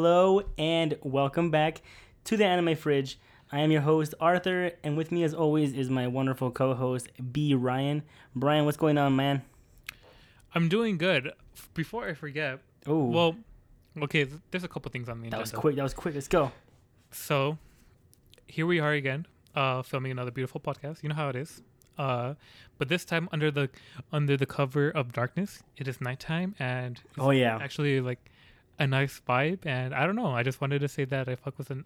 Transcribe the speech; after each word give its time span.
Hello 0.00 0.42
and 0.56 0.96
welcome 1.02 1.50
back 1.50 1.82
to 2.22 2.36
the 2.36 2.44
Anime 2.44 2.76
Fridge. 2.76 3.18
I 3.50 3.58
am 3.62 3.72
your 3.72 3.80
host 3.80 4.14
Arthur, 4.20 4.70
and 4.84 4.96
with 4.96 5.10
me, 5.10 5.24
as 5.24 5.34
always, 5.34 5.72
is 5.72 5.90
my 5.90 6.06
wonderful 6.06 6.52
co-host 6.52 7.08
B 7.32 7.52
Ryan. 7.52 8.04
Brian, 8.32 8.64
what's 8.64 8.76
going 8.76 8.96
on, 8.96 9.16
man? 9.16 9.42
I'm 10.54 10.68
doing 10.68 10.98
good. 10.98 11.32
Before 11.74 12.06
I 12.08 12.14
forget, 12.14 12.60
Oh, 12.86 13.06
well, 13.06 13.34
okay, 14.02 14.24
th- 14.24 14.40
there's 14.52 14.62
a 14.62 14.68
couple 14.68 14.88
things 14.92 15.08
on 15.08 15.20
the 15.20 15.30
that 15.30 15.40
was 15.40 15.50
quick. 15.50 15.74
That 15.74 15.82
was 15.82 15.94
quick. 15.94 16.14
Let's 16.14 16.28
go. 16.28 16.52
So, 17.10 17.58
here 18.46 18.66
we 18.66 18.78
are 18.78 18.92
again, 18.92 19.26
uh, 19.56 19.82
filming 19.82 20.12
another 20.12 20.30
beautiful 20.30 20.60
podcast. 20.60 21.02
You 21.02 21.08
know 21.08 21.16
how 21.16 21.28
it 21.28 21.34
is. 21.34 21.60
Uh, 21.98 22.34
but 22.78 22.88
this 22.88 23.04
time 23.04 23.28
under 23.32 23.50
the 23.50 23.68
under 24.12 24.36
the 24.36 24.46
cover 24.46 24.90
of 24.90 25.12
darkness, 25.12 25.64
it 25.76 25.88
is 25.88 26.00
nighttime 26.00 26.54
and 26.60 27.00
Oh 27.18 27.30
yeah, 27.30 27.58
actually 27.60 28.00
like 28.00 28.20
a 28.78 28.86
nice 28.86 29.20
vibe. 29.26 29.66
And 29.66 29.94
I 29.94 30.06
don't 30.06 30.16
know, 30.16 30.32
I 30.32 30.42
just 30.42 30.60
wanted 30.60 30.80
to 30.80 30.88
say 30.88 31.04
that 31.06 31.28
I 31.28 31.34
fuck 31.34 31.58
with 31.58 31.70
an. 31.70 31.84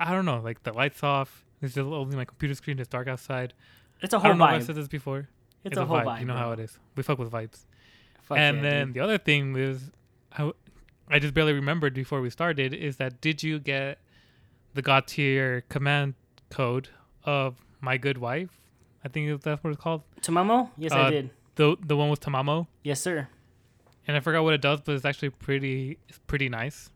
I 0.00 0.12
don't 0.12 0.24
know, 0.24 0.40
like 0.40 0.62
the 0.62 0.72
lights 0.72 1.02
off. 1.02 1.44
There's 1.60 1.74
just 1.74 1.86
only 1.86 2.16
my 2.16 2.24
computer 2.24 2.54
screen. 2.54 2.78
It's 2.78 2.88
dark 2.88 3.06
outside. 3.08 3.52
it's 4.00 4.12
a 4.12 4.16
I 4.16 4.20
whole 4.20 4.30
don't 4.30 4.38
know 4.38 4.44
if 4.46 4.50
I 4.50 4.58
vibe. 4.58 4.66
said 4.66 4.74
this 4.74 4.88
before. 4.88 5.28
It's, 5.64 5.76
a, 5.76 5.84
whole 5.84 5.98
vibe. 5.98 6.20
You 6.20 6.26
know 6.26 6.34
bro. 6.34 6.42
how 6.42 6.52
it 6.52 6.60
is. 6.60 6.76
We 6.96 7.02
fuck 7.04 7.18
with 7.18 7.30
vibes. 7.30 7.66
Fuck 8.22 8.38
and 8.38 8.56
yeah, 8.56 8.62
then 8.62 8.86
dude. 8.86 8.94
the 8.94 9.00
other 9.00 9.18
thing 9.18 9.56
is 9.56 9.90
how 10.30 10.54
I 11.08 11.18
just 11.18 11.34
barely 11.34 11.52
remembered 11.52 11.94
before 11.94 12.20
we 12.20 12.30
started 12.30 12.74
is 12.74 12.96
that 12.96 13.20
did 13.20 13.42
you 13.42 13.58
get 13.58 13.98
the 14.74 14.82
God 14.82 15.06
tier 15.06 15.62
command 15.68 16.14
code 16.50 16.88
of 17.24 17.56
my 17.80 17.96
good 17.96 18.18
wife? 18.18 18.50
I 19.04 19.08
think 19.08 19.42
that's 19.42 19.62
what 19.62 19.70
it's 19.70 19.80
called. 19.80 20.02
Tamamo? 20.20 20.70
Yes, 20.76 20.92
I 20.92 21.00
uh, 21.00 21.10
did. 21.10 21.30
The 21.56 21.76
the 21.80 21.96
one 21.96 22.08
with 22.08 22.20
Tamamo. 22.20 22.66
Yes, 22.82 23.00
sir. 23.00 23.28
And 24.06 24.16
I 24.16 24.20
forgot 24.20 24.42
what 24.42 24.54
it 24.54 24.60
does, 24.60 24.80
but 24.80 24.94
it's 24.94 25.04
actually 25.04 25.30
pretty 25.30 25.98
it's 26.08 26.18
pretty 26.26 26.48
nice. 26.48 26.90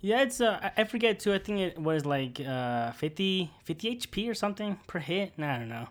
Yeah, 0.00 0.22
it's 0.22 0.40
uh, 0.40 0.58
I- 0.62 0.82
I 0.82 0.84
forget 0.84 1.18
too. 1.20 1.32
I 1.32 1.38
think 1.38 1.60
it 1.60 1.78
was 1.78 2.04
like 2.04 2.40
uh 2.40 2.92
50, 2.92 3.50
50 3.64 3.96
HP 3.96 4.28
or 4.28 4.34
something 4.34 4.78
per 4.86 4.98
hit. 4.98 5.38
Nah, 5.38 5.54
I 5.54 5.58
don't 5.58 5.68
know. 5.68 5.88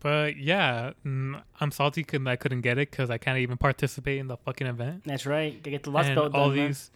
But 0.00 0.36
yeah, 0.36 0.92
mm, 1.04 1.42
I'm 1.60 1.70
salty 1.70 2.02
because 2.02 2.26
I 2.26 2.36
couldn't 2.36 2.60
get 2.60 2.76
it 2.78 2.90
because 2.90 3.10
I 3.10 3.16
can't 3.18 3.38
even 3.38 3.56
participate 3.56 4.18
in 4.18 4.28
the 4.28 4.36
fucking 4.36 4.66
event. 4.66 5.02
That's 5.06 5.24
right. 5.26 5.56
Gotta 5.62 5.70
get 5.70 5.82
the 5.84 5.90
lost 5.90 6.08
and 6.08 6.14
belt 6.16 6.34
all 6.34 6.48
done. 6.48 6.56
these 6.66 6.90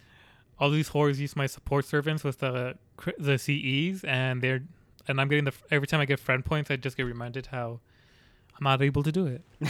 all 0.59 0.69
these 0.69 0.89
whores 0.89 1.17
use 1.17 1.35
my 1.35 1.47
support 1.47 1.85
servants 1.85 2.23
with 2.23 2.39
the 2.39 2.75
the 3.17 3.37
CEs, 3.37 4.03
and 4.03 4.41
they're 4.41 4.61
and 5.07 5.19
I'm 5.19 5.27
getting 5.27 5.45
the 5.45 5.53
every 5.71 5.87
time 5.87 5.99
I 6.01 6.05
get 6.05 6.19
friend 6.19 6.45
points, 6.45 6.69
I 6.69 6.75
just 6.75 6.97
get 6.97 7.03
reminded 7.03 7.47
how 7.47 7.79
I'm 8.57 8.63
not 8.63 8.81
able 8.81 9.01
to 9.03 9.11
do 9.11 9.25
it. 9.25 9.41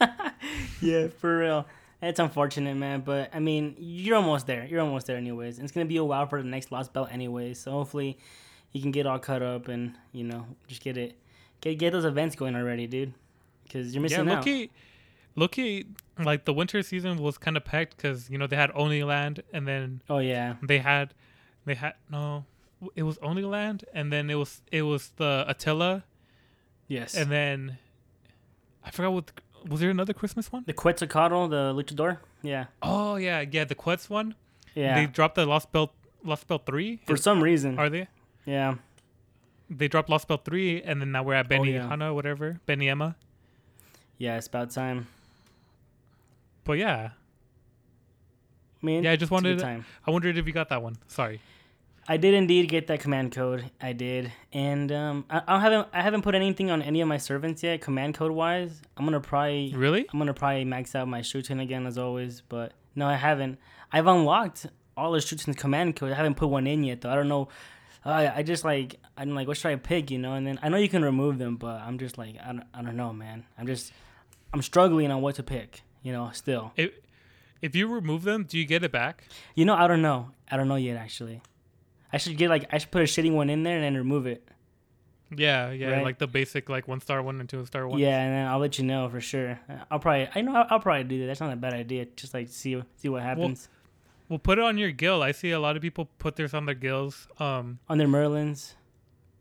yeah, 0.80 1.08
for 1.08 1.38
real. 1.38 1.66
It's 2.02 2.20
unfortunate, 2.20 2.76
man, 2.76 3.00
but 3.00 3.30
I 3.34 3.38
mean, 3.40 3.74
you're 3.78 4.16
almost 4.16 4.46
there. 4.46 4.66
You're 4.66 4.80
almost 4.82 5.06
there, 5.06 5.16
anyways. 5.16 5.58
And 5.58 5.64
it's 5.64 5.72
gonna 5.72 5.86
be 5.86 5.96
a 5.96 6.04
while 6.04 6.26
for 6.26 6.42
the 6.42 6.48
next 6.48 6.70
lost 6.70 6.92
belt, 6.92 7.08
anyways. 7.10 7.58
So 7.58 7.72
hopefully, 7.72 8.18
you 8.72 8.82
can 8.82 8.90
get 8.90 9.06
all 9.06 9.18
cut 9.18 9.42
up 9.42 9.68
and 9.68 9.94
you 10.12 10.24
know 10.24 10.46
just 10.68 10.82
get 10.82 10.96
it, 10.98 11.16
get 11.60 11.78
get 11.78 11.92
those 11.92 12.04
events 12.04 12.36
going 12.36 12.54
already, 12.54 12.86
dude. 12.86 13.14
Because 13.64 13.94
you're 13.94 14.00
Yeah, 14.06 14.22
missing 14.22 14.28
out. 14.28 14.36
Loki, 14.46 14.70
Loki, 15.34 15.86
like 16.22 16.44
the 16.44 16.52
winter 16.52 16.82
season 16.82 17.16
was 17.18 17.38
kind 17.38 17.56
of 17.56 17.64
packed 17.64 17.96
because 17.96 18.28
you 18.30 18.36
know 18.38 18.46
they 18.46 18.56
had 18.56 18.70
Oniland, 18.72 19.42
and 19.52 19.66
then 19.66 20.02
Oh 20.08 20.18
yeah, 20.18 20.56
they 20.62 20.78
had 20.78 21.14
they 21.64 21.74
had 21.74 21.94
no, 22.10 22.44
it 22.94 23.02
was 23.04 23.16
Oniland, 23.18 23.84
and 23.94 24.12
then 24.12 24.28
it 24.30 24.34
was 24.34 24.60
it 24.70 24.82
was 24.82 25.12
the 25.16 25.44
Attila, 25.48 26.04
yes. 26.88 27.16
and 27.16 27.30
then 27.30 27.78
I 28.84 28.90
forgot 28.90 29.12
what 29.12 29.26
the, 29.26 29.32
was 29.68 29.80
there 29.80 29.90
another 29.90 30.12
Christmas 30.12 30.50
one? 30.52 30.64
the 30.66 30.72
Quetzalcoatl, 30.72 31.48
the 31.48 31.72
Luchador. 31.74 32.18
Yeah, 32.42 32.66
Oh 32.82 33.16
yeah, 33.16 33.44
yeah, 33.50 33.64
the 33.64 33.74
Quetz 33.74 34.08
one. 34.10 34.34
yeah. 34.74 34.94
They 34.94 35.06
dropped 35.06 35.34
the 35.34 35.46
Lost 35.46 35.72
Belt 35.72 35.92
Lost 36.24 36.46
Belt 36.48 36.66
three. 36.66 37.00
for 37.06 37.14
Is- 37.14 37.22
some 37.22 37.42
reason, 37.42 37.78
are 37.78 37.88
they? 37.90 38.08
yeah. 38.44 38.76
They 39.68 39.88
dropped 39.88 40.08
Lost 40.08 40.28
Belt 40.28 40.44
three, 40.44 40.80
and 40.82 41.00
then 41.00 41.10
now 41.10 41.22
we're 41.24 41.34
at 41.34 41.46
oh, 41.46 41.48
Benny 41.48 41.76
Oh, 41.76 41.88
yeah. 41.96 42.10
Whatever, 42.10 42.60
Benienma. 42.68 43.16
Yeah, 44.18 44.36
it's 44.36 44.46
about 44.46 44.70
time. 44.70 45.08
But 46.64 46.74
yeah, 46.78 47.10
I 48.82 48.86
mean, 48.86 49.04
yeah. 49.04 49.12
I 49.12 49.16
just 49.16 49.32
wanted. 49.32 49.58
time. 49.58 49.84
I 50.06 50.10
wondered 50.10 50.36
if 50.38 50.46
you 50.46 50.52
got 50.52 50.68
that 50.68 50.82
one. 50.82 50.96
Sorry. 51.08 51.40
I 52.08 52.16
did 52.18 52.34
indeed 52.34 52.68
get 52.68 52.86
that 52.86 53.00
command 53.00 53.32
code. 53.32 53.68
I 53.80 53.92
did, 53.92 54.32
and 54.52 54.92
um, 54.92 55.24
I, 55.28 55.42
I 55.48 55.60
haven't 55.60 55.88
I 55.92 56.02
haven't 56.02 56.22
put 56.22 56.34
anything 56.36 56.70
on 56.70 56.80
any 56.82 57.00
of 57.00 57.08
my 57.08 57.16
servants 57.16 57.62
yet, 57.62 57.80
command 57.80 58.14
code 58.14 58.30
wise. 58.30 58.80
I'm 58.96 59.04
gonna 59.04 59.20
probably 59.20 59.72
Really? 59.74 60.06
I'm 60.12 60.18
gonna 60.18 60.32
probably 60.34 60.64
max 60.64 60.94
out 60.94 61.08
my 61.08 61.22
shooting 61.22 61.58
again 61.58 61.84
as 61.86 61.98
always, 61.98 62.42
but 62.48 62.72
no, 62.94 63.06
I 63.06 63.14
haven't. 63.16 63.58
I've 63.92 64.06
unlocked 64.06 64.66
all 64.96 65.12
the 65.12 65.20
shooting 65.20 65.52
command 65.54 65.96
code. 65.96 66.12
I 66.12 66.14
haven't 66.14 66.36
put 66.36 66.48
one 66.48 66.66
in 66.68 66.84
yet 66.84 67.00
though. 67.00 67.10
I 67.10 67.16
don't 67.16 67.28
know. 67.28 67.48
I 68.04 68.28
I 68.38 68.42
just 68.44 68.62
like 68.64 69.00
I'm 69.16 69.34
like 69.34 69.48
what 69.48 69.56
should 69.56 69.72
I 69.72 69.76
pick, 69.76 70.10
you 70.12 70.18
know? 70.18 70.34
And 70.34 70.46
then 70.46 70.60
I 70.62 70.68
know 70.68 70.76
you 70.76 70.88
can 70.88 71.04
remove 71.04 71.38
them, 71.38 71.56
but 71.56 71.80
I'm 71.80 71.98
just 71.98 72.16
like 72.18 72.36
I 72.40 72.46
don't, 72.52 72.64
I 72.72 72.82
don't 72.82 72.96
know, 72.96 73.12
man. 73.12 73.44
I'm 73.58 73.66
just 73.66 73.92
I'm 74.54 74.62
struggling 74.62 75.10
on 75.10 75.22
what 75.22 75.34
to 75.36 75.42
pick, 75.42 75.82
you 76.04 76.12
know. 76.12 76.30
Still, 76.32 76.72
If 76.76 76.92
if 77.60 77.74
you 77.74 77.88
remove 77.88 78.22
them, 78.22 78.44
do 78.44 78.58
you 78.58 78.64
get 78.64 78.84
it 78.84 78.92
back? 78.92 79.24
you 79.56 79.64
know, 79.64 79.74
I 79.74 79.88
don't 79.88 80.02
know. 80.02 80.30
I 80.48 80.56
don't 80.56 80.68
know 80.68 80.76
yet 80.76 80.96
actually. 80.96 81.42
I 82.12 82.18
should 82.18 82.36
get 82.36 82.48
like 82.50 82.66
I 82.72 82.78
should 82.78 82.90
put 82.90 83.02
a 83.02 83.04
shitting 83.04 83.32
one 83.32 83.50
in 83.50 83.62
there 83.62 83.76
and 83.76 83.84
then 83.84 83.94
remove 83.96 84.26
it. 84.26 84.46
Yeah, 85.36 85.72
yeah, 85.72 85.88
Right. 85.90 86.04
like 86.04 86.18
the 86.18 86.28
basic 86.28 86.68
like 86.68 86.86
one 86.86 87.00
star 87.00 87.20
one 87.20 87.40
and 87.40 87.48
two 87.48 87.64
star 87.66 87.88
one. 87.88 87.98
Yeah, 87.98 88.20
and 88.20 88.32
then 88.32 88.46
I'll 88.46 88.60
let 88.60 88.78
you 88.78 88.84
know 88.84 89.08
for 89.08 89.20
sure. 89.20 89.58
I'll 89.90 89.98
probably 89.98 90.28
I 90.34 90.40
know 90.40 90.54
I'll, 90.54 90.66
I'll 90.70 90.80
probably 90.80 91.02
do 91.04 91.20
that. 91.20 91.26
That's 91.26 91.40
not 91.40 91.52
a 91.52 91.56
bad 91.56 91.74
idea. 91.74 92.06
Just 92.16 92.32
like 92.32 92.48
see 92.48 92.80
see 92.96 93.08
what 93.08 93.22
happens 93.22 93.68
Well, 94.28 94.38
put 94.38 94.58
it 94.58 94.64
on 94.64 94.78
your 94.78 94.92
Gil. 94.92 95.22
I 95.22 95.32
see 95.32 95.50
a 95.50 95.58
lot 95.58 95.74
of 95.76 95.82
people 95.82 96.08
put 96.18 96.36
theirs 96.36 96.54
on 96.54 96.66
their 96.66 96.74
Gils. 96.76 97.26
Um, 97.40 97.80
on 97.88 97.98
their 97.98 98.06
Merlins. 98.06 98.74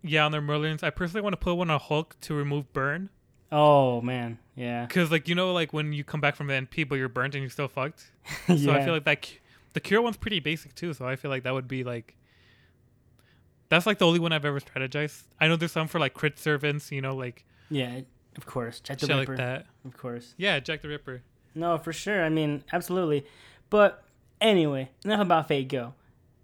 yeah, 0.02 0.26
on 0.26 0.32
their 0.32 0.42
Merlins. 0.42 0.82
I 0.84 0.90
personally 0.90 1.22
want 1.22 1.34
to 1.34 1.38
put 1.38 1.54
one 1.54 1.70
on 1.70 1.80
Hulk 1.80 2.16
to 2.22 2.34
remove 2.34 2.72
burn, 2.74 3.10
Oh 3.52 4.02
man, 4.02 4.40
yeah, 4.56 4.88
because 4.88 5.12
like 5.12 5.28
you 5.30 5.36
know, 5.36 5.54
like 5.54 5.72
when 5.72 5.94
you 5.94 6.04
come 6.04 6.20
back 6.20 6.36
from 6.36 6.48
the 6.48 6.54
NP, 6.54 6.90
but 6.90 6.96
you're 6.96 7.10
burnt 7.10 7.36
and 7.36 7.44
you're 7.44 7.52
still 7.52 7.68
fucked. 7.68 8.10
yeah. 8.48 8.56
So. 8.58 8.72
I 8.72 8.84
feel 8.84 8.94
like 8.94 9.06
that 9.06 9.30
the 9.74 9.80
cure 9.80 10.02
one's 10.02 10.18
pretty 10.18 10.40
basic 10.40 10.74
too. 10.74 10.94
So 10.96 11.08
I 11.08 11.16
feel 11.16 11.30
like 11.30 11.44
that 11.44 11.54
would 11.54 11.68
be 11.68 11.84
like 11.84 12.16
that's 13.76 13.86
like 13.86 13.98
the 13.98 14.08
only 14.08 14.20
one 14.20 14.32
I've 14.32 14.46
ever 14.46 14.60
strategized. 14.60 15.24
I 15.40 15.48
know 15.48 15.56
there's 15.56 15.72
some 15.72 15.88
for 15.88 16.00
like 16.00 16.14
crit 16.14 16.40
servants, 16.40 16.92
you 16.92 17.02
know, 17.02 17.16
like 17.16 17.46
yeah, 17.70 18.02
of 18.38 18.46
course. 18.46 18.80
Jack 18.80 19.00
the 19.00 19.08
Ripper, 19.08 19.34
like 19.34 19.38
that. 19.38 19.66
of 19.86 19.98
course. 19.98 20.34
Yeah, 20.38 20.60
Jack 20.60 20.82
the 20.82 20.88
Ripper. 20.88 21.22
No, 21.54 21.78
for 21.78 21.94
sure. 21.94 22.24
I 22.24 22.30
mean, 22.30 22.64
absolutely. 22.72 23.26
But 23.70 24.04
anyway, 24.42 24.90
enough 25.04 25.22
about 25.22 25.48
Fate 25.48 25.68
Go. 25.68 25.94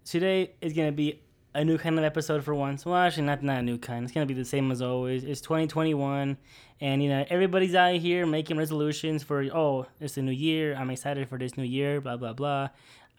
Today 0.04 0.52
is 0.60 0.72
gonna 0.72 0.92
be 0.92 1.20
a 1.54 1.64
new 1.64 1.78
kind 1.78 1.98
of 1.98 2.04
episode 2.04 2.44
for 2.44 2.54
once. 2.54 2.84
Well, 2.84 2.96
actually, 2.96 3.24
not 3.24 3.42
not 3.42 3.58
a 3.58 3.62
new 3.62 3.78
kind. 3.78 4.04
It's 4.04 4.12
gonna 4.12 4.26
be 4.26 4.34
the 4.34 4.44
same 4.44 4.70
as 4.70 4.82
always. 4.82 5.24
It's 5.24 5.40
2021, 5.40 6.36
and 6.80 7.02
you 7.02 7.08
know 7.08 7.24
everybody's 7.28 7.74
out 7.74 7.94
here 7.96 8.26
making 8.26 8.56
resolutions 8.58 9.22
for 9.22 9.42
oh, 9.54 9.86
it's 10.00 10.16
a 10.16 10.22
new 10.22 10.32
year. 10.32 10.74
I'm 10.74 10.90
excited 10.90 11.28
for 11.28 11.38
this 11.38 11.56
new 11.56 11.64
year. 11.64 12.00
Blah 12.00 12.16
blah 12.16 12.32
blah. 12.32 12.68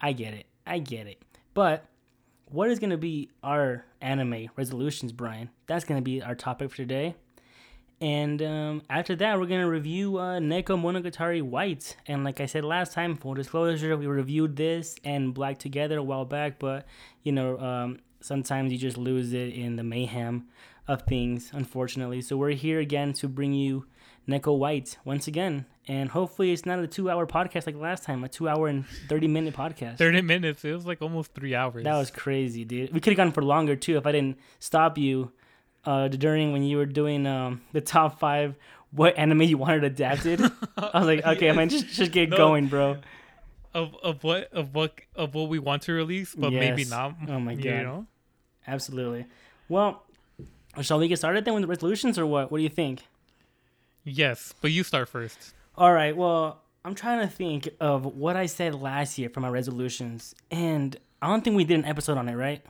I 0.01 0.13
get 0.13 0.33
it. 0.33 0.45
I 0.67 0.79
get 0.79 1.07
it. 1.07 1.21
But 1.53 1.85
what 2.53 2.69
is 2.69 2.77
gonna 2.77 2.97
be 2.97 3.31
our 3.41 3.83
anime 3.99 4.47
resolutions, 4.55 5.11
Brian? 5.11 5.49
That's 5.65 5.85
gonna 5.85 6.03
be 6.03 6.21
our 6.21 6.35
topic 6.35 6.69
for 6.69 6.77
today. 6.77 7.15
And 7.99 8.43
um, 8.43 8.83
after 8.91 9.15
that, 9.15 9.39
we're 9.39 9.47
gonna 9.47 9.67
review 9.67 10.17
uh, 10.19 10.37
Nekomonogatari 10.37 11.41
White. 11.41 11.97
And 12.05 12.23
like 12.23 12.39
I 12.39 12.45
said 12.45 12.63
last 12.63 12.93
time, 12.93 13.15
full 13.15 13.33
disclosure, 13.33 13.97
we 13.97 14.05
reviewed 14.05 14.55
this 14.55 14.95
and 15.03 15.33
Black 15.33 15.57
together 15.57 15.97
a 15.97 16.03
while 16.03 16.25
back. 16.25 16.59
But 16.59 16.85
you 17.23 17.31
know, 17.31 17.57
um, 17.57 17.99
sometimes 18.21 18.71
you 18.71 18.77
just 18.77 18.99
lose 18.99 19.33
it 19.33 19.53
in 19.53 19.75
the 19.75 19.83
mayhem 19.83 20.47
of 20.87 21.01
things, 21.03 21.49
unfortunately. 21.53 22.21
So 22.21 22.37
we're 22.37 22.51
here 22.51 22.79
again 22.79 23.13
to 23.13 23.27
bring 23.27 23.53
you 23.53 23.87
Neko 24.27 24.57
White 24.57 24.97
once 25.05 25.27
again. 25.27 25.65
And 25.87 26.09
hopefully, 26.09 26.53
it's 26.53 26.65
not 26.65 26.79
a 26.79 26.87
two-hour 26.87 27.27
podcast 27.27 27.65
like 27.65 27.75
last 27.75 28.03
time, 28.05 28.23
a 28.23 28.29
two-hour 28.29 28.67
and 28.69 28.85
thirty-minute 29.09 29.53
podcast. 29.53 29.97
Thirty 29.97 30.21
minutes. 30.21 30.63
It 30.63 30.71
was 30.71 30.85
like 30.85 31.01
almost 31.01 31.33
three 31.33 31.53
hours. 31.55 31.83
That 31.83 31.97
was 31.97 32.09
crazy, 32.09 32.63
dude. 32.63 32.93
We 32.93 33.01
could 33.01 33.11
have 33.11 33.17
gone 33.17 33.31
for 33.33 33.43
longer 33.43 33.75
too 33.75 33.97
if 33.97 34.05
I 34.07 34.13
didn't 34.13 34.37
stop 34.59 34.97
you 34.97 35.33
uh, 35.83 36.07
during 36.07 36.53
when 36.53 36.63
you 36.63 36.77
were 36.77 36.85
doing 36.85 37.27
um, 37.27 37.61
the 37.73 37.81
top 37.81 38.19
five 38.19 38.55
what 38.91 39.17
anime 39.17 39.41
you 39.41 39.57
wanted 39.57 39.83
adapted. 39.83 40.39
I 40.77 40.99
was 40.99 41.05
like, 41.07 41.25
okay, 41.25 41.49
I 41.49 41.53
man, 41.53 41.67
just 41.67 41.87
just 41.87 42.11
get 42.13 42.29
No. 42.29 42.37
going, 42.37 42.67
bro. 42.67 42.97
of 43.73 43.93
of 44.03 44.23
what 44.23 44.53
of 44.53 44.73
what 44.73 44.93
of 45.17 45.35
what 45.35 45.49
we 45.49 45.59
want 45.59 45.81
to 45.81 45.91
release, 45.93 46.33
but 46.33 46.53
maybe 46.53 46.85
not. 46.85 47.15
Oh 47.27 47.39
my 47.41 47.51
You 47.53 47.63
God. 47.63 47.83
know? 47.83 48.05
Absolutely. 48.67 49.25
Well, 49.67 50.03
shall 50.81 50.99
we 50.99 51.09
get 51.09 51.17
started 51.17 51.43
then 51.43 51.55
with 51.55 51.63
the 51.63 51.67
resolutions 51.67 52.17
or 52.17 52.25
what? 52.25 52.51
What 52.51 52.59
do 52.59 52.63
you 52.63 52.69
think? 52.69 53.01
Yes, 54.03 54.53
but 54.61 54.71
you 54.71 54.83
start 54.83 55.09
first. 55.09 55.53
All 55.75 55.93
right. 55.93 56.15
Well, 56.15 56.61
I'm 56.85 56.95
trying 56.95 57.21
to 57.21 57.33
think 57.33 57.69
of 57.79 58.05
what 58.05 58.35
I 58.35 58.45
said 58.45 58.75
last 58.75 59.17
year 59.17 59.29
for 59.29 59.39
my 59.39 59.49
resolutions, 59.49 60.35
and 60.51 60.95
I 61.21 61.27
don't 61.27 61.43
think 61.43 61.55
we 61.55 61.63
did 61.63 61.79
an 61.79 61.85
episode 61.85 62.17
on 62.17 62.27
it, 62.27 62.35
right? 62.35 62.61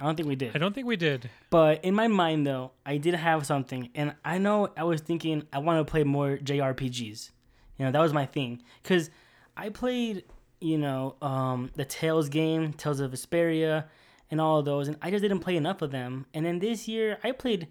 I 0.00 0.04
don't 0.04 0.16
think 0.16 0.28
we 0.28 0.36
did. 0.36 0.54
I 0.54 0.58
don't 0.58 0.74
think 0.74 0.86
we 0.86 0.96
did. 0.96 1.28
But 1.50 1.84
in 1.84 1.94
my 1.94 2.06
mind, 2.06 2.46
though, 2.46 2.70
I 2.86 2.98
did 2.98 3.14
have 3.14 3.44
something, 3.46 3.90
and 3.94 4.14
I 4.24 4.38
know 4.38 4.68
I 4.76 4.84
was 4.84 5.00
thinking 5.00 5.44
I 5.52 5.58
want 5.58 5.84
to 5.84 5.90
play 5.90 6.04
more 6.04 6.36
JRPGs. 6.38 7.30
You 7.78 7.84
know, 7.84 7.92
that 7.92 8.00
was 8.00 8.12
my 8.12 8.26
thing 8.26 8.62
because 8.82 9.10
I 9.56 9.68
played 9.68 10.24
you 10.60 10.78
know, 10.78 11.16
um, 11.22 11.70
the 11.76 11.84
Tales 11.84 12.28
game, 12.28 12.72
Tales 12.72 13.00
of 13.00 13.12
Vesperia, 13.12 13.84
and 14.30 14.40
all 14.40 14.58
of 14.58 14.64
those, 14.64 14.88
and 14.88 14.96
I 15.00 15.10
just 15.10 15.22
didn't 15.22 15.40
play 15.40 15.56
enough 15.56 15.82
of 15.82 15.90
them. 15.90 16.26
And 16.34 16.44
then 16.44 16.58
this 16.58 16.86
year, 16.88 17.18
I 17.24 17.32
played 17.32 17.68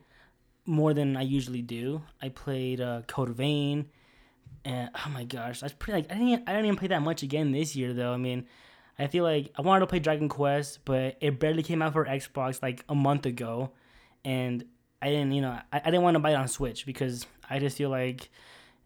more 0.67 0.93
than 0.93 1.17
I 1.17 1.21
usually 1.21 1.61
do. 1.61 2.01
I 2.21 2.29
played 2.29 2.81
uh, 2.81 3.01
Code 3.07 3.29
Vein, 3.29 3.87
and 4.65 4.89
oh 4.93 5.09
my 5.09 5.23
gosh, 5.23 5.61
that's 5.61 5.73
pretty. 5.73 6.01
Like 6.01 6.11
I 6.11 6.15
didn't, 6.19 6.47
I 6.47 6.51
didn't 6.51 6.65
even 6.65 6.77
play 6.77 6.89
that 6.89 7.01
much 7.01 7.23
again 7.23 7.51
this 7.51 7.75
year 7.75 7.93
though. 7.93 8.13
I 8.13 8.17
mean, 8.17 8.45
I 8.99 9.07
feel 9.07 9.23
like 9.23 9.51
I 9.57 9.61
wanted 9.61 9.81
to 9.81 9.87
play 9.87 9.99
Dragon 9.99 10.29
Quest, 10.29 10.79
but 10.85 11.17
it 11.21 11.39
barely 11.39 11.63
came 11.63 11.81
out 11.81 11.93
for 11.93 12.05
Xbox 12.05 12.61
like 12.61 12.83
a 12.89 12.95
month 12.95 13.25
ago, 13.25 13.71
and 14.25 14.65
I 15.01 15.09
didn't, 15.09 15.31
you 15.31 15.41
know, 15.41 15.59
I, 15.71 15.77
I 15.79 15.85
didn't 15.85 16.03
want 16.03 16.15
to 16.15 16.19
buy 16.19 16.31
it 16.31 16.35
on 16.35 16.47
Switch 16.47 16.85
because 16.85 17.25
I 17.49 17.59
just 17.59 17.77
feel 17.77 17.89
like 17.89 18.29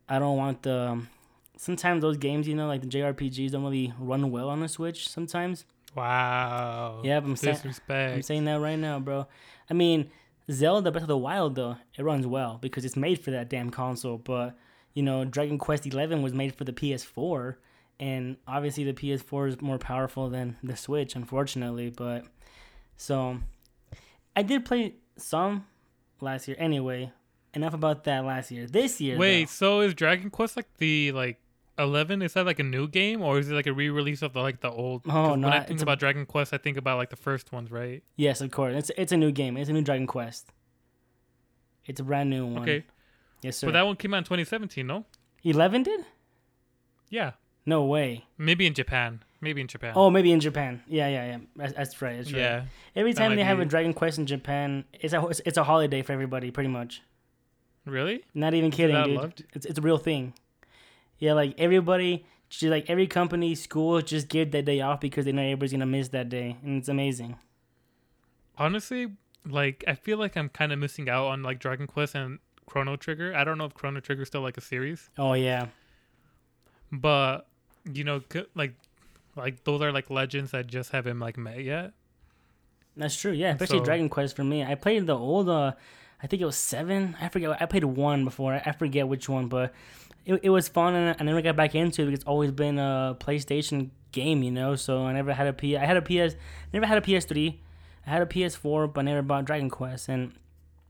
I 0.07 0.19
don't 0.19 0.37
want 0.37 0.61
the. 0.63 0.77
Um, 0.77 1.09
sometimes 1.57 2.01
those 2.01 2.17
games, 2.17 2.47
you 2.47 2.55
know, 2.55 2.67
like 2.67 2.81
the 2.81 2.87
JRPGs, 2.87 3.51
don't 3.51 3.63
really 3.63 3.93
run 3.99 4.31
well 4.31 4.49
on 4.49 4.59
the 4.59 4.67
Switch. 4.67 5.09
Sometimes. 5.09 5.65
Wow. 5.95 7.01
Yeah, 7.03 7.17
I'm 7.17 7.35
saying. 7.35 7.57
I'm 7.89 8.21
saying 8.21 8.45
that 8.45 8.59
right 8.59 8.77
now, 8.77 8.99
bro. 8.99 9.27
I 9.69 9.73
mean, 9.73 10.09
Zelda 10.51 10.91
Breath 10.91 11.03
of 11.03 11.07
the 11.07 11.17
Wild 11.17 11.55
though, 11.55 11.77
it 11.97 12.03
runs 12.03 12.27
well 12.27 12.57
because 12.61 12.85
it's 12.85 12.95
made 12.95 13.19
for 13.19 13.31
that 13.31 13.49
damn 13.49 13.69
console. 13.69 14.17
But 14.17 14.57
you 14.93 15.03
know, 15.03 15.25
Dragon 15.25 15.57
Quest 15.57 15.85
Eleven 15.87 16.21
was 16.21 16.33
made 16.33 16.53
for 16.55 16.63
the 16.63 16.73
PS4, 16.73 17.55
and 17.99 18.37
obviously 18.47 18.83
the 18.83 18.93
PS4 18.93 19.49
is 19.49 19.61
more 19.61 19.77
powerful 19.77 20.29
than 20.29 20.57
the 20.63 20.75
Switch, 20.75 21.15
unfortunately. 21.15 21.89
But 21.89 22.25
so, 22.97 23.39
I 24.35 24.43
did 24.43 24.65
play 24.65 24.95
some 25.17 25.65
last 26.19 26.47
year. 26.47 26.57
Anyway, 26.59 27.11
enough 27.53 27.73
about 27.73 28.03
that 28.05 28.25
last 28.25 28.51
year. 28.51 28.67
This 28.67 29.01
year, 29.01 29.17
Wait, 29.17 29.43
though- 29.43 29.47
so 29.47 29.79
is 29.81 29.93
Dragon 29.93 30.29
Quest 30.29 30.55
like 30.55 30.73
the 30.77 31.11
like 31.11 31.40
eleven? 31.81 32.21
Is 32.21 32.33
that 32.33 32.45
like 32.45 32.59
a 32.59 32.63
new 32.63 32.87
game 32.87 33.21
or 33.21 33.39
is 33.39 33.49
it 33.49 33.53
like 33.55 33.67
a 33.67 33.73
re-release 33.73 34.21
of 34.21 34.33
the 34.33 34.39
like 34.41 34.61
the 34.61 34.69
old? 34.71 35.01
Oh, 35.07 35.35
no! 35.35 35.47
when 35.47 35.57
I 35.57 35.61
think 35.63 35.79
a- 35.79 35.83
about 35.83 35.99
Dragon 35.99 36.25
Quest, 36.25 36.53
I 36.53 36.57
think 36.57 36.77
about 36.77 36.97
like 36.97 37.09
the 37.09 37.15
first 37.15 37.51
ones, 37.51 37.71
right? 37.71 38.03
yes, 38.15 38.41
of 38.41 38.51
course, 38.51 38.75
it's 38.75 38.91
it's 38.97 39.11
a 39.11 39.17
new 39.17 39.31
game. 39.31 39.57
It's 39.57 39.69
a 39.69 39.73
new 39.73 39.81
Dragon 39.81 40.07
Quest. 40.07 40.51
It's 41.85 41.99
a 41.99 42.03
brand 42.03 42.29
new 42.29 42.45
one. 42.45 42.61
Okay, 42.63 42.85
Yes, 43.41 43.57
sir. 43.57 43.67
but 43.67 43.73
that 43.73 43.85
one 43.85 43.95
came 43.95 44.13
out 44.13 44.19
in 44.19 44.23
2017, 44.23 44.85
no? 44.85 45.05
Eleven 45.43 45.83
did? 45.83 46.05
Yeah, 47.09 47.31
No 47.65 47.83
way. 47.85 48.25
maybe 48.37 48.65
in 48.67 48.73
Japan. 48.73 49.23
Maybe 49.41 49.59
in 49.59 49.67
Japan. 49.67 49.93
Oh, 49.95 50.11
maybe 50.11 50.31
in 50.31 50.39
Japan. 50.39 50.83
Yeah, 50.87 51.07
yeah, 51.07 51.25
yeah. 51.25 51.37
That's, 51.55 51.73
that's 51.73 52.01
right. 52.01 52.17
That's 52.17 52.31
right. 52.31 52.39
yeah. 52.39 52.63
Every 52.95 53.13
time 53.13 53.35
they 53.35 53.43
have 53.43 53.57
be- 53.57 53.63
a 53.63 53.65
Dragon 53.65 53.91
Quest 53.93 54.19
in 54.19 54.27
Japan, 54.27 54.85
it's 54.93 55.13
a 55.13 55.25
it's, 55.27 55.41
it's 55.47 55.57
a 55.57 55.63
holiday 55.63 56.03
for 56.03 56.13
everybody, 56.13 56.51
pretty 56.51 56.69
much. 56.69 57.01
Really? 57.87 58.23
Not 58.35 58.53
even 58.53 58.69
kidding, 58.69 59.03
dude. 59.03 59.15
loved? 59.17 59.43
It's 59.53 59.65
it's 59.65 59.79
a 59.79 59.81
real 59.81 59.97
thing. 59.97 60.33
Yeah, 61.21 61.33
like 61.33 61.55
everybody, 61.57 62.25
just 62.49 62.63
like 62.63 62.89
every 62.89 63.07
company, 63.07 63.55
school, 63.55 64.01
just 64.01 64.27
give 64.27 64.51
that 64.51 64.65
day 64.65 64.81
off 64.81 64.99
because 64.99 65.23
they 65.23 65.31
know 65.31 65.41
everybody's 65.43 65.71
gonna 65.71 65.85
miss 65.85 66.09
that 66.09 66.27
day, 66.27 66.57
and 66.63 66.79
it's 66.79 66.89
amazing. 66.89 67.37
Honestly, 68.57 69.13
like 69.47 69.83
I 69.87 69.93
feel 69.95 70.17
like 70.17 70.35
I'm 70.35 70.49
kind 70.49 70.73
of 70.73 70.79
missing 70.79 71.07
out 71.09 71.27
on 71.27 71.41
like 71.43 71.59
Dragon 71.59 71.87
Quest 71.87 72.15
and 72.15 72.39
Chrono 72.65 72.95
Trigger. 72.95 73.33
I 73.35 73.43
don't 73.43 73.57
know 73.57 73.65
if 73.65 73.73
Chrono 73.73 73.99
Trigger 74.01 74.23
is 74.23 74.27
still 74.27 74.41
like 74.41 74.57
a 74.57 74.61
series, 74.61 75.09
Oh 75.17 75.33
yeah, 75.33 75.67
but 76.91 77.47
you 77.91 78.03
know, 78.03 78.21
like 78.55 78.73
like 79.35 79.63
those 79.63 79.81
are 79.81 79.91
like 79.91 80.09
legends 80.09 80.51
that 80.51 80.67
just 80.67 80.91
haven't 80.91 81.19
like 81.19 81.37
met 81.37 81.63
yet. 81.63 81.93
that's 82.97 83.15
true. 83.15 83.31
Yeah, 83.31 83.51
especially 83.53 83.79
So- 83.79 83.85
Dragon 83.85 84.09
Quest 84.09 84.35
for 84.35 84.43
me. 84.43 84.63
I 84.63 84.75
played 84.75 85.05
the 85.07 85.17
old, 85.17 85.49
uh, 85.49 85.73
I 86.21 86.27
think 86.27 86.41
it 86.41 86.45
was 86.45 86.57
seven. 86.57 87.15
I 87.21 87.29
forget. 87.29 87.61
I 87.61 87.65
played 87.65 87.83
one 87.85 88.25
before. 88.25 88.61
I 88.65 88.71
forget 88.73 89.07
which 89.07 89.27
one, 89.29 89.47
but 89.47 89.73
it, 90.25 90.39
it 90.43 90.49
was 90.49 90.67
fun, 90.67 90.95
and 90.95 91.15
I 91.19 91.23
never 91.23 91.41
got 91.41 91.55
back 91.55 91.75
into 91.75 92.03
it 92.03 92.05
because 92.05 92.19
it's 92.19 92.27
always 92.27 92.51
been 92.51 92.77
a 92.79 93.17
PlayStation 93.19 93.89
game, 94.11 94.43
you 94.43 94.51
know. 94.51 94.75
So 94.75 95.03
I 95.05 95.13
never 95.13 95.33
had 95.33 95.47
a 95.47 95.53
P. 95.53 95.77
I 95.77 95.85
had 95.85 95.97
a 95.97 96.01
PS. 96.01 96.35
Never 96.73 96.85
had 96.85 96.97
a 96.97 97.01
PS3. 97.01 97.57
I 98.05 98.09
had 98.09 98.21
a 98.21 98.25
PS4, 98.25 98.93
but 98.93 99.03
never 99.03 99.21
bought 99.21 99.45
Dragon 99.45 99.69
Quest, 99.69 100.09
and 100.09 100.33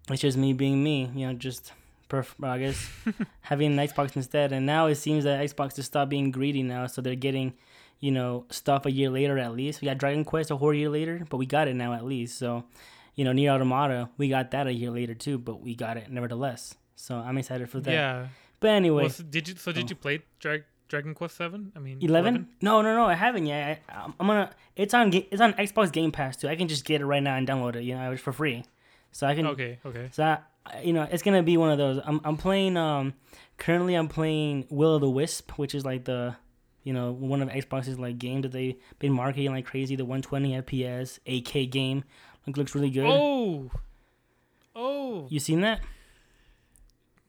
it's 0.09 0.21
just 0.21 0.37
me 0.37 0.53
being 0.53 0.83
me, 0.83 1.11
you 1.15 1.27
know, 1.27 1.33
just. 1.33 1.73
Perf- 2.09 2.43
I 2.45 2.59
guess 2.59 2.89
having 3.41 3.79
an 3.79 3.87
Xbox 3.87 4.17
instead, 4.17 4.51
and 4.51 4.65
now 4.65 4.87
it 4.87 4.95
seems 4.95 5.23
that 5.23 5.39
Xbox 5.39 5.77
has 5.77 5.85
stopped 5.85 6.09
being 6.09 6.29
greedy 6.29 6.61
now, 6.61 6.85
so 6.87 7.01
they're 7.01 7.15
getting, 7.15 7.53
you 8.01 8.11
know, 8.11 8.43
stuff 8.49 8.85
a 8.85 8.91
year 8.91 9.09
later 9.09 9.39
at 9.39 9.53
least. 9.53 9.79
We 9.79 9.85
got 9.85 9.97
Dragon 9.97 10.25
Quest 10.25 10.51
a 10.51 10.57
whole 10.57 10.73
year 10.73 10.89
later, 10.89 11.25
but 11.29 11.37
we 11.37 11.45
got 11.45 11.69
it 11.69 11.73
now 11.73 11.93
at 11.93 12.03
least. 12.03 12.37
So, 12.37 12.65
you 13.15 13.23
know, 13.23 13.31
Nier 13.31 13.51
Automata, 13.51 14.09
we 14.17 14.27
got 14.27 14.51
that 14.51 14.67
a 14.67 14.73
year 14.73 14.91
later 14.91 15.13
too, 15.13 15.37
but 15.37 15.61
we 15.61 15.73
got 15.73 15.95
it 15.95 16.11
nevertheless. 16.11 16.75
So 16.97 17.15
I'm 17.15 17.37
excited 17.37 17.69
for 17.69 17.79
that. 17.79 17.91
Yeah. 17.93 18.27
But 18.61 18.69
anyway, 18.69 19.03
Well, 19.03 19.09
so 19.09 19.23
did 19.23 19.49
you? 19.49 19.55
So 19.57 19.73
did 19.73 19.85
Oh. 19.85 19.87
you 19.89 19.95
play 19.95 20.21
Drag, 20.39 20.63
Dragon 20.87 21.13
Quest 21.13 21.35
Seven? 21.35 21.73
I 21.75 21.79
mean, 21.79 21.97
eleven? 22.01 22.47
No, 22.61 22.81
no, 22.81 22.95
no, 22.95 23.05
I 23.05 23.15
haven't 23.15 23.45
yet. 23.47 23.81
I, 23.89 24.05
I'm 24.19 24.27
gonna. 24.27 24.51
It's 24.77 24.93
on. 24.93 25.11
It's 25.13 25.41
on 25.41 25.51
Xbox 25.53 25.91
Game 25.91 26.11
Pass 26.13 26.37
too. 26.37 26.47
I 26.47 26.55
can 26.55 26.67
just 26.69 26.85
get 26.85 27.01
it 27.01 27.05
right 27.05 27.21
now 27.23 27.35
and 27.35 27.45
download 27.47 27.75
it. 27.75 27.83
You 27.83 27.95
know, 27.95 28.15
for 28.17 28.31
free. 28.31 28.63
So 29.11 29.27
I 29.27 29.35
can. 29.35 29.47
Okay. 29.47 29.79
Okay. 29.85 30.07
So 30.13 30.23
I, 30.23 30.81
you 30.81 30.93
know, 30.93 31.07
it's 31.11 31.23
gonna 31.23 31.43
be 31.43 31.57
one 31.57 31.71
of 31.71 31.77
those. 31.77 31.99
I'm 32.05 32.21
I'm 32.23 32.37
playing. 32.37 32.77
Um, 32.77 33.13
currently 33.57 33.95
I'm 33.95 34.07
playing 34.07 34.65
Will 34.69 34.95
of 34.95 35.01
the 35.01 35.09
Wisp, 35.09 35.57
which 35.57 35.73
is 35.75 35.83
like 35.83 36.05
the, 36.05 36.35
you 36.83 36.93
know, 36.93 37.11
one 37.11 37.41
of 37.41 37.49
Xbox's 37.49 37.97
like 37.99 38.19
game 38.19 38.41
that 38.41 38.51
they've 38.51 38.75
been 38.99 39.11
marketing 39.13 39.51
like 39.51 39.65
crazy. 39.65 39.95
The 39.95 40.05
120 40.05 40.61
FPS 40.61 41.19
8K 41.25 41.69
game. 41.69 42.03
Like 42.45 42.57
looks 42.57 42.73
really 42.75 42.89
good. 42.91 43.05
Oh. 43.07 43.71
Oh 44.75 45.27
You 45.29 45.39
seen 45.39 45.61
that? 45.61 45.81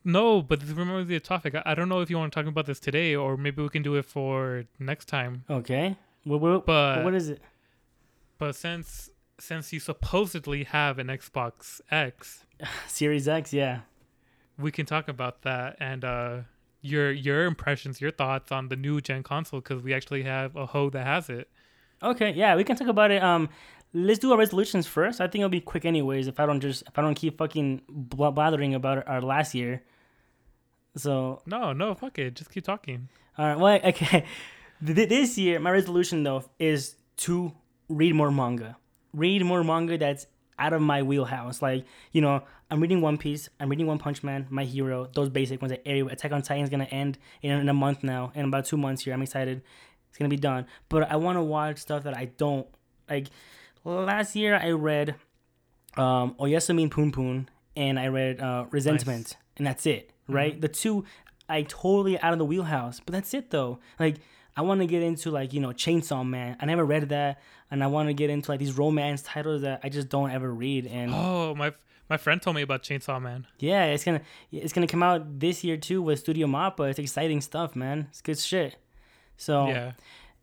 No! 0.04 0.42
But 0.42 0.60
this 0.60 0.70
reminds 0.70 1.08
me 1.08 1.16
of 1.16 1.22
the 1.22 1.26
topic. 1.26 1.54
I, 1.54 1.62
I 1.66 1.74
don't 1.74 1.88
know 1.88 2.00
if 2.00 2.10
you 2.10 2.18
want 2.18 2.32
to 2.32 2.38
talk 2.40 2.46
about 2.48 2.66
this 2.66 2.80
today, 2.80 3.14
or 3.14 3.36
maybe 3.36 3.62
we 3.62 3.68
can 3.68 3.82
do 3.82 3.94
it 3.96 4.04
for 4.04 4.64
next 4.78 5.06
time. 5.06 5.44
Okay. 5.48 5.96
What 6.24 6.40
what, 6.40 6.66
But 6.66 7.04
what 7.04 7.14
is 7.14 7.28
it? 7.30 7.40
but 8.38 8.54
since 8.54 9.10
since 9.38 9.72
you 9.72 9.80
supposedly 9.80 10.64
have 10.64 10.98
an 10.98 11.08
Xbox 11.08 11.80
X, 11.90 12.46
Series 12.86 13.26
X, 13.26 13.52
yeah. 13.52 13.80
we 14.58 14.70
can 14.70 14.86
talk 14.86 15.08
about 15.08 15.42
that 15.42 15.76
and 15.80 16.04
uh 16.04 16.36
your 16.80 17.10
your 17.12 17.44
impressions, 17.46 18.00
your 18.00 18.10
thoughts 18.10 18.52
on 18.52 18.68
the 18.68 18.76
new 18.76 19.00
gen 19.00 19.22
console 19.22 19.60
because 19.60 19.82
we 19.82 19.94
actually 19.94 20.22
have 20.24 20.54
a 20.56 20.66
hoe 20.66 20.90
that 20.90 21.06
has 21.06 21.28
it. 21.28 21.48
Okay, 22.02 22.32
yeah, 22.32 22.56
we 22.56 22.64
can 22.64 22.74
talk 22.76 22.88
about 22.88 23.12
it. 23.12 23.22
Um, 23.22 23.48
let's 23.94 24.18
do 24.18 24.32
our 24.32 24.38
resolutions 24.38 24.86
first. 24.88 25.20
I 25.20 25.26
think 25.28 25.42
it'll 25.42 25.48
be 25.48 25.60
quick, 25.60 25.84
anyways. 25.84 26.26
If 26.26 26.40
I 26.40 26.46
don't 26.46 26.60
just 26.60 26.82
if 26.88 26.98
I 26.98 27.02
don't 27.02 27.14
keep 27.14 27.38
fucking 27.38 27.82
blathering 27.88 28.74
about 28.74 29.06
our 29.08 29.20
last 29.20 29.54
year. 29.54 29.82
So 30.96 31.42
No, 31.46 31.72
no, 31.72 31.94
fuck 31.94 32.18
it. 32.18 32.34
Just 32.34 32.50
keep 32.50 32.64
talking. 32.64 33.08
All 33.38 33.46
right. 33.46 33.58
Well, 33.58 33.80
okay. 33.84 34.24
This 34.80 35.38
year, 35.38 35.60
my 35.60 35.70
resolution 35.70 36.22
though 36.22 36.44
is 36.58 36.96
to 37.18 37.52
read 37.88 38.14
more 38.14 38.30
manga. 38.30 38.76
Read 39.14 39.44
more 39.44 39.62
manga 39.62 39.96
that's 39.98 40.26
out 40.58 40.72
of 40.72 40.82
my 40.82 41.02
wheelhouse. 41.02 41.62
Like 41.62 41.84
you 42.12 42.20
know, 42.20 42.42
I'm 42.70 42.80
reading 42.80 43.00
One 43.00 43.16
Piece. 43.18 43.48
I'm 43.60 43.68
reading 43.68 43.86
One 43.86 43.98
Punch 43.98 44.22
Man, 44.22 44.46
My 44.50 44.64
Hero. 44.64 45.08
Those 45.14 45.28
basic 45.28 45.60
ones. 45.62 45.72
Every- 45.86 46.12
Attack 46.12 46.32
on 46.32 46.42
Titan 46.42 46.64
is 46.64 46.70
gonna 46.70 46.84
end 46.84 47.18
in, 47.42 47.52
in 47.52 47.68
a 47.68 47.74
month 47.74 48.02
now. 48.02 48.32
In 48.34 48.44
about 48.44 48.64
two 48.66 48.76
months 48.76 49.04
here, 49.04 49.14
I'm 49.14 49.22
excited. 49.22 49.62
It's 50.08 50.18
gonna 50.18 50.28
be 50.28 50.36
done. 50.36 50.66
But 50.88 51.10
I 51.10 51.16
want 51.16 51.36
to 51.38 51.42
watch 51.42 51.78
stuff 51.78 52.02
that 52.04 52.16
I 52.16 52.26
don't 52.26 52.66
like. 53.08 53.28
Last 53.84 54.36
year, 54.36 54.54
I 54.56 54.70
read 54.70 55.16
um, 55.96 56.34
Oyasumi 56.38 56.88
Punpun 56.88 57.46
and 57.76 57.98
I 57.98 58.06
read 58.08 58.40
uh, 58.40 58.66
Resentment, 58.70 59.36
and 59.56 59.66
that's 59.66 59.86
it, 59.86 60.11
right? 60.28 60.52
Mm-hmm. 60.52 60.60
The 60.60 60.68
two 60.68 61.04
I 61.48 61.62
totally 61.62 62.18
out 62.20 62.32
of 62.32 62.38
the 62.38 62.44
wheelhouse, 62.44 63.00
but 63.00 63.12
that's 63.12 63.34
it 63.34 63.50
though. 63.50 63.78
Like 63.98 64.16
I 64.56 64.62
want 64.62 64.80
to 64.80 64.86
get 64.86 65.02
into 65.02 65.30
like 65.30 65.52
you 65.52 65.60
know 65.60 65.70
Chainsaw 65.70 66.26
Man. 66.26 66.56
I 66.60 66.66
never 66.66 66.84
read 66.84 67.08
that, 67.10 67.40
and 67.70 67.82
I 67.82 67.86
want 67.88 68.08
to 68.08 68.14
get 68.14 68.30
into 68.30 68.50
like 68.50 68.60
these 68.60 68.76
romance 68.76 69.22
titles 69.22 69.62
that 69.62 69.80
I 69.82 69.88
just 69.88 70.08
don't 70.08 70.30
ever 70.30 70.52
read. 70.52 70.86
And 70.86 71.12
Oh, 71.14 71.54
my 71.54 71.72
my 72.10 72.16
friend 72.18 72.40
told 72.42 72.56
me 72.56 72.62
about 72.62 72.82
Chainsaw 72.82 73.20
Man. 73.20 73.46
yeah, 73.58 73.86
it's 73.86 74.04
gonna 74.04 74.20
it's 74.50 74.72
gonna 74.72 74.86
come 74.86 75.02
out 75.02 75.40
this 75.40 75.64
year 75.64 75.76
too 75.76 76.02
with 76.02 76.18
Studio 76.18 76.46
Mappa. 76.46 76.90
It's 76.90 76.98
exciting 76.98 77.40
stuff, 77.40 77.74
man. 77.76 78.06
It's 78.10 78.20
good 78.22 78.38
shit. 78.38 78.76
So 79.36 79.68
Yeah. 79.68 79.92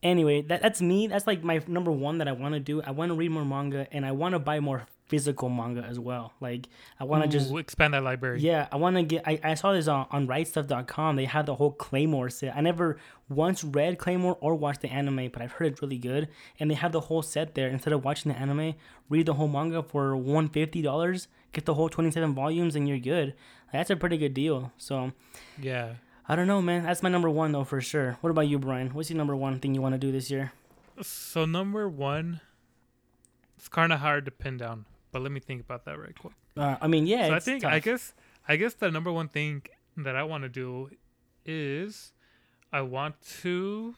anyway, 0.03 0.41
that 0.43 0.61
that's 0.61 0.81
me. 0.81 1.07
That's 1.07 1.27
like 1.27 1.43
my 1.43 1.61
number 1.67 1.91
one 1.91 2.17
that 2.17 2.27
I 2.27 2.31
want 2.33 2.53
to 2.55 2.59
do. 2.59 2.81
I 2.81 2.91
want 2.91 3.09
to 3.09 3.15
read 3.15 3.29
more 3.31 3.45
manga, 3.45 3.87
and 3.91 4.05
I 4.05 4.11
want 4.11 4.33
to 4.33 4.39
buy 4.39 4.59
more 4.59 4.85
physical 5.09 5.49
manga 5.49 5.81
as 5.83 5.99
well. 5.99 6.31
Like 6.39 6.69
I 6.99 7.03
want 7.03 7.23
to 7.23 7.29
just 7.29 7.53
expand 7.53 7.93
that 7.93 8.03
library. 8.03 8.39
yeah, 8.39 8.67
I 8.71 8.77
want 8.77 8.95
to 8.95 9.03
get. 9.03 9.23
I, 9.27 9.39
I 9.43 9.53
saw 9.55 9.73
this 9.73 9.87
on, 9.89 10.07
on 10.11 10.27
rightstuf.com. 10.27 11.17
They 11.17 11.25
have 11.25 11.45
the 11.45 11.55
whole 11.55 11.71
Claymore 11.73 12.29
set. 12.29 12.55
I 12.55 12.61
never 12.61 12.97
once 13.27 13.63
read 13.63 13.97
Claymore 13.97 14.37
or 14.39 14.55
watched 14.55 14.81
the 14.81 14.89
anime, 14.89 15.29
but 15.33 15.41
I've 15.41 15.51
heard 15.53 15.73
it's 15.73 15.81
really 15.81 15.97
good. 15.97 16.29
And 16.59 16.71
they 16.71 16.75
have 16.75 16.91
the 16.93 17.01
whole 17.01 17.21
set 17.21 17.55
there. 17.55 17.67
Instead 17.67 17.91
of 17.93 18.05
watching 18.05 18.31
the 18.31 18.37
anime, 18.39 18.75
read 19.09 19.25
the 19.25 19.33
whole 19.33 19.47
manga 19.47 19.83
for 19.83 20.13
$150, 20.15 21.27
get 21.51 21.65
the 21.65 21.73
whole 21.73 21.89
27 21.89 22.33
volumes, 22.33 22.75
and 22.75 22.87
you're 22.87 22.99
good. 22.99 23.33
That's 23.73 23.89
a 23.89 23.95
pretty 23.95 24.17
good 24.17 24.33
deal. 24.33 24.71
So 24.77 25.11
Yeah. 25.61 25.95
I 26.27 26.35
don't 26.35 26.45
know, 26.47 26.61
man. 26.61 26.83
That's 26.83 27.01
my 27.01 27.09
number 27.09 27.29
one, 27.29 27.51
though, 27.53 27.63
for 27.63 27.81
sure. 27.81 28.17
What 28.21 28.29
about 28.29 28.47
you, 28.47 28.59
Brian? 28.59 28.93
What's 28.93 29.09
your 29.09 29.17
number 29.17 29.35
one 29.35 29.59
thing 29.59 29.73
you 29.73 29.81
want 29.81 29.93
to 29.95 29.99
do 29.99 30.11
this 30.11 30.29
year? 30.29 30.51
So 31.01 31.45
number 31.45 31.89
one, 31.89 32.41
it's 33.57 33.67
kind 33.67 33.91
of 33.91 33.99
hard 33.99 34.25
to 34.25 34.31
pin 34.31 34.57
down, 34.57 34.85
but 35.11 35.21
let 35.21 35.31
me 35.31 35.39
think 35.39 35.61
about 35.61 35.85
that 35.85 35.99
right 35.99 36.17
quick. 36.17 36.33
Uh, 36.57 36.75
I 36.81 36.87
mean, 36.87 37.07
yeah. 37.07 37.27
so 37.27 37.33
I 37.35 37.39
think 37.39 37.63
tough. 37.63 37.73
I 37.73 37.79
guess 37.79 38.13
I 38.47 38.55
guess 38.55 38.73
the 38.73 38.91
number 38.91 39.11
one 39.11 39.27
thing 39.29 39.63
that 39.97 40.15
I 40.15 40.23
want 40.23 40.43
to 40.43 40.49
do 40.49 40.89
is 41.45 42.11
I 42.71 42.81
want 42.81 43.15
to 43.41 43.95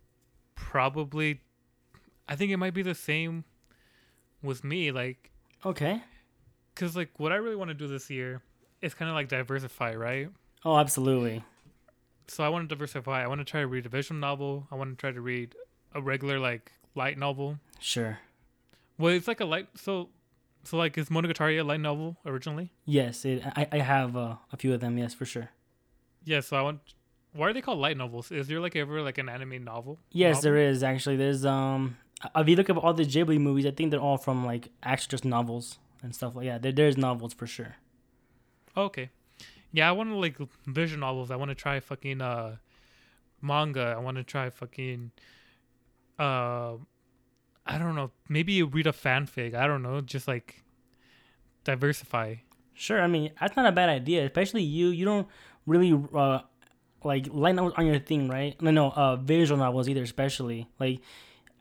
probably, 0.56 1.41
I 2.27 2.36
think 2.36 2.51
it 2.51 2.58
might 2.58 2.74
be 2.74 2.82
the 2.84 2.96
same 2.96 3.44
with 4.41 4.63
me. 4.63 4.91
Like, 4.91 5.32
Okay. 5.65 6.01
cause 6.75 6.96
like 6.96 7.20
what 7.20 7.32
I 7.32 7.36
really 7.36 7.56
want 7.56 7.70
to 7.70 7.74
do 7.74 7.88
this 7.88 8.10
year 8.10 8.41
is 8.82 8.94
kind 8.94 9.10
of 9.10 9.15
like 9.15 9.27
diversify, 9.27 9.96
right? 9.96 10.30
Oh, 10.63 10.77
absolutely. 10.77 11.44
So 12.27 12.44
I 12.44 12.50
want 12.50 12.68
to 12.70 12.75
diversify. 12.75 13.24
I 13.24 13.27
want 13.27 13.41
to 13.41 13.46
try 13.46 13.62
to 13.62 13.68
read 13.68 13.86
a 13.86 13.89
visual 13.89 14.20
novel. 14.20 14.68
I 14.72 14.75
want 14.75 14.91
to 14.91 14.96
try 14.96 15.12
to 15.12 15.22
read 15.22 15.56
a 15.94 16.01
regular 16.01 16.39
like 16.39 16.72
light 16.96 17.18
novel. 17.18 17.60
Sure. 17.80 18.20
Well, 18.98 19.13
it's 19.13 19.27
like 19.27 19.39
a 19.41 19.46
light. 19.46 19.68
So, 19.75 20.10
so 20.63 20.77
like 20.77 20.98
is 20.98 21.10
Monogatari 21.10 21.60
a 21.60 21.63
light 21.63 21.80
novel 21.80 22.18
originally? 22.25 22.72
Yes, 22.86 23.25
it, 23.25 23.44
I 23.46 23.68
I 23.72 23.77
have 23.80 24.15
uh, 24.15 24.36
a 24.51 24.58
few 24.58 24.74
of 24.74 24.80
them. 24.80 24.98
Yes, 24.98 25.13
for 25.13 25.25
sure. 25.25 25.50
Yeah. 26.24 26.41
So 26.41 26.58
I 26.58 26.62
want. 26.62 26.80
Why 27.34 27.48
are 27.48 27.53
they 27.53 27.62
called 27.62 27.80
light 27.80 27.96
novels? 27.96 28.30
Is 28.32 28.48
there 28.48 28.60
like 28.60 28.75
ever 28.75 29.01
like 29.01 29.18
an 29.18 29.30
anime 29.30 29.63
novel? 29.63 30.00
Yes, 30.12 30.38
novel? 30.38 30.41
there 30.41 30.58
is 30.58 30.84
actually. 30.84 31.15
There's 31.15 31.46
um, 31.46 31.98
if 32.36 32.48
you 32.48 32.56
look 32.56 32.70
up 32.70 32.84
all 32.84 32.94
the 32.94 33.06
Ghibli 33.06 33.39
movies, 33.39 33.65
I 33.65 33.72
think 33.72 33.91
they're 33.91 34.01
all 34.01 34.18
from 34.18 34.46
like 34.46 34.70
actually 34.84 35.12
just 35.12 35.25
novels 35.25 35.80
and 36.03 36.13
stuff 36.13 36.36
like 36.36 36.46
yeah. 36.46 36.58
There, 36.58 36.72
there's 36.72 36.98
novels 36.98 37.34
for 37.34 37.48
sure. 37.48 37.75
Okay. 38.75 39.10
Yeah, 39.72 39.88
I 39.88 39.94
want 39.94 40.10
to 40.10 40.15
like 40.15 40.38
visual 40.68 41.00
novels. 41.00 41.32
I 41.32 41.38
want 41.38 41.50
to 41.50 41.56
try 41.56 41.80
fucking 41.80 42.22
uh 42.22 42.58
manga. 43.41 43.94
I 43.98 44.00
want 44.00 44.18
to 44.18 44.24
try 44.24 44.50
fucking 44.50 45.12
uh 46.20 46.74
I 47.65 47.77
don't 47.77 47.96
know. 47.96 48.12
Maybe 48.27 48.53
you 48.53 48.65
read 48.65 48.88
a 48.88 48.91
fanfic. 48.91 49.53
I 49.53 49.68
don't 49.68 49.84
know. 49.84 50.01
Just 50.01 50.27
like 50.27 50.63
diversify. 51.63 52.36
Sure, 52.74 53.01
I 53.01 53.08
mean 53.08 53.32
that's 53.39 53.56
not 53.56 53.65
a 53.68 53.72
bad 53.72 53.89
idea, 53.89 54.25
especially 54.25 54.63
you. 54.63 54.88
You 54.89 55.06
don't 55.06 55.27
really 55.65 55.94
uh 56.13 56.39
like 57.03 57.27
light 57.32 57.56
novels 57.56 57.74
on 57.77 57.86
your 57.86 58.00
thing, 58.00 58.27
right? 58.30 58.60
No, 58.62 58.72
no, 58.72 58.91
uh, 58.91 59.15
visual 59.15 59.58
novels 59.58 59.88
either, 59.89 60.03
especially 60.03 60.68
like. 60.80 61.00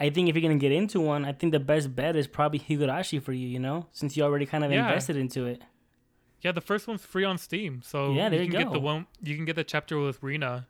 I 0.02 0.08
think 0.08 0.30
if 0.30 0.34
you're 0.34 0.40
gonna 0.40 0.54
get 0.58 0.72
into 0.72 0.98
one, 0.98 1.26
I 1.26 1.32
think 1.32 1.52
the 1.52 1.60
best 1.60 1.94
bet 1.94 2.16
is 2.16 2.26
probably 2.26 2.58
Higurashi 2.58 3.22
for 3.22 3.32
you. 3.34 3.46
You 3.46 3.58
know, 3.58 3.86
since 3.92 4.16
you 4.16 4.22
already 4.22 4.46
kind 4.46 4.64
of 4.64 4.72
Yeah. 4.72 4.80
invested 4.86 5.16
into 5.16 5.44
it. 5.44 5.60
Yeah, 6.40 6.52
the 6.52 6.62
first 6.62 6.88
one's 6.88 7.04
free 7.04 7.24
on 7.24 7.36
Steam. 7.36 7.82
So 7.84 8.14
Yeah, 8.14 8.30
there 8.30 8.38
you 8.38 8.46
you 8.46 8.50
can 8.50 8.60
get 8.60 8.72
the 8.72 8.78
go. 8.78 8.84
one 8.86 9.06
you 9.22 9.36
can 9.36 9.44
get 9.44 9.56
the 9.56 9.64
chapter 9.64 9.98
with 9.98 10.22
Rena 10.22 10.66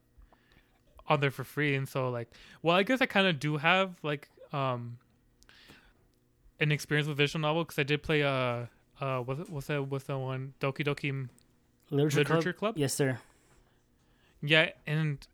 on 1.06 1.20
there 1.20 1.30
for 1.30 1.44
free. 1.44 1.76
And 1.76 1.88
so 1.88 2.10
like 2.10 2.32
well, 2.62 2.74
I 2.76 2.82
guess 2.82 3.00
I 3.00 3.06
kind 3.06 3.28
of 3.28 3.38
do 3.38 3.58
have 3.58 3.94
like 4.02 4.28
um 4.52 4.98
an 6.60 6.70
experience 6.72 7.08
with 7.08 7.16
visual 7.16 7.40
novel 7.40 7.64
because 7.64 7.78
I 7.78 7.82
did 7.84 8.02
play 8.02 8.22
uh 8.22 8.66
uh 9.00 9.18
what's 9.20 9.48
what's 9.50 9.66
that 9.68 9.82
what's 9.88 10.04
that 10.04 10.18
one 10.18 10.54
Doki 10.60 10.84
Doki 10.86 11.28
Literature, 11.90 12.18
Literature 12.18 12.52
Club? 12.52 12.74
Club? 12.74 12.78
Yes, 12.78 12.94
sir. 12.94 13.18
Yeah, 14.42 14.70
and 14.86 15.26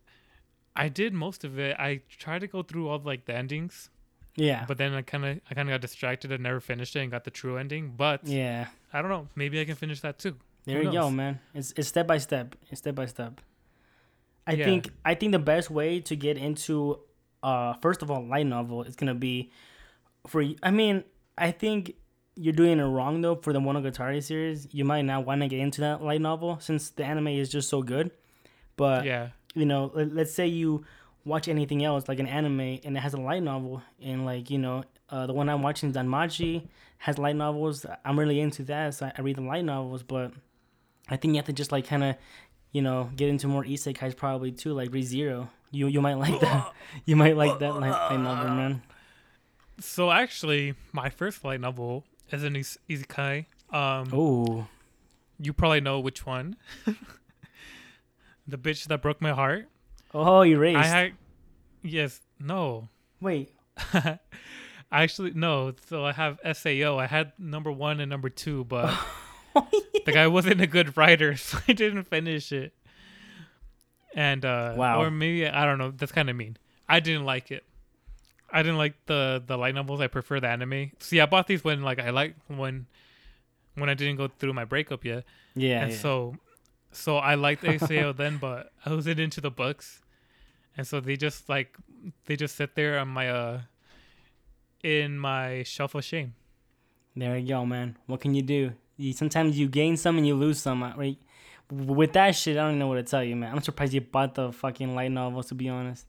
I 0.74 0.88
did 0.88 1.12
most 1.14 1.44
of 1.44 1.58
it. 1.58 1.76
I 1.78 2.00
tried 2.08 2.40
to 2.40 2.46
go 2.46 2.62
through 2.62 2.88
all 2.88 2.98
like 2.98 3.24
the 3.26 3.34
endings, 3.34 3.88
Yeah. 4.36 4.64
but 4.66 4.78
then 4.78 4.92
I 4.94 5.02
kind 5.02 5.24
of 5.24 5.40
I 5.50 5.54
kind 5.54 5.68
of 5.68 5.72
got 5.74 5.80
distracted 5.80 6.32
and 6.32 6.42
never 6.42 6.60
finished 6.60 6.96
it 6.96 7.00
and 7.00 7.10
got 7.10 7.24
the 7.24 7.30
true 7.30 7.56
ending. 7.56 7.94
But 7.96 8.26
yeah. 8.26 8.66
I 8.92 9.02
don't 9.02 9.10
know. 9.10 9.28
Maybe 9.36 9.60
I 9.60 9.64
can 9.64 9.74
finish 9.76 10.00
that 10.00 10.18
too. 10.18 10.36
There 10.64 10.82
you 10.82 10.90
go, 10.90 11.10
man. 11.10 11.38
It's 11.54 11.72
it's 11.76 11.88
step 11.88 12.06
by 12.06 12.18
step. 12.18 12.56
It's 12.70 12.80
step 12.80 12.94
by 12.96 13.06
step. 13.06 13.40
I 14.46 14.52
Yeah. 14.52 14.64
think 14.64 14.90
I 15.04 15.14
think 15.14 15.32
the 15.32 15.38
best 15.38 15.70
way 15.70 16.00
to 16.00 16.16
get 16.16 16.36
into 16.36 16.98
uh 17.42 17.74
first 17.74 18.02
of 18.02 18.10
all 18.10 18.24
light 18.26 18.46
novel 18.46 18.82
is 18.82 18.96
gonna 18.96 19.14
be 19.14 19.50
for 20.26 20.42
I 20.62 20.70
mean 20.72 21.04
I 21.38 21.50
think 21.50 21.94
you're 22.34 22.52
doing 22.52 22.78
it 22.78 22.84
wrong 22.84 23.20
though 23.20 23.36
for 23.36 23.52
the 23.52 23.60
Monogatari 23.60 24.22
series. 24.22 24.68
You 24.72 24.84
might 24.84 25.02
not 25.02 25.24
want 25.26 25.40
to 25.42 25.48
get 25.48 25.60
into 25.60 25.80
that 25.82 26.02
light 26.02 26.20
novel 26.20 26.58
since 26.60 26.90
the 26.90 27.04
anime 27.04 27.28
is 27.28 27.48
just 27.48 27.68
so 27.68 27.82
good. 27.82 28.10
But 28.76 29.04
yeah, 29.04 29.28
you 29.54 29.64
know, 29.64 29.90
let, 29.94 30.14
let's 30.14 30.34
say 30.34 30.46
you 30.46 30.84
watch 31.24 31.48
anything 31.48 31.84
else 31.84 32.08
like 32.08 32.20
an 32.20 32.26
anime 32.26 32.78
and 32.84 32.96
it 32.96 33.00
has 33.00 33.14
a 33.14 33.20
light 33.20 33.42
novel 33.42 33.82
and 34.00 34.24
like 34.24 34.48
you 34.48 34.58
know 34.58 34.84
uh, 35.10 35.26
the 35.26 35.32
one 35.32 35.48
I'm 35.48 35.62
watching 35.62 35.92
Danmachi 35.92 36.68
has 36.98 37.18
light 37.18 37.36
novels. 37.36 37.86
I'm 38.04 38.18
really 38.18 38.40
into 38.40 38.62
that, 38.64 38.94
so 38.94 39.06
I, 39.06 39.12
I 39.16 39.20
read 39.22 39.36
the 39.36 39.42
light 39.42 39.64
novels. 39.64 40.02
But 40.02 40.32
I 41.08 41.16
think 41.16 41.34
you 41.34 41.38
have 41.38 41.46
to 41.46 41.52
just 41.52 41.72
like 41.72 41.86
kind 41.86 42.04
of 42.04 42.16
you 42.72 42.82
know 42.82 43.10
get 43.16 43.28
into 43.28 43.48
more 43.48 43.64
isekais 43.64 44.16
probably 44.16 44.52
too, 44.52 44.72
like 44.74 44.90
ReZero. 44.90 45.48
You 45.70 45.86
you 45.88 46.00
might 46.00 46.14
like 46.18 46.40
that. 46.40 46.72
You 47.04 47.16
might 47.16 47.36
like 47.36 47.58
that 47.58 47.74
light, 47.74 47.90
light 47.90 48.20
novel, 48.20 48.50
man. 48.50 48.82
So 49.78 50.10
actually, 50.10 50.74
my 50.92 51.10
first 51.10 51.44
light 51.44 51.60
novel 51.60 52.04
is 52.30 52.42
an 52.44 52.56
is- 52.56 52.78
isekai. 52.88 53.46
Um, 53.70 54.08
Oh, 54.12 54.66
you 55.38 55.52
probably 55.52 55.80
know 55.80 56.00
which 56.00 56.24
one. 56.24 56.56
the 58.46 58.56
bitch 58.58 58.86
that 58.86 59.02
broke 59.02 59.20
my 59.20 59.32
heart. 59.32 59.68
oh, 60.14 60.44
erased. 60.44 60.78
I 60.78 60.84
had 60.86 61.12
yes, 61.82 62.20
no. 62.40 62.88
Wait, 63.20 63.52
Actually, 64.92 65.32
no. 65.34 65.74
So 65.88 66.04
I 66.04 66.12
have 66.12 66.38
SAO. 66.52 66.96
I 66.98 67.06
had 67.06 67.32
number 67.38 67.72
one 67.72 68.00
and 68.00 68.08
number 68.08 68.28
two, 68.28 68.64
but 68.64 68.94
the 70.04 70.12
guy 70.12 70.26
wasn't 70.28 70.60
a 70.60 70.66
good 70.66 70.96
writer, 70.96 71.36
so 71.36 71.58
I 71.66 71.72
didn't 71.72 72.04
finish 72.04 72.52
it. 72.52 72.72
And 74.14 74.44
uh, 74.44 74.74
Wow. 74.76 75.02
or 75.02 75.10
maybe 75.10 75.46
I 75.46 75.64
don't 75.64 75.78
know. 75.78 75.90
That's 75.90 76.12
kind 76.12 76.30
of 76.30 76.36
mean. 76.36 76.56
I 76.88 77.00
didn't 77.00 77.24
like 77.24 77.50
it. 77.50 77.64
I 78.50 78.62
didn't 78.62 78.78
like 78.78 78.94
the 79.06 79.42
the 79.44 79.56
light 79.56 79.74
novels. 79.74 80.00
I 80.00 80.06
prefer 80.06 80.40
the 80.40 80.48
anime. 80.48 80.92
See, 81.00 81.20
I 81.20 81.26
bought 81.26 81.46
these 81.46 81.64
when 81.64 81.82
like 81.82 81.98
I 81.98 82.10
like 82.10 82.36
when 82.48 82.86
when 83.74 83.90
I 83.90 83.94
didn't 83.94 84.16
go 84.16 84.28
through 84.28 84.52
my 84.52 84.64
breakup 84.64 85.04
yet, 85.04 85.24
yeah, 85.54 85.82
and 85.82 85.92
yeah. 85.92 85.98
so 85.98 86.36
so 86.92 87.16
I 87.18 87.34
liked 87.34 87.64
SAO 87.80 88.12
then, 88.12 88.38
but 88.38 88.72
I 88.84 88.92
wasn't 88.92 89.20
into 89.20 89.40
the 89.40 89.50
books, 89.50 90.02
and 90.76 90.86
so 90.86 91.00
they 91.00 91.16
just 91.16 91.48
like 91.48 91.76
they 92.26 92.36
just 92.36 92.56
sit 92.56 92.74
there 92.74 92.98
on 92.98 93.08
my 93.08 93.28
uh 93.28 93.60
in 94.82 95.18
my 95.18 95.62
shelf 95.64 95.94
of 95.94 96.04
shame. 96.04 96.34
There 97.16 97.36
you 97.36 97.48
go, 97.48 97.64
man. 97.64 97.96
What 98.06 98.20
can 98.20 98.34
you 98.34 98.42
do? 98.42 98.72
You, 98.96 99.12
sometimes 99.12 99.58
you 99.58 99.68
gain 99.68 99.96
some 99.96 100.18
and 100.18 100.26
you 100.26 100.34
lose 100.34 100.60
some. 100.60 100.82
Right? 100.82 101.18
With 101.70 102.12
that 102.12 102.36
shit, 102.36 102.56
I 102.56 102.68
don't 102.68 102.78
know 102.78 102.86
what 102.86 102.96
to 102.96 103.02
tell 103.02 103.24
you, 103.24 103.34
man. 103.36 103.52
I'm 103.52 103.62
surprised 103.62 103.94
you 103.94 104.02
bought 104.02 104.34
the 104.34 104.52
fucking 104.52 104.94
light 104.94 105.10
novels, 105.10 105.46
to 105.46 105.54
be 105.54 105.68
honest. 105.68 106.06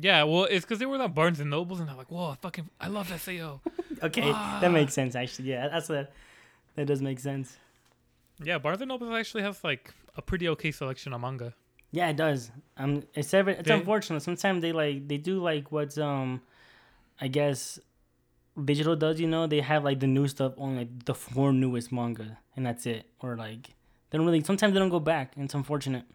Yeah, 0.00 0.22
well, 0.24 0.44
it's 0.44 0.64
because 0.64 0.78
they 0.78 0.86
were 0.86 1.00
on 1.00 1.12
Barnes 1.12 1.38
and 1.40 1.50
Nobles, 1.50 1.78
and 1.80 1.90
I'm 1.90 1.96
like, 1.98 2.10
whoa, 2.10 2.34
fucking, 2.40 2.68
I 2.80 2.88
love 2.88 3.08
SAO. 3.20 3.60
Okay, 4.02 4.32
that 4.32 4.72
makes 4.72 4.94
sense, 4.94 5.14
actually. 5.14 5.50
Yeah, 5.50 5.68
that's 5.68 5.88
a, 5.88 6.08
that 6.74 6.86
does 6.86 7.00
make 7.00 7.20
sense. 7.20 7.56
yeah, 8.42 8.58
Barnes 8.58 8.80
and 8.80 8.88
Nobles 8.88 9.12
actually 9.14 9.44
has 9.44 9.62
like 9.62 9.94
a 10.16 10.22
pretty 10.22 10.48
okay 10.48 10.72
selection 10.72 11.12
of 11.12 11.20
manga. 11.20 11.54
Yeah, 11.92 12.08
it 12.08 12.16
does. 12.16 12.50
Um, 12.78 13.04
it's 13.14 13.32
ever, 13.32 13.50
it's 13.50 13.68
They- 13.68 13.74
unfortunate. 13.74 14.22
Sometimes 14.22 14.60
they 14.62 14.72
like 14.72 15.06
they 15.06 15.18
do 15.18 15.40
like 15.40 15.70
what's 15.70 15.98
um, 15.98 16.40
I 17.20 17.28
guess, 17.28 17.78
digital 18.64 18.96
does. 18.96 19.20
You 19.20 19.28
know, 19.28 19.46
they 19.46 19.60
have 19.60 19.84
like 19.84 20.00
the 20.00 20.08
new 20.08 20.26
stuff 20.26 20.54
on 20.58 20.74
like 20.76 21.04
the 21.04 21.14
four 21.14 21.52
newest 21.52 21.92
manga, 21.92 22.38
and 22.56 22.66
that's 22.66 22.84
it. 22.86 23.06
Or 23.20 23.36
like 23.36 23.68
they 24.10 24.18
don't 24.18 24.26
really. 24.26 24.42
Sometimes 24.42 24.72
they 24.72 24.80
don't 24.80 24.88
go 24.88 25.00
back, 25.00 25.36
and 25.36 25.44
it's 25.44 25.54
unfortunate. 25.54 26.06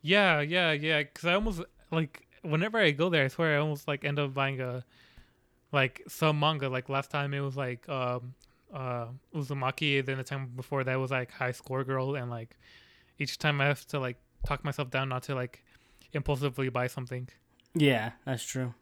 Yeah, 0.00 0.40
yeah, 0.40 0.72
yeah. 0.72 1.02
Because 1.02 1.24
I 1.26 1.34
almost 1.34 1.60
like 1.90 2.25
whenever 2.46 2.78
I 2.78 2.90
go 2.92 3.08
there, 3.08 3.24
I 3.24 3.28
swear 3.28 3.56
I 3.56 3.60
almost 3.60 3.88
like 3.88 4.04
end 4.04 4.18
up 4.18 4.34
buying 4.34 4.60
a 4.60 4.84
like 5.72 6.02
some 6.08 6.38
manga. 6.40 6.68
Like 6.68 6.88
last 6.88 7.10
time 7.10 7.34
it 7.34 7.40
was 7.40 7.56
like 7.56 7.88
um 7.88 8.34
uh 8.72 9.06
Uzumaki. 9.34 10.04
Then 10.04 10.18
the 10.18 10.24
time 10.24 10.52
before 10.54 10.84
that 10.84 10.96
was 10.98 11.10
like 11.10 11.30
High 11.30 11.52
Score 11.52 11.84
Girl, 11.84 12.14
and 12.14 12.30
like 12.30 12.56
each 13.18 13.38
time 13.38 13.60
I 13.60 13.66
have 13.66 13.86
to 13.88 14.00
like 14.00 14.16
talk 14.44 14.64
myself 14.64 14.90
down 14.90 15.08
not 15.08 15.24
to 15.24 15.34
like 15.34 15.64
impulsively 16.12 16.68
buy 16.68 16.86
something. 16.86 17.28
Yeah, 17.74 18.12
that's 18.24 18.44
true. 18.44 18.74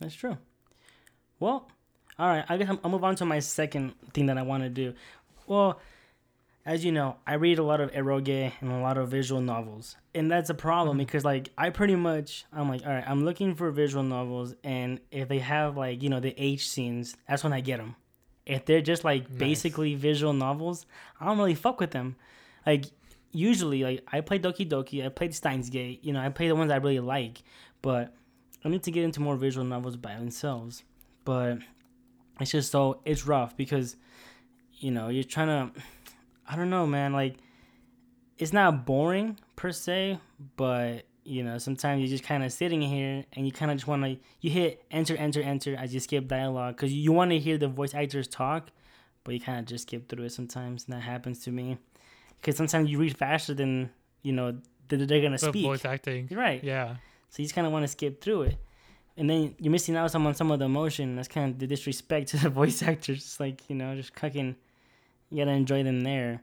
That's 0.00 0.14
true. 0.14 0.38
Well, 1.38 1.68
all 2.18 2.28
right. 2.28 2.44
I 2.48 2.56
guess 2.56 2.68
I'm, 2.68 2.78
I'll 2.82 2.90
move 2.90 3.04
on 3.04 3.16
to 3.16 3.24
my 3.24 3.38
second 3.38 3.94
thing 4.12 4.26
that 4.26 4.38
I 4.38 4.42
want 4.42 4.62
to 4.62 4.68
do. 4.68 4.94
Well, 5.46 5.80
as 6.66 6.84
you 6.84 6.92
know, 6.92 7.16
I 7.26 7.34
read 7.34 7.58
a 7.58 7.62
lot 7.62 7.80
of 7.80 7.92
eroge 7.92 8.52
and 8.60 8.72
a 8.72 8.78
lot 8.78 8.96
of 8.96 9.08
visual 9.08 9.40
novels, 9.40 9.96
and 10.14 10.30
that's 10.30 10.48
a 10.48 10.54
problem 10.54 10.96
mm-hmm. 10.96 11.04
because 11.04 11.24
like 11.24 11.50
I 11.58 11.70
pretty 11.70 11.96
much 11.96 12.46
I'm 12.52 12.68
like, 12.68 12.86
all 12.86 12.92
right, 12.92 13.04
I'm 13.06 13.24
looking 13.24 13.54
for 13.54 13.70
visual 13.70 14.02
novels, 14.02 14.54
and 14.64 15.00
if 15.10 15.28
they 15.28 15.40
have 15.40 15.76
like 15.76 16.02
you 16.02 16.08
know 16.08 16.20
the 16.20 16.34
H 16.42 16.68
scenes, 16.68 17.16
that's 17.28 17.44
when 17.44 17.52
I 17.52 17.60
get 17.60 17.78
them. 17.78 17.96
If 18.46 18.64
they're 18.64 18.80
just 18.80 19.04
like 19.04 19.28
Nice. 19.30 19.38
basically 19.38 19.94
visual 19.94 20.32
novels, 20.32 20.86
I 21.20 21.26
don't 21.26 21.38
really 21.38 21.54
fuck 21.54 21.80
with 21.80 21.90
them. 21.90 22.16
Like 22.66 22.86
usually, 23.32 23.82
like 23.84 24.06
I 24.10 24.22
play 24.22 24.38
Doki 24.38 24.68
Doki, 24.68 25.04
I 25.04 25.10
played 25.10 25.34
Steins 25.34 25.68
Gate, 25.68 26.02
you 26.02 26.12
know, 26.14 26.20
I 26.20 26.30
play 26.30 26.48
the 26.48 26.54
ones 26.54 26.70
I 26.70 26.76
really 26.76 27.00
like, 27.00 27.42
but 27.82 28.14
I 28.64 28.70
need 28.70 28.82
to 28.84 28.90
get 28.90 29.04
into 29.04 29.20
more 29.20 29.36
visual 29.36 29.66
novels 29.66 29.96
by 29.96 30.14
themselves. 30.14 30.82
But 31.26 31.58
it's 32.40 32.52
just 32.52 32.72
so 32.72 33.00
it's 33.04 33.26
rough 33.26 33.54
because 33.54 33.96
you 34.72 34.90
know 34.90 35.08
you're 35.08 35.24
trying 35.24 35.48
to. 35.48 35.80
I 36.48 36.56
don't 36.56 36.70
know, 36.70 36.86
man. 36.86 37.12
Like 37.12 37.36
it's 38.38 38.52
not 38.52 38.84
boring 38.86 39.38
per 39.56 39.72
se, 39.72 40.18
but 40.56 41.04
you 41.26 41.42
know 41.42 41.56
sometimes 41.58 42.00
you're 42.00 42.08
just 42.10 42.24
kind 42.24 42.44
of 42.44 42.52
sitting 42.52 42.82
here 42.82 43.24
and 43.32 43.46
you 43.46 43.52
kind 43.52 43.70
of 43.70 43.78
just 43.78 43.86
want 43.86 44.02
to 44.04 44.18
you 44.42 44.50
hit 44.50 44.84
enter 44.90 45.16
enter 45.16 45.40
enter 45.42 45.74
as 45.76 45.94
you 45.94 46.00
skip 46.00 46.28
dialogue 46.28 46.76
because 46.76 46.92
you 46.92 47.12
want 47.12 47.30
to 47.30 47.38
hear 47.38 47.56
the 47.58 47.68
voice 47.68 47.94
actors 47.94 48.28
talk, 48.28 48.68
but 49.24 49.34
you 49.34 49.40
kind 49.40 49.58
of 49.60 49.64
just 49.66 49.88
skip 49.88 50.08
through 50.08 50.24
it 50.24 50.32
sometimes. 50.32 50.84
And 50.86 50.94
that 50.94 51.00
happens 51.02 51.38
to 51.44 51.50
me 51.50 51.78
because 52.40 52.56
sometimes 52.56 52.90
you 52.90 52.98
read 52.98 53.16
faster 53.16 53.54
than 53.54 53.90
you 54.22 54.32
know 54.32 54.58
that 54.88 54.96
they're 55.08 55.22
gonna 55.22 55.38
The 55.38 55.48
speak. 55.48 55.64
voice 55.64 55.84
acting. 55.84 56.28
Right. 56.30 56.62
Yeah. 56.62 56.96
So 57.30 57.42
you 57.42 57.46
just 57.46 57.54
kind 57.54 57.66
of 57.66 57.72
want 57.72 57.84
to 57.84 57.88
skip 57.88 58.20
through 58.20 58.42
it. 58.42 58.56
and 59.16 59.30
then 59.30 59.54
you're 59.58 59.72
missing 59.72 59.96
out 59.96 60.14
on 60.14 60.34
some 60.34 60.50
of 60.50 60.58
the 60.58 60.64
emotion. 60.66 61.16
That's 61.16 61.28
kind 61.28 61.52
of 61.52 61.58
the 61.58 61.66
disrespect 61.66 62.28
to 62.30 62.36
the 62.36 62.48
voice 62.60 62.82
actors. 62.82 63.18
It's 63.18 63.40
like 63.40 63.62
you 63.70 63.76
know, 63.76 63.94
just 63.94 64.14
cooking. 64.14 64.56
You 65.30 65.38
gotta 65.44 65.56
enjoy 65.56 65.82
them 65.82 66.02
there. 66.02 66.42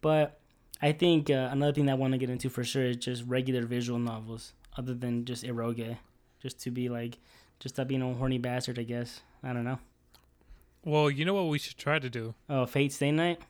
But 0.00 0.38
I 0.82 0.92
think 0.92 1.30
uh, 1.30 1.48
another 1.52 1.72
thing 1.72 1.86
that 1.86 1.92
I 1.92 1.96
want 1.96 2.12
to 2.12 2.18
get 2.18 2.30
into 2.30 2.48
for 2.48 2.64
sure 2.64 2.84
is 2.84 2.96
just 2.96 3.24
regular 3.26 3.66
visual 3.66 3.98
novels, 3.98 4.52
other 4.76 4.94
than 4.94 5.24
just 5.24 5.44
eroge, 5.44 5.96
just 6.40 6.60
to 6.60 6.70
be 6.70 6.88
like, 6.88 7.18
just 7.58 7.74
stop 7.74 7.88
being 7.88 8.02
a 8.02 8.14
horny 8.14 8.38
bastard. 8.38 8.78
I 8.78 8.84
guess 8.84 9.20
I 9.42 9.52
don't 9.52 9.64
know. 9.64 9.78
Well, 10.84 11.10
you 11.10 11.24
know 11.26 11.34
what 11.34 11.48
we 11.48 11.58
should 11.58 11.76
try 11.76 11.98
to 11.98 12.08
do? 12.08 12.34
Oh, 12.48 12.64
Fate 12.64 12.92
Stay 12.92 13.10
Night. 13.10 13.40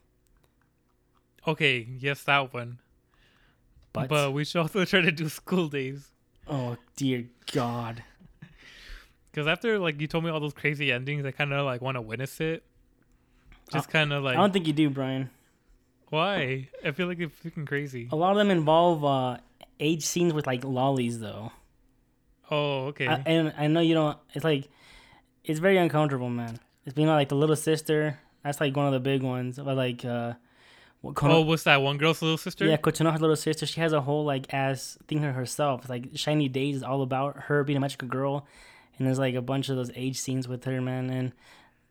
Okay, 1.46 1.86
yes, 1.98 2.22
that 2.24 2.52
one. 2.52 2.80
But, 3.92 4.08
But 4.08 4.32
we 4.32 4.44
should 4.44 4.60
also 4.60 4.84
try 4.84 5.00
to 5.00 5.12
do 5.12 5.28
school 5.28 5.68
days. 5.68 6.08
oh 6.48 6.76
dear 6.96 7.26
God, 7.52 8.02
Because 9.30 9.46
after 9.46 9.78
like 9.78 10.00
you 10.00 10.06
told 10.08 10.24
me 10.24 10.30
all 10.30 10.40
those 10.40 10.52
crazy 10.54 10.90
endings, 10.92 11.24
I 11.24 11.30
kind 11.30 11.52
of 11.52 11.64
like 11.64 11.80
want 11.80 11.96
to 11.96 12.00
witness 12.00 12.40
it. 12.40 12.64
Just 13.72 13.88
kind 13.88 14.12
of 14.12 14.24
like 14.24 14.36
I 14.36 14.40
don't 14.40 14.52
think 14.52 14.66
you 14.66 14.72
do, 14.72 14.90
Brian. 14.90 15.30
why? 16.08 16.68
I 16.84 16.90
feel 16.92 17.06
like 17.06 17.20
it's 17.20 17.34
freaking 17.38 17.66
crazy. 17.66 18.08
A 18.10 18.16
lot 18.16 18.32
of 18.32 18.36
them 18.38 18.50
involve 18.50 19.04
uh, 19.04 19.38
H 19.78 20.02
scenes 20.06 20.32
with 20.32 20.46
like 20.46 20.62
lolis, 20.62 21.18
though. 21.18 21.52
Oh, 22.50 22.86
okay. 22.86 23.06
I, 23.06 23.22
and 23.26 23.54
I 23.56 23.68
know 23.68 23.80
you 23.80 23.94
don't. 23.94 24.18
It's 24.34 24.44
like 24.44 24.68
it's 25.44 25.60
very 25.60 25.78
uncomfortable, 25.78 26.28
man. 26.28 26.58
It's 26.84 26.94
being 26.94 27.08
like 27.08 27.28
the 27.28 27.36
little 27.36 27.56
sister. 27.56 28.18
That's 28.42 28.60
like 28.60 28.76
one 28.76 28.86
of 28.86 28.92
the 28.92 29.00
big 29.00 29.22
ones. 29.22 29.58
But 29.58 29.76
like, 29.76 30.04
uh, 30.04 30.34
what 31.00 31.14
Kono- 31.14 31.30
oh, 31.34 31.40
what's 31.42 31.62
that 31.64 31.82
one 31.82 31.98
girl's 31.98 32.22
little 32.22 32.38
sister? 32.38 32.66
yeah, 32.66 32.76
Kotonoha's 32.76 33.20
little 33.20 33.36
sister. 33.36 33.66
She 33.66 33.80
has 33.80 33.92
a 33.92 34.00
whole 34.00 34.24
like 34.24 34.52
ass 34.52 34.98
thing 35.06 35.22
her 35.22 35.32
herself. 35.32 35.82
It's 35.82 35.90
like 35.90 36.08
Shiny 36.14 36.48
Days 36.48 36.76
is 36.76 36.82
all 36.82 37.02
about 37.02 37.36
her 37.42 37.62
being 37.64 37.76
a 37.76 37.80
magical 37.80 38.08
girl, 38.08 38.46
and 38.98 39.06
there's 39.06 39.18
like 39.18 39.34
a 39.34 39.42
bunch 39.42 39.68
of 39.68 39.76
those 39.76 39.90
H 39.94 40.20
scenes 40.20 40.48
with 40.48 40.64
her, 40.64 40.80
man. 40.80 41.10
And 41.10 41.32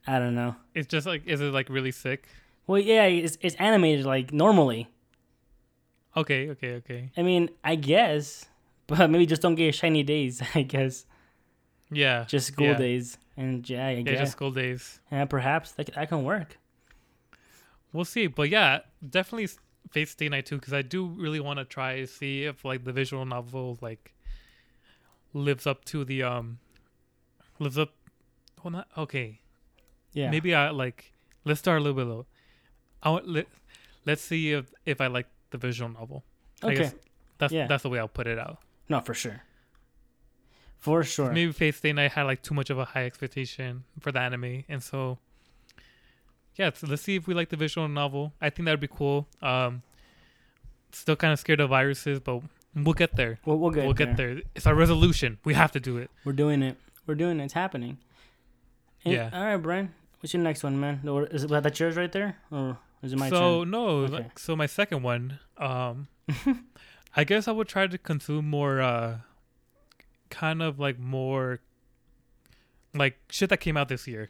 I 0.07 0.17
don't 0.19 0.35
know. 0.35 0.55
It's 0.73 0.87
just 0.87 1.05
like, 1.05 1.25
is 1.27 1.41
it 1.41 1.51
like 1.53 1.69
really 1.69 1.91
sick? 1.91 2.27
Well, 2.67 2.79
yeah, 2.79 3.03
it's 3.05 3.37
it's 3.41 3.55
animated 3.55 4.05
like 4.05 4.31
normally. 4.31 4.87
Okay, 6.17 6.49
okay, 6.49 6.73
okay. 6.75 7.11
I 7.17 7.21
mean, 7.21 7.49
I 7.63 7.75
guess, 7.75 8.45
but 8.87 9.09
maybe 9.09 9.25
just 9.25 9.41
don't 9.41 9.55
get 9.55 9.75
Shiny 9.75 10.03
Days. 10.03 10.41
I 10.55 10.63
guess 10.63 11.05
Yeah. 11.91 12.25
just 12.27 12.47
school 12.47 12.67
yeah. 12.67 12.77
days, 12.77 13.17
and 13.37 13.67
yeah, 13.69 13.87
I 13.87 13.91
Yeah, 13.91 14.01
guess. 14.01 14.19
just 14.19 14.31
school 14.33 14.51
days. 14.51 14.99
Yeah, 15.11 15.25
perhaps 15.25 15.71
that, 15.73 15.93
that 15.93 16.09
can 16.09 16.23
work. 16.23 16.57
We'll 17.93 18.05
see. 18.05 18.27
But 18.27 18.49
yeah, 18.49 18.79
definitely 19.07 19.49
Fate 19.91 20.09
Stay 20.09 20.29
Night 20.29 20.45
too, 20.45 20.55
because 20.57 20.73
I 20.73 20.81
do 20.81 21.05
really 21.07 21.39
want 21.39 21.59
to 21.59 21.65
try 21.65 21.97
to 22.01 22.07
see 22.07 22.45
if 22.45 22.63
like 22.65 22.83
the 22.83 22.93
visual 22.93 23.25
novel 23.25 23.77
like 23.81 24.13
lives 25.33 25.65
up 25.67 25.85
to 25.85 26.03
the 26.05 26.23
um 26.23 26.59
lives 27.59 27.77
up. 27.77 27.93
Well, 28.63 28.71
not 28.71 28.87
okay. 28.97 29.39
Yeah. 30.13 30.29
Maybe 30.31 30.53
I 30.55 30.69
like. 30.71 31.11
Let's 31.45 31.59
start 31.59 31.79
a 31.79 31.83
little 31.83 31.95
bit 31.97 32.07
low. 32.07 32.25
I 33.03 33.09
want 33.11 33.27
let, 33.27 33.47
let's 34.05 34.21
see 34.21 34.51
if 34.51 34.73
if 34.85 34.99
I 35.01 35.07
like 35.07 35.27
the 35.51 35.57
visual 35.57 35.89
novel. 35.89 36.23
I 36.63 36.67
Okay. 36.67 36.75
guess 36.77 36.95
that's 37.37 37.53
Yeah. 37.53 37.67
that's 37.67 37.83
the 37.83 37.89
way 37.89 37.99
I'll 37.99 38.07
put 38.07 38.27
it 38.27 38.37
out. 38.39 38.59
No, 38.89 38.99
for 39.01 39.13
sure. 39.13 39.41
For 40.79 41.03
sure. 41.03 41.31
Maybe 41.31 41.51
Fate 41.51 41.75
Stay 41.75 41.91
Night 41.93 42.11
had 42.13 42.23
like 42.23 42.41
too 42.41 42.53
much 42.53 42.69
of 42.69 42.79
a 42.79 42.85
high 42.85 43.05
expectation 43.05 43.83
for 43.99 44.11
the 44.11 44.19
anime, 44.19 44.63
and 44.69 44.81
so 44.81 45.17
yeah. 46.55 46.71
So 46.73 46.87
let's 46.87 47.01
see 47.01 47.15
if 47.15 47.27
we 47.27 47.33
like 47.33 47.49
the 47.49 47.57
visual 47.57 47.87
novel. 47.87 48.33
I 48.41 48.49
think 48.49 48.65
that 48.65 48.71
would 48.73 48.79
be 48.79 48.87
cool. 48.87 49.27
Um, 49.41 49.81
still 50.91 51.15
kind 51.15 51.33
of 51.33 51.39
scared 51.39 51.59
of 51.59 51.69
viruses, 51.69 52.19
but 52.19 52.41
we'll 52.75 52.93
get 52.93 53.15
there. 53.15 53.39
We'll, 53.45 53.57
we'll 53.59 53.71
get 53.71 53.85
we'll 53.85 53.93
there. 53.93 54.07
get 54.07 54.17
there. 54.17 54.41
It's 54.55 54.65
our 54.67 54.75
resolution. 54.75 55.37
We 55.43 55.53
have 55.53 55.71
to 55.73 55.79
do 55.79 55.97
it. 55.97 56.09
We're 56.23 56.33
doing 56.33 56.63
it. 56.63 56.77
We're 57.05 57.15
doing 57.15 57.39
it. 57.39 57.43
It's 57.45 57.53
happening. 57.53 57.97
And- 59.05 59.13
Yeah. 59.13 59.29
All 59.33 59.43
right, 59.43 59.57
Brian. 59.57 59.93
What's 60.19 60.33
your 60.33 60.43
next 60.43 60.63
one, 60.63 60.79
man? 60.79 61.07
Or 61.07 61.25
Is 61.27 61.43
it 61.43 61.49
that 61.49 61.79
yours 61.79 61.95
right 61.95 62.11
there, 62.11 62.37
or 62.51 62.77
is 63.01 63.13
it 63.13 63.19
my 63.19 63.29
so 63.29 63.61
turn? 63.63 63.71
no, 63.71 63.87
Okay. 64.01 64.13
like, 64.13 64.39
so 64.39 64.55
my 64.55 64.65
second 64.65 65.01
one, 65.03 65.39
um, 65.57 66.07
I 67.15 67.23
guess 67.23 67.47
I 67.47 67.51
would 67.51 67.67
try 67.67 67.87
to 67.87 67.97
consume 67.97 68.49
more, 68.49 68.81
uh, 68.81 69.19
kind 70.29 70.61
of 70.61 70.79
like 70.79 70.99
more, 70.99 71.59
like 72.93 73.17
shit 73.29 73.49
that 73.49 73.57
came 73.61 73.77
out 73.77 73.87
this 73.89 74.07
year. 74.07 74.29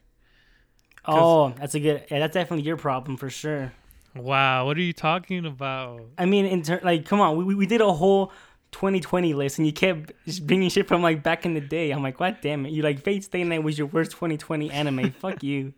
Oh, 1.06 1.50
that's 1.58 1.74
a 1.76 1.80
good. 1.80 2.06
Yeah, 2.12 2.20
that's 2.20 2.34
definitely 2.36 2.66
your 2.66 2.78
problem 2.78 3.18
for 3.18 3.30
sure. 3.30 3.74
Wow, 4.16 4.66
what 4.66 4.78
are 4.78 4.82
you 4.82 4.94
talking 4.94 5.46
about? 5.46 6.02
I 6.18 6.26
mean, 6.26 6.46
in 6.46 6.62
ter- 6.64 6.82
like, 6.84 7.06
come 7.06 7.20
on, 7.22 7.38
we- 7.46 7.56
we 7.56 7.66
did 7.66 7.82
a 7.82 7.92
whole 7.94 8.32
2020 8.72 9.34
list, 9.34 9.58
and 9.58 9.66
you 9.68 9.74
kept 9.74 10.12
bringing 10.46 10.70
shit 10.70 10.88
from 10.88 11.02
like 11.02 11.24
back 11.24 11.46
in 11.46 11.54
the 11.54 11.62
day. 11.62 11.92
I'm 11.92 12.04
like, 12.04 12.18
God 12.18 12.38
damn 12.42 12.66
it! 12.66 12.72
You 12.72 12.84
like 12.84 13.02
Fate 13.04 13.24
Stay 13.24 13.44
Night 13.44 13.64
was 13.64 13.78
your 13.78 13.88
worst 13.88 14.12
2020 14.12 14.70
anime. 14.72 15.12
Fuck 15.20 15.44
you. 15.44 15.74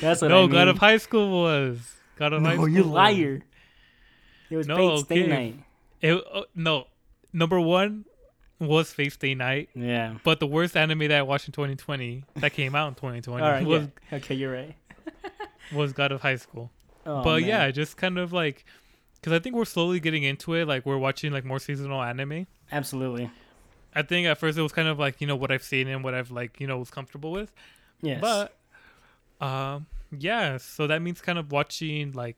That's 0.00 0.22
what 0.22 0.28
no, 0.28 0.38
I 0.38 0.42
mean. 0.42 0.50
God 0.52 0.68
of 0.68 0.78
High 0.78 0.96
School 0.98 1.42
was. 1.42 1.78
God 2.16 2.32
of 2.32 2.42
High 2.42 2.50
no, 2.50 2.54
School. 2.56 2.68
you 2.68 2.82
was. 2.84 2.86
liar. 2.92 3.42
It 4.50 4.56
was 4.56 4.66
No, 4.66 4.96
Fate 4.96 5.04
Stay. 5.04 5.26
Night. 5.26 5.58
It, 6.00 6.24
uh, 6.32 6.42
no, 6.54 6.86
number 7.32 7.60
one 7.60 8.04
was 8.58 8.92
Fate 8.92 9.12
Stay 9.12 9.34
Night, 9.34 9.70
Yeah. 9.74 10.14
but 10.24 10.38
the 10.40 10.46
worst 10.46 10.76
anime 10.76 10.98
that 11.00 11.12
I 11.12 11.22
watched 11.22 11.48
in 11.48 11.52
2020 11.52 12.24
that 12.36 12.52
came 12.52 12.74
out 12.74 12.88
in 12.88 12.94
2020 12.94 13.42
All 13.42 13.50
right. 13.50 13.66
was 13.66 13.88
yeah. 14.10 14.18
Okay, 14.18 14.34
you're 14.34 14.52
right. 14.52 14.74
was 15.72 15.92
God 15.92 16.12
of 16.12 16.20
High 16.20 16.36
School. 16.36 16.70
Oh, 17.04 17.22
but 17.24 17.40
man. 17.40 17.48
yeah, 17.48 17.70
just 17.72 17.96
kind 17.96 18.18
of 18.18 18.32
like, 18.32 18.64
because 19.22 19.32
I 19.32 19.38
think 19.38 19.54
we're 19.54 19.64
slowly 19.64 20.00
getting 20.00 20.24
into 20.24 20.54
it. 20.54 20.66
Like 20.66 20.84
we're 20.84 20.98
watching 20.98 21.32
like 21.32 21.44
more 21.44 21.60
seasonal 21.60 22.02
anime. 22.02 22.46
absolutely. 22.72 23.30
I 23.94 24.02
think 24.02 24.26
at 24.26 24.38
first 24.38 24.58
it 24.58 24.62
was 24.62 24.72
kind 24.72 24.88
of 24.88 24.98
like 24.98 25.20
you 25.20 25.26
know 25.26 25.36
what 25.36 25.52
I've 25.52 25.62
seen 25.62 25.86
and 25.86 26.02
what 26.02 26.14
I've 26.14 26.30
like 26.30 26.58
you 26.60 26.66
know 26.66 26.78
was 26.78 26.90
comfortable 26.90 27.30
with. 27.30 27.52
Yes. 28.00 28.20
But 28.20 28.56
um 29.40 29.86
yeah, 30.18 30.56
so 30.58 30.86
that 30.86 31.00
means 31.02 31.20
kind 31.20 31.38
of 31.38 31.52
watching 31.52 32.12
like 32.12 32.36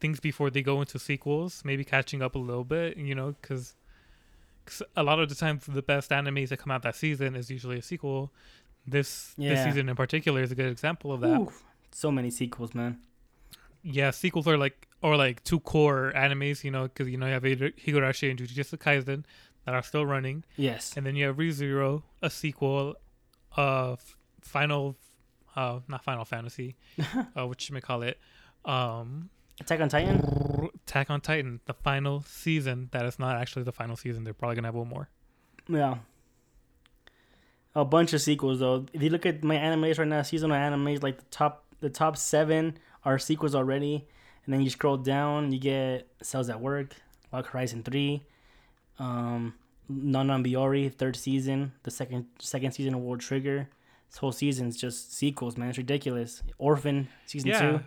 things 0.00 0.20
before 0.20 0.50
they 0.50 0.62
go 0.62 0.80
into 0.80 0.98
sequels, 0.98 1.62
maybe 1.64 1.84
catching 1.84 2.20
up 2.22 2.34
a 2.34 2.38
little 2.38 2.64
bit, 2.64 2.96
you 2.96 3.14
know, 3.14 3.34
because 3.40 3.74
a 4.96 5.02
lot 5.02 5.18
of 5.18 5.28
the 5.28 5.34
times 5.34 5.64
the 5.66 5.82
best 5.82 6.10
animes 6.10 6.50
that 6.50 6.58
come 6.58 6.70
out 6.70 6.82
that 6.82 6.94
season 6.94 7.34
is 7.34 7.50
usually 7.50 7.78
a 7.78 7.82
sequel. 7.82 8.32
This 8.86 9.34
this 9.38 9.64
season 9.64 9.88
in 9.88 9.96
particular 9.96 10.42
is 10.42 10.50
a 10.50 10.54
good 10.54 10.70
example 10.70 11.12
of 11.12 11.20
that. 11.20 11.40
Oof. 11.40 11.62
so 11.92 12.10
many 12.10 12.30
sequels, 12.30 12.74
man. 12.74 12.98
Yeah, 13.82 14.10
sequels 14.10 14.46
are 14.48 14.58
like 14.58 14.87
or 15.02 15.16
like 15.16 15.42
two 15.44 15.60
cour 15.60 16.12
animes, 16.16 16.64
you 16.64 16.70
know, 16.70 16.84
because 16.84 17.08
you 17.08 17.16
know 17.16 17.26
you 17.26 17.32
have 17.32 17.42
Higurashi 17.42 18.30
and 18.30 18.38
Jujutsu 18.38 18.78
Kaisen 18.78 19.24
that 19.64 19.74
are 19.74 19.82
still 19.82 20.06
running, 20.06 20.44
Yes. 20.56 20.96
and 20.96 21.04
then 21.06 21.14
you 21.16 21.26
have 21.26 21.36
ReZero, 21.36 22.02
a 22.22 22.30
sequel 22.30 22.96
of 23.56 24.16
Final, 24.40 24.96
uh, 25.56 25.80
not 25.88 26.02
Final 26.04 26.24
Fantasy, 26.24 26.76
uh, 27.36 27.46
what 27.46 27.68
you 27.68 27.74
may 27.74 27.80
call 27.80 28.02
it, 28.02 28.18
um, 28.64 29.30
Attack 29.60 29.80
on 29.80 29.88
Titan. 29.88 30.70
Attack 30.86 31.10
on 31.10 31.20
Titan, 31.20 31.60
the 31.66 31.74
final 31.74 32.22
season. 32.22 32.88
That 32.92 33.04
is 33.06 33.18
not 33.18 33.36
actually 33.36 33.64
the 33.64 33.72
final 33.72 33.96
season. 33.96 34.22
They're 34.22 34.32
probably 34.32 34.54
gonna 34.54 34.68
have 34.68 34.74
one 34.76 34.88
more. 34.88 35.08
Yeah. 35.68 35.96
A 37.74 37.84
bunch 37.84 38.12
of 38.12 38.20
sequels 38.20 38.60
though. 38.60 38.86
If 38.92 39.02
you 39.02 39.10
look 39.10 39.26
at 39.26 39.42
my 39.44 39.56
animes 39.56 39.98
right 39.98 40.08
now, 40.08 40.22
seasonal 40.22 40.56
animes, 40.56 41.02
like 41.02 41.18
the 41.18 41.24
top 41.30 41.64
the 41.80 41.90
top 41.90 42.16
seven 42.16 42.78
are 43.04 43.18
sequels 43.18 43.54
already, 43.54 44.06
and 44.48 44.54
then 44.54 44.62
you 44.62 44.70
scroll 44.70 44.96
down, 44.96 45.52
you 45.52 45.58
get 45.60 46.08
Cells 46.22 46.48
at 46.48 46.58
Work, 46.58 46.96
Log 47.34 47.44
Horizon 47.48 47.82
Three, 47.82 48.22
um, 48.98 49.52
Non 49.90 50.26
Non 50.26 50.42
Biyori 50.42 50.90
third 50.90 51.16
season, 51.16 51.72
the 51.82 51.90
second 51.90 52.24
second 52.38 52.72
season 52.72 52.94
of 52.94 53.00
World 53.00 53.20
Trigger. 53.20 53.68
This 54.08 54.16
whole 54.16 54.32
season's 54.32 54.74
just 54.78 55.14
sequels, 55.14 55.58
man. 55.58 55.68
It's 55.68 55.76
ridiculous. 55.76 56.42
Orphan 56.56 57.08
season 57.26 57.50
Yeah. 57.50 57.60
two. 57.60 57.80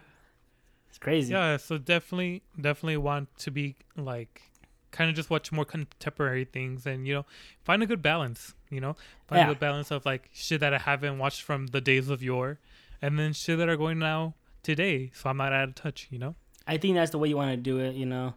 It's 0.89 0.99
crazy. 0.99 1.33
Yeah, 1.33 1.57
so 1.57 1.79
definitely, 1.79 2.43
definitely 2.59 2.97
want 2.97 3.35
to 3.39 3.49
be 3.49 3.75
like, 3.97 4.43
kind 4.91 5.09
of 5.09 5.15
just 5.15 5.31
watch 5.31 5.51
more 5.51 5.65
contemporary 5.65 6.45
things 6.45 6.85
and 6.85 7.07
you 7.07 7.13
know 7.15 7.25
find 7.63 7.81
a 7.81 7.87
good 7.87 8.03
balance. 8.03 8.53
You 8.69 8.81
know, 8.81 8.95
find 9.27 9.39
Yeah. 9.39 9.45
a 9.45 9.49
good 9.49 9.59
balance 9.59 9.89
of 9.89 10.05
like 10.05 10.29
shit 10.31 10.59
that 10.59 10.75
I 10.75 10.77
haven't 10.77 11.17
watched 11.17 11.41
from 11.41 11.67
the 11.67 11.81
days 11.81 12.09
of 12.09 12.21
yore, 12.21 12.59
and 13.01 13.17
then 13.17 13.33
shit 13.33 13.57
that 13.57 13.67
are 13.67 13.77
going 13.77 13.97
now 13.97 14.35
today. 14.61 15.09
So 15.15 15.31
I'm 15.31 15.37
not 15.37 15.53
out 15.53 15.69
of 15.69 15.75
touch. 15.75 16.07
You 16.11 16.19
know. 16.19 16.35
I 16.67 16.77
think 16.77 16.95
that's 16.95 17.11
the 17.11 17.17
way 17.17 17.27
you 17.29 17.35
want 17.37 17.51
to 17.51 17.57
do 17.57 17.79
it. 17.79 17.95
You 17.95 18.05
know, 18.05 18.33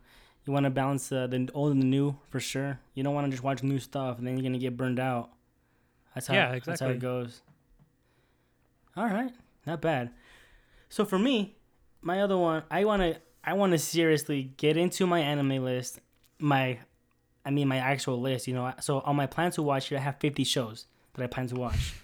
you 0.46 0.52
want 0.52 0.64
to 0.64 0.70
balance 0.70 1.10
uh, 1.12 1.26
the 1.26 1.48
old 1.54 1.72
and 1.72 1.82
the 1.82 1.86
new 1.86 2.16
for 2.30 2.40
sure. 2.40 2.78
You 2.94 3.02
don't 3.04 3.14
want 3.14 3.26
to 3.26 3.30
just 3.30 3.42
watch 3.42 3.62
new 3.62 3.78
stuff 3.78 4.18
and 4.18 4.26
then 4.26 4.34
you're 4.36 4.42
gonna 4.42 4.58
get 4.58 4.76
burned 4.76 4.98
out. 5.00 5.30
That's 6.14 6.26
how. 6.26 6.34
Yeah, 6.34 6.52
exactly. 6.52 6.70
That's 6.72 6.80
how 6.80 6.88
it 6.88 6.98
goes. 7.00 7.42
All 8.96 9.06
right, 9.06 9.32
not 9.66 9.80
bad. 9.80 10.10
So 10.88 11.04
for 11.04 11.18
me, 11.18 11.56
my 12.00 12.20
other 12.22 12.36
one, 12.38 12.62
I 12.70 12.84
wanna, 12.84 13.16
I 13.42 13.54
wanna 13.54 13.78
seriously 13.78 14.52
get 14.56 14.76
into 14.76 15.06
my 15.06 15.20
anime 15.20 15.64
list. 15.64 15.98
My, 16.38 16.78
I 17.44 17.50
mean 17.50 17.66
my 17.68 17.78
actual 17.78 18.20
list. 18.20 18.46
You 18.46 18.54
know, 18.54 18.72
so 18.80 19.00
on 19.00 19.16
my 19.16 19.26
plan 19.26 19.50
to 19.52 19.62
watch 19.62 19.88
here, 19.88 19.98
I 19.98 20.02
have 20.02 20.18
50 20.20 20.44
shows 20.44 20.86
that 21.14 21.24
I 21.24 21.26
plan 21.26 21.48
to 21.48 21.56
watch, 21.56 21.94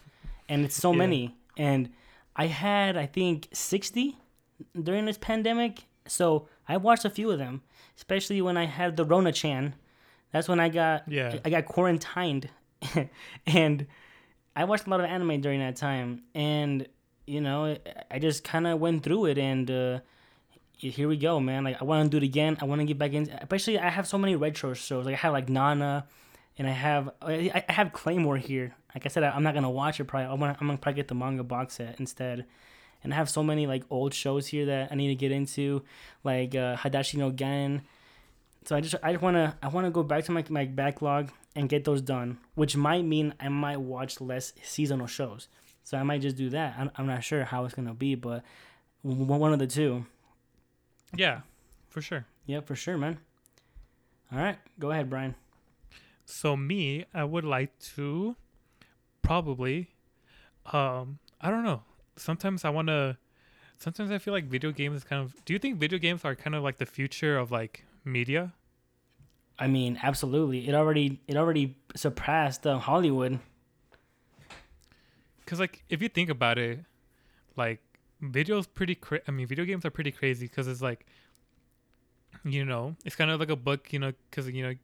and 0.48 0.64
it's 0.64 0.74
so 0.76 0.90
Yeah. 0.92 0.98
many. 0.98 1.36
And 1.56 1.90
I 2.34 2.46
had, 2.46 2.96
I 2.96 3.06
think, 3.06 3.48
60 3.52 4.16
during 4.80 5.04
this 5.04 5.18
pandemic. 5.18 5.84
So 6.10 6.48
I 6.68 6.76
watched 6.76 7.04
a 7.04 7.10
few 7.10 7.30
of 7.30 7.38
them, 7.38 7.62
especially 7.96 8.42
when 8.42 8.56
I 8.56 8.66
had 8.66 8.96
the 8.96 9.04
Rona 9.04 9.32
Chan. 9.32 9.74
That's 10.32 10.48
when 10.48 10.60
I 10.60 10.68
got 10.68 11.08
Yeah. 11.08 11.38
I 11.44 11.50
got 11.50 11.66
quarantined, 11.66 12.48
and 13.46 13.86
I 14.56 14.64
watched 14.64 14.86
a 14.86 14.90
lot 14.90 15.00
of 15.00 15.06
anime 15.06 15.40
during 15.40 15.60
that 15.60 15.76
time, 15.76 16.22
and 16.34 16.86
you 17.26 17.40
know, 17.40 17.76
I 18.10 18.18
just 18.18 18.42
kind 18.44 18.66
of 18.66 18.80
went 18.80 19.02
through 19.04 19.26
it, 19.26 19.38
and 19.38 19.70
uh, 19.70 20.00
here 20.76 21.08
we 21.08 21.16
go, 21.16 21.38
man. 21.40 21.64
Like 21.64 21.80
I 21.80 21.84
want 21.84 22.04
to 22.04 22.10
do 22.10 22.24
it 22.24 22.26
again. 22.26 22.56
I 22.60 22.64
want 22.64 22.80
to 22.80 22.84
get 22.86 22.98
back 22.98 23.12
in. 23.12 23.28
Especially, 23.30 23.78
I 23.78 23.88
have 23.88 24.06
so 24.06 24.18
many 24.18 24.34
retro 24.36 24.74
shows. 24.74 25.06
Like 25.06 25.14
I 25.14 25.18
have 25.18 25.32
like 25.32 25.48
Nana, 25.48 26.06
and 26.58 26.66
I 26.68 26.72
have 26.72 27.10
I 27.22 27.64
I 27.68 27.72
have 27.72 27.92
Claymore 27.92 28.36
here. 28.36 28.74
Like 28.94 29.06
I 29.06 29.08
said, 29.08 29.22
I- 29.22 29.30
I'm 29.30 29.42
not 29.44 29.54
gonna 29.54 29.70
watch 29.70 30.00
it. 30.00 30.04
Probably 30.04 30.26
I'm 30.26 30.40
gonna, 30.40 30.56
I'm 30.60 30.66
gonna 30.66 30.78
probably 30.78 30.96
get 30.96 31.08
the 31.08 31.14
manga 31.14 31.44
box 31.44 31.74
set 31.74 32.00
instead. 32.00 32.46
And 33.02 33.12
I 33.12 33.16
have 33.16 33.30
so 33.30 33.42
many 33.42 33.66
like 33.66 33.84
old 33.90 34.12
shows 34.12 34.46
here 34.46 34.66
that 34.66 34.92
I 34.92 34.94
need 34.94 35.08
to 35.08 35.14
get 35.14 35.32
into, 35.32 35.82
like 36.22 36.54
uh, 36.54 36.76
Hadashi 36.76 37.16
no 37.16 37.30
Gen. 37.30 37.82
So 38.64 38.76
I 38.76 38.80
just 38.80 38.94
I 39.02 39.12
just 39.12 39.22
wanna 39.22 39.56
I 39.62 39.68
wanna 39.68 39.90
go 39.90 40.02
back 40.02 40.24
to 40.24 40.32
my 40.32 40.44
my 40.50 40.66
backlog 40.66 41.30
and 41.56 41.68
get 41.68 41.84
those 41.84 42.02
done, 42.02 42.38
which 42.54 42.76
might 42.76 43.04
mean 43.04 43.34
I 43.40 43.48
might 43.48 43.80
watch 43.80 44.20
less 44.20 44.52
seasonal 44.62 45.06
shows. 45.06 45.48
So 45.82 45.98
I 45.98 46.02
might 46.02 46.20
just 46.20 46.36
do 46.36 46.50
that. 46.50 46.76
I'm, 46.78 46.90
I'm 46.96 47.06
not 47.06 47.24
sure 47.24 47.44
how 47.44 47.64
it's 47.64 47.74
gonna 47.74 47.94
be, 47.94 48.14
but 48.14 48.44
one 49.02 49.52
of 49.52 49.58
the 49.58 49.66
two. 49.66 50.04
Yeah, 51.16 51.40
for 51.88 52.00
sure. 52.02 52.26
Yeah, 52.46 52.60
for 52.60 52.76
sure, 52.76 52.96
man. 52.98 53.18
All 54.32 54.38
right, 54.38 54.58
go 54.78 54.90
ahead, 54.90 55.10
Brian. 55.10 55.34
So 56.26 56.56
me, 56.56 57.06
I 57.12 57.24
would 57.24 57.44
like 57.44 57.76
to 57.96 58.36
probably 59.22 59.88
um 60.66 61.18
I 61.40 61.50
don't 61.50 61.64
know. 61.64 61.82
Sometimes 62.20 62.64
I 62.64 62.70
want 62.70 62.88
to 62.88 63.16
sometimes 63.78 64.10
I 64.10 64.18
feel 64.18 64.34
like 64.34 64.44
video 64.44 64.72
games 64.72 64.96
is 64.98 65.04
kind 65.04 65.22
of 65.22 65.42
Do 65.44 65.52
you 65.54 65.58
think 65.58 65.78
video 65.78 65.98
games 65.98 66.24
are 66.24 66.34
kind 66.34 66.54
of 66.54 66.62
like 66.62 66.76
the 66.76 66.86
future 66.86 67.38
of 67.38 67.50
like 67.50 67.84
media? 68.04 68.52
I 69.58 69.66
mean, 69.66 69.98
absolutely. 70.02 70.68
It 70.68 70.74
already 70.74 71.20
it 71.26 71.36
already 71.36 71.76
surpassed 71.96 72.66
uh, 72.66 72.78
Hollywood. 72.78 73.38
Cuz 75.46 75.58
like 75.58 75.82
if 75.88 76.02
you 76.02 76.08
think 76.08 76.30
about 76.30 76.58
it, 76.58 76.84
like 77.56 77.80
videos 78.22 78.66
pretty 78.72 78.94
cra- 78.94 79.22
I 79.26 79.30
mean 79.30 79.46
video 79.46 79.64
games 79.64 79.84
are 79.84 79.90
pretty 79.90 80.12
crazy 80.12 80.46
cuz 80.46 80.68
it's 80.68 80.82
like 80.82 81.06
you 82.44 82.64
know, 82.64 82.96
it's 83.04 83.16
kind 83.16 83.30
of 83.30 83.40
like 83.40 83.50
a 83.50 83.56
book, 83.56 83.92
you 83.92 83.98
know, 83.98 84.12
cuz 84.30 84.48
you 84.48 84.62
know 84.62 84.74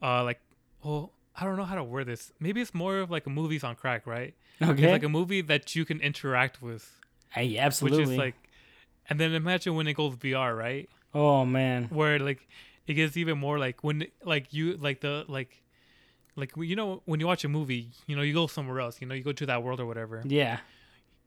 uh 0.00 0.22
like 0.22 0.40
well, 0.82 1.13
I 1.36 1.44
don't 1.44 1.56
know 1.56 1.64
how 1.64 1.74
to 1.74 1.84
word 1.84 2.06
this. 2.06 2.32
Maybe 2.38 2.60
it's 2.60 2.74
more 2.74 2.98
of 2.98 3.10
like 3.10 3.26
a 3.26 3.30
movies 3.30 3.64
on 3.64 3.74
crack, 3.74 4.06
right? 4.06 4.34
Okay. 4.62 4.84
It's 4.84 4.92
like 4.92 5.02
a 5.02 5.08
movie 5.08 5.40
that 5.40 5.74
you 5.74 5.84
can 5.84 6.00
interact 6.00 6.62
with. 6.62 7.00
Hey, 7.30 7.58
absolutely. 7.58 7.98
which 7.98 8.08
is 8.08 8.16
like 8.16 8.34
and 9.08 9.20
then 9.20 9.32
imagine 9.32 9.74
when 9.74 9.86
it 9.86 9.94
goes 9.94 10.16
VR, 10.16 10.56
right? 10.56 10.88
oh 11.14 11.44
man. 11.44 11.84
Where 11.90 12.18
like 12.18 12.48
it 12.86 12.94
gets 12.94 13.16
even 13.16 13.38
more 13.38 13.58
like 13.58 13.82
when 13.82 14.06
like 14.24 14.52
you 14.52 14.76
like 14.76 15.00
the 15.00 15.24
like 15.28 15.62
like 16.36 16.52
you 16.56 16.76
know 16.76 17.02
when 17.04 17.20
you 17.20 17.26
watch 17.26 17.44
a 17.44 17.48
movie, 17.48 17.90
you 18.06 18.16
know 18.16 18.22
you 18.22 18.34
go 18.34 18.46
somewhere 18.46 18.80
else, 18.80 19.00
you 19.00 19.06
know 19.06 19.14
you 19.14 19.22
go 19.22 19.32
to 19.32 19.46
that 19.46 19.62
world 19.62 19.80
or 19.80 19.86
whatever. 19.86 20.22
Yeah. 20.24 20.58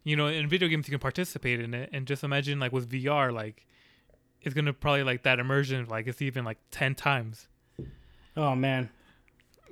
You 0.04 0.16
know, 0.16 0.28
in 0.28 0.48
video 0.48 0.70
games 0.70 0.88
you 0.88 0.92
can 0.92 1.00
participate 1.00 1.60
in 1.60 1.74
it, 1.74 1.90
and 1.92 2.08
just 2.08 2.24
imagine 2.24 2.60
like 2.60 2.72
with 2.72 2.90
VR, 2.90 3.34
like 3.34 3.66
it's 4.42 4.56
gonna 4.56 4.74
probably 4.74 5.04
like 5.04 5.24
that 5.24 5.40
immersion, 5.40 5.86
like 5.88 6.08
it's 6.08 6.22
even 6.22 6.46
like 6.46 6.58
ten 6.72 6.96
times. 6.96 7.48
Oh 8.36 8.56
man. 8.56 8.90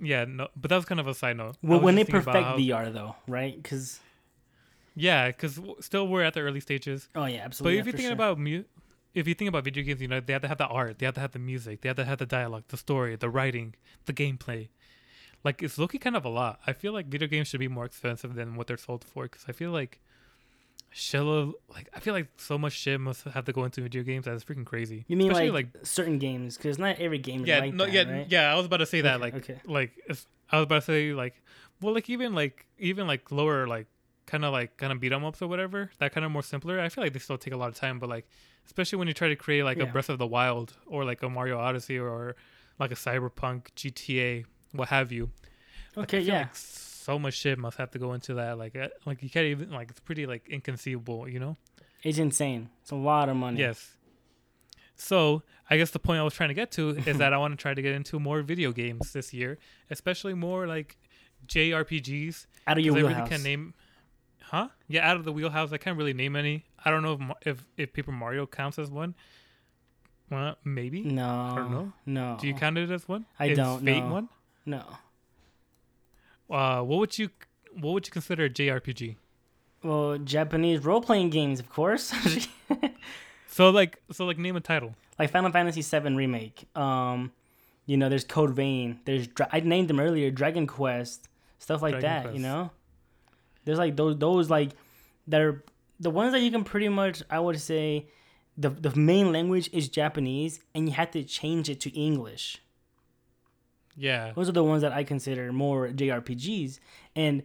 Yeah, 0.02 0.26
no, 0.26 0.48
but 0.56 0.70
that 0.70 0.76
was 0.76 0.86
kind 0.86 1.00
of 1.00 1.08
a 1.08 1.14
side 1.14 1.38
note. 1.38 1.56
Well, 1.62 1.80
when 1.80 1.96
they 1.96 2.04
perfect 2.04 2.36
how- 2.36 2.58
VR 2.58 2.92
though, 2.92 3.16
right? 3.28 3.56
Because 3.56 4.00
yeah, 4.96 5.28
because 5.28 5.60
still 5.82 6.08
we're 6.08 6.24
at 6.24 6.34
the 6.34 6.42
early 6.42 6.60
stages. 6.60 7.10
oh 7.16 7.26
yeah, 7.26 7.40
absolutely. 7.44 7.78
But 7.78 7.80
if 7.80 7.86
yeah, 7.86 7.88
you 7.88 7.92
for 7.92 7.98
think 7.98 8.08
sure. 8.08 8.14
about 8.14 8.40
mu- 8.40 8.64
if 9.14 9.28
you 9.28 9.34
think 9.34 9.50
about 9.50 9.64
video 9.64 9.84
games, 9.84 10.02
you 10.02 10.08
know 10.08 10.20
they 10.20 10.34
have 10.34 10.42
to 10.42 10.48
have 10.48 10.58
the 10.58 10.68
art, 10.68 11.00
they 11.00 11.06
have 11.06 11.16
to 11.16 11.22
have 11.22 11.32
the 11.32 11.40
music, 11.40 11.82
they 11.82 11.90
have 11.90 11.98
to 11.98 12.06
have 12.06 12.18
the 12.20 12.26
dialogue, 12.26 12.64
the 12.70 12.78
story, 12.78 13.16
the 13.16 13.30
writing, 13.30 13.76
the 14.06 14.14
gameplay. 14.14 14.70
Like 15.44 15.62
it's 15.62 15.78
looking 15.78 16.00
kind 16.00 16.16
of 16.16 16.26
a 16.26 16.30
lot. 16.30 16.60
I 16.66 16.74
feel 16.74 16.92
like 16.94 17.06
video 17.08 17.28
games 17.28 17.48
should 17.50 17.60
be 17.60 17.68
more 17.68 17.86
expensive 17.86 18.36
than 18.36 18.56
what 18.56 18.68
they're 18.68 18.78
sold 18.78 19.04
for 19.04 19.24
because 19.24 19.46
I 19.48 19.52
feel 19.52 19.72
like 19.72 20.00
shell 20.98 21.52
like 21.68 21.90
I 21.94 22.00
feel 22.00 22.14
like 22.14 22.28
so 22.38 22.58
much 22.58 22.72
shit 22.72 23.02
must 23.02 23.26
have 23.26 23.44
to 23.46 23.52
go 23.52 23.66
into 23.66 23.82
video 23.82 24.02
games 24.02 24.24
that 24.26 24.34
is 24.34 24.46
freaking 24.46 24.66
crazy. 24.66 25.04
you 25.10 25.18
mean 25.18 25.30
Especially, 25.30 25.52
like, 25.52 25.68
certain 25.84 26.20
games? 26.20 26.56
Because 26.56 26.80
not 26.80 27.00
every 27.00 27.18
game 27.18 27.42
is 27.42 27.50
yeah, 27.50 27.60
like 27.60 27.74
no, 27.74 27.84
that, 27.86 27.94
yeah, 27.94 28.10
right? 28.12 28.28
yeah. 28.30 28.52
I 28.54 28.56
was 28.56 28.66
about 28.66 28.78
to 28.78 28.86
say 28.86 29.02
that 29.02 29.16
Okay, 29.16 29.22
like 29.22 29.36
okay. 29.36 29.60
like 29.66 29.92
if, 30.08 30.26
I 30.50 30.58
was 30.60 30.64
about 30.64 30.76
to 30.76 30.82
say 30.84 31.12
like 31.14 31.44
well 31.82 31.94
like 31.94 32.10
even 32.10 32.34
like 32.34 32.66
even 32.80 33.08
like 33.08 33.30
lower 33.30 33.68
like 33.68 33.88
kind 34.26 34.46
of 34.46 34.54
like 34.54 34.78
kind 34.78 34.94
of 34.94 35.02
beat 35.02 35.12
'em 35.12 35.26
ups 35.26 35.42
or 35.42 35.48
whatever 35.50 35.92
that 36.00 36.14
kind 36.14 36.26
of 36.26 36.32
more 36.32 36.42
simpler. 36.44 36.80
I 36.80 36.88
feel 36.88 37.04
like 37.04 37.12
they 37.12 37.20
still 37.20 37.38
take 37.38 37.54
a 37.54 37.58
lot 37.58 37.68
of 37.68 37.76
time, 37.76 38.00
but 38.00 38.08
like 38.08 38.26
especially 38.66 38.98
when 38.98 39.10
you 39.10 39.14
try 39.14 39.28
to 39.28 39.36
create 39.36 39.64
like 39.64 39.80
a 39.80 39.86
Breath 39.86 40.10
of 40.10 40.18
the 40.18 40.26
Wild 40.28 40.76
or 40.88 41.04
like 41.04 41.22
a 41.24 41.30
Mario 41.30 41.58
Odyssey 41.60 42.00
or 42.00 42.38
like 42.80 42.92
a 42.92 42.96
Cyberpunk 42.96 43.68
GTA, 43.76 44.46
what 44.72 44.88
have 44.90 45.12
you. 45.12 45.30
Like, 45.96 46.06
Okay, 46.14 46.22
yeah. 46.22 46.40
like 46.40 46.56
so 47.06 47.20
much 47.20 47.36
shit 47.36 47.60
must 47.60 47.78
have 47.78 47.92
to 47.92 48.00
go 48.00 48.14
into 48.14 48.34
that. 48.34 48.58
Like, 48.58 48.76
uh, 48.76 48.88
like 49.06 49.22
you 49.22 49.30
can't 49.30 49.46
even 49.46 49.70
like 49.70 49.92
it's 49.92 50.00
pretty 50.00 50.26
like 50.26 50.50
inconceivable, 50.50 51.30
you 51.30 51.40
know? 51.40 51.56
It's 52.04 52.18
insane. 52.18 52.70
It's 52.82 52.92
a 52.92 52.96
lot 52.96 53.30
of 53.30 53.36
money. 53.36 53.60
Yes. 53.60 53.92
So 54.96 55.44
I 55.70 55.78
guess 55.78 55.92
the 55.92 56.00
point 56.00 56.20
I 56.20 56.24
was 56.24 56.34
trying 56.34 56.50
to 56.50 56.56
get 56.56 56.72
to 56.72 56.90
is 56.90 57.18
that 57.20 57.32
I 57.32 57.38
want 57.38 57.52
to 57.54 57.62
try 57.62 57.76
to 57.76 57.82
get 57.82 57.94
into 57.94 58.20
more 58.20 58.42
video 58.42 58.72
games 58.72 59.14
this 59.14 59.34
year, 59.34 59.60
especially 59.92 60.34
more 60.34 60.66
like 60.66 60.98
JRPGs. 61.48 62.48
Out 62.66 62.80
of 62.80 62.84
your 62.84 62.96
Because 62.96 63.14
I 63.14 63.14
really 63.18 63.30
can't 63.30 63.44
name, 63.44 63.74
huh? 64.42 64.70
Yeah, 64.88 65.08
out 65.08 65.18
of 65.18 65.26
the 65.26 65.32
wheelhouse, 65.32 65.72
I 65.72 65.78
can't 65.78 65.98
really 65.98 66.14
name 66.14 66.36
any. 66.36 66.66
I 66.84 66.90
don't 66.90 67.04
know 67.04 67.14
if 67.42 67.48
if, 67.48 67.66
if 67.78 67.94
Paper 67.94 68.12
Mario 68.14 68.48
counts 68.48 68.80
as 68.80 68.90
one. 68.90 69.14
Well, 70.32 70.56
maybe. 70.64 71.04
no. 71.04 71.30
I 71.30 71.56
don't 71.56 71.72
know. 71.72 71.94
No. 72.08 72.38
Do 72.42 72.48
you 72.48 72.56
count 72.56 72.80
it 72.80 72.90
as 72.90 73.08
one? 73.08 73.28
I 73.40 73.54
don't 73.54 73.86
Fate 73.86 74.04
know. 74.04 74.12
one. 74.12 74.30
No. 74.66 74.84
Uh, 76.50 76.82
what 76.82 77.00
would 77.00 77.18
you 77.18 77.30
what 77.74 77.92
would 77.94 78.08
you 78.08 78.12
consider 78.12 78.46
a 78.46 78.50
JRPG? 78.50 79.16
Well, 79.84 80.18
Japanese 80.18 80.84
role 80.84 81.02
playing 81.02 81.30
games, 81.30 81.60
of 81.60 81.70
course. 81.70 82.14
So 83.48 83.70
like 83.70 84.02
so 84.12 84.26
like 84.26 84.38
name 84.38 84.58
a 84.58 84.60
title. 84.60 84.96
like 85.18 85.32
Final 85.32 85.50
Fantasy 85.50 85.82
VII 85.82 86.14
remake. 86.14 86.66
Um, 86.76 87.32
you 87.86 87.96
know, 87.96 88.10
there's 88.10 88.26
Code 88.26 88.50
Vein. 88.54 89.00
There's 89.06 89.28
Dra- 89.28 89.48
I 89.50 89.62
named 89.62 89.88
them 89.88 90.02
earlier, 90.02 90.30
Dragon 90.30 90.68
Quest, 90.68 91.30
stuff 91.60 91.82
like 91.82 91.92
Dragon 91.94 92.10
that. 92.10 92.22
Quest. 92.24 92.36
You 92.36 92.42
know, 92.42 92.72
there's 93.64 93.78
like 93.78 93.96
those 93.96 94.18
those 94.18 94.50
like 94.50 94.72
that 95.28 95.40
are 95.40 95.64
the 96.02 96.10
ones 96.10 96.34
that 96.34 96.42
you 96.42 96.52
can 96.52 96.66
pretty 96.66 96.90
much 96.90 97.24
I 97.30 97.40
would 97.40 97.58
say 97.62 98.10
the 98.58 98.72
the 98.72 98.94
main 98.94 99.32
language 99.32 99.70
is 99.72 99.88
Japanese 99.88 100.60
and 100.74 100.90
you 100.90 100.96
have 100.96 101.12
to 101.12 101.24
change 101.24 101.70
it 101.70 101.80
to 101.82 101.90
English. 101.98 102.62
Yeah. 103.96 104.34
Those 104.36 104.50
are 104.50 104.54
the 104.54 104.64
ones 104.64 104.82
that 104.82 104.92
I 104.92 105.04
consider 105.04 105.52
more 105.54 105.88
JRPGs. 105.90 106.80
And 107.16 107.44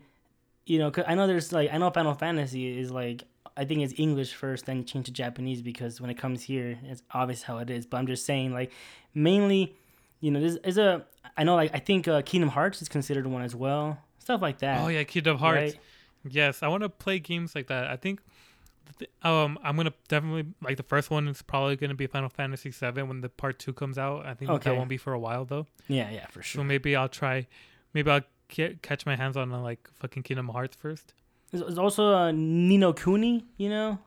you 0.66 0.78
know, 0.78 0.90
'cause 0.90 1.04
I 1.08 1.14
know 1.14 1.26
there's 1.26 1.52
like 1.52 1.72
I 1.72 1.78
know 1.78 1.90
Final 1.90 2.14
Fantasy 2.14 2.78
is 2.78 2.90
like 2.90 3.24
I 3.56 3.64
think 3.64 3.80
it's 3.82 3.94
English 3.98 4.32
first, 4.34 4.66
then 4.66 4.84
change 4.84 5.06
to 5.06 5.12
Japanese 5.12 5.60
because 5.62 6.00
when 6.00 6.08
it 6.10 6.14
comes 6.18 6.42
here, 6.42 6.78
it's 6.84 7.02
obvious 7.12 7.42
how 7.42 7.58
it 7.58 7.68
is. 7.68 7.84
But 7.84 7.98
I'm 7.98 8.06
just 8.06 8.24
saying, 8.24 8.52
like, 8.52 8.72
mainly, 9.12 9.74
you 10.20 10.30
know, 10.30 10.40
this 10.40 10.56
is 10.64 10.78
a 10.78 11.04
I 11.36 11.44
know 11.44 11.56
like 11.56 11.74
I 11.74 11.78
think 11.78 12.06
uh, 12.08 12.22
Kingdom 12.22 12.50
Hearts 12.50 12.80
is 12.82 12.88
considered 12.88 13.26
one 13.26 13.42
as 13.42 13.54
well, 13.54 13.98
stuff 14.18 14.40
like 14.40 14.58
that. 14.58 14.80
Oh 14.80 14.88
yeah, 14.88 15.02
Kingdom 15.04 15.38
Hearts. 15.38 15.74
right? 15.74 15.80
Yes, 16.28 16.62
I 16.62 16.68
want 16.68 16.82
to 16.82 16.88
play 16.88 17.18
games 17.18 17.54
like 17.54 17.66
that. 17.68 17.86
I 17.88 17.96
think 17.96 18.20
th- 19.00 19.10
um 19.22 19.58
I'm 19.64 19.76
gonna 19.76 19.92
definitely 20.08 20.46
like 20.62 20.76
the 20.76 20.84
first 20.84 21.10
one 21.10 21.26
is 21.26 21.42
probably 21.42 21.74
gonna 21.76 21.94
be 21.94 22.06
Final 22.06 22.28
Fantasy 22.28 22.70
VII 22.70 23.02
when 23.02 23.20
the 23.20 23.28
part 23.28 23.58
two 23.58 23.72
comes 23.72 23.98
out. 23.98 24.24
I 24.26 24.34
think 24.34 24.50
Okay. 24.50 24.70
that 24.70 24.76
won't 24.76 24.88
be 24.88 24.96
for 24.96 25.12
a 25.12 25.18
while 25.18 25.44
though. 25.44 25.66
Yeah, 25.88 26.08
yeah, 26.10 26.26
for 26.28 26.42
sure. 26.42 26.60
So 26.60 26.64
maybe 26.64 26.94
I'll 26.94 27.08
try. 27.08 27.46
Maybe 27.94 28.08
I'll 28.10 28.22
ca- 28.48 28.76
catch 28.82 29.04
my 29.06 29.16
hands 29.16 29.36
on 29.36 29.52
uh, 29.52 29.60
like 29.60 29.88
fucking 29.94 30.22
Kingdom 30.22 30.48
Hearts 30.48 30.76
first. 30.76 31.14
There's, 31.50 31.64
there's 31.64 31.78
also 31.78 32.14
uh, 32.14 32.30
Ni 32.32 32.78
no 32.78 32.92
Kuni, 32.92 33.44
you 33.56 33.68
know, 33.68 33.98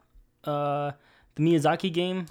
uh, 0.46 0.92
the 1.36 1.44
Miyazaki 1.44 1.92
game. 1.92 2.28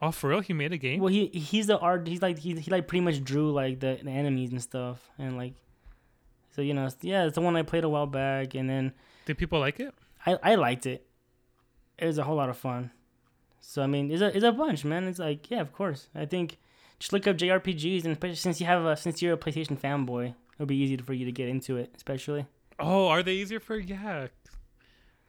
Oh, 0.00 0.10
for 0.10 0.30
real? 0.30 0.40
He 0.40 0.52
made 0.52 0.72
a 0.72 0.78
game? 0.78 1.00
Well, 1.00 1.12
he 1.12 1.26
he's 1.28 1.66
the 1.66 1.78
art. 1.78 2.06
He's 2.08 2.22
like 2.22 2.38
he 2.38 2.54
he 2.58 2.70
like 2.70 2.88
pretty 2.88 3.04
much 3.04 3.22
drew 3.22 3.52
like 3.52 3.80
the, 3.80 3.98
the 4.02 4.10
enemies 4.10 4.50
and 4.52 4.62
stuff, 4.62 5.08
and 5.18 5.36
like, 5.36 5.54
so 6.54 6.62
you 6.62 6.74
know, 6.74 6.88
yeah, 7.02 7.24
it's 7.26 7.34
the 7.36 7.40
one 7.40 7.56
I 7.56 7.62
played 7.62 7.84
a 7.84 7.88
while 7.88 8.06
back, 8.06 8.54
and 8.54 8.68
then 8.68 8.92
Did 9.26 9.38
people 9.38 9.60
like 9.60 9.80
it? 9.80 9.94
I 10.26 10.38
I 10.42 10.54
liked 10.56 10.86
it. 10.86 11.06
It 11.98 12.06
was 12.06 12.18
a 12.18 12.24
whole 12.24 12.36
lot 12.36 12.48
of 12.48 12.56
fun. 12.56 12.90
So 13.60 13.82
I 13.82 13.86
mean, 13.86 14.10
it's 14.10 14.20
a 14.22 14.34
it's 14.34 14.44
a 14.44 14.52
bunch, 14.52 14.84
man. 14.84 15.04
It's 15.04 15.18
like 15.18 15.50
yeah, 15.50 15.60
of 15.60 15.72
course. 15.72 16.08
I 16.14 16.26
think 16.26 16.58
just 16.98 17.12
look 17.12 17.26
up 17.26 17.36
JRPGs, 17.36 18.04
and 18.04 18.36
since 18.38 18.60
you 18.60 18.66
have 18.66 18.84
a 18.84 18.96
since 18.96 19.22
you're 19.22 19.34
a 19.34 19.38
PlayStation 19.38 19.78
fanboy, 19.78 20.34
it'll 20.54 20.66
be 20.66 20.76
easy 20.76 20.96
for 20.98 21.12
you 21.14 21.24
to 21.24 21.32
get 21.32 21.48
into 21.48 21.76
it, 21.76 21.92
especially. 21.96 22.46
Oh, 22.78 23.08
are 23.08 23.22
they 23.22 23.34
easier 23.34 23.60
for? 23.60 23.76
Yeah. 23.78 24.28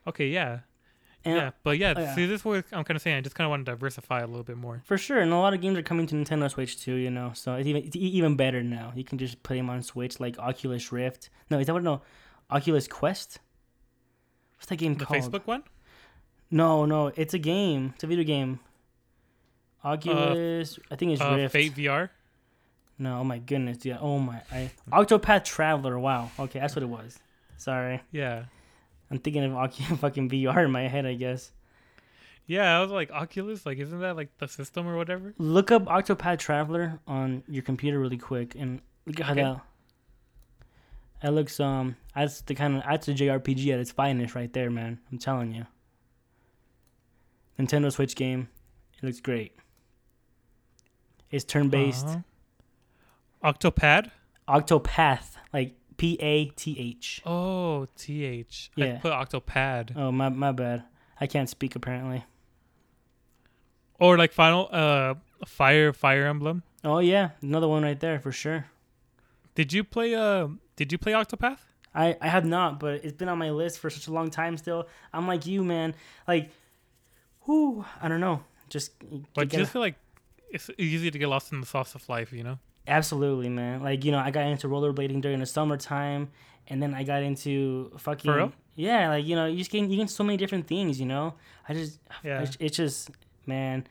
Okay, 0.08 0.28
yeah, 0.28 0.60
And 1.24 1.36
yeah, 1.36 1.52
but 1.64 1.80
yeah, 1.80 1.94
oh, 1.98 2.02
yeah. 2.02 2.16
See, 2.16 2.28
this 2.28 2.42
is 2.42 2.46
what 2.46 2.66
I'm 2.72 2.84
kind 2.84 2.96
of 2.96 3.02
saying. 3.02 3.18
I 3.18 3.22
just 3.22 3.36
kind 3.36 3.46
of 3.46 3.50
want 3.50 3.66
to 3.66 3.72
diversify 3.72 4.20
a 4.20 4.28
little 4.28 4.44
bit 4.44 4.58
more. 4.58 4.82
For 4.86 4.98
sure, 5.00 5.20
and 5.20 5.32
a 5.34 5.38
lot 5.38 5.54
of 5.56 5.62
games 5.62 5.78
are 5.78 5.82
coming 5.84 6.06
to 6.08 6.16
Nintendo 6.16 6.50
Switch 6.52 6.80
too. 6.80 6.94
You 6.96 7.10
know, 7.10 7.32
so 7.34 7.56
it's 7.56 7.68
even 7.68 7.84
it's 7.84 7.96
even 7.96 8.36
better 8.36 8.62
now. 8.62 8.92
You 8.96 9.04
can 9.04 9.18
just 9.18 9.42
put 9.44 9.56
them 9.56 9.70
on 9.70 9.82
Switch, 9.82 10.20
like 10.20 10.38
Oculus 10.38 10.92
Rift. 10.92 11.30
No, 11.50 11.58
is 11.60 11.66
that 11.68 11.74
what? 11.74 11.84
No, 11.84 12.02
Oculus 12.52 12.88
Quest. 12.88 13.40
What's 14.58 14.68
that 14.68 14.76
game 14.78 14.96
The 14.96 15.06
called? 15.06 15.24
Facebook 15.24 15.48
one? 15.48 15.64
No, 16.56 16.86
no, 16.86 17.08
it's 17.18 17.34
a 17.34 17.38
game. 17.38 17.92
It's 17.96 18.06
a 18.06 18.08
video 18.08 18.24
game. 18.24 18.60
Oculus, 19.84 20.80
I 20.90 20.96
think 20.96 21.12
it's 21.12 21.22
Uh, 21.22 21.34
Rift. 21.36 21.52
Fate 21.54 21.76
VR. 21.76 22.10
No, 22.98 23.20
oh 23.20 23.24
my 23.26 23.40
goodness, 23.40 23.84
yeah. 23.86 23.98
Oh 24.00 24.20
my, 24.20 24.42
I 24.52 24.72
Octopath 24.92 25.44
Traveler. 25.44 26.00
Wow. 26.00 26.32
Okay, 26.40 26.60
that's 26.60 26.74
what 26.76 26.84
it 26.84 26.88
was. 26.90 27.20
Sorry, 27.58 28.02
Yeah. 28.12 28.46
I'm 29.12 29.20
thinking 29.20 29.44
of 29.44 29.52
Ocu- 29.52 29.98
fucking 30.00 30.30
VR 30.30 30.64
in 30.66 30.72
my 30.72 30.88
head. 30.88 31.06
I 31.06 31.14
guess. 31.16 31.52
Yeah, 32.48 32.78
I 32.78 32.82
was 32.82 32.90
like 32.90 33.12
Oculus, 33.12 33.66
like 33.66 33.78
isn't 33.80 34.00
that 34.00 34.16
like 34.16 34.30
the 34.38 34.48
system 34.48 34.88
or 34.88 34.96
whatever? 34.96 35.34
Look 35.38 35.72
up 35.72 35.84
Octopath 35.86 36.40
Traveler 36.40 37.00
on 37.06 37.44
your 37.50 37.64
computer 37.64 38.00
really 38.00 38.18
quick 38.18 38.56
and 38.56 38.80
look 39.06 39.20
at 39.20 39.26
how 39.26 39.32
Okay. 39.34 39.42
that. 39.44 39.62
That 41.22 41.34
looks 41.34 41.60
um. 41.60 41.98
That's 42.16 42.42
the 42.42 42.56
kind 42.56 42.78
of 42.78 42.84
that's 42.84 43.08
a 43.10 43.14
JRPG 43.14 43.74
at 43.74 43.80
its 43.80 43.92
finest 43.92 44.36
right 44.36 44.52
there, 44.54 44.72
man. 44.72 45.00
I'm 45.12 45.18
telling 45.18 45.54
you. 45.54 45.66
Nintendo 47.60 47.92
Switch 47.92 48.16
game. 48.16 48.50
It 48.98 49.06
looks 49.06 49.20
great. 49.20 49.54
It's 51.32 51.44
turn 51.44 51.70
based. 51.70 52.08
Uh-huh. 52.08 53.54
Octopad? 53.54 54.12
Octopath, 54.48 55.36
like 55.54 55.76
P 55.98 56.18
A 56.20 56.46
T 56.46 56.76
H. 56.80 57.22
Oh, 57.26 57.88
TH. 57.98 58.72
Yeah. 58.76 58.86
I 58.86 58.92
put 58.98 59.12
Octopad. 59.12 59.96
Oh 59.96 60.12
my 60.12 60.30
my 60.30 60.52
bad. 60.52 60.84
I 61.20 61.28
can't 61.28 61.50
speak 61.50 61.76
apparently. 61.76 62.24
Or 64.00 64.18
like 64.18 64.34
Final 64.34 64.70
uh 64.72 65.16
Fire 65.46 65.94
Fire 65.94 66.26
Emblem. 66.28 66.64
Oh 66.84 67.00
yeah, 67.00 67.30
another 67.42 67.68
one 67.68 67.84
right 67.84 68.00
there 68.00 68.20
for 68.20 68.32
sure. 68.32 68.66
Did 69.56 69.74
you 69.74 69.84
play 69.84 70.14
uh 70.14 70.48
did 70.76 70.92
you 70.92 70.98
play 70.98 71.14
Octopath? 71.14 71.60
I 71.94 72.18
I 72.22 72.28
have 72.28 72.46
not, 72.46 72.80
but 72.80 73.06
it's 73.06 73.14
been 73.18 73.30
on 73.30 73.38
my 73.38 73.52
list 73.52 73.80
for 73.80 73.90
such 73.90 74.08
a 74.08 74.12
long 74.12 74.30
time. 74.30 74.58
Still, 74.58 74.88
I'm 75.14 75.28
like 75.28 75.46
you, 75.46 75.64
man. 75.64 75.96
Like, 76.28 76.52
whoo, 77.48 77.86
I 78.02 78.08
don't 78.08 78.20
know. 78.22 78.44
Just 78.70 78.92
you 79.12 79.46
just 79.46 79.72
feel 79.72 79.82
like 79.82 79.96
it's 80.50 80.70
easy 80.78 81.12
to 81.12 81.18
get 81.20 81.28
lost 81.28 81.52
in 81.52 81.60
the 81.62 81.68
sauce 81.68 81.96
of 81.96 82.08
life, 82.10 82.32
you 82.34 82.44
know? 82.44 82.60
absolutely, 82.88 83.50
man. 83.50 83.82
Like 83.82 84.06
you 84.06 84.12
know, 84.12 84.20
I 84.20 84.32
got 84.32 84.46
into 84.46 84.68
rollerblading 84.68 85.22
during 85.22 85.40
the 85.40 85.46
summertime, 85.46 86.30
and 86.68 86.82
then 86.82 86.94
I 86.94 87.04
got 87.04 87.24
into 87.24 87.92
fucking 87.98 88.32
For 88.32 88.38
real? 88.38 88.52
yeah. 88.76 89.10
Like 89.10 89.26
you 89.26 89.36
know, 89.36 89.46
you 89.48 89.58
just 89.58 89.72
get 89.72 89.90
you 89.90 89.98
get 89.98 90.10
so 90.10 90.24
many 90.24 90.38
different 90.38 90.68
things. 90.68 91.00
You 91.00 91.06
know, 91.08 91.34
I 91.68 91.74
just 91.74 92.00
Yeah. 92.24 92.42
it's, 92.42 92.58
it's 92.60 92.78
just 92.78 93.10
man. 93.46 93.88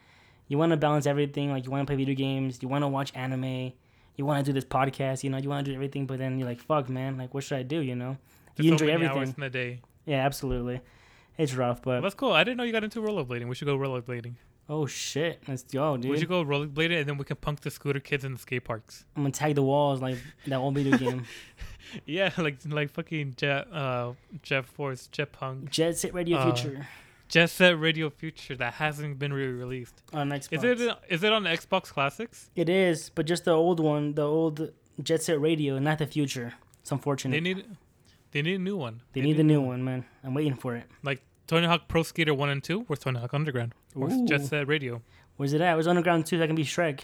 You 0.48 0.58
want 0.58 0.70
to 0.70 0.76
balance 0.76 1.06
everything. 1.06 1.50
Like 1.50 1.64
you 1.64 1.70
want 1.70 1.82
to 1.82 1.90
play 1.90 1.96
video 1.96 2.14
games. 2.14 2.58
You 2.62 2.68
want 2.68 2.82
to 2.82 2.88
watch 2.88 3.10
anime. 3.14 3.72
You 4.16 4.24
want 4.26 4.44
to 4.44 4.48
do 4.48 4.52
this 4.52 4.64
podcast. 4.64 5.24
You 5.24 5.30
know, 5.30 5.38
you 5.38 5.48
want 5.48 5.64
to 5.64 5.70
do 5.72 5.74
everything. 5.74 6.06
But 6.06 6.18
then 6.18 6.38
you're 6.38 6.46
like, 6.48 6.60
fuck, 6.60 6.88
man. 6.88 7.16
Like, 7.18 7.32
what 7.34 7.42
should 7.44 7.58
I 7.58 7.62
do? 7.62 7.80
You 7.80 7.96
know, 7.96 8.16
There's 8.54 8.66
you 8.66 8.70
so 8.70 8.84
enjoy 8.84 8.86
many 8.98 9.06
everything. 9.06 9.34
in 9.38 9.42
a 9.42 9.50
day. 9.50 9.80
Yeah, 10.06 10.24
absolutely. 10.26 10.80
It's 11.38 11.54
rough, 11.54 11.82
but 11.82 11.90
Well, 11.90 12.02
that's 12.02 12.14
cool. 12.14 12.32
I 12.32 12.44
didn't 12.44 12.58
know 12.58 12.64
you 12.64 12.72
got 12.72 12.84
into 12.84 13.00
rollerblading. 13.00 13.48
We 13.48 13.54
should 13.54 13.66
go 13.66 13.76
rollerblading. 13.76 14.34
oh 14.68 14.86
shit, 14.86 15.42
let's 15.48 15.62
go, 15.64 15.96
dude. 15.96 16.10
We 16.10 16.18
should 16.18 16.28
go 16.28 16.44
rollerblading 16.44 17.00
and 17.00 17.08
then 17.08 17.18
we 17.18 17.24
can 17.24 17.36
punk 17.36 17.60
the 17.60 17.70
scooter 17.70 18.00
kids 18.00 18.24
in 18.24 18.32
the 18.32 18.38
skate 18.38 18.64
parks. 18.64 19.04
I'm 19.16 19.22
gonna 19.24 19.32
tag 19.32 19.54
the 19.56 19.62
walls 19.62 20.00
like 20.00 20.18
that 20.46 20.56
old 20.56 20.74
video 20.74 20.96
game. 20.98 21.24
Yeah, 22.06 22.30
like 22.38 22.56
like 22.66 22.90
fucking 22.90 23.34
Jet 23.36 23.68
uh 23.72 24.14
Jet 24.42 24.64
Force, 24.66 25.06
Jet 25.08 25.30
Punk, 25.32 25.70
Jet 25.70 25.96
Set 25.96 26.12
Radio 26.14 26.38
Uh, 26.38 26.52
Future 26.54 26.88
Jet 27.28 27.50
Set 27.50 27.78
Radio 27.78 28.10
Future 28.10 28.56
that 28.56 28.74
hasn't 28.74 29.18
been 29.18 29.32
re-released. 29.32 30.02
on 30.12 30.30
Xbox. 30.30 30.52
Is 30.64 30.80
it 30.80 30.98
is 31.08 31.22
it 31.22 31.32
on 31.32 31.44
Xbox 31.44 31.92
Classics? 31.92 32.50
It 32.56 32.68
is, 32.68 33.10
but 33.14 33.26
just 33.26 33.44
the 33.44 33.52
old 33.52 33.80
one, 33.80 34.14
the 34.14 34.26
old 34.26 34.72
Jet 35.02 35.22
Set 35.22 35.40
Radio, 35.40 35.78
not 35.78 35.98
the 35.98 36.06
future. 36.06 36.54
It's 36.80 36.90
unfortunate. 36.90 37.34
They 37.36 37.40
need 37.40 37.64
they 38.34 38.42
need 38.42 38.56
a 38.56 38.58
new 38.58 38.76
one. 38.76 39.00
They 39.14 39.22
need 39.22 39.38
the 39.38 39.42
new 39.44 39.62
one, 39.62 39.82
man. 39.82 40.04
I'm 40.22 40.34
waiting 40.34 40.54
for 40.56 40.74
it. 40.76 40.84
Like 41.02 41.22
Tony 41.46 41.66
Hawk 41.66 41.88
Pro 41.88 42.02
Skater 42.02 42.34
1 42.34 42.48
and 42.50 42.62
2, 42.62 42.80
where's 42.80 42.98
Tony 42.98 43.18
Hawk 43.20 43.32
Underground? 43.32 43.74
Where's 43.94 44.12
Ooh. 44.14 44.26
Jet 44.26 44.42
Set 44.42 44.68
Radio? 44.68 45.00
Where's 45.36 45.52
it 45.52 45.60
at? 45.60 45.74
Where's 45.74 45.86
Underground 45.86 46.26
2? 46.26 46.38
That 46.38 46.48
can 46.48 46.56
be 46.56 46.64
Shrek. 46.64 47.00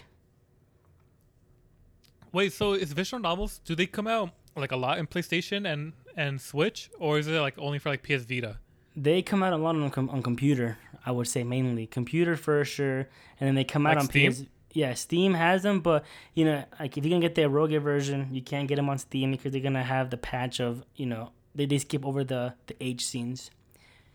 Wait, 2.33 2.53
so 2.53 2.73
is 2.73 2.93
visual 2.93 3.21
novels 3.21 3.59
do 3.65 3.75
they 3.75 3.85
come 3.85 4.07
out 4.07 4.31
like 4.55 4.71
a 4.71 4.75
lot 4.77 4.97
in 4.99 5.07
PlayStation 5.07 5.71
and 5.71 5.93
and 6.15 6.39
Switch 6.41 6.89
or 6.99 7.17
is 7.19 7.27
it 7.27 7.39
like 7.39 7.57
only 7.57 7.79
for 7.79 7.89
like 7.89 8.03
PS 8.03 8.23
Vita? 8.23 8.57
They 8.95 9.21
come 9.21 9.41
out 9.43 9.53
a 9.53 9.57
lot 9.57 9.75
on 9.75 9.89
com- 9.89 10.09
on 10.09 10.21
computer. 10.21 10.77
I 11.05 11.11
would 11.11 11.27
say 11.27 11.43
mainly 11.43 11.87
computer 11.87 12.35
for 12.35 12.63
sure, 12.65 12.99
and 13.39 13.47
then 13.47 13.55
they 13.55 13.63
come 13.63 13.85
out 13.87 13.91
Like 13.95 13.99
on 13.99 14.05
Steam? 14.09 14.31
PS. 14.33 14.43
Yeah, 14.73 14.93
Steam 14.93 15.33
has 15.33 15.63
them, 15.63 15.81
but 15.81 16.05
you 16.33 16.45
know, 16.45 16.63
like 16.79 16.97
if 16.97 17.05
you're 17.05 17.11
gonna 17.11 17.21
get 17.21 17.35
the 17.35 17.43
Eroge 17.43 17.81
version, 17.81 18.29
you 18.31 18.41
can't 18.41 18.67
get 18.67 18.75
them 18.75 18.89
on 18.89 18.97
Steam 18.97 19.31
because 19.31 19.51
they're 19.51 19.61
gonna 19.61 19.83
have 19.83 20.09
the 20.09 20.17
patch 20.17 20.59
of 20.59 20.83
you 20.95 21.05
know 21.05 21.31
they, 21.55 21.65
they 21.65 21.77
skip 21.77 22.05
over 22.05 22.23
the 22.23 22.53
the 22.67 22.75
H 22.81 23.05
scenes. 23.05 23.51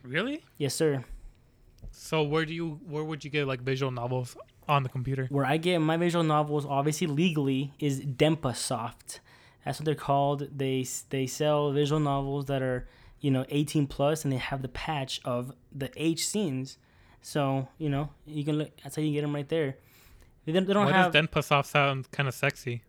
Really? 0.03 0.45
Yes, 0.57 0.75
sir. 0.75 1.05
So 1.91 2.23
where 2.23 2.45
do 2.45 2.55
you 2.55 2.81
where 2.87 3.05
would 3.05 3.25
you 3.25 3.31
get 3.31 3.47
like 3.47 3.61
visual 3.61 3.91
novels 3.91 4.37
on 4.69 4.83
the 4.83 4.89
computer? 4.89 5.27
Where 5.31 5.45
I 5.45 5.57
get 5.57 5.79
my 5.79 5.97
visual 5.97 6.25
novels, 6.25 6.65
obviously 6.67 7.07
legally, 7.07 7.73
is 7.79 8.01
Denpasoft. 8.01 9.21
That's 9.65 9.81
what 9.81 9.85
they're 9.85 9.95
called. 9.95 10.49
They 10.57 10.87
they 11.11 11.27
sell 11.27 11.73
visual 11.73 12.01
novels 12.01 12.47
that 12.47 12.63
are 12.63 12.87
you 13.21 13.31
know 13.31 13.45
18 13.49 13.87
plus, 13.87 14.25
and 14.25 14.33
they 14.33 14.39
have 14.39 14.63
the 14.63 14.69
patch 14.69 15.21
of 15.25 15.53
the 15.73 15.91
H 15.97 16.27
scenes. 16.27 16.79
So 17.21 17.69
you 17.79 17.89
know 17.89 18.11
you 18.27 18.45
can 18.45 18.59
look. 18.59 18.71
That's 18.83 18.97
how 18.97 19.03
you 19.03 19.13
get 19.13 19.23
them 19.23 19.35
right 19.35 19.49
there. 19.49 19.77
They 20.47 20.53
don't, 20.53 20.67
they 20.67 20.73
don't 20.73 20.87
Why 20.87 20.93
have. 20.93 21.13
does 21.13 21.27
Denpasoft 21.27 21.67
sound 21.67 22.11
kind 22.13 22.29
of 22.29 22.35
sexy? 22.35 22.83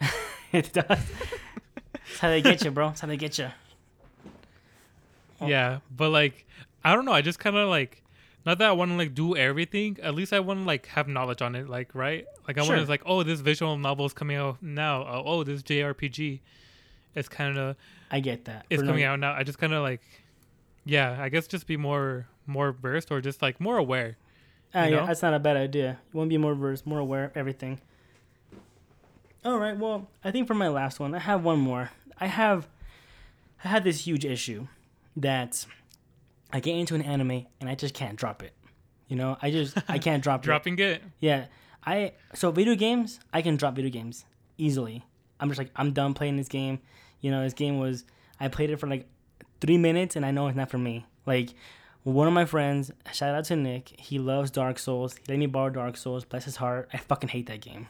it 0.52 0.72
does. 0.72 0.86
That's 0.88 2.18
how 2.20 2.28
they 2.28 2.40
get 2.40 2.64
you, 2.64 2.70
bro. 2.70 2.88
That's 2.88 3.00
how 3.00 3.08
they 3.08 3.16
get 3.16 3.38
you. 3.38 3.48
Oh. 5.40 5.48
Yeah, 5.48 5.80
but 5.94 6.10
like 6.10 6.46
I 6.84 6.94
don't 6.94 7.04
know. 7.04 7.12
I 7.12 7.20
just 7.20 7.38
kind 7.40 7.56
of 7.56 7.68
like 7.68 8.02
not 8.46 8.58
that 8.58 8.68
I 8.68 8.72
want 8.72 8.92
to 8.92 8.96
like 8.96 9.14
do 9.14 9.36
everything. 9.36 9.98
At 10.02 10.14
least 10.14 10.32
I 10.32 10.40
want 10.40 10.60
to 10.60 10.64
like 10.64 10.86
have 10.86 11.08
knowledge 11.08 11.42
on 11.42 11.54
it. 11.56 11.68
Like 11.68 11.94
right, 11.94 12.24
like 12.46 12.58
I 12.58 12.62
Sure. 12.62 12.76
want 12.76 12.86
to 12.86 12.90
like 12.90 13.02
oh 13.04 13.22
this 13.24 13.40
visual 13.40 13.76
novel 13.76 14.06
is 14.06 14.12
coming 14.12 14.36
out 14.36 14.62
now. 14.62 15.02
Oh, 15.02 15.22
oh 15.26 15.44
this 15.44 15.62
JRPG 15.62 16.40
is 17.16 17.28
kind 17.28 17.58
of 17.58 17.76
I 18.10 18.20
get 18.20 18.44
that. 18.44 18.66
For 18.70 18.76
coming 18.84 19.02
no- 19.02 19.12
out 19.12 19.20
now. 19.20 19.32
I 19.32 19.42
just 19.42 19.58
kind 19.58 19.72
of 19.72 19.82
like 19.82 20.00
yeah. 20.84 21.16
I 21.20 21.28
guess 21.28 21.48
just 21.48 21.66
be 21.66 21.76
more 21.76 22.26
more 22.46 22.72
versed 22.72 23.10
or 23.10 23.20
just 23.20 23.42
like 23.42 23.60
more 23.60 23.78
aware. 23.78 24.16
Oh, 24.74 24.84
you 24.84 24.90
yeah, 24.94 25.00
know? 25.00 25.06
that's 25.06 25.22
not 25.22 25.34
a 25.34 25.38
bad 25.38 25.56
idea. 25.56 25.98
You 26.12 26.18
want 26.18 26.28
to 26.28 26.34
be 26.34 26.38
more 26.38 26.54
versed, 26.54 26.86
more 26.86 26.98
aware 26.98 27.24
of 27.24 27.36
everything. 27.36 27.80
All 29.44 29.58
right. 29.58 29.76
Well, 29.76 30.08
I 30.24 30.30
think 30.30 30.46
for 30.46 30.54
my 30.54 30.68
last 30.68 31.00
one, 31.00 31.14
I 31.14 31.18
have 31.18 31.44
one 31.44 31.58
more. 31.58 31.90
I 32.18 32.26
have, 32.26 32.68
I 33.64 33.68
had 33.68 33.84
this 33.84 34.06
huge 34.06 34.24
issue 34.24 34.68
that 35.16 35.66
I 36.52 36.60
get 36.60 36.76
into 36.76 36.94
an 36.94 37.02
anime 37.02 37.46
and 37.60 37.68
I 37.68 37.74
just 37.74 37.94
can't 37.94 38.16
drop 38.16 38.42
it. 38.42 38.52
You 39.08 39.16
know, 39.16 39.36
I 39.42 39.50
just 39.50 39.76
I 39.88 39.98
can't 39.98 40.22
drop 40.24 40.42
it. 40.42 40.46
Dropping 40.46 40.78
it. 40.78 41.02
Yeah, 41.20 41.46
I 41.84 42.12
so 42.34 42.50
video 42.50 42.74
games 42.74 43.20
I 43.32 43.42
can 43.42 43.56
drop 43.56 43.74
video 43.74 43.90
games 43.90 44.24
easily. 44.58 45.04
I'm 45.40 45.48
just 45.48 45.58
like 45.58 45.70
I'm 45.76 45.92
done 45.92 46.14
playing 46.14 46.36
this 46.36 46.48
game. 46.48 46.78
You 47.20 47.30
know, 47.30 47.42
this 47.42 47.52
game 47.54 47.78
was 47.78 48.04
I 48.40 48.48
played 48.48 48.70
it 48.70 48.78
for 48.78 48.86
like 48.86 49.06
three 49.60 49.78
minutes 49.78 50.16
and 50.16 50.24
I 50.24 50.30
know 50.30 50.46
it's 50.46 50.56
not 50.56 50.70
for 50.70 50.78
me. 50.78 51.04
Like 51.26 51.50
one 52.04 52.26
of 52.26 52.32
my 52.32 52.44
friends, 52.44 52.90
shout 53.12 53.34
out 53.34 53.44
to 53.46 53.56
Nick, 53.56 53.88
he 53.98 54.18
loves 54.18 54.50
Dark 54.50 54.78
Souls. 54.78 55.14
He 55.14 55.22
let 55.28 55.38
me 55.38 55.46
borrow 55.46 55.70
Dark 55.70 55.96
Souls. 55.96 56.24
Bless 56.24 56.44
his 56.44 56.56
heart. 56.56 56.88
I 56.92 56.96
fucking 56.98 57.28
hate 57.30 57.46
that 57.46 57.60
game. 57.60 57.88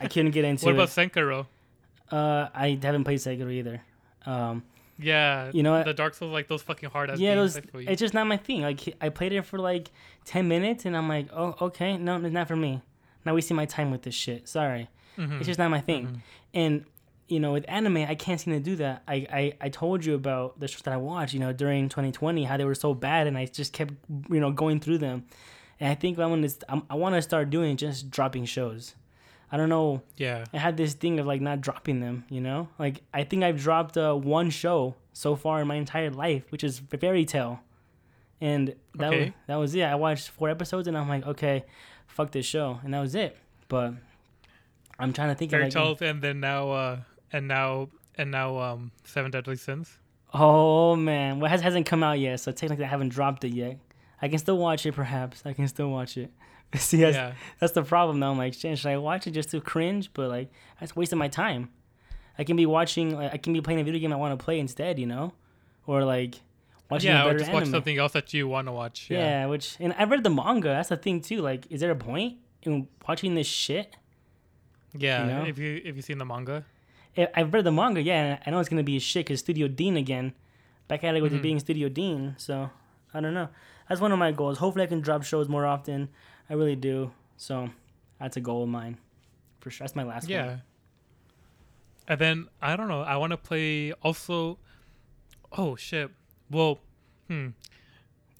I 0.00 0.08
couldn't 0.08 0.30
get 0.32 0.44
into 0.44 0.64
it. 0.68 0.72
What 0.72 0.74
about 0.74 0.96
it. 0.96 1.12
Senkaro? 1.12 1.46
Uh, 2.10 2.48
I 2.54 2.78
haven't 2.82 3.04
played 3.04 3.18
Sekiro 3.18 3.50
either. 3.52 3.82
Um, 4.26 4.62
Yeah, 4.98 5.50
You 5.52 5.62
know 5.62 5.72
what? 5.72 5.86
the 5.86 5.94
Dark 5.94 6.14
Souls 6.14 6.32
like 6.32 6.48
those 6.48 6.62
fucking 6.62 6.90
hard 6.90 7.10
ass 7.10 7.18
yeah, 7.18 7.34
games. 7.34 7.54
those, 7.54 7.64
I 7.64 7.66
feel 7.70 7.80
you. 7.80 7.88
it's 7.88 8.00
just 8.00 8.14
not 8.14 8.26
my 8.26 8.36
thing. 8.36 8.62
Like 8.62 8.94
I 9.00 9.08
played 9.08 9.32
it 9.32 9.42
for 9.42 9.58
like 9.58 9.90
ten 10.24 10.46
minutes 10.48 10.84
and 10.84 10.96
I'm 10.96 11.08
like, 11.08 11.28
oh 11.32 11.56
okay, 11.62 11.96
no, 11.96 12.16
it's 12.16 12.32
not 12.32 12.46
for 12.46 12.56
me. 12.56 12.80
Not 13.24 13.34
wasting 13.34 13.56
my 13.56 13.64
time 13.66 13.90
with 13.90 14.02
this 14.02 14.14
shit. 14.14 14.48
Sorry. 14.48 14.88
Mhm. 15.18 15.38
It's 15.38 15.46
just 15.46 15.58
not 15.58 15.70
my 15.70 15.80
thing. 15.80 16.06
Mhm. 16.06 16.20
And 16.54 16.84
you 17.28 17.40
know, 17.40 17.52
with 17.52 17.64
anime, 17.68 17.98
I 17.98 18.14
can't 18.14 18.40
seem 18.40 18.54
to 18.54 18.60
do 18.60 18.76
that. 18.76 19.02
I, 19.08 19.14
I, 19.32 19.52
I 19.60 19.68
told 19.70 20.04
you 20.04 20.14
about 20.14 20.60
the 20.60 20.68
shows 20.68 20.82
that 20.82 20.92
I 20.92 20.98
watched, 20.98 21.34
you 21.34 21.40
know, 21.40 21.52
during 21.52 21.88
2020, 21.88 22.44
how 22.44 22.56
they 22.56 22.64
were 22.64 22.74
so 22.74 22.92
bad, 22.94 23.26
and 23.26 23.38
I 23.38 23.46
just 23.46 23.72
kept, 23.72 23.94
you 24.28 24.40
know, 24.40 24.50
going 24.52 24.80
through 24.80 24.98
them. 24.98 25.24
And 25.80 25.90
I 25.90 25.94
think 25.94 26.18
I 26.18 26.26
want 26.26 26.48
to, 26.48 26.56
I'm, 26.68 26.82
I 26.90 26.94
want 26.94 27.14
to 27.14 27.22
start 27.22 27.50
doing 27.50 27.76
just 27.76 28.10
dropping 28.10 28.44
shows. 28.44 28.94
I 29.50 29.56
don't 29.56 29.68
know. 29.68 30.02
yeah. 30.16 30.44
I 30.52 30.58
had 30.58 30.76
this 30.76 30.94
thing 30.94 31.20
of 31.20 31.26
like 31.26 31.40
not 31.40 31.60
dropping 31.60 32.00
them, 32.00 32.24
you 32.28 32.40
know. 32.40 32.68
Like 32.78 33.02
I 33.12 33.24
think 33.24 33.44
I've 33.44 33.60
dropped 33.60 33.96
uh, 33.96 34.14
one 34.14 34.50
show 34.50 34.96
so 35.12 35.36
far 35.36 35.60
in 35.60 35.68
my 35.68 35.76
entire 35.76 36.10
life, 36.10 36.50
which 36.50 36.64
is 36.64 36.80
Fairy 37.00 37.24
Tail, 37.24 37.60
and 38.40 38.74
that 38.96 39.10
was, 39.10 39.30
that 39.46 39.56
was 39.56 39.74
it. 39.74 39.82
I 39.82 39.94
watched 39.94 40.30
four 40.30 40.50
episodes, 40.50 40.88
and 40.88 40.98
I'm 40.98 41.08
like, 41.08 41.24
okay, 41.26 41.64
fuck 42.06 42.32
this 42.32 42.46
show, 42.46 42.80
and 42.82 42.92
that 42.94 43.00
was 43.00 43.14
it. 43.14 43.36
But 43.68 43.94
I'm 44.98 45.12
trying 45.12 45.28
to 45.28 45.34
think 45.36 45.50
Fairy 45.52 45.68
of 45.68 45.74
like, 45.74 45.82
Tales, 45.84 46.02
and 46.02 46.20
then 46.20 46.40
now, 46.40 46.70
uh, 46.70 46.98
and 47.34 47.48
now, 47.48 47.88
and 48.16 48.30
now, 48.30 48.58
um, 48.58 48.92
Seven 49.04 49.30
Deadly 49.30 49.56
Sins. 49.56 49.98
Oh 50.32 50.96
man, 50.96 51.40
well, 51.40 51.52
it 51.52 51.60
hasn't 51.60 51.86
come 51.86 52.02
out 52.02 52.18
yet, 52.18 52.40
so 52.40 52.50
technically 52.52 52.84
I 52.84 52.88
haven't 52.88 53.10
dropped 53.10 53.44
it 53.44 53.52
yet. 53.52 53.78
I 54.22 54.28
can 54.28 54.38
still 54.38 54.56
watch 54.58 54.86
it, 54.86 54.92
perhaps. 54.92 55.42
I 55.44 55.52
can 55.52 55.68
still 55.68 55.90
watch 55.90 56.16
it. 56.16 56.30
See, 56.76 56.96
that's, 56.98 57.16
yeah, 57.16 57.34
that's 57.60 57.72
the 57.72 57.82
problem 57.82 58.18
now. 58.18 58.30
I'm 58.32 58.38
like, 58.38 58.54
should 58.54 58.86
I 58.86 58.96
watch 58.96 59.26
it 59.26 59.32
just 59.32 59.50
to 59.50 59.60
cringe? 59.60 60.10
But 60.12 60.28
like, 60.30 60.48
that's 60.80 60.96
wasting 60.96 61.18
my 61.18 61.28
time. 61.28 61.68
I 62.38 62.42
can 62.44 62.56
be 62.56 62.66
watching, 62.66 63.14
like, 63.16 63.32
I 63.32 63.36
can 63.36 63.52
be 63.52 63.60
playing 63.60 63.80
a 63.80 63.84
video 63.84 64.00
game 64.00 64.12
I 64.12 64.16
want 64.16 64.36
to 64.36 64.42
play 64.44 64.58
instead, 64.58 64.98
you 64.98 65.06
know, 65.06 65.32
or 65.86 66.02
like 66.04 66.34
watching 66.90 67.10
a 67.10 67.14
yeah, 67.14 67.26
or 67.26 67.32
just 67.34 67.44
anime. 67.50 67.54
watch 67.62 67.68
something 67.70 67.98
else 67.98 68.12
that 68.12 68.32
you 68.34 68.48
want 68.48 68.66
to 68.66 68.72
watch. 68.72 69.08
yeah. 69.10 69.18
Yeah. 69.18 69.46
which 69.46 69.76
and 69.78 69.94
I 69.98 70.04
read 70.04 70.22
the 70.24 70.30
manga. 70.30 70.68
That's 70.68 70.88
the 70.88 70.96
thing 70.96 71.20
too. 71.20 71.40
Like, 71.42 71.66
is 71.70 71.80
there 71.80 71.90
a 71.92 71.96
point 71.96 72.38
in 72.62 72.88
watching 73.06 73.34
this 73.34 73.46
shit? 73.46 73.94
Yeah, 74.96 75.22
You 75.26 75.32
know? 75.32 75.44
if 75.46 75.58
you 75.58 75.80
if 75.84 75.96
you 75.96 76.02
seen 76.02 76.18
the 76.18 76.24
manga. 76.24 76.64
I- 77.16 77.28
I've 77.34 77.52
read 77.54 77.64
the 77.64 77.72
manga, 77.72 78.02
yeah, 78.02 78.22
and 78.22 78.38
I 78.46 78.50
know 78.50 78.58
it's 78.60 78.68
gonna 78.68 78.82
be 78.82 78.96
a 78.96 79.00
shit 79.00 79.26
because 79.26 79.40
Studio 79.40 79.68
Deen 79.68 79.96
again, 79.96 80.32
back 80.88 81.04
at 81.04 81.14
it 81.16 81.22
with 81.22 81.32
it 81.32 81.38
Mhm. 81.38 81.42
being 81.42 81.60
Studio 81.60 81.88
Deen. 81.88 82.34
So 82.38 82.70
I 83.12 83.20
don't 83.20 83.34
know. 83.34 83.48
That's 83.88 84.00
one 84.00 84.12
of 84.12 84.18
my 84.18 84.32
goals. 84.32 84.58
Hopefully, 84.58 84.84
I 84.84 84.86
can 84.88 85.00
drop 85.00 85.22
shows 85.24 85.48
more 85.48 85.66
often. 85.66 86.08
I 86.50 86.54
really 86.54 86.76
do. 86.76 87.12
So 87.36 87.70
that's 88.18 88.36
a 88.36 88.40
goal 88.40 88.62
of 88.62 88.68
mine, 88.68 88.98
for 89.60 89.70
sure. 89.70 89.84
That's 89.84 89.94
my 89.96 90.02
last 90.04 90.28
Yeah. 90.28 90.46
one. 90.46 90.62
And 92.08 92.20
then 92.20 92.48
I 92.60 92.76
don't 92.76 92.88
know. 92.88 93.02
I 93.02 93.16
want 93.16 93.30
to 93.30 93.36
play 93.36 93.92
also. 94.02 94.58
Oh 95.52 95.76
shit. 95.76 96.10
Well, 96.50 96.80
hmm. 97.28 97.48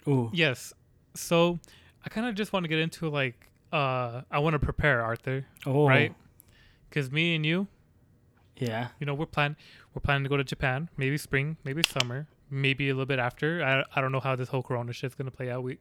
Ooh. 0.07 0.31
Yes. 0.35 0.75
So 1.15 1.59
I 2.05 2.09
kind 2.09 2.27
of 2.27 2.35
just 2.35 2.53
want 2.53 2.65
to 2.65 2.69
get 2.69 2.79
into 2.79 3.09
like 3.09 3.49
uh 3.73 4.23
I 4.31 4.39
want 4.41 4.55
to 4.55 4.59
prepare 4.59 5.03
Arthur, 5.03 5.47
Oh. 5.65 5.89
right? 5.89 6.15
Because 6.89 7.11
me 7.11 7.35
and 7.35 7.45
you, 7.47 7.67
Yeah. 8.59 8.89
you 9.01 9.07
know, 9.07 9.15
we're 9.15 9.27
plan 9.27 9.57
we're 9.95 10.01
planning 10.01 10.25
to 10.25 10.29
go 10.29 10.37
to 10.37 10.45
Japan, 10.45 10.89
maybe 10.97 11.17
spring, 11.19 11.57
maybe 11.65 11.83
summer, 11.83 12.27
maybe 12.51 12.89
a 12.89 12.95
little 12.95 13.07
bit 13.07 13.19
after. 13.19 13.63
I 13.65 13.85
I 13.97 14.01
don't 14.01 14.13
know 14.13 14.21
how 14.21 14.37
this 14.37 14.49
whole 14.49 14.63
Corona 14.63 14.93
shit's 14.93 15.15
gonna 15.15 15.31
play 15.31 15.51
out. 15.51 15.63
We 15.63 15.79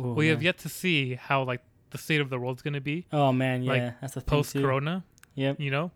Ooh, 0.00 0.12
we 0.14 0.28
have 0.28 0.42
yet 0.42 0.58
to 0.58 0.68
see 0.68 1.14
how 1.14 1.42
like 1.42 1.62
the 1.90 1.98
state 1.98 2.20
of 2.20 2.30
the 2.30 2.38
world's 2.38 2.62
gonna 2.62 2.80
be 2.80 3.06
Oh 3.12 3.32
man, 3.32 3.62
yeah. 3.62 3.72
like, 3.72 4.00
that's 4.00 4.14
the 4.14 4.20
post. 4.22 4.54
Corona. 4.54 5.04
Yep. 5.34 5.60
You 5.60 5.70
know, 5.70 5.90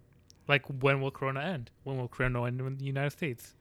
like 0.49 0.65
when 0.83 1.01
will 1.01 1.11
Corona 1.11 1.41
end? 1.41 1.71
When 1.85 1.97
will 1.99 2.09
Corona 2.09 2.45
end 2.45 2.61
in 2.61 2.77
the 2.79 2.85
United 2.85 3.11
States? 3.11 3.55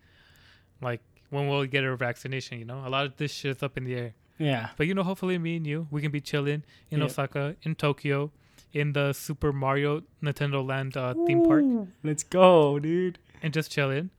Like 0.82 1.02
when 1.30 1.48
will 1.48 1.60
we 1.60 1.68
get 1.68 1.84
a 1.84 1.96
vaccination? 1.96 2.60
You 2.60 2.66
know, 2.66 2.84
a 2.86 2.90
lot 2.90 3.06
of 3.06 3.18
this 3.18 3.32
shit's 3.32 3.64
up 3.64 3.78
in 3.78 3.84
the 3.86 3.96
air. 3.96 4.14
Yeah. 4.38 4.70
But 4.78 4.88
you 4.88 4.94
know, 4.94 5.04
hopefully, 5.04 5.38
me 5.38 5.56
and 5.58 5.66
you, 5.66 5.88
we 5.92 6.02
can 6.02 6.12
be 6.12 6.20
chilling 6.22 6.64
in 6.92 7.00
Yep. 7.00 7.06
Osaka, 7.10 7.56
in 7.64 7.76
Tokyo, 7.76 8.32
in 8.74 8.94
the 8.94 9.14
Super 9.14 9.54
Mario 9.54 10.02
Nintendo 10.22 10.66
Land 10.66 10.98
uh, 10.98 11.14
theme 11.26 11.46
park, 11.46 11.64
Let's 12.04 12.24
go, 12.24 12.80
dude. 12.80 13.20
and 13.42 13.54
just 13.54 13.72
chill 13.72 13.90
in. 13.92 14.10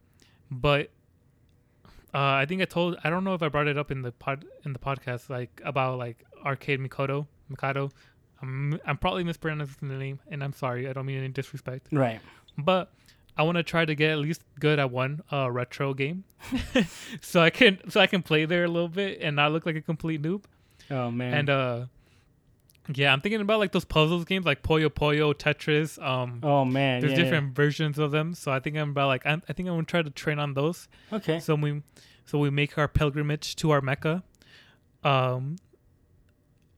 But 0.50 0.90
uh, 2.14 2.18
I 2.40 2.46
think 2.46 2.62
I 2.62 2.64
told, 2.64 2.96
I 3.04 3.11
don't 3.11 3.24
know 3.24 3.35
if 3.35 3.42
I 3.42 3.48
brought 3.48 3.66
it 3.68 3.76
up 3.76 3.90
in 3.90 4.02
the 4.02 4.12
pod 4.12 4.44
in 4.64 4.72
the 4.72 4.78
podcast, 4.78 5.28
like 5.28 5.61
about 5.64 5.98
like 5.98 6.24
Arcade 6.44 6.80
Mikoto, 6.80 7.26
Mikado. 7.48 7.90
I'm 8.40 8.78
I'm 8.87 8.96
probably 8.98 9.24
mispronouncing 9.24 9.88
the 9.88 9.96
name, 9.96 10.20
and 10.28 10.42
I'm 10.44 10.52
sorry. 10.52 10.88
I 10.88 10.92
don't 10.92 11.06
mean 11.06 11.18
any 11.18 11.28
disrespect. 11.28 11.88
Right. 11.92 12.20
But 12.56 12.92
I 13.37 13.42
want 13.42 13.56
to 13.56 13.62
try 13.62 13.85
to 13.85 13.94
get 13.94 14.11
at 14.12 14.18
least 14.18 14.42
good 14.61 14.78
at 14.78 14.90
one 14.90 15.22
uh, 15.30 15.50
retro 15.50 15.92
game, 15.94 16.24
so 17.20 17.42
I 17.42 17.50
can 17.50 17.78
so 17.90 18.00
I 18.00 18.06
can 18.06 18.22
play 18.22 18.44
there 18.46 18.64
a 18.64 18.68
little 18.68 18.88
bit 18.88 19.18
and 19.20 19.37
not 19.37 19.52
look 19.52 19.66
like 19.66 19.76
a 19.76 19.82
complete 19.82 20.22
noob. 20.22 20.44
Oh 20.90 21.11
man. 21.11 21.35
And 21.35 21.50
uh 21.50 21.85
yeah, 22.92 23.12
I'm 23.12 23.20
thinking 23.20 23.40
about 23.40 23.59
like 23.59 23.72
those 23.72 23.85
puzzles 23.85 24.25
games 24.25 24.46
like 24.46 24.62
Puyo 24.62 24.88
Puyo, 24.88 25.35
Tetris. 25.35 26.03
Um 26.03 26.40
oh 26.42 26.64
man. 26.64 27.01
there's 27.01 27.12
yeah, 27.12 27.18
yeah. 27.18 27.25
different 27.25 27.55
versions 27.55 27.99
of 27.99 28.11
them. 28.11 28.35
So 28.35 28.53
I 28.53 28.61
think 28.61 28.77
I'm 28.77 28.90
about 28.90 29.09
like 29.09 29.27
I'm, 29.27 29.42
I 29.49 29.53
think 29.53 29.68
I'm 29.68 29.75
gonna 29.75 29.85
try 29.85 30.03
to 30.03 30.11
train 30.11 30.38
on 30.38 30.55
those. 30.55 30.88
Okay. 31.12 31.40
So 31.40 31.55
we 31.55 31.83
so 32.25 32.38
we 32.38 32.51
make 32.51 32.79
our 32.79 32.88
pilgrimage 32.88 33.57
to 33.57 33.70
our 33.70 33.81
Mecca. 33.81 34.22
Um 35.05 35.57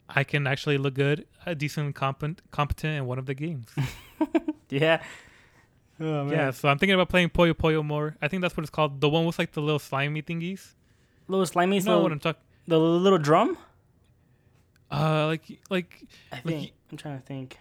I 0.09 0.25
can 0.25 0.47
actually 0.47 0.79
look 0.79 0.95
good, 0.95 1.27
uh, 1.45 1.53
decent 1.55 1.95
competent 1.95 2.41
competent 2.51 2.97
in 2.99 3.07
one 3.07 3.19
of 3.19 3.27
the 3.27 3.35
games. 3.35 3.69
Yeah. 4.71 5.01
Oh 5.99 6.25
man. 6.25 6.29
yeah, 6.29 6.51
so 6.51 6.69
I'm 6.69 6.79
thinking 6.79 6.95
about 6.95 7.09
playing 7.09 7.31
Puyo 7.31 7.55
Puyo 7.55 7.83
more. 7.83 8.17
I 8.21 8.29
think 8.29 8.43
that's 8.43 8.55
what 8.55 8.63
it's 8.63 8.71
called. 8.71 9.01
The 9.01 9.09
one 9.09 9.25
with 9.25 9.39
like 9.39 9.53
the 9.53 9.63
little 9.63 9.79
slimy 9.79 10.21
thingies. 10.21 10.75
Little 11.27 11.47
slimy. 11.47 11.79
You 11.79 11.85
know 11.85 12.01
what 12.01 12.13
I'm 12.13 12.21
talking 12.21 12.43
the 12.69 12.79
little 12.79 13.19
drum. 13.19 13.59
Uh 14.91 15.27
like 15.27 15.45
like 15.71 16.05
I 16.33 16.37
Like, 16.37 16.45
think. 16.45 16.73
I'm 16.91 16.97
trying 16.99 17.19
to 17.21 17.25
think. 17.27 17.59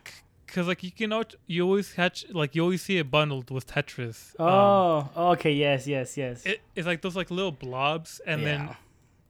Cause 0.48 0.66
like 0.66 0.82
you 0.82 0.92
can 0.92 1.12
out, 1.12 1.36
you 1.46 1.64
always 1.66 1.92
catch 1.92 2.26
like 2.30 2.56
you 2.56 2.62
always 2.64 2.82
see 2.82 2.98
it 2.98 3.12
bundled 3.12 3.52
with 3.52 3.68
Tetris. 3.68 4.40
Um, 4.40 4.48
Oh. 4.48 5.32
okay. 5.34 5.52
Yes. 5.52 5.86
Yes. 5.88 6.16
Yes. 6.16 6.46
it, 6.46 6.62
it's 6.76 6.88
like 6.88 7.02
those 7.02 7.16
like 7.18 7.30
little 7.30 7.52
blobs, 7.52 8.22
and 8.26 8.46
then 8.46 8.62
Yeah. 8.62 8.76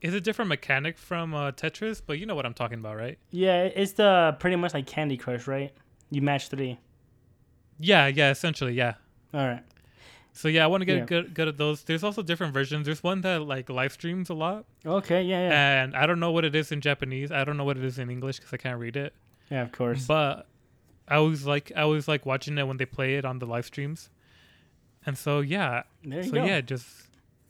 it's 0.00 0.14
a 0.14 0.20
different 0.20 0.48
mechanic 0.48 0.96
from 0.96 1.34
uh, 1.34 1.50
Tetris, 1.50 2.00
but 2.06 2.20
you 2.20 2.26
know 2.26 2.36
what 2.36 2.46
I'm 2.46 2.54
talking 2.54 2.78
about, 2.78 2.96
right? 2.96 3.18
Yeah, 3.32 3.64
it's 3.64 3.92
the 3.92 4.36
pretty 4.38 4.54
much 4.56 4.74
like 4.74 4.86
Candy 4.86 5.16
Crush, 5.16 5.48
right? 5.48 5.72
You 6.10 6.22
match 6.22 6.48
three. 6.48 6.78
Yeah, 7.80 8.06
yeah, 8.06 8.30
essentially, 8.30 8.74
yeah. 8.74 8.94
All 9.34 9.46
right. 9.46 9.62
So 10.38 10.46
yeah, 10.46 10.62
I 10.62 10.68
want 10.68 10.82
to 10.82 10.84
get 10.86 10.98
Yeah. 10.98 11.04
good 11.04 11.34
good 11.34 11.48
at 11.48 11.56
those. 11.58 11.82
There's 11.82 12.04
also 12.04 12.22
different 12.22 12.54
versions. 12.54 12.86
There's 12.86 13.02
one 13.02 13.22
that 13.22 13.42
like 13.42 13.68
live 13.68 13.92
streams 13.92 14.30
a 14.30 14.34
lot, 14.34 14.66
Okay. 14.86 15.22
Yeah. 15.22 15.48
Yeah. 15.48 15.82
and 15.82 15.96
I 15.96 16.06
don't 16.06 16.20
know 16.20 16.30
what 16.30 16.44
it 16.44 16.54
is 16.54 16.70
in 16.70 16.80
Japanese. 16.80 17.32
I 17.32 17.42
don't 17.42 17.56
know 17.56 17.64
what 17.64 17.76
it 17.76 17.82
is 17.84 17.98
in 17.98 18.08
English 18.08 18.36
because 18.38 18.52
I 18.52 18.56
can't 18.58 18.78
read 18.78 18.96
it. 18.96 19.12
yeah. 19.50 19.62
Of 19.62 19.72
course. 19.72 20.06
But 20.06 20.46
I 21.08 21.16
always 21.16 21.44
like 21.44 21.72
I 21.74 21.80
always 21.82 22.06
like 22.06 22.24
watching 22.24 22.56
it 22.56 22.66
when 22.68 22.76
they 22.76 22.86
play 22.86 23.16
it 23.16 23.24
on 23.24 23.40
the 23.40 23.46
live 23.46 23.66
streams. 23.66 24.10
And 25.06 25.18
so 25.18 25.40
yeah, 25.40 25.82
there 26.04 26.22
you 26.22 26.28
so 26.28 26.34
go. 26.34 26.44
yeah, 26.44 26.60
just 26.60 26.86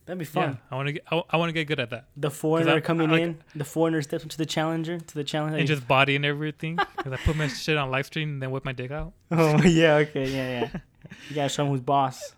That'd 0.06 0.18
be 0.20 0.24
fun. 0.24 0.52
yeah, 0.52 0.56
I 0.70 0.74
want 0.76 0.86
to 0.86 0.92
get 0.92 1.02
I, 1.12 1.22
I 1.28 1.36
want 1.36 1.50
to 1.50 1.52
get 1.52 1.66
good 1.68 1.80
at 1.80 1.90
that. 1.90 2.06
The 2.16 2.30
foreigner 2.30 2.72
I'm- 2.72 2.80
coming 2.82 3.10
I 3.10 3.12
like- 3.12 3.22
in. 3.22 3.38
The 3.54 3.64
foreigner 3.66 4.00
steps 4.00 4.22
into 4.22 4.38
the 4.38 4.46
challenger 4.46 4.98
to 4.98 5.14
the 5.14 5.24
challenger. 5.24 5.58
and 5.58 5.66
just 5.68 5.86
body 5.86 6.16
and 6.16 6.24
everything. 6.24 6.76
Because 6.96 7.12
I 7.12 7.16
put 7.16 7.36
my 7.36 7.48
shit 7.48 7.76
on 7.76 7.90
live 7.90 8.06
stream 8.06 8.30
and 8.30 8.42
then 8.42 8.50
whip 8.50 8.64
my 8.64 8.72
dick 8.72 8.90
out. 8.92 9.12
oh 9.30 9.60
yeah. 9.62 9.96
Okay. 9.96 10.26
Yeah. 10.30 10.60
Yeah. 10.72 10.80
you 11.28 11.34
gotta 11.34 11.50
show 11.50 11.64
him 11.64 11.70
who's 11.72 11.80
boss. 11.82 12.34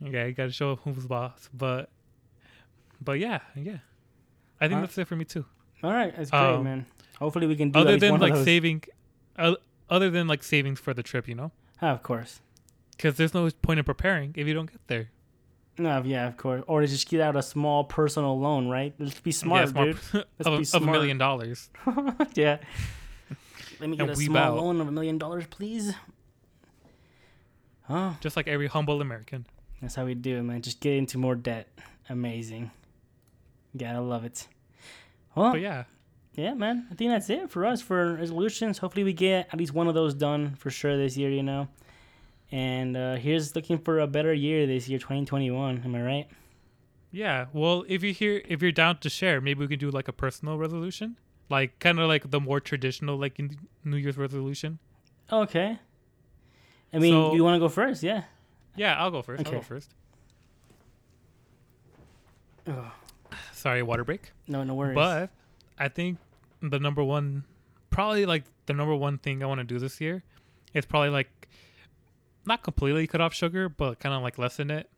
Yeah, 0.00 0.26
you 0.26 0.32
gotta 0.32 0.52
show 0.52 0.76
who's 0.76 1.06
boss. 1.06 1.48
But, 1.52 1.88
but 3.00 3.18
yeah, 3.18 3.40
yeah. 3.54 3.78
I 4.60 4.68
think 4.68 4.80
that's 4.80 4.96
it 4.98 5.06
for 5.08 5.16
me 5.16 5.24
too. 5.24 5.44
All 5.82 5.92
right. 5.92 6.14
That's 6.16 6.30
great, 6.30 6.40
Um, 6.40 6.64
man. 6.64 6.86
Hopefully 7.18 7.46
we 7.46 7.56
can 7.56 7.70
do 7.70 7.78
Other 7.80 7.96
than 7.96 8.18
like 8.20 8.36
saving, 8.44 8.82
uh, 9.36 9.54
other 9.90 10.10
than 10.10 10.26
like 10.28 10.42
savings 10.42 10.78
for 10.80 10.94
the 10.94 11.02
trip, 11.02 11.28
you 11.28 11.34
know, 11.34 11.50
Ah, 11.82 11.90
of 11.92 12.02
course. 12.02 12.40
because 12.96 13.16
there's 13.16 13.34
no 13.34 13.48
point 13.62 13.78
in 13.78 13.84
preparing 13.84 14.32
if 14.36 14.46
you 14.46 14.54
don't 14.54 14.70
get 14.70 14.80
there. 14.88 15.10
No. 15.78 16.02
Yeah. 16.04 16.26
Of 16.28 16.36
course. 16.36 16.62
Or 16.66 16.84
just 16.86 17.08
get 17.08 17.20
out 17.20 17.36
a 17.36 17.42
small 17.42 17.84
personal 17.84 18.38
loan, 18.38 18.68
right? 18.68 18.94
Let's 18.98 19.20
be 19.20 19.30
smart, 19.32 19.66
yeah, 19.66 19.70
smart 19.70 19.96
dude. 20.12 20.24
of, 20.46 20.58
be 20.60 20.66
of 20.76 20.82
a 20.82 20.86
million 20.86 21.18
dollars. 21.18 21.70
yeah. 22.34 22.58
Let 23.80 23.90
me 23.90 23.96
get 23.96 24.02
And 24.08 24.10
a 24.10 24.16
small 24.16 24.36
out. 24.42 24.56
loan 24.56 24.80
of 24.80 24.88
a 24.88 24.92
million 24.92 25.18
dollars, 25.18 25.44
please. 25.48 25.94
Oh, 27.88 28.16
Just 28.20 28.36
like 28.36 28.48
every 28.48 28.66
humble 28.66 29.00
American. 29.00 29.46
That's 29.80 29.94
how 29.94 30.04
we 30.04 30.14
do 30.14 30.36
it, 30.38 30.42
man. 30.42 30.62
Just 30.62 30.80
get 30.80 30.94
into 30.94 31.18
more 31.18 31.34
debt. 31.34 31.68
Amazing. 32.08 32.70
Gotta 33.76 34.00
love 34.00 34.24
it. 34.24 34.48
Well, 35.34 35.52
But 35.52 35.60
yeah, 35.60 35.84
yeah, 36.34 36.54
man. 36.54 36.86
I 36.90 36.94
think 36.94 37.10
that's 37.10 37.30
it 37.30 37.50
for 37.50 37.64
us 37.66 37.80
for 37.82 38.14
resolutions. 38.14 38.78
Hopefully, 38.78 39.04
we 39.04 39.12
get 39.12 39.48
at 39.52 39.58
least 39.58 39.72
one 39.74 39.86
of 39.88 39.94
those 39.94 40.14
done 40.14 40.54
for 40.56 40.70
sure 40.70 40.96
this 40.96 41.16
year. 41.16 41.30
You 41.30 41.42
know, 41.42 41.68
and 42.50 42.96
uh, 42.96 43.16
here's 43.16 43.54
looking 43.54 43.78
for 43.78 44.00
a 44.00 44.06
better 44.06 44.32
year 44.32 44.66
this 44.66 44.88
year, 44.88 44.98
2021. 44.98 45.82
Am 45.84 45.94
I 45.94 46.02
right? 46.02 46.26
yeah. 47.10 47.46
Well, 47.52 47.84
if 47.88 48.02
you 48.02 48.12
hear, 48.12 48.42
if 48.48 48.62
you're 48.62 48.72
down 48.72 48.98
to 48.98 49.08
share, 49.10 49.40
maybe 49.40 49.60
we 49.60 49.68
can 49.68 49.78
do 49.78 49.90
like 49.90 50.08
a 50.08 50.12
personal 50.12 50.58
resolution, 50.58 51.16
like 51.50 51.78
kind 51.78 51.98
of 52.00 52.08
like 52.08 52.30
the 52.30 52.40
more 52.40 52.60
traditional 52.60 53.16
like 53.16 53.38
New 53.84 53.96
Year's 53.96 54.16
resolution. 54.18 54.78
Okay. 55.30 55.78
I 56.92 56.98
mean, 56.98 57.12
So- 57.12 57.34
you 57.34 57.44
want 57.44 57.54
to 57.56 57.60
go 57.60 57.68
first? 57.68 58.02
Yeah. 58.02 58.24
Yeah, 58.78 58.96
I'll 58.96 59.10
go 59.10 59.22
first. 59.22 59.46
I'll 59.46 59.52
go 59.52 59.60
first. 59.60 59.94
Ugh. 62.66 62.92
Sorry, 63.52 63.82
water 63.82 64.04
break. 64.04 64.32
No, 64.46 64.62
no 64.64 64.74
worries. 64.74 64.94
But 64.94 65.30
I 65.78 65.88
think 65.88 66.18
the 66.62 66.78
number 66.78 67.02
one, 67.02 67.44
probably 67.90 68.26
like 68.26 68.44
the 68.66 68.72
number 68.72 68.94
one 68.94 69.18
thing 69.18 69.42
I 69.42 69.46
want 69.46 69.58
to 69.58 69.64
do 69.64 69.78
this 69.78 70.00
year 70.00 70.22
is 70.74 70.84
probably 70.84 71.10
like 71.10 71.48
not 72.46 72.62
completely 72.62 73.06
cut 73.06 73.20
off 73.20 73.34
sugar, 73.34 73.68
but 73.68 73.98
kind 74.00 74.14
of 74.14 74.22
like 74.22 74.38
lessen 74.38 74.70
it. 74.70 74.88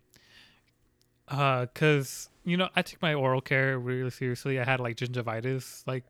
Uh, 1.29 1.67
cause 1.75 2.29
you 2.45 2.57
know 2.57 2.69
I 2.75 2.83
take 2.83 3.01
my 3.01 3.15
oral 3.15 3.41
care 3.41 3.79
really 3.79 4.11
seriously. 4.11 4.59
I 4.61 4.65
had 4.65 4.81
like 4.81 4.97
gingivitis 4.97 5.87
like 5.87 6.05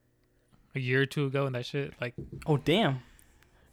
a 0.74 0.80
year 0.80 1.02
or 1.02 1.06
two 1.06 1.26
ago, 1.26 1.46
and 1.46 1.54
that 1.54 1.66
shit 1.66 1.94
like 2.00 2.14
oh, 2.46 2.56
damn. 2.56 3.00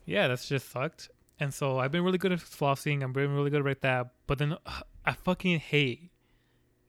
yeah, 0.06 0.28
that's 0.28 0.48
just 0.48 0.72
sucked. 0.72 1.10
And 1.40 1.54
so 1.54 1.78
I've 1.80 1.92
been 1.92 2.04
really 2.04 2.18
good 2.18 2.32
at 2.32 2.40
flossing. 2.40 3.04
I'm 3.04 3.14
been 3.14 3.34
really 3.36 3.50
good 3.50 3.66
at 3.68 3.82
that. 3.82 4.08
But 4.26 4.40
then 4.40 4.54
uh, 4.66 4.82
I 5.06 5.14
fucking 5.14 5.60
hate 5.60 6.10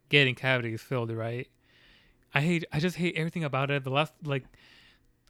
getting 0.09 0.35
cavities 0.35 0.81
filled. 0.81 1.11
Right? 1.11 1.49
I 2.35 2.41
hate. 2.41 2.65
I 2.73 2.81
just 2.81 2.97
hate 2.97 3.17
everything 3.17 3.45
about 3.45 3.71
it. 3.71 3.85
The 3.85 3.91
last 3.91 4.13
like, 4.25 4.45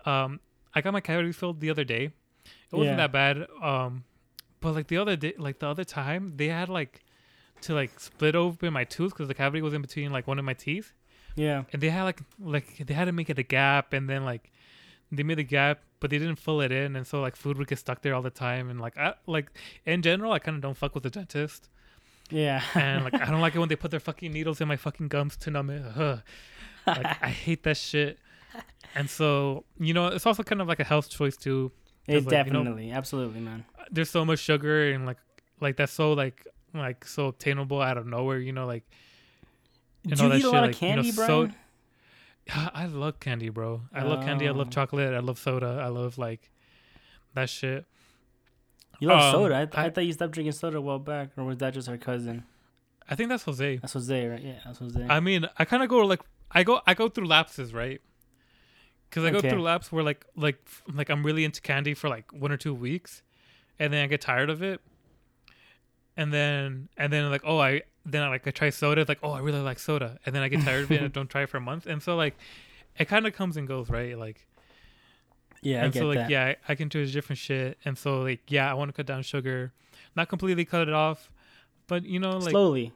um, 0.04 0.40
I 0.74 0.80
got 0.80 0.92
my 0.92 1.00
cavity 1.00 1.32
filled 1.32 1.60
the 1.60 1.70
other 1.70 1.84
day. 1.84 2.10
It 2.70 2.76
wasn't 2.76 2.98
Yeah. 2.98 3.06
that 3.08 3.12
bad. 3.12 3.46
Um, 3.62 4.04
but 4.60 4.74
like 4.74 4.86
the 4.88 4.98
other 4.98 5.16
day, 5.16 5.34
like 5.38 5.58
the 5.58 5.66
other 5.68 5.84
time, 5.84 6.34
they 6.36 6.48
had 6.48 6.68
like 6.68 7.00
to 7.62 7.74
like 7.74 7.98
split 7.98 8.36
open 8.36 8.72
my 8.72 8.84
tooth 8.84 9.12
because 9.12 9.26
the 9.28 9.34
cavity 9.34 9.62
was 9.62 9.74
in 9.74 9.82
between 9.82 10.12
like 10.12 10.28
one 10.28 10.38
of 10.38 10.44
my 10.44 10.54
teeth 10.54 10.92
Yeah. 11.34 11.64
and 11.72 11.82
they 11.82 11.88
had 11.90 12.04
like 12.04 12.20
like 12.40 12.76
they 12.86 12.94
had 12.94 13.06
to 13.06 13.12
make 13.12 13.30
it 13.30 13.38
a 13.38 13.42
gap 13.42 13.92
and 13.92 14.08
then 14.08 14.24
like 14.24 14.52
they 15.10 15.22
made 15.22 15.38
a 15.38 15.42
gap 15.42 15.80
but 16.00 16.10
they 16.10 16.18
didn't 16.18 16.36
fill 16.36 16.60
it 16.60 16.70
in 16.70 16.94
and 16.96 17.06
so 17.06 17.20
like 17.20 17.34
food 17.34 17.56
would 17.58 17.66
get 17.68 17.78
stuck 17.78 18.02
there 18.02 18.14
all 18.14 18.22
the 18.22 18.30
time 18.30 18.68
and 18.70 18.80
like 18.80 18.96
I 18.98 19.14
like 19.26 19.50
in 19.86 20.02
general 20.02 20.32
I 20.32 20.38
kind 20.38 20.54
of 20.56 20.60
don't 20.62 20.76
fuck 20.76 20.94
with 20.94 21.02
the 21.02 21.10
dentist 21.10 21.68
Yeah. 22.30 22.62
and 22.74 23.04
like 23.04 23.14
I 23.14 23.26
don't 23.30 23.40
like 23.40 23.54
it 23.54 23.58
when 23.58 23.68
they 23.68 23.76
put 23.76 23.90
their 23.90 24.00
fucking 24.00 24.32
needles 24.32 24.60
in 24.60 24.68
my 24.68 24.76
fucking 24.76 25.08
gums 25.08 25.36
to 25.38 25.50
numb 25.50 25.70
it 25.70 25.82
Ugh. 25.96 26.20
like 26.86 27.22
I 27.22 27.28
hate 27.46 27.62
that 27.64 27.76
shit 27.76 28.18
and 28.94 29.08
so 29.08 29.64
you 29.78 29.94
know 29.94 30.06
it's 30.08 30.26
also 30.26 30.42
kind 30.42 30.60
of 30.60 30.68
like 30.68 30.80
a 30.80 30.84
health 30.84 31.08
choice 31.10 31.36
too 31.36 31.72
It 32.06 32.12
like, 32.12 32.20
you 32.22 32.24
know- 32.24 32.30
definitely, 32.64 32.90
absolutely, 32.92 33.40
man. 33.40 33.64
there's 33.90 34.10
so 34.10 34.24
much 34.24 34.38
sugar 34.40 34.90
and 34.92 35.04
like 35.06 35.18
like 35.60 35.76
that's 35.76 35.92
so 35.92 36.12
like 36.12 36.46
like 36.74 37.04
so 37.06 37.26
obtainable 37.28 37.80
out 37.80 37.96
of 37.98 38.06
nowhere. 38.06 38.38
You 38.38 38.52
know, 38.52 38.66
like 38.66 38.84
Do 40.04 40.10
and 40.12 40.20
you 40.20 40.28
that 40.28 40.34
eat 40.36 40.38
a 40.38 40.42
shit, 40.42 40.52
lot 40.52 40.64
of 40.64 40.68
like, 40.70 40.82
you 40.82 40.88
know, 40.88 40.94
candy, 40.96 41.12
so- 41.12 41.26
Brian? 41.26 41.48
Yeah, 41.50 41.54
I 42.54 42.86
love 42.86 43.20
candy, 43.20 43.48
bro. 43.50 43.82
I 43.92 44.02
love 44.02 44.24
candy. 44.24 44.48
I 44.48 44.52
love 44.52 44.68
Oh. 44.68 44.70
chocolate. 44.70 45.14
I 45.14 45.18
love 45.20 45.38
soda. 45.38 45.80
I 45.82 45.88
love 45.88 46.16
like 46.18 46.50
that 47.34 47.48
shit. 47.50 47.84
You 49.00 49.08
love 49.08 49.22
um, 49.22 49.40
soda. 49.40 49.56
I, 49.56 49.64
th- 49.66 49.76
I 49.78 49.84
I- 49.86 49.90
thought 49.90 50.04
you 50.06 50.12
stopped 50.12 50.32
drinking 50.32 50.52
soda 50.52 50.78
a 50.78 50.80
while 50.80 50.98
back, 50.98 51.30
or 51.36 51.44
was 51.44 51.58
that 51.58 51.74
just 51.74 51.88
her 51.88 51.98
cousin? 51.98 52.44
I 53.08 53.14
think 53.14 53.28
that's 53.28 53.44
Jose. 53.44 53.76
That's 53.76 53.92
Jose, 53.92 54.26
right? 54.26 54.42
Yeah, 54.42 54.58
that's 54.64 54.78
Jose. 54.80 55.06
I 55.08 55.20
mean, 55.20 55.46
I 55.56 55.64
kind 55.64 55.82
of 55.82 55.88
go 55.88 55.98
like 55.98 56.20
I 56.50 56.62
go 56.64 56.80
I 56.86 56.94
go 56.94 57.08
through 57.08 57.26
lapses, 57.26 57.72
right? 57.72 58.00
Because 59.08 59.24
I 59.24 59.30
go 59.30 59.40
through 59.40 59.62
laps 59.62 59.90
where 59.90 60.02
like 60.04 60.24
like 60.36 60.58
like 60.92 61.08
I'm 61.08 61.24
really 61.24 61.44
into 61.44 61.60
candy 61.62 61.94
for 61.94 62.08
like 62.10 62.30
one 62.32 62.52
or 62.52 62.56
two 62.58 62.74
weeks, 62.74 63.22
and 63.78 63.92
then 63.92 64.04
I 64.04 64.06
get 64.08 64.20
tired 64.20 64.50
of 64.50 64.62
it, 64.62 64.80
and 66.16 66.32
then 66.32 66.88
and 66.98 67.10
then 67.12 67.30
like 67.30 67.42
oh 67.44 67.58
I 67.58 67.82
then 68.10 68.22
I 68.22 68.28
like 68.28 68.46
I 68.46 68.50
try 68.50 68.70
soda 68.70 69.04
like 69.08 69.18
oh 69.22 69.30
I 69.32 69.40
really 69.40 69.60
like 69.60 69.78
soda, 69.78 70.18
and 70.24 70.34
then 70.34 70.42
I 70.42 70.48
get 70.48 70.62
tired 70.62 70.84
of 70.84 70.92
it 70.92 70.96
and 70.96 71.04
I 71.04 71.08
don't 71.18 71.28
try 71.28 71.42
it 71.42 71.48
for 71.48 71.56
a 71.58 71.60
month, 71.60 71.86
and 71.86 72.02
so 72.02 72.16
like 72.16 72.36
it 72.98 73.06
kind 73.06 73.26
of 73.26 73.32
comes 73.34 73.56
and 73.56 73.66
goes, 73.68 73.88
right? 73.90 74.18
Like 74.18 74.46
yeah, 75.62 75.82
I 75.82 75.84
and 75.86 75.94
so 75.94 76.06
like 76.06 76.18
that. 76.18 76.30
yeah 76.30 76.44
I, 76.68 76.72
I 76.72 76.74
can 76.74 76.88
choose 76.90 77.12
different 77.12 77.38
shit, 77.38 77.78
and 77.84 77.96
so 77.98 78.20
like 78.22 78.40
yeah 78.48 78.70
I 78.70 78.74
want 78.74 78.88
to 78.90 78.92
cut 78.92 79.06
down 79.06 79.22
sugar, 79.22 79.72
not 80.16 80.28
completely 80.28 80.64
cut 80.64 80.88
it 80.88 80.94
off, 80.94 81.30
but 81.86 82.04
you 82.04 82.20
know 82.20 82.38
like 82.38 82.50
Slowly. 82.50 82.92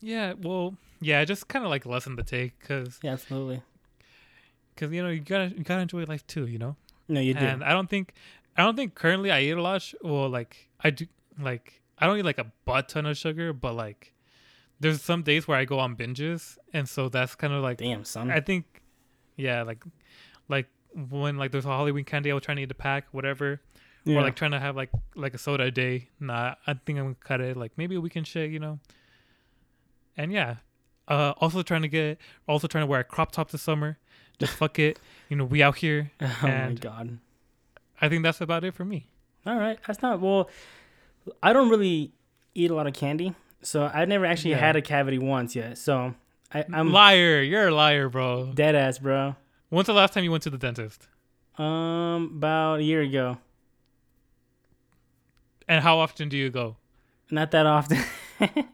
yeah 0.00 0.34
well 0.40 0.74
yeah 1.00 1.24
just 1.24 1.48
kind 1.48 1.64
of 1.64 1.70
like 1.70 1.84
lessen 1.86 2.16
the 2.16 2.22
take 2.22 2.58
because 2.60 2.98
Yeah, 3.02 3.12
absolutely. 3.12 3.62
because 4.74 4.92
you 4.92 5.02
know 5.02 5.10
you 5.10 5.20
gotta 5.20 5.48
you 5.56 5.62
gotta 5.64 5.82
enjoy 5.82 6.04
life 6.04 6.26
too, 6.26 6.46
you 6.46 6.58
know. 6.58 6.76
No, 7.08 7.20
you 7.20 7.34
do. 7.34 7.40
And 7.44 7.62
I 7.62 7.72
don't 7.72 7.88
think 7.88 8.14
I 8.56 8.62
don't 8.62 8.76
think 8.76 8.94
currently 8.94 9.30
I 9.30 9.42
eat 9.42 9.50
a 9.50 9.62
lot. 9.62 9.82
Sh- 9.82 9.94
well, 10.02 10.28
like 10.28 10.68
I 10.80 10.90
do 10.90 11.06
like 11.38 11.82
I 11.98 12.06
don't 12.06 12.18
eat 12.18 12.24
like 12.24 12.38
a 12.38 12.52
butt 12.64 12.88
ton 12.88 13.06
of 13.06 13.16
sugar, 13.16 13.52
but 13.52 13.74
like 13.74 14.12
there's 14.80 15.02
some 15.02 15.22
days 15.22 15.48
where 15.48 15.56
I 15.56 15.64
go 15.64 15.78
on 15.78 15.96
binges, 15.96 16.58
and 16.72 16.88
so 16.88 17.08
that's 17.08 17.34
kind 17.34 17.52
of 17.52 17.62
like 17.62 17.78
Damn, 17.78 18.04
son. 18.04 18.30
I 18.30 18.40
think 18.40 18.82
yeah 19.36 19.62
like 19.62 19.84
like 20.48 20.68
when 21.10 21.36
like 21.36 21.52
there's 21.52 21.64
a 21.64 21.68
Halloween 21.68 22.04
candy, 22.04 22.30
I 22.30 22.34
was 22.34 22.42
trying 22.42 22.56
to 22.56 22.62
eat 22.62 22.70
a 22.70 22.74
pack, 22.74 23.06
whatever, 23.12 23.60
yeah. 24.04 24.16
or 24.18 24.22
like 24.22 24.36
trying 24.36 24.52
to 24.52 24.60
have 24.60 24.76
like 24.76 24.90
like 25.14 25.34
a 25.34 25.38
soda 25.38 25.64
a 25.64 25.70
day. 25.70 26.08
Nah, 26.20 26.54
I 26.66 26.74
think 26.74 26.98
I'm 26.98 27.04
gonna 27.06 27.16
cut 27.20 27.40
it 27.40 27.56
like 27.56 27.72
maybe 27.76 27.96
a 27.96 28.00
weekend 28.00 28.26
shit, 28.26 28.50
you 28.50 28.58
know. 28.58 28.78
And 30.16 30.32
yeah, 30.32 30.56
uh, 31.08 31.34
also 31.38 31.62
trying 31.62 31.82
to 31.82 31.88
get 31.88 32.18
also 32.48 32.66
trying 32.66 32.82
to 32.82 32.86
wear 32.86 33.00
a 33.00 33.04
crop 33.04 33.32
top 33.32 33.50
this 33.50 33.62
summer. 33.62 33.98
Just 34.38 34.52
fuck 34.58 34.78
it, 34.78 34.98
you 35.28 35.36
know. 35.36 35.44
We 35.44 35.62
out 35.62 35.76
here. 35.76 36.10
oh 36.20 36.38
my 36.42 36.76
god. 36.78 37.18
I 38.00 38.10
think 38.10 38.22
that's 38.22 38.40
about 38.42 38.64
it 38.64 38.74
for 38.74 38.84
me. 38.84 39.08
All 39.46 39.56
right, 39.56 39.78
that's 39.86 40.02
not 40.02 40.20
well. 40.20 40.50
I 41.42 41.52
don't 41.52 41.68
really 41.68 42.12
eat 42.54 42.70
a 42.70 42.74
lot 42.74 42.86
of 42.86 42.94
candy, 42.94 43.34
so 43.62 43.90
I've 43.92 44.08
never 44.08 44.24
actually 44.26 44.50
Yeah. 44.52 44.58
had 44.58 44.76
a 44.76 44.82
cavity 44.82 45.18
once 45.18 45.54
yet. 45.56 45.78
So 45.78 46.14
I, 46.54 46.64
I'm 46.72 46.92
liar. 46.92 47.42
You're 47.42 47.68
a 47.68 47.74
liar, 47.74 48.08
bro. 48.08 48.52
dead 48.54 48.74
ass, 48.74 48.98
bro. 48.98 49.36
When's 49.68 49.86
the 49.86 49.92
last 49.94 50.14
time 50.14 50.24
you 50.24 50.30
went 50.30 50.42
to 50.44 50.50
the 50.50 50.58
dentist? 50.58 51.08
Um, 51.58 52.32
about 52.36 52.80
a 52.80 52.82
year 52.82 53.00
ago. 53.02 53.38
And 55.68 55.82
how 55.82 55.98
often 55.98 56.28
do 56.28 56.36
you 56.36 56.50
go? 56.50 56.76
Not 57.30 57.50
that 57.50 57.66
often. 57.66 57.98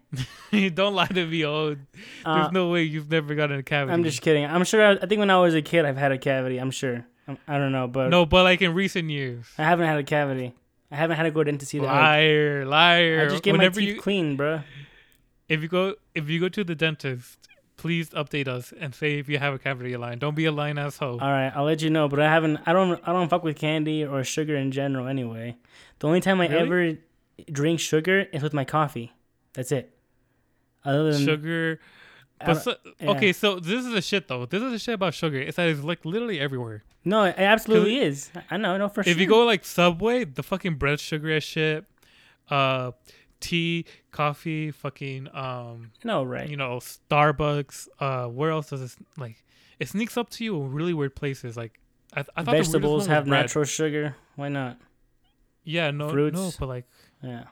Don't 0.75 0.95
lie 0.95 1.07
to 1.07 1.27
me. 1.27 1.47
Oh, 1.47 1.69
there's 1.69 1.79
Uh, 2.25 2.51
no 2.51 2.69
way 2.69 2.83
you've 2.83 3.11
never 3.11 3.35
gotten 3.35 3.59
a 3.59 3.63
cavity. 3.63 3.95
I'm 3.95 4.05
just 4.05 4.21
kidding. 4.21 4.45
I'm 4.45 4.65
sure. 4.65 4.85
I, 4.85 4.91
I 4.93 5.07
think 5.07 5.19
when 5.21 5.31
I 5.31 5.39
was 5.39 5.55
a 5.55 5.63
kid, 5.63 5.85
I've 5.87 5.97
had 5.97 6.13
a 6.13 6.19
cavity. 6.19 6.59
I'm 6.59 6.71
sure. 6.71 7.07
I'm, 7.27 7.39
I 7.49 7.57
don't 7.57 7.73
know, 7.73 7.87
but 7.87 8.09
no, 8.11 8.27
but 8.27 8.43
like 8.43 8.61
in 8.61 8.75
recent 8.75 9.09
years. 9.09 9.47
I 9.57 9.63
haven't 9.63 9.87
had 9.87 9.99
a 9.99 10.03
cavity. 10.03 10.55
I 10.93 10.97
haven't 10.97 11.17
had 11.17 11.23
to 11.25 11.31
go 11.31 11.43
to 11.43 11.51
dentist 11.51 11.75
either. 11.75 11.87
Liar, 11.87 12.65
liar. 12.67 13.23
I 13.25 13.29
just 13.29 13.43
get 13.43 13.53
Whenever 13.53 13.81
my 13.81 13.87
teeth 13.87 13.95
you, 13.97 14.01
clean, 14.01 14.37
bro. 14.37 14.61
if 15.49 15.63
you 15.63 15.69
go, 15.69 15.95
if 16.15 16.29
you 16.29 16.39
go 16.39 16.49
to 16.51 16.63
the 16.63 16.75
dentist, 16.75 17.39
please 17.79 18.11
update 18.11 18.47
us 18.47 18.73
and 18.79 18.95
say 18.95 19.19
if 19.19 19.29
you 19.29 19.39
have 19.39 19.55
a 19.55 19.59
cavity 19.59 19.97
line. 19.97 20.19
Don't 20.19 20.35
be 20.37 20.45
a 20.45 20.53
lying 20.53 20.79
asshole. 20.79 21.19
All 21.21 21.31
right, 21.31 21.51
I'll 21.55 21.65
let 21.65 21.81
you 21.83 21.89
know. 21.91 22.09
But 22.09 22.21
I 22.21 22.29
haven't. 22.31 22.59
I 22.67 22.73
don't. 22.75 23.01
I 23.09 23.13
don't 23.13 23.29
fuck 23.29 23.43
with 23.43 23.57
candy 23.59 24.05
or 24.05 24.23
sugar 24.23 24.55
in 24.55 24.71
general. 24.71 25.09
Anyway, 25.09 25.57
the 26.01 26.07
only 26.07 26.21
time 26.21 26.41
I 26.43 26.49
Really? 26.49 26.61
ever 26.63 26.99
drink 27.51 27.81
sugar 27.81 28.27
is 28.33 28.43
with 28.43 28.53
my 28.53 28.65
coffee. 28.65 29.13
That's 29.55 29.73
it. 29.73 29.97
Other 30.85 31.13
than 31.13 31.25
sugar. 31.25 31.81
But 32.47 32.55
so, 32.55 32.75
yeah. 33.01 33.11
okay, 33.11 33.33
so 33.33 33.59
this 33.61 33.85
is 33.85 33.93
the 33.93 34.03
shit 34.03 34.29
though. 34.29 34.47
This 34.47 34.63
is 34.63 34.73
the 34.73 34.79
shit 34.79 34.95
about 34.95 35.15
sugar. 35.15 35.39
It's 35.41 35.57
that 35.57 35.69
it's 35.69 35.83
like 35.83 36.05
literally 36.05 36.39
everywhere. 36.41 36.83
no, 37.05 37.25
it 37.25 37.35
absolutely 37.39 37.99
is. 37.99 38.31
I 38.51 38.57
know. 38.57 38.75
I 38.75 38.79
know 38.79 38.89
for 38.89 39.03
sure. 39.03 39.11
If 39.11 39.19
you 39.19 39.27
go 39.27 39.45
like 39.45 39.65
Subway, 39.65 40.25
the 40.25 40.43
fucking 40.43 40.75
bread 40.77 41.01
sugar 41.01 41.33
as 41.33 41.43
shit, 41.45 41.85
uh, 42.51 42.93
tea, 43.41 43.85
coffee, 44.11 44.71
fucking 44.71 45.29
um, 45.35 45.93
no, 46.05 46.23
right? 46.23 46.49
you 46.49 46.57
know, 46.57 46.79
Starbucks. 46.79 47.89
Uh, 47.99 48.27
where 48.29 48.51
else 48.51 48.71
does 48.71 48.81
it 48.83 48.93
like? 49.19 49.43
It 49.79 49.89
sneaks 49.89 50.17
up 50.17 50.31
to 50.31 50.45
you 50.45 50.63
in 50.63 50.73
really 50.73 50.95
weird 50.95 51.15
places. 51.17 51.57
Like 51.57 51.81
I, 52.15 52.21
I 52.37 52.45
thought 52.45 52.55
Vegetables 52.55 53.07
have 53.07 53.27
natural 53.27 53.65
sugar. 53.65 54.15
Why 54.37 54.49
not? 54.49 54.79
Yeah, 55.65 55.91
no, 55.91 56.07
no, 56.07 56.13
fruits. 56.13 56.57
but 56.57 56.69
like 56.69 56.87
Yeah. 57.23 57.45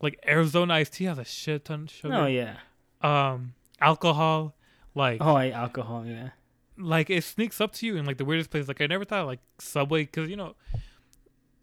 like 0.00 0.18
Arizona 0.26 0.74
iced 0.74 0.94
tea 0.94 1.04
has 1.04 1.18
a 1.18 1.24
shit 1.24 1.64
ton 1.64 1.84
of 1.84 1.90
sugar. 1.90 2.14
Oh 2.14 2.26
yeah. 2.26 2.56
Um, 3.00 3.54
alcohol, 3.80 4.54
like 4.94 5.18
Oh, 5.20 5.34
I 5.36 5.50
alcohol. 5.50 6.04
Yeah. 6.06 6.30
like 6.76 7.10
it 7.10 7.24
sneaks 7.24 7.60
up 7.60 7.72
to 7.74 7.86
you 7.86 7.96
in 7.96 8.04
like 8.06 8.18
the 8.18 8.24
weirdest 8.24 8.50
place. 8.50 8.68
Like 8.68 8.80
I 8.80 8.86
never 8.86 9.04
thought 9.04 9.26
like 9.26 9.40
Subway 9.58 10.02
because 10.04 10.28
you 10.30 10.36
know, 10.36 10.54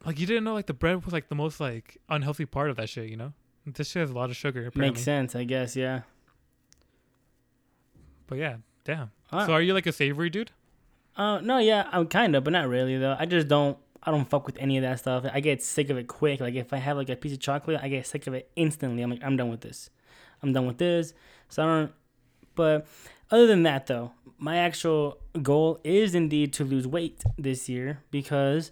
like 0.05 0.19
you 0.19 0.25
didn't 0.25 0.43
know 0.43 0.53
like 0.53 0.67
the 0.67 0.73
bread 0.73 1.03
was 1.03 1.13
like 1.13 1.29
the 1.29 1.35
most 1.35 1.59
like 1.59 1.97
unhealthy 2.09 2.45
part 2.45 2.69
of 2.69 2.75
that 2.77 2.89
shit. 2.89 3.09
You 3.09 3.17
know, 3.17 3.33
this 3.65 3.89
shit 3.89 4.01
has 4.01 4.11
a 4.11 4.13
lot 4.13 4.29
of 4.29 4.35
sugar. 4.35 4.67
Apparently. 4.67 4.91
Makes 4.91 5.01
sense, 5.03 5.35
I 5.35 5.43
guess. 5.43 5.75
Yeah. 5.75 6.01
But 8.27 8.37
yeah, 8.37 8.57
damn. 8.83 9.11
Ah. 9.31 9.45
So 9.45 9.53
are 9.53 9.61
you 9.61 9.73
like 9.73 9.85
a 9.85 9.91
savory 9.91 10.29
dude? 10.29 10.51
Uh, 11.15 11.39
no, 11.39 11.59
yeah, 11.59 11.87
I'm 11.91 12.07
kind 12.07 12.35
of, 12.35 12.43
but 12.43 12.51
not 12.53 12.67
really 12.67 12.97
though. 12.97 13.15
I 13.17 13.25
just 13.25 13.47
don't. 13.47 13.77
I 14.07 14.11
don't 14.11 14.29
fuck 14.29 14.45
with 14.45 14.57
any 14.59 14.77
of 14.77 14.83
that 14.83 14.99
stuff. 14.99 15.25
I 15.33 15.39
get 15.39 15.63
sick 15.63 15.89
of 15.89 15.97
it 15.97 16.07
quick. 16.07 16.39
Like 16.39 16.53
if 16.53 16.71
I 16.73 16.77
have 16.77 16.95
like 16.97 17.09
a 17.09 17.15
piece 17.15 17.33
of 17.33 17.39
chocolate, 17.39 17.79
I 17.81 17.87
get 17.87 18.05
sick 18.05 18.27
of 18.27 18.35
it 18.35 18.51
instantly. 18.55 19.01
I'm 19.01 19.09
like, 19.09 19.23
I'm 19.23 19.35
done 19.35 19.49
with 19.49 19.61
this. 19.61 19.89
I'm 20.43 20.53
done 20.53 20.67
with 20.67 20.77
this. 20.77 21.13
So 21.49 21.63
I 21.63 21.65
don't. 21.65 21.91
But 22.55 22.87
other 23.31 23.47
than 23.47 23.63
that, 23.63 23.87
though, 23.87 24.11
my 24.37 24.57
actual 24.57 25.17
goal 25.41 25.79
is 25.83 26.15
indeed 26.15 26.53
to 26.53 26.63
lose 26.63 26.87
weight 26.87 27.23
this 27.37 27.67
year 27.69 27.99
because, 28.11 28.71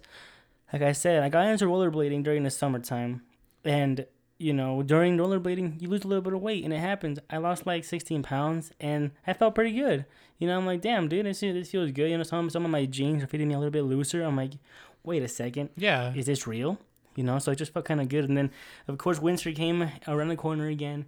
like 0.72 0.82
I 0.82 0.92
said, 0.92 1.22
I 1.22 1.28
got 1.28 1.46
into 1.46 1.66
rollerblading 1.66 2.22
during 2.24 2.42
the 2.42 2.50
summertime, 2.50 3.22
and 3.64 4.06
you 4.38 4.52
know 4.52 4.82
during 4.82 5.16
rollerblading 5.16 5.80
you 5.80 5.88
lose 5.88 6.04
a 6.04 6.08
little 6.08 6.22
bit 6.22 6.32
of 6.34 6.42
weight, 6.42 6.64
and 6.64 6.72
it 6.72 6.78
happens. 6.80 7.18
I 7.30 7.38
lost 7.38 7.66
like 7.66 7.84
16 7.84 8.22
pounds, 8.22 8.72
and 8.80 9.10
I 9.26 9.32
felt 9.32 9.54
pretty 9.54 9.72
good. 9.72 10.04
You 10.38 10.48
know, 10.48 10.56
I'm 10.58 10.66
like, 10.66 10.80
damn, 10.80 11.08
dude, 11.08 11.26
this 11.26 11.40
this 11.40 11.70
feels 11.70 11.90
good. 11.92 12.10
You 12.10 12.18
know, 12.18 12.24
some 12.24 12.50
some 12.50 12.64
of 12.64 12.70
my 12.70 12.84
jeans 12.86 13.22
are 13.22 13.26
fitting 13.26 13.48
me 13.48 13.54
a 13.54 13.58
little 13.58 13.70
bit 13.70 13.82
looser. 13.84 14.22
I'm 14.22 14.36
like, 14.36 14.52
wait 15.02 15.22
a 15.22 15.28
second, 15.28 15.70
Yeah. 15.76 16.12
is 16.14 16.26
this 16.26 16.46
real? 16.46 16.78
You 17.16 17.22
know, 17.22 17.38
so 17.38 17.52
it 17.52 17.56
just 17.58 17.72
felt 17.72 17.84
kind 17.84 18.00
of 18.00 18.08
good. 18.08 18.24
And 18.28 18.36
then, 18.36 18.50
of 18.88 18.98
course, 18.98 19.20
winter 19.20 19.52
came 19.52 19.88
around 20.08 20.28
the 20.28 20.36
corner 20.36 20.66
again, 20.66 21.04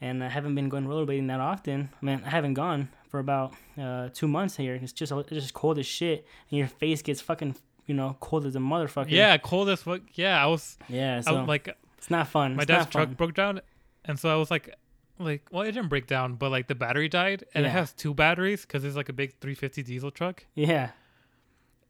and 0.00 0.22
I 0.24 0.28
haven't 0.28 0.54
been 0.54 0.68
going 0.68 0.86
rollerblading 0.86 1.28
that 1.28 1.40
often. 1.40 1.90
I 2.00 2.04
mean, 2.04 2.22
I 2.24 2.30
haven't 2.30 2.54
gone 2.54 2.88
for 3.08 3.18
about 3.20 3.54
uh, 3.80 4.08
two 4.14 4.28
months 4.28 4.56
here. 4.56 4.74
It's 4.74 4.92
just 4.92 5.12
it's 5.12 5.30
just 5.30 5.54
cold 5.54 5.78
as 5.78 5.86
shit, 5.86 6.26
and 6.50 6.58
your 6.58 6.68
face 6.68 7.02
gets 7.02 7.20
fucking 7.20 7.56
you 7.86 7.94
know 7.94 8.16
cold 8.20 8.46
as 8.46 8.56
a 8.56 8.60
motherfucker. 8.60 9.10
Yeah, 9.10 9.36
cold 9.38 9.68
as 9.68 9.82
fuck. 9.82 10.02
Yeah, 10.14 10.42
I 10.42 10.46
was, 10.46 10.78
yeah. 10.88 11.18
I 11.18 11.20
So 11.20 11.38
was 11.40 11.48
like, 11.48 11.68
it's 11.98 12.10
not 12.10 12.28
fun. 12.28 12.54
my 12.56 12.62
It's 12.62 12.68
dad's 12.68 12.90
truck 12.90 13.08
fun. 13.08 13.14
broke 13.14 13.34
down, 13.34 13.60
and 14.04 14.18
so 14.18 14.28
I 14.32 14.36
was 14.36 14.50
like, 14.50 14.74
like, 15.18 15.46
well, 15.50 15.62
it 15.62 15.72
didn't 15.72 15.88
break 15.88 16.06
down, 16.06 16.34
but 16.34 16.50
like 16.50 16.68
the 16.68 16.74
battery 16.74 17.08
died, 17.08 17.44
and 17.54 17.66
it 17.66 17.70
has 17.70 17.92
two 17.92 18.14
batteries 18.14 18.62
because 18.62 18.84
it's 18.84 18.96
like 18.96 19.08
a 19.08 19.12
big 19.12 19.30
350 19.40 19.82
diesel 19.82 20.10
truck, 20.10 20.46
Yeah, 20.54 20.90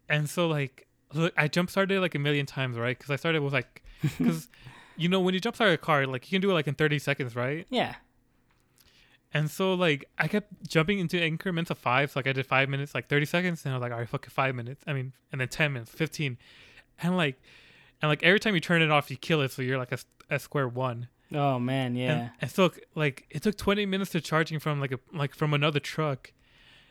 and 0.09 0.29
so 0.29 0.49
like, 0.49 0.87
look, 1.13 1.33
I 1.37 1.47
jump 1.49 1.71
started 1.71 2.01
like 2.01 2.15
a 2.15 2.19
million 2.19 2.47
times, 2.47 2.77
right? 2.77 2.97
Because 2.99 3.11
I 3.11 3.17
started 3.17 3.43
with 3.43 3.53
like, 3.53 3.83
because. 4.03 4.49
You 5.01 5.09
know, 5.09 5.21
when 5.21 5.35
you 5.35 5.41
jump 5.41 5.57
start 5.57 5.73
a 5.73 5.79
car, 5.79 6.07
like 6.07 6.31
you 6.31 6.37
can 6.37 6.43
do 6.43 6.51
it 6.51 6.55
like 6.55 6.67
in 6.67 6.75
30 6.75 6.99
seconds, 6.99 7.35
right? 7.35 7.67
yeah. 7.71 7.95
And 9.33 9.49
so 9.49 9.75
like 9.75 10.07
I 10.19 10.27
kept 10.27 10.69
jumping 10.69 10.99
into 10.99 11.23
increments 11.23 11.71
of 11.71 11.79
five. 11.79 12.11
So 12.11 12.19
like 12.19 12.27
I 12.27 12.33
did 12.33 12.47
five 12.47 12.69
minutes, 12.69 12.95
like 12.97 13.09
thirty 13.09 13.27
seconds, 13.27 13.65
and 13.65 13.73
I 13.73 13.77
was 13.77 13.83
like, 13.83 13.93
all 13.93 13.99
right, 13.99 14.09
fuck 14.09 14.27
it, 14.27 14.33
five 14.33 14.55
minutes. 14.57 14.83
I 14.89 14.93
mean, 14.93 15.13
and 15.31 15.41
then 15.41 15.47
ten 15.49 15.73
minutes, 15.73 15.93
fifteen, 15.93 16.37
and 17.01 17.17
like, 17.17 17.41
and 18.03 18.09
like 18.09 18.25
every 18.25 18.41
time 18.41 18.55
you 18.55 18.61
turn 18.61 18.83
it 18.83 18.91
off, 18.91 19.09
you 19.09 19.17
kill 19.17 19.41
it, 19.43 19.53
so 19.53 19.63
you're 19.63 19.79
like 19.79 19.93
a, 19.93 19.99
a 20.31 20.41
square 20.41 20.67
one. 20.67 21.07
Oh 21.33 21.61
man, 21.61 21.95
yeah. 21.95 22.13
And, 22.13 22.31
and 22.41 22.51
so 22.51 22.73
like 22.97 23.27
it 23.31 23.45
took 23.45 23.57
twenty 23.57 23.87
minutes 23.87 24.11
to 24.13 24.21
charging 24.21 24.59
from 24.59 24.81
like 24.81 24.91
a 24.91 24.99
like 25.13 25.33
from 25.37 25.55
another 25.55 25.79
truck. 25.79 26.33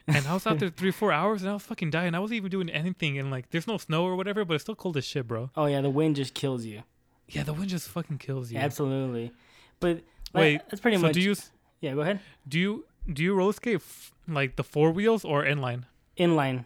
And 0.08 0.26
I 0.26 0.34
was 0.34 0.48
out 0.48 0.60
there 0.60 0.70
three, 0.76 0.92
four 0.92 1.12
hours, 1.12 1.42
and 1.42 1.52
I 1.52 1.54
was 1.54 1.64
fucking 1.64 1.90
dying. 1.92 2.16
I 2.16 2.20
wasn't 2.20 2.38
even 2.38 2.50
doing 2.50 2.70
anything, 2.70 3.20
and 3.20 3.30
like, 3.30 3.50
there's 3.52 3.68
no 3.68 3.78
snow 3.78 4.06
or 4.06 4.16
whatever, 4.16 4.46
but 4.46 4.54
it's 4.54 4.64
still 4.64 4.76
cold 4.76 4.96
as 4.96 5.04
shit, 5.04 5.28
bro. 5.28 5.52
oh 5.58 5.66
yeah, 5.66 5.82
the 5.82 5.90
wind 5.90 6.16
just 6.16 6.34
kills 6.34 6.64
you. 6.64 6.84
Yeah, 7.30 7.44
the 7.44 7.54
wind 7.54 7.70
just 7.70 7.88
fucking 7.90 8.18
kills 8.18 8.52
you. 8.52 8.58
Absolutely. 8.60 9.32
But 9.80 10.02
like, 10.34 10.42
Wait, 10.42 10.62
that's 10.70 10.82
pretty 10.82 10.98
so 10.98 11.04
much. 11.04 11.14
do 11.14 11.22
you 11.22 11.36
yeah, 11.82 11.94
go 11.94 12.02
ahead. 12.02 12.20
do 12.48 12.60
you 12.60 12.86
do 13.12 13.24
you 13.24 13.34
roller 13.34 13.54
skate 13.54 13.76
f- 13.78 14.14
like 14.28 14.56
the 14.56 14.64
four 14.64 14.92
wheels 14.92 15.24
or 15.24 15.44
inline? 15.44 15.84
Inline. 16.18 16.66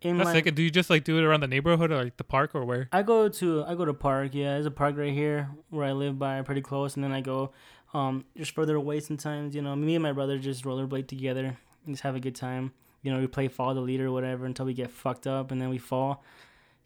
in 0.00 0.18
That's 0.18 0.30
sick. 0.30 0.54
Do 0.54 0.62
you 0.62 0.70
just 0.70 0.90
like 0.90 1.04
do 1.04 1.18
it 1.18 1.24
around 1.24 1.40
the 1.40 1.46
neighborhood 1.48 1.90
or 1.90 2.04
like 2.04 2.16
the 2.16 2.24
park 2.24 2.54
or 2.54 2.64
where? 2.64 2.88
I 2.92 3.02
go 3.02 3.28
to 3.28 3.64
I 3.64 3.74
go 3.74 3.84
to 3.84 3.94
park. 3.94 4.30
Yeah, 4.34 4.54
there's 4.54 4.66
a 4.66 4.70
park 4.70 4.96
right 4.96 5.12
here 5.12 5.50
where 5.70 5.84
I 5.84 5.92
live 5.92 6.18
by, 6.18 6.40
pretty 6.42 6.60
close. 6.62 6.94
And 6.94 7.04
then 7.04 7.12
I 7.12 7.20
go 7.20 7.52
um 7.92 8.24
just 8.36 8.52
further 8.52 8.76
away 8.76 9.00
sometimes. 9.00 9.54
You 9.54 9.62
know, 9.62 9.74
me 9.74 9.94
and 9.94 10.02
my 10.02 10.12
brother 10.12 10.38
just 10.38 10.64
rollerblade 10.64 11.08
together, 11.08 11.56
and 11.86 11.94
just 11.94 12.02
have 12.02 12.14
a 12.16 12.20
good 12.20 12.34
time. 12.34 12.72
You 13.02 13.12
know, 13.12 13.20
we 13.20 13.26
play 13.26 13.48
follow 13.48 13.74
the 13.74 13.80
leader 13.80 14.06
or 14.06 14.12
whatever 14.12 14.46
until 14.46 14.64
we 14.66 14.72
get 14.74 14.90
fucked 14.90 15.26
up, 15.26 15.50
and 15.50 15.60
then 15.60 15.68
we 15.68 15.78
fall. 15.78 16.22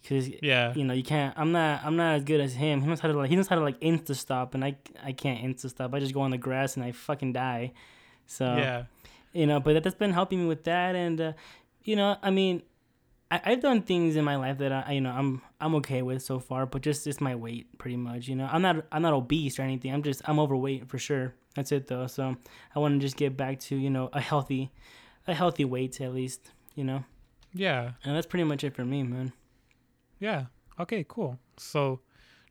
Cause 0.07 0.29
Yeah. 0.43 0.75
you 0.75 0.85
know 0.85 0.95
you 0.95 1.03
can't. 1.03 1.35
I'm 1.39 1.53
not. 1.53 1.81
I'm 1.85 1.97
not 1.97 2.15
as 2.17 2.25
good 2.25 2.41
as 2.41 2.55
him. 2.55 2.81
He 2.83 2.87
knows 2.87 3.01
how 3.01 3.09
to 3.09 3.15
like. 3.19 3.31
He 3.31 3.37
knows 3.37 3.49
how 3.49 3.57
to 3.57 3.63
like 3.63 3.81
insta 3.81 4.15
stop, 4.15 4.55
and 4.55 4.65
I 4.65 4.77
I 5.05 5.13
can't 5.13 5.43
insta 5.45 5.69
stop. 5.71 5.93
I 5.95 5.99
just 6.01 6.15
go 6.15 6.21
on 6.21 6.31
the 6.31 6.39
grass 6.39 6.77
and 6.77 6.85
I 6.85 6.93
fucking 6.93 7.33
die. 7.33 7.73
So 8.27 8.45
Yeah. 8.57 8.85
you 9.33 9.47
know 9.47 9.61
but 9.61 9.73
that, 9.75 9.83
that's 9.85 9.97
been 9.97 10.13
helping 10.13 10.41
me 10.43 10.47
with 10.47 10.65
that 10.65 10.95
and 10.95 11.21
uh, 11.21 11.33
you 11.85 11.97
know 11.97 12.17
i 12.23 12.31
mean 12.31 12.63
I, 13.31 13.41
i've 13.45 13.61
done 13.61 13.83
things 13.83 14.17
in 14.17 14.25
my 14.25 14.37
life 14.37 14.57
that 14.59 14.73
I, 14.73 14.93
you 14.93 15.01
know 15.03 15.11
i'm 15.11 15.43
i'm 15.61 15.75
okay 15.77 16.01
with 16.03 16.23
so 16.23 16.39
far 16.41 16.65
but 16.67 16.81
just 16.83 17.07
it's 17.07 17.21
my 17.21 17.35
weight 17.35 17.67
pretty 17.79 17.97
much 17.99 18.27
you 18.29 18.35
know 18.37 18.49
i'm 18.51 18.63
not 18.63 18.87
i'm 18.91 19.03
not 19.03 19.13
obese 19.13 19.59
or 19.59 19.63
anything 19.63 19.93
i'm 19.93 20.03
just 20.03 20.23
i'm 20.27 20.39
overweight 20.39 20.89
for 20.89 20.99
sure 20.99 21.35
that's 21.55 21.73
it 21.73 21.87
though 21.89 22.07
so 22.07 22.37
i 22.75 22.79
want 22.79 22.95
to 22.95 23.01
just 23.07 23.17
get 23.17 23.37
back 23.37 23.59
to 23.61 23.77
you 23.77 23.91
know 23.91 24.09
a 24.15 24.21
healthy 24.21 24.71
a 25.27 25.35
healthy 25.35 25.65
weight 25.65 26.01
at 26.01 26.13
least 26.15 26.51
you 26.75 26.85
know 26.85 27.05
Yeah. 27.55 27.93
and 28.05 28.17
that's 28.17 28.27
pretty 28.27 28.45
much 28.45 28.65
it 28.65 28.75
for 28.75 28.85
me 28.85 29.03
man 29.03 29.33
Yeah. 30.21 30.47
Okay. 30.81 31.05
Cool. 31.09 31.39
So, 31.57 32.01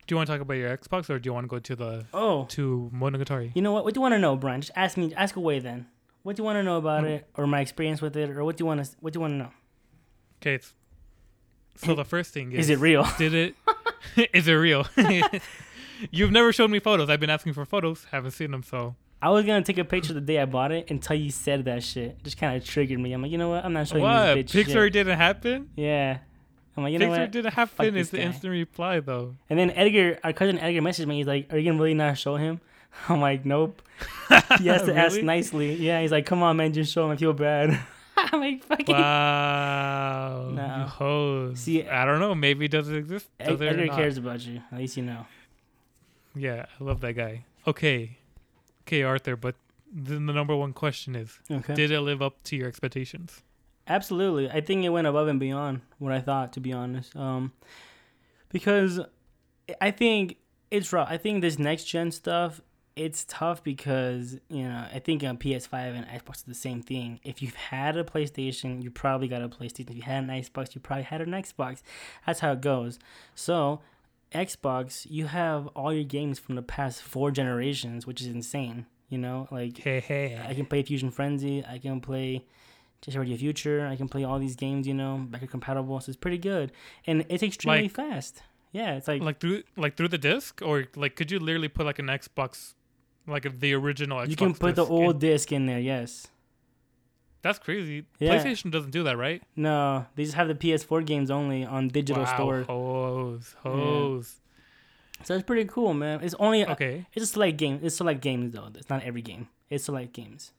do 0.06 0.12
you 0.14 0.16
want 0.16 0.26
to 0.26 0.32
talk 0.32 0.40
about 0.40 0.54
your 0.54 0.76
Xbox 0.76 1.10
or 1.10 1.18
do 1.18 1.28
you 1.28 1.34
want 1.34 1.44
to 1.44 1.48
go 1.48 1.58
to 1.58 1.76
the 1.76 2.04
oh 2.14 2.44
to 2.50 2.90
Monogatari? 2.94 3.52
you 3.54 3.62
know 3.62 3.72
what 3.72 3.84
what 3.84 3.94
do 3.94 3.98
you 3.98 4.02
want 4.02 4.14
to 4.14 4.18
know 4.18 4.36
brian 4.36 4.60
just 4.62 4.72
ask 4.74 4.96
me 4.96 5.12
ask 5.14 5.36
away 5.36 5.58
then 5.58 5.86
what 6.22 6.34
do 6.36 6.40
you 6.40 6.44
want 6.44 6.56
to 6.56 6.62
know 6.62 6.78
about 6.78 7.04
Mm. 7.04 7.10
it 7.10 7.28
or 7.36 7.46
my 7.46 7.60
experience 7.60 8.00
with 8.00 8.16
it 8.16 8.30
or 8.30 8.42
what 8.44 8.56
do 8.56 8.62
you 8.62 8.66
want 8.66 8.82
to 8.84 8.90
what 9.00 9.12
do 9.12 9.18
you 9.18 9.20
want 9.20 9.32
to 9.32 9.36
know 9.38 9.50
Okay. 10.40 10.60
So 11.76 11.94
the 11.94 12.04
first 12.04 12.32
thing 12.32 12.52
is, 12.52 12.60
is 12.66 12.70
it 12.70 12.78
real 12.78 13.06
Did 13.18 13.34
it? 13.34 13.54
is 14.34 14.48
it 14.48 14.52
real? 14.54 14.86
You've 16.10 16.30
never 16.30 16.52
showed 16.52 16.70
me 16.70 16.78
photos. 16.78 17.10
I've 17.10 17.20
been 17.20 17.30
asking 17.30 17.52
for 17.54 17.64
photos. 17.64 18.06
Haven't 18.10 18.30
seen 18.32 18.50
them. 18.52 18.62
So 18.62 18.94
I 19.20 19.30
was 19.30 19.44
gonna 19.44 19.62
take 19.62 19.78
a 19.78 19.84
picture 19.84 20.12
the 20.12 20.20
day 20.20 20.38
I 20.38 20.44
bought 20.44 20.70
it 20.72 20.90
until 20.90 21.16
you 21.16 21.30
said 21.30 21.64
that 21.66 21.82
shit. 21.82 22.22
Just 22.22 22.38
kind 22.38 22.56
of 22.56 22.64
triggered 22.64 22.98
me. 23.00 23.12
I'm 23.12 23.20
like, 23.22 23.30
you 23.32 23.38
know 23.38 23.48
what? 23.50 23.64
I'm 23.64 23.72
not 23.72 23.88
showing 23.88 24.02
what? 24.02 24.34
this 24.34 24.52
bitch 24.52 24.64
Pixar 24.66 24.84
shit. 24.84 24.92
didn't 24.92 25.18
happen. 25.18 25.70
Yeah. 25.76 26.18
I'm 26.78 26.84
like, 26.84 26.92
you 26.92 26.98
know 27.00 27.08
what? 27.08 27.30
didn't 27.32 27.52
happen. 27.54 27.92
this 27.94 28.06
Is 28.06 28.10
the 28.10 28.18
guy. 28.18 28.22
instant 28.24 28.52
reply 28.52 29.00
though? 29.00 29.34
And 29.50 29.58
then 29.58 29.70
Edgar, 29.72 30.18
our 30.22 30.32
cousin 30.32 30.58
Edgar, 30.60 30.80
messaged 30.80 31.06
me. 31.06 31.16
He's 31.18 31.26
like, 31.26 31.52
"Are 31.52 31.58
you 31.58 31.68
gonna 31.70 31.82
really 31.82 31.94
not 31.94 32.16
show 32.16 32.36
him?" 32.36 32.60
I'm 33.08 33.20
like, 33.20 33.44
"Nope." 33.44 33.82
He 34.60 34.68
has 34.68 34.82
to 34.84 34.94
ask 34.96 35.16
Really? 35.16 35.22
nicely. 35.26 35.74
Yeah. 35.74 36.00
He's 36.00 36.12
like, 36.12 36.24
"Come 36.24 36.42
on, 36.42 36.56
man, 36.56 36.72
just 36.72 36.92
show 36.92 37.04
him. 37.06 37.10
I 37.10 37.16
feel 37.16 37.32
bad." 37.32 37.78
I'm 38.16 38.40
like, 38.40 38.62
"Fucking." 38.64 38.94
Wow. 38.94 40.50
No. 40.52 40.76
You 40.78 40.84
hoes. 40.84 41.58
See, 41.60 41.86
I 41.86 42.04
don't 42.04 42.20
know. 42.20 42.34
Maybe 42.34 42.66
it 42.66 42.70
doesn't 42.70 42.94
exist. 42.94 43.26
Ed- 43.40 43.48
Does 43.50 43.60
it 43.60 43.64
or 43.64 43.68
Edgar 43.70 43.86
not? 43.86 43.96
cares 43.96 44.16
about 44.18 44.40
you. 44.46 44.62
At 44.72 44.78
least 44.78 44.96
you 44.96 45.02
know. 45.02 45.26
Yeah, 46.34 46.66
I 46.80 46.84
love 46.84 47.00
that 47.00 47.14
guy. 47.14 47.44
Okay, 47.66 48.18
okay, 48.86 49.02
Arthur. 49.02 49.34
But 49.36 49.56
then 49.92 50.26
the 50.26 50.32
number 50.32 50.54
one 50.54 50.72
question 50.72 51.16
is: 51.16 51.38
Okay. 51.50 51.74
Did 51.74 51.90
it 51.90 52.00
live 52.02 52.22
up 52.22 52.42
to 52.44 52.56
your 52.56 52.68
expectations? 52.68 53.42
Absolutely. 53.88 54.50
I 54.50 54.60
think 54.60 54.84
it 54.84 54.90
went 54.90 55.06
above 55.06 55.28
and 55.28 55.40
beyond 55.40 55.80
what 55.98 56.12
I 56.12 56.20
thought, 56.20 56.52
to 56.54 56.60
be 56.60 56.72
honest. 56.72 57.16
Um, 57.16 57.52
because 58.50 59.00
I 59.80 59.90
think 59.90 60.36
it's 60.70 60.92
rough. 60.92 61.08
I 61.10 61.16
think 61.16 61.40
this 61.40 61.58
next 61.58 61.84
gen 61.84 62.10
stuff, 62.10 62.60
it's 62.96 63.24
tough 63.28 63.62
because, 63.62 64.38
you 64.48 64.64
know, 64.64 64.86
I 64.92 64.98
think 64.98 65.22
on 65.22 65.38
PS5 65.38 65.72
and 65.96 66.06
Xbox 66.06 66.38
is 66.38 66.42
the 66.42 66.54
same 66.54 66.82
thing. 66.82 67.20
If 67.22 67.40
you've 67.40 67.54
had 67.54 67.96
a 67.96 68.04
PlayStation, 68.04 68.82
you 68.82 68.90
probably 68.90 69.28
got 69.28 69.40
a 69.42 69.48
PlayStation. 69.48 69.90
If 69.90 69.96
you 69.96 70.02
had 70.02 70.24
an 70.24 70.30
Xbox, 70.30 70.74
you 70.74 70.80
probably 70.80 71.04
had 71.04 71.20
an 71.20 71.30
Xbox. 71.30 71.82
That's 72.26 72.40
how 72.40 72.52
it 72.52 72.60
goes. 72.60 72.98
So, 73.34 73.80
Xbox, 74.34 75.06
you 75.08 75.26
have 75.26 75.68
all 75.68 75.94
your 75.94 76.04
games 76.04 76.38
from 76.38 76.56
the 76.56 76.62
past 76.62 77.02
four 77.02 77.30
generations, 77.30 78.06
which 78.06 78.20
is 78.20 78.26
insane. 78.26 78.86
You 79.08 79.16
know, 79.16 79.48
like 79.50 79.78
Hey, 79.78 80.00
hey. 80.00 80.38
I 80.46 80.52
can 80.52 80.66
play 80.66 80.82
Fusion 80.82 81.10
Frenzy. 81.10 81.64
I 81.64 81.78
can 81.78 82.00
play 82.02 82.44
Just 83.02 83.16
a 83.16 83.36
Future. 83.36 83.86
I 83.86 83.96
can 83.96 84.08
play 84.08 84.24
all 84.24 84.38
these 84.38 84.56
games, 84.56 84.86
you 84.86 84.94
know, 84.94 85.26
backward 85.30 85.50
compatible. 85.50 86.00
So 86.00 86.10
it's 86.10 86.16
pretty 86.16 86.38
good, 86.38 86.72
and 87.06 87.24
it's 87.28 87.42
extremely 87.42 87.82
Like- 87.82 87.92
fast. 87.92 88.42
Yeah, 88.70 88.96
it's 88.96 89.08
like, 89.08 89.22
like 89.22 89.40
through 89.40 89.62
like 89.76 89.96
through 89.96 90.08
the 90.08 90.18
disc, 90.18 90.60
or 90.62 90.88
like 90.94 91.16
could 91.16 91.30
you 91.30 91.38
literally 91.38 91.68
put 91.68 91.86
like 91.86 91.98
an 91.98 92.06
Xbox, 92.06 92.74
like 93.26 93.60
the 93.60 93.72
original 93.74 94.18
Xbox? 94.18 94.28
you 94.28 94.36
can 94.36 94.54
put 94.54 94.74
the 94.76 94.84
old 94.84 95.14
in? 95.14 95.20
disc 95.20 95.52
in 95.52 95.66
there. 95.66 95.80
Yes. 95.80 96.26
That's 97.40 97.58
crazy. 97.58 98.04
Yeah. 98.18 98.34
PlayStation 98.34 98.70
doesn't 98.70 98.90
do 98.90 99.04
that, 99.04 99.16
right? 99.16 99.42
No, 99.56 100.06
they 100.16 100.24
just 100.24 100.34
have 100.34 100.48
the 100.48 100.54
PS4 100.54 101.06
games 101.06 101.30
only 101.30 101.64
on 101.64 101.88
digital 101.88 102.24
wow, 102.24 102.34
store. 102.34 102.62
Hose, 102.64 103.54
hose. 103.62 104.40
So 105.24 105.34
it's 105.34 105.44
pretty 105.44 105.64
cool, 105.64 105.94
man. 105.94 106.20
It's 106.22 106.34
only 106.38 106.64
uh, 106.64 106.72
Okay, 106.72 107.06
it's 107.14 107.24
a 107.24 107.26
select 107.26 107.56
game. 107.56 107.80
It's 107.82 107.96
select 107.96 108.20
games 108.20 108.52
though. 108.52 108.68
It's 108.74 108.90
not 108.90 109.02
every 109.02 109.22
game. 109.22 109.48
It's 109.70 109.84
select 109.84 110.12
games. 110.12 110.52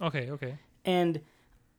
okay, 0.00 0.30
okay. 0.30 0.58
and 0.84 1.20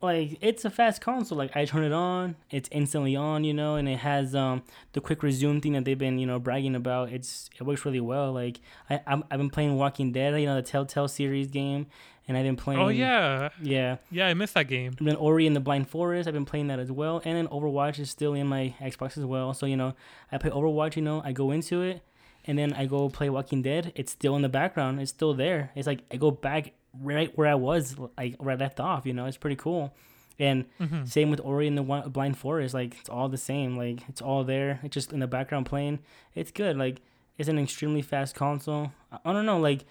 like 0.02 0.38
it's 0.42 0.64
a 0.66 0.70
fast 0.70 1.02
console. 1.02 1.38
Like 1.38 1.56
i 1.56 1.66
turn 1.66 1.84
it 1.84 1.92
on 1.94 2.36
it's 2.52 2.70
instantly 2.72 3.16
on 3.16 3.44
you 3.44 3.54
know 3.54 3.76
and 3.76 3.90
it 3.90 3.98
has 4.00 4.36
um 4.36 4.62
the 4.94 5.02
quick 5.02 5.24
resume 5.24 5.60
thing 5.60 5.74
that 5.74 5.86
they've 5.86 5.98
been 5.98 6.20
you 6.20 6.28
know 6.28 6.40
bragging 6.40 6.76
about. 6.76 7.12
It's 7.12 7.50
it 7.60 7.64
works 7.64 7.84
really 7.86 8.00
well. 8.00 8.32
Like 8.34 8.60
i 8.90 9.00
I'm, 9.08 9.24
i've 9.32 9.40
been 9.40 9.50
playing 9.50 9.76
walking 9.76 10.12
dead 10.12 10.40
you 10.40 10.46
know 10.46 10.56
the 10.56 10.62
telltale 10.62 11.08
series 11.08 11.48
game 11.48 11.88
and 12.28 12.38
i've 12.38 12.44
been 12.44 12.56
playing 12.58 12.80
Oh 12.82 12.90
yeah, 12.90 13.50
yeah. 13.62 13.98
Yeah. 14.12 14.28
I 14.28 14.34
missed 14.34 14.54
that 14.54 14.68
game. 14.68 14.96
and 15.00 15.08
then 15.08 15.16
ori 15.16 15.48
and 15.48 15.56
the 15.56 15.60
blind 15.62 15.90
forest 15.90 16.28
i've 16.28 16.34
been 16.34 16.46
playing 16.46 16.68
that 16.68 16.78
as 16.80 16.92
well 16.92 17.22
and 17.26 17.36
then 17.36 17.48
overwatch 17.48 17.98
is 18.00 18.10
still 18.12 18.34
in 18.36 18.46
my 18.48 18.76
xbox 18.82 19.18
as 19.18 19.26
well. 19.26 19.54
So 19.54 19.66
you 19.66 19.78
know 19.78 19.96
i 20.32 20.38
play 20.38 20.52
overwatch 20.52 20.96
you 20.96 21.02
know 21.02 21.22
i 21.26 21.32
go 21.32 21.50
into 21.52 21.82
it 21.82 22.02
and 22.46 22.58
then 22.60 22.72
i 22.74 22.86
go 22.86 23.10
play 23.10 23.30
walking 23.30 23.62
dead. 23.64 23.92
It's 23.96 24.12
still 24.12 24.36
in 24.36 24.42
the 24.44 24.50
background. 24.50 25.02
It's 25.02 25.10
still 25.12 25.34
there. 25.34 25.72
It's 25.76 25.88
like 25.88 26.02
i 26.12 26.18
go 26.18 26.30
back 26.32 26.74
right 27.02 27.36
where 27.38 27.48
i 27.48 27.56
was 27.56 27.96
like 28.18 28.36
where 28.42 28.54
i 28.54 28.58
left 28.58 28.80
off 28.80 29.06
you 29.06 29.14
know? 29.14 29.26
It's 29.26 29.38
pretty 29.38 29.56
cool. 29.58 29.94
And 30.40 30.66
hmm 30.78 31.04
same 31.06 31.30
with 31.32 31.40
ori 31.42 31.68
and 31.68 31.78
the 31.78 31.84
blind 32.10 32.38
forest 32.38 32.74
like 32.74 32.96
it's 33.00 33.10
all 33.10 33.28
the 33.30 33.38
same 33.38 33.76
like 33.76 34.08
it's 34.08 34.22
all 34.22 34.44
there 34.44 34.80
it's 34.84 34.94
just 34.94 35.12
in 35.14 35.20
the 35.20 35.28
background 35.28 35.66
playing. 35.66 36.00
It's 36.36 36.52
good 36.52 36.78
like 36.78 37.02
it's 37.38 37.50
an 37.50 37.60
extremely 37.60 38.02
fast 38.02 38.36
console. 38.36 38.92
I, 39.12 39.32
don't 39.34 39.46
know 39.46 39.60
like 39.60 39.86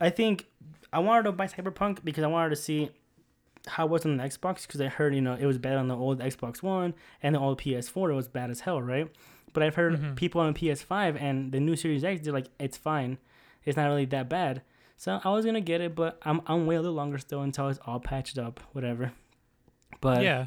i 0.00 0.08
think 0.10 0.46
i 0.92 0.98
wanted 0.98 1.24
to 1.24 1.32
buy 1.32 1.46
cyberpunk 1.46 2.04
because 2.04 2.24
i 2.24 2.26
wanted 2.26 2.50
to 2.50 2.56
see 2.56 2.90
how 3.66 3.84
it 3.86 3.90
was 3.90 4.04
on 4.06 4.16
the 4.16 4.24
xbox 4.24 4.66
because 4.66 4.80
i 4.80 4.86
heard 4.88 5.14
you 5.14 5.20
know 5.20 5.34
it 5.38 5.44
was 5.46 5.58
bad 5.58 5.76
on 5.76 5.88
the 5.88 5.96
old 5.96 6.20
xbox 6.20 6.62
one 6.62 6.94
and 7.22 7.34
the 7.34 7.38
old 7.38 7.60
ps4 7.60 8.10
it 8.10 8.14
was 8.14 8.28
bad 8.28 8.50
as 8.50 8.60
hell 8.60 8.80
right? 8.80 9.08
But 9.52 9.62
i've 9.62 9.74
heard 9.74 9.94
Mhm. 10.00 10.16
people 10.16 10.40
on 10.40 10.54
ps5 10.54 11.20
and 11.20 11.52
the 11.52 11.60
new 11.60 11.76
series 11.76 12.02
x 12.04 12.22
they're 12.22 12.32
like 12.32 12.48
it's 12.58 12.76
fine. 12.78 13.18
It's 13.64 13.76
not 13.76 13.86
really 13.88 14.06
that 14.06 14.28
bad 14.28 14.62
so 15.02 15.20
i 15.24 15.30
was 15.30 15.44
gonna 15.44 15.60
get 15.60 15.80
it 15.80 15.94
but 15.94 16.18
i'm, 16.22 16.40
I'm 16.46 16.66
way 16.66 16.76
a 16.76 16.80
little 16.80 16.94
longer 16.94 17.18
still 17.18 17.42
until 17.42 17.68
it's 17.68 17.80
all 17.86 18.00
patched 18.00 18.38
up 18.38 18.60
whatever 18.72 19.12
but 20.02 20.22
yeah, 20.22 20.46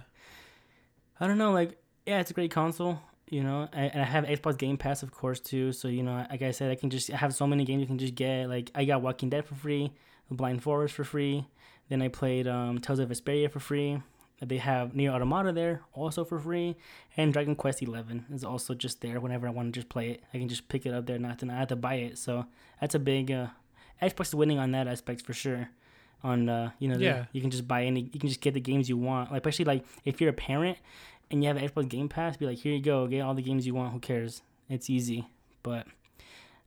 I 1.19 1.27
don't 1.27 1.37
know, 1.37 1.51
like 1.51 1.77
yeah, 2.05 2.19
it's 2.19 2.29
a 2.29 2.33
great 2.33 2.51
console, 2.51 2.99
you 3.29 3.41
know, 3.41 3.67
I, 3.73 3.83
and 3.85 4.01
I 4.01 4.05
have 4.05 4.25
Xbox 4.25 4.57
Game 4.57 4.77
Pass, 4.77 5.01
of 5.01 5.11
course, 5.11 5.39
too. 5.39 5.71
So 5.71 5.87
you 5.87 6.03
know, 6.03 6.27
like 6.29 6.41
I 6.41 6.51
said, 6.51 6.69
I 6.69 6.75
can 6.75 6.89
just 6.89 7.11
I 7.11 7.17
have 7.17 7.33
so 7.33 7.47
many 7.47 7.65
games 7.65 7.81
you 7.81 7.87
can 7.87 7.97
just 7.97 8.15
get. 8.15 8.49
Like 8.49 8.69
I 8.75 8.85
got 8.85 9.01
Walking 9.01 9.29
Dead 9.29 9.45
for 9.45 9.55
free, 9.55 9.91
Blind 10.29 10.61
Forest 10.61 10.93
for 10.93 11.03
free. 11.03 11.47
Then 11.89 12.01
I 12.01 12.09
played 12.09 12.47
um, 12.47 12.79
Tales 12.79 12.99
of 12.99 13.09
Vesperia 13.09 13.49
for 13.49 13.59
free. 13.59 14.01
They 14.41 14.57
have 14.57 14.93
Nier 14.93 15.11
Automata 15.11 15.53
there 15.53 15.81
also 15.93 16.25
for 16.25 16.37
free, 16.37 16.75
and 17.15 17.31
Dragon 17.31 17.55
Quest 17.55 17.81
Eleven 17.81 18.25
is 18.33 18.43
also 18.43 18.73
just 18.73 18.99
there 18.99 19.21
whenever 19.21 19.47
I 19.47 19.51
want 19.51 19.73
to 19.73 19.79
just 19.79 19.87
play 19.87 20.09
it. 20.09 20.23
I 20.33 20.37
can 20.37 20.49
just 20.49 20.67
pick 20.67 20.85
it 20.85 20.93
up 20.93 21.05
there, 21.05 21.17
not 21.17 21.39
to 21.39 21.45
not 21.45 21.57
have 21.57 21.69
to 21.69 21.77
buy 21.77 21.95
it. 21.95 22.17
So 22.17 22.45
that's 22.81 22.93
a 22.93 22.99
big 22.99 23.31
uh, 23.31 23.47
Xbox 24.01 24.27
is 24.27 24.35
winning 24.35 24.59
on 24.59 24.71
that 24.71 24.87
aspect 24.87 25.21
for 25.21 25.33
sure. 25.33 25.69
On 26.23 26.49
uh, 26.49 26.71
you 26.79 26.87
know, 26.87 26.95
the- 26.97 27.03
Yeah. 27.03 27.25
you 27.33 27.41
can 27.41 27.51
just 27.51 27.67
buy 27.67 27.83
any, 27.85 28.09
you 28.13 28.19
can 28.19 28.29
just 28.29 28.41
get 28.41 28.53
the 28.53 28.59
games 28.59 28.89
you 28.89 28.97
want. 28.97 29.31
Like 29.31 29.41
especially 29.41 29.65
like 29.65 29.85
if 30.05 30.19
you're 30.19 30.29
a 30.31 30.33
parent 30.33 30.77
and 31.31 31.43
you 31.43 31.47
have 31.47 31.57
an 31.57 31.67
Xbox 31.67 31.87
Game 31.89 32.09
Pass, 32.09 32.37
be 32.37 32.45
like, 32.45 32.57
here 32.57 32.73
you 32.73 32.81
go, 32.81 33.07
get 33.07 33.21
all 33.21 33.33
the 33.33 33.41
games 33.41 33.65
you 33.67 33.73
want. 33.75 33.93
Who 33.93 33.99
cares? 33.99 34.41
It's 34.69 34.89
easy, 34.89 35.27
but 35.63 35.85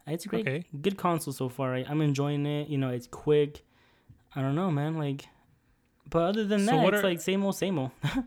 it's 0.07 0.25
a 0.25 0.29
great, 0.29 0.47
Okay. 0.49 0.65
good 0.81 0.97
console 0.97 1.33
so 1.33 1.49
far. 1.49 1.71
Right? 1.71 1.87
I'm 1.89 2.01
enjoying 2.01 2.47
it. 2.47 2.69
You 2.69 2.79
know, 2.79 2.91
it's 2.91 3.07
quick. 3.09 3.65
I 4.37 4.43
don't 4.43 4.55
know, 4.55 4.71
man. 4.71 4.97
Like, 4.97 5.27
but 6.09 6.23
other 6.23 6.45
than 6.45 6.61
So 6.61 6.73
that, 6.77 6.95
it's 6.95 7.03
like 7.03 7.21
same 7.21 7.45
old, 7.45 7.57
same 7.57 7.79
old. 7.79 7.91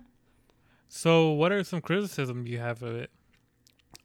So, 0.94 1.32
what 1.32 1.54
are 1.54 1.64
some 1.64 1.80
criticisms 1.80 2.50
you 2.50 2.58
have 2.60 2.84
of 2.84 2.96
it? 2.96 3.12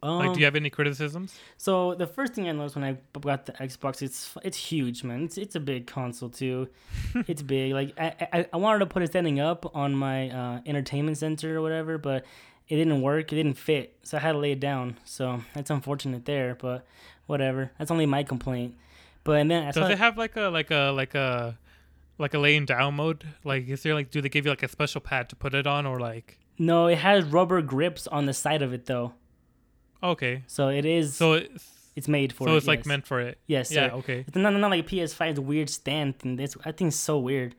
Um, 0.03 0.19
Like, 0.19 0.35
do 0.35 0.41
you 0.41 0.45
have 0.45 0.57
any 0.57 0.71
criticisms? 0.71 1.39
So 1.57 1.95
the 1.95 2.07
first 2.07 2.35
thing 2.35 2.49
I 2.49 2.53
noticed 2.53 2.77
when 2.77 2.85
I 2.85 2.97
got 3.19 3.47
the 3.47 3.53
Xbox, 3.53 4.03
it's 4.03 4.35
it's 4.43 4.57
huge, 4.57 5.03
man. 5.05 5.25
It's 5.25 5.39
it's 5.39 5.57
a 5.57 5.61
big 5.61 5.87
console 5.87 6.29
too. 6.29 6.69
it's 7.27 7.43
big. 7.43 7.73
Like 7.73 7.93
I, 7.99 8.29
I 8.33 8.47
I 8.53 8.57
wanted 8.57 8.81
to 8.81 8.87
put 8.87 9.03
it 9.03 9.09
standing 9.09 9.41
up 9.41 9.75
on 9.75 9.95
my 9.95 10.31
uh, 10.31 10.61
entertainment 10.67 11.19
center 11.19 11.59
or 11.59 11.63
whatever, 11.63 11.99
but 11.99 12.25
it 12.69 12.77
didn't 12.77 13.01
work. 13.01 13.33
It 13.33 13.37
didn't 13.37 13.55
fit, 13.55 13.97
so 14.03 14.19
I 14.19 14.21
had 14.21 14.33
to 14.33 14.39
lay 14.39 14.53
it 14.53 14.61
down. 14.61 14.99
So 15.05 15.43
that's 15.55 15.71
unfortunate 15.71 16.25
there, 16.25 16.55
but 16.55 16.87
whatever. 17.27 17.73
That's 17.79 17.91
only 17.91 18.07
my 18.07 18.23
complaint. 18.23 18.75
But 19.25 19.41
and 19.41 19.51
then 19.51 19.67
I 19.67 19.71
Does 19.73 19.91
it 19.91 19.99
have 19.99 20.17
like 20.19 20.37
a 20.37 20.49
like 20.49 20.71
a 20.71 20.91
like 20.91 21.15
a 21.15 21.59
like 22.19 22.35
a 22.35 22.39
laying 22.39 22.67
down 22.67 22.95
mode? 22.95 23.25
Like, 23.45 23.67
is 23.69 23.83
there 23.83 23.95
like 23.95 24.11
do 24.11 24.21
they 24.21 24.29
give 24.29 24.45
you 24.45 24.51
like 24.53 24.63
a 24.63 24.69
special 24.69 25.01
pad 25.01 25.29
to 25.31 25.37
put 25.37 25.55
it 25.55 25.67
on, 25.67 25.87
or 25.87 25.99
like 25.99 26.39
No, 26.59 26.87
it 26.87 26.99
has 26.99 27.25
rubber 27.25 27.63
grips 27.63 28.07
on 28.07 28.27
the 28.27 28.33
side 28.35 28.63
of 28.63 28.73
it 28.73 28.87
though, 28.87 29.15
Okay. 30.03 30.43
so 30.47 30.69
it 30.69 30.85
is. 30.85 31.15
So 31.17 31.35
it's 31.35 31.73
it's 31.97 32.09
made 32.09 32.33
for. 32.33 32.47
so 32.47 32.55
it, 32.55 32.59
it's 32.59 32.67
like 32.67 32.81
yes. 32.81 32.87
meant 32.87 33.07
for 33.07 33.21
it. 33.21 33.39
Yes, 33.47 33.71
Yeah. 33.73 33.89
sir. 33.91 33.95
Okay. 33.97 34.25
It's 34.27 34.37
not, 34.37 34.53
not 34.53 34.71
like 34.71 34.85
a 34.85 34.89
PS5's 34.89 35.41
weird 35.41 35.71
stand 35.71 36.19
thing. 36.19 36.39
It's, 36.39 36.57
I 36.65 36.73
think 36.73 36.89
it's 36.89 36.97
so 36.97 37.19
weird. 37.19 37.55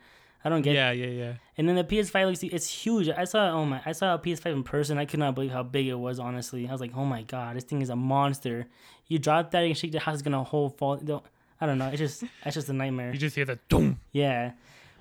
I 0.46 0.50
don't 0.50 0.62
get. 0.62 0.76
Yeah. 0.76 0.92
Yeah. 0.92 1.08
Yeah. 1.08 1.34
And 1.58 1.68
then 1.68 1.76
the 1.76 1.84
PS5 1.84 2.26
looks 2.28 2.44
it's 2.44 2.70
huge. 2.70 3.10
I 3.10 3.24
saw 3.26 3.50
oh 3.50 3.66
my 3.66 3.82
I 3.86 3.92
saw 3.92 4.14
a 4.14 4.20
PS5 4.20 4.46
in 4.54 4.64
person. 4.64 4.98
I 4.98 5.06
could 5.06 5.20
not 5.20 5.34
believe 5.36 5.52
how 5.52 5.64
big 5.64 5.88
it 5.88 5.96
was. 5.96 6.20
Honestly, 6.20 6.68
I 6.68 6.72
was 6.72 6.80
like, 6.82 6.92
oh 6.96 7.06
my 7.06 7.24
god, 7.24 7.56
this 7.58 7.64
thing 7.64 7.82
is 7.82 7.90
a 7.90 7.96
monster. 7.96 8.68
You 9.08 9.18
drop 9.20 9.52
that, 9.52 9.62
you 9.62 9.74
shake 9.74 9.92
the 9.94 10.00
house, 10.00 10.16
it's 10.16 10.22
gonna 10.24 10.44
whole 10.44 10.70
fall. 10.70 10.98
don't- 10.98 11.24
I 11.60 11.66
don't 11.66 11.80
know. 11.80 11.88
It's 11.88 11.98
just 11.98 12.24
it's 12.46 12.54
just 12.54 12.70
a 12.70 12.74
nightmare. 12.74 13.12
You 13.12 13.18
just 13.20 13.36
hear 13.36 13.46
the 13.46 13.58
boom. 13.68 14.00
Yeah, 14.12 14.52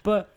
but 0.02 0.34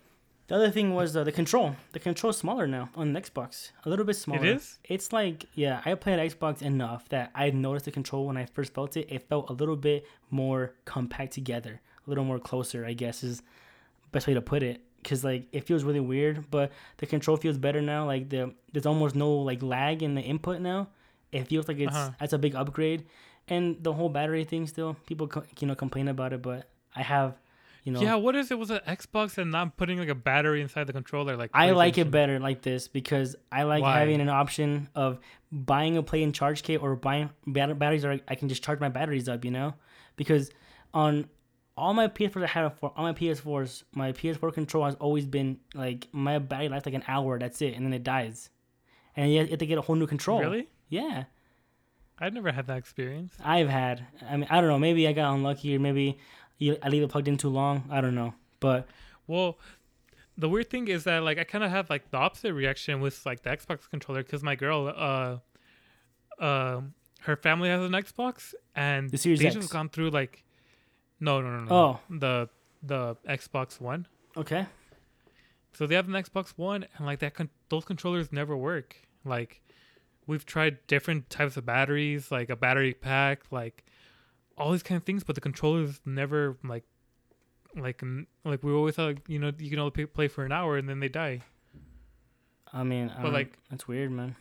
the 0.49 0.55
other 0.55 0.69
thing 0.69 0.93
was 0.93 1.15
uh, 1.15 1.23
the 1.23 1.31
control. 1.31 1.75
The 1.93 1.99
control's 1.99 2.37
smaller 2.37 2.67
now 2.67 2.89
on 2.95 3.13
the 3.13 3.21
Xbox. 3.21 3.71
A 3.85 3.89
little 3.89 4.03
bit 4.05 4.15
smaller. 4.17 4.43
It 4.45 4.55
is. 4.57 4.79
It's 4.83 5.13
like 5.13 5.45
yeah, 5.53 5.81
I 5.85 5.93
played 5.95 6.19
Xbox 6.19 6.61
enough 6.61 7.07
that 7.09 7.31
I 7.33 7.49
noticed 7.51 7.85
the 7.85 7.91
control 7.91 8.25
when 8.27 8.35
I 8.35 8.45
first 8.45 8.73
felt 8.73 8.97
it. 8.97 9.07
It 9.09 9.29
felt 9.29 9.49
a 9.49 9.53
little 9.53 9.77
bit 9.77 10.05
more 10.29 10.73
compact 10.83 11.31
together, 11.33 11.79
a 12.05 12.09
little 12.09 12.25
more 12.25 12.39
closer. 12.39 12.85
I 12.85 12.93
guess 12.93 13.23
is 13.23 13.41
best 14.11 14.27
way 14.27 14.33
to 14.33 14.41
put 14.41 14.61
it. 14.63 14.81
Cause 15.03 15.23
like 15.23 15.47
it 15.53 15.65
feels 15.65 15.83
really 15.85 16.01
weird, 16.01 16.51
but 16.51 16.73
the 16.97 17.05
control 17.05 17.37
feels 17.37 17.57
better 17.57 17.81
now. 17.81 18.05
Like 18.05 18.27
the 18.29 18.53
there's 18.73 18.85
almost 18.85 19.15
no 19.15 19.31
like 19.31 19.63
lag 19.63 20.03
in 20.03 20.13
the 20.15 20.21
input 20.21 20.59
now. 20.59 20.89
It 21.31 21.47
feels 21.47 21.67
like 21.69 21.79
it's 21.79 21.95
Uh-huh. 21.95 22.11
that's 22.19 22.33
a 22.33 22.37
big 22.37 22.53
upgrade, 22.55 23.05
and 23.47 23.81
the 23.81 23.93
whole 23.93 24.09
battery 24.09 24.43
thing 24.43 24.67
still 24.67 24.97
people 25.05 25.27
co- 25.27 25.45
you 25.59 25.67
know 25.67 25.75
complain 25.75 26.07
about 26.09 26.33
it, 26.33 26.41
but 26.41 26.67
I 26.95 27.03
have 27.03 27.37
you 27.89 27.95
know 27.95 28.01
Yeah. 28.01 28.15
What 28.15 28.35
is 28.35 28.51
it? 28.51 28.57
Was 28.59 28.69
it 28.71 28.85
Xbox 28.85 29.37
and 29.37 29.51
not 29.51 29.77
putting 29.77 29.97
like 29.99 30.09
a 30.09 30.15
battery 30.15 30.61
inside 30.61 30.87
the 30.87 30.93
controller? 30.93 31.35
Like 31.35 31.51
I 31.53 31.71
like 31.71 31.97
it 31.97 32.11
better 32.11 32.39
like 32.39 32.61
this 32.61 32.87
because 32.87 33.35
I 33.51 33.63
like 33.63 33.81
Why? 33.81 33.99
having 33.99 34.21
an 34.21 34.29
option 34.29 34.89
of 34.95 35.19
buying 35.51 35.97
a 35.97 36.03
play 36.03 36.23
and 36.23 36.33
charge 36.33 36.63
kit 36.63 36.81
or 36.81 36.95
buying 36.95 37.29
batteries 37.47 38.05
or 38.05 38.19
I 38.27 38.35
can 38.35 38.49
just 38.49 38.63
charge 38.63 38.79
my 38.79 38.89
batteries 38.89 39.27
up, 39.27 39.43
you 39.43 39.51
know? 39.51 39.73
Because 40.15 40.51
on 40.93 41.27
all 41.77 41.93
my 41.93 42.07
PS4s 42.07 42.43
I 42.43 42.47
had 42.47 42.73
for 42.77 42.91
all 42.95 43.03
my 43.03 43.13
PS4s, 43.13 43.83
my 43.93 44.11
PS4 44.11 44.53
control 44.53 44.85
has 44.85 44.95
always 44.95 45.25
been 45.25 45.59
like 45.73 46.07
my 46.11 46.37
battery 46.39 46.69
lasts 46.69 46.85
like 46.85 46.95
an 46.95 47.03
hour, 47.07 47.39
that's 47.39 47.61
it, 47.61 47.73
and 47.75 47.85
then 47.85 47.93
it 47.93 48.03
dies. 48.03 48.49
And 49.15 49.31
you 49.31 49.39
have 49.45 49.57
to 49.57 49.65
get 49.65 49.77
a 49.77 49.81
whole 49.81 49.95
new 49.95 50.07
control. 50.07 50.39
Really? 50.39 50.67
Yeah. 50.89 51.25
I've 52.19 52.33
never 52.33 52.51
had 52.51 52.67
that 52.67 52.77
experience. 52.77 53.33
I've 53.43 53.69
had. 53.69 54.05
I 54.29 54.35
mean, 54.35 54.47
I 54.49 54.59
don't 54.59 54.69
know. 54.69 54.77
Maybe 54.79 55.07
I 55.07 55.13
got 55.13 55.33
unlucky, 55.33 55.75
or 55.75 55.79
maybe 55.79 56.17
I 56.61 56.89
leave 56.89 57.03
it 57.03 57.09
plugged 57.09 57.27
in 57.27 57.37
too 57.37 57.49
long. 57.49 57.83
I 57.89 58.01
don't 58.01 58.15
know. 58.15 58.33
But 58.59 58.87
Well, 59.27 59.57
the 60.37 60.49
weird 60.49 60.69
thing 60.69 60.87
is 60.87 61.03
that 61.05 61.23
like 61.23 61.37
I 61.37 61.43
kind 61.43 61.63
of 61.63 61.71
have 61.71 61.89
like 61.89 62.11
the 62.11 62.17
opposite 62.17 62.53
reaction 62.53 62.99
with 63.01 63.25
like 63.25 63.43
the 63.43 63.49
Xbox 63.49 63.89
controller 63.89 64.23
because 64.23 64.43
my 64.43 64.55
girl, 64.55 64.93
uh, 64.95 66.43
um, 66.43 66.93
her 67.21 67.35
family 67.35 67.69
has 67.69 67.81
an 67.81 67.91
Xbox 67.91 68.53
and 68.75 69.09
The 69.09 69.17
Series 69.17 69.39
they 69.39 69.47
X. 69.47 69.55
just 69.55 69.71
gone 69.71 69.89
through 69.89 70.09
like, 70.11 70.43
no, 71.19 71.41
no, 71.41 71.49
no, 71.57 71.63
no, 71.65 71.75
Oh. 71.75 71.99
the 72.09 72.49
the 72.81 73.15
Xbox 73.27 73.79
One. 73.81 74.07
okay, 74.37 74.65
So 75.73 75.85
they 75.85 75.95
have 75.95 76.07
an 76.07 76.13
Xbox 76.13 76.51
One, 76.57 76.85
and 76.95 77.05
like 77.05 77.19
that, 77.19 77.33
con- 77.33 77.49
those 77.69 77.83
controllers 77.83 78.31
never 78.31 78.55
work. 78.55 78.95
Like, 79.25 79.61
we've 80.27 80.45
tried 80.45 80.77
different 80.87 81.29
types 81.29 81.57
of 81.57 81.65
batteries, 81.65 82.31
like 82.31 82.49
a 82.49 82.55
battery 82.55 82.93
pack, 82.93 83.43
like 83.51 83.83
all 84.59 84.71
these 84.71 84.83
kind 84.83 84.97
of 84.97 85.03
things, 85.03 85.23
but 85.23 85.35
the 85.35 85.41
controllers 85.41 85.99
never 86.05 86.57
like, 86.63 86.83
like, 87.75 88.01
like 88.43 88.63
we 88.63 88.71
always 88.73 88.95
thought, 88.95 89.15
you 89.27 89.39
know, 89.39 89.51
you 89.57 89.69
can 89.69 89.79
only 89.79 90.05
play- 90.05 90.27
for 90.27 90.43
an 90.45 90.51
hour 90.51 90.77
and 90.77 90.87
then 90.89 90.99
they 90.99 91.07
die. 91.09 91.41
I 92.73 92.83
mean, 92.83 93.07
But, 93.15 93.23
don't- 93.23 93.33
like- 93.33 93.57
that's 93.69 93.87
weird, 93.87 94.11
man. 94.11 94.35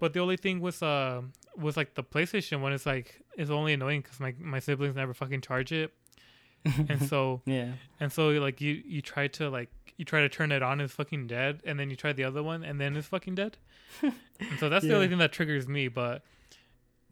But 0.00 0.12
the 0.12 0.20
only 0.20 0.36
thing 0.36 0.60
with 0.60 0.82
uh 0.82 1.22
was 1.56 1.76
like 1.76 1.94
the 1.94 2.04
PlayStation 2.04 2.60
one 2.60 2.72
is 2.72 2.86
like 2.86 3.20
it's 3.36 3.50
only 3.50 3.72
annoying 3.72 4.00
because 4.02 4.20
my 4.20 4.32
my 4.38 4.60
siblings 4.60 4.94
never 4.94 5.12
fucking 5.12 5.40
charge 5.40 5.72
it, 5.72 5.92
and 6.88 7.02
so 7.08 7.42
Yeah. 7.46 7.72
and 7.98 8.12
so 8.12 8.28
like 8.28 8.60
you 8.60 8.80
you 8.86 9.02
try 9.02 9.26
to 9.28 9.50
like 9.50 9.70
you 9.96 10.04
try 10.04 10.20
to 10.20 10.28
turn 10.28 10.52
it 10.52 10.62
on 10.62 10.80
it's 10.80 10.92
fucking 10.94 11.26
dead 11.26 11.60
and 11.64 11.80
then 11.80 11.90
you 11.90 11.96
try 11.96 12.12
the 12.12 12.22
other 12.22 12.44
one 12.44 12.62
and 12.62 12.80
then 12.80 12.94
it's 12.96 13.08
fucking 13.08 13.34
dead 13.34 13.56
and 14.02 14.12
so 14.60 14.68
that's 14.68 14.84
the 14.84 14.94
only 14.94 15.08
thing 15.08 15.18
that 15.18 15.32
triggers 15.32 15.66
me 15.66 15.88
but 15.88 16.22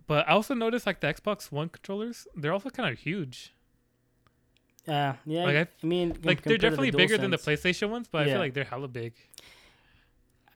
but 0.07 0.27
i 0.29 0.33
also 0.33 0.55
noticed 0.55 0.87
like 0.87 1.01
the 1.01 1.07
xbox 1.09 1.51
one 1.53 1.69
controllers 1.69 2.27
they're 2.37 2.53
also 2.53 2.71
kind 2.71 2.93
of 2.93 2.99
huge 2.99 3.53
Uh, 4.89 5.15
yeah. 5.27 5.45
Like, 5.45 5.57
I, 5.57 5.61
I- 5.61 5.87
mean, 5.87 6.09
like 6.23 6.43
they're 6.43 6.53
the 6.55 6.59
definitely 6.59 6.93
bigger 6.93 7.19
than 7.19 7.31
the 7.33 7.39
playstation 7.39 7.91
ones 7.91 8.07
but 8.11 8.23
i 8.23 8.25
feel 8.27 8.39
like 8.39 8.55
they're 8.55 8.65
hella 8.65 8.89
big 8.89 9.15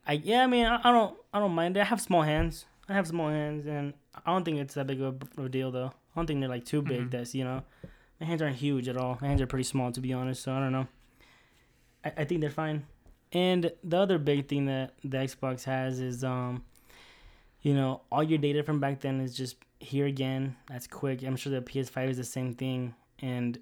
I 0.07 0.15
yeah, 0.15 0.43
I 0.43 0.47
mean, 0.47 0.67
I, 0.67 0.77
I 0.83 0.91
don't, 0.91 1.15
I 1.33 1.39
don't 1.39 1.53
mind. 1.53 1.77
I 1.77 1.85
have 1.85 2.01
small 2.01 2.23
hands. 2.23 2.65
I 2.89 2.95
have 2.95 3.07
small 3.07 3.29
hands, 3.29 3.67
and 3.67 3.93
I 4.27 4.33
don't 4.33 4.45
think 4.45 4.59
it's 4.59 4.75
that 4.75 4.87
big 4.87 5.01
of 5.01 5.23
a 5.39 5.49
deal, 5.49 5.71
though. 5.71 5.93
I 5.93 6.13
don't 6.17 6.27
think 6.27 6.41
they're 6.41 6.49
like 6.49 6.65
too 6.65 6.83
big. 6.83 7.03
Mhm. 7.03 7.11
That's 7.11 7.35
you 7.35 7.45
know, 7.45 7.63
my 8.19 8.27
hands 8.27 8.41
aren't 8.43 8.57
huge 8.57 8.89
at 8.89 8.97
all. 8.97 9.19
My 9.21 9.29
hands 9.29 9.41
are 9.43 9.47
pretty 9.47 9.65
small, 9.65 9.93
to 9.93 10.01
be 10.01 10.13
honest. 10.13 10.43
So 10.43 10.53
I 10.53 10.59
don't 10.59 10.73
know. 10.73 10.89
I, 12.05 12.13
I 12.19 12.25
think 12.25 12.41
they're 12.41 12.51
fine. 12.51 12.87
And 13.33 13.71
the 13.85 13.99
other 13.99 14.19
big 14.19 14.49
thing 14.49 14.65
that 14.67 14.95
the 15.05 15.19
Xbox 15.19 15.65
has 15.65 16.01
is, 16.01 16.25
um, 16.25 16.65
you 17.63 17.75
know, 17.75 18.03
all 18.11 18.23
your 18.23 18.39
data 18.39 18.63
from 18.63 18.81
back 18.81 19.01
then 19.01 19.21
is 19.21 19.37
just 19.37 19.57
here 19.79 20.07
again. 20.07 20.57
That's 20.69 20.87
quick. 20.87 21.23
I'm 21.23 21.37
sure 21.37 21.53
the 21.53 21.61
PS5 21.61 22.11
is 22.11 22.17
the 22.17 22.25
same 22.25 22.55
thing, 22.55 22.95
and 23.21 23.59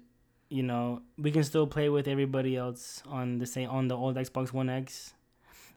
you 0.49 0.63
know, 0.63 1.01
we 1.17 1.31
can 1.31 1.43
still 1.43 1.67
play 1.67 1.89
with 1.89 2.07
everybody 2.07 2.55
else 2.55 3.03
on 3.07 3.37
the 3.37 3.45
same 3.45 3.69
on 3.69 3.87
the 3.87 3.95
old 3.95 4.15
Xbox 4.15 4.53
One 4.53 4.69
X. 4.69 5.13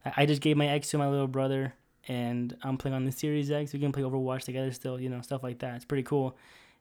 I 0.05 0.13
I 0.19 0.27
just 0.27 0.41
gave 0.41 0.57
my 0.57 0.69
X 0.69 0.91
to 0.91 0.99
my 0.99 1.09
little 1.09 1.29
brother, 1.29 1.75
and 2.09 2.57
I'm 2.63 2.77
playing 2.77 2.95
on 2.95 3.05
the 3.05 3.13
Series 3.13 3.51
X. 3.51 3.73
We 3.73 3.81
can 3.81 3.93
play 3.93 4.03
Overwatch 4.03 4.43
together 4.43 4.73
still, 4.73 5.01
you 5.01 5.09
know, 5.09 5.21
stuff 5.21 5.43
like 5.43 5.59
that. 5.61 5.77
It's 5.77 5.85
pretty 5.85 6.05
cool. 6.05 6.37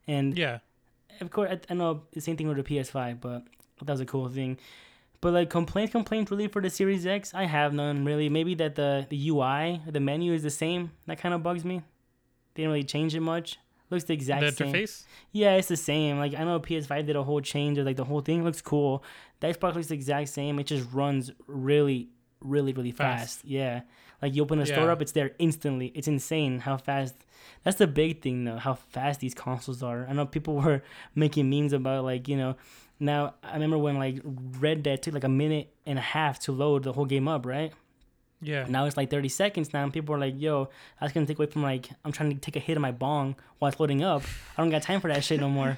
And 0.08 0.38
yeah 0.38 0.60
of 1.20 1.32
course, 1.32 1.50
I, 1.52 1.60
I 1.70 1.76
know 1.76 2.04
the 2.12 2.22
same 2.22 2.38
thing 2.38 2.48
with 2.48 2.58
the 2.58 2.64
PS5, 2.64 3.20
but 3.20 3.44
that 3.84 3.92
was 3.92 4.00
a 4.00 4.06
cool 4.06 4.30
thing. 4.30 4.58
But 5.22 5.34
like 5.34 5.50
complaints, 5.52 5.92
complaints 5.92 6.32
really 6.32 6.48
for 6.48 6.62
the 6.62 6.70
Series 6.70 7.06
X, 7.06 7.34
I 7.34 7.46
have 7.46 7.74
none 7.74 8.04
really. 8.04 8.28
Maybe 8.28 8.56
that 8.56 8.76
the 8.76 9.06
the 9.10 9.30
UI, 9.30 9.82
the 9.88 10.00
menu 10.00 10.34
is 10.34 10.42
the 10.42 10.50
same. 10.50 10.92
That 11.06 11.20
kind 11.20 11.36
of 11.36 11.44
bugs 11.44 11.64
me. 11.64 11.84
They 12.54 12.64
didn't 12.64 12.72
really 12.72 12.84
change 12.84 13.16
it 13.16 13.22
much. 13.22 13.60
Looks 13.92 14.06
the 14.06 14.14
exact 14.14 14.42
the 14.42 14.52
same. 14.52 14.74
interface 14.74 15.04
Yeah, 15.32 15.56
it's 15.56 15.68
the 15.68 15.78
same. 15.78 16.18
Like 16.18 16.34
I 16.34 16.44
know 16.44 16.60
PS5 16.60 17.06
did 17.06 17.16
a 17.16 17.24
whole 17.24 17.42
change 17.42 17.78
of 17.78 17.86
like 17.86 17.98
the 17.98 18.06
whole 18.06 18.22
thing 18.22 18.44
looks 18.44 18.62
cool. 18.62 19.04
The 19.42 19.48
Xbox 19.48 19.76
looks 19.76 19.88
the 19.88 19.96
exact 19.96 20.30
same. 20.30 20.58
It 20.60 20.64
just 20.64 20.92
runs 20.92 21.32
really, 21.46 22.10
really, 22.40 22.74
really 22.74 22.92
fast. 22.92 23.42
Fast. 23.42 23.46
Yeah. 23.46 23.82
Like 24.22 24.36
you 24.36 24.44
open 24.44 24.60
a 24.60 24.66
store 24.66 24.92
up, 24.92 25.02
it's 25.02 25.12
there 25.12 25.32
instantly. 25.40 25.92
It's 25.96 26.08
insane 26.08 26.60
how 26.60 26.78
fast. 26.78 27.16
That's 27.64 27.78
the 27.78 27.88
big 27.88 28.22
thing 28.22 28.46
though, 28.46 28.58
how 28.58 28.76
fast 28.76 29.20
these 29.20 29.34
consoles 29.34 29.84
are. 29.84 30.08
I 30.08 30.14
know 30.14 30.26
people 30.26 30.56
were 30.62 30.84
making 31.14 31.50
memes 31.50 31.74
about 31.74 32.06
like 32.06 32.28
you 32.28 32.38
know. 32.38 32.56
Now 33.02 33.34
I 33.44 33.54
remember 33.54 33.78
when 33.78 33.98
like 33.98 34.22
Red 34.60 34.84
Dead 34.84 35.02
took 35.02 35.14
like 35.14 35.24
a 35.24 35.30
minute 35.30 35.74
and 35.86 35.98
a 35.98 36.02
half 36.02 36.40
to 36.42 36.52
load 36.52 36.84
the 36.84 36.94
whole 36.94 37.06
game 37.06 37.28
up, 37.28 37.46
right? 37.46 37.74
yeah 38.44 38.66
Now 38.68 38.86
it's 38.86 38.98
like 38.98 39.10
30 39.10 39.30
seconds 39.30 39.74
now, 39.74 39.84
and 39.84 39.92
people 39.94 40.16
are 40.16 40.20
like, 40.20 40.36
yo, 40.38 40.70
that's 41.00 41.14
gonna 41.14 41.26
take 41.26 41.38
away 41.38 41.48
from 41.48 41.64
like, 41.64 41.90
I'm 42.06 42.12
trying 42.12 42.32
to 42.32 42.40
take 42.40 42.56
a 42.56 42.60
hit 42.60 42.78
of 42.78 42.82
my 42.82 42.92
bong 42.92 43.36
while 43.60 43.70
it's 43.70 43.80
loading 43.80 44.04
up. 44.04 44.24
I 44.58 44.62
don't 44.62 44.72
got 44.72 44.84
time 44.84 45.02
for 45.02 45.10
that 45.10 45.24
shit 45.24 45.40
no 45.40 45.50
more. 45.50 45.78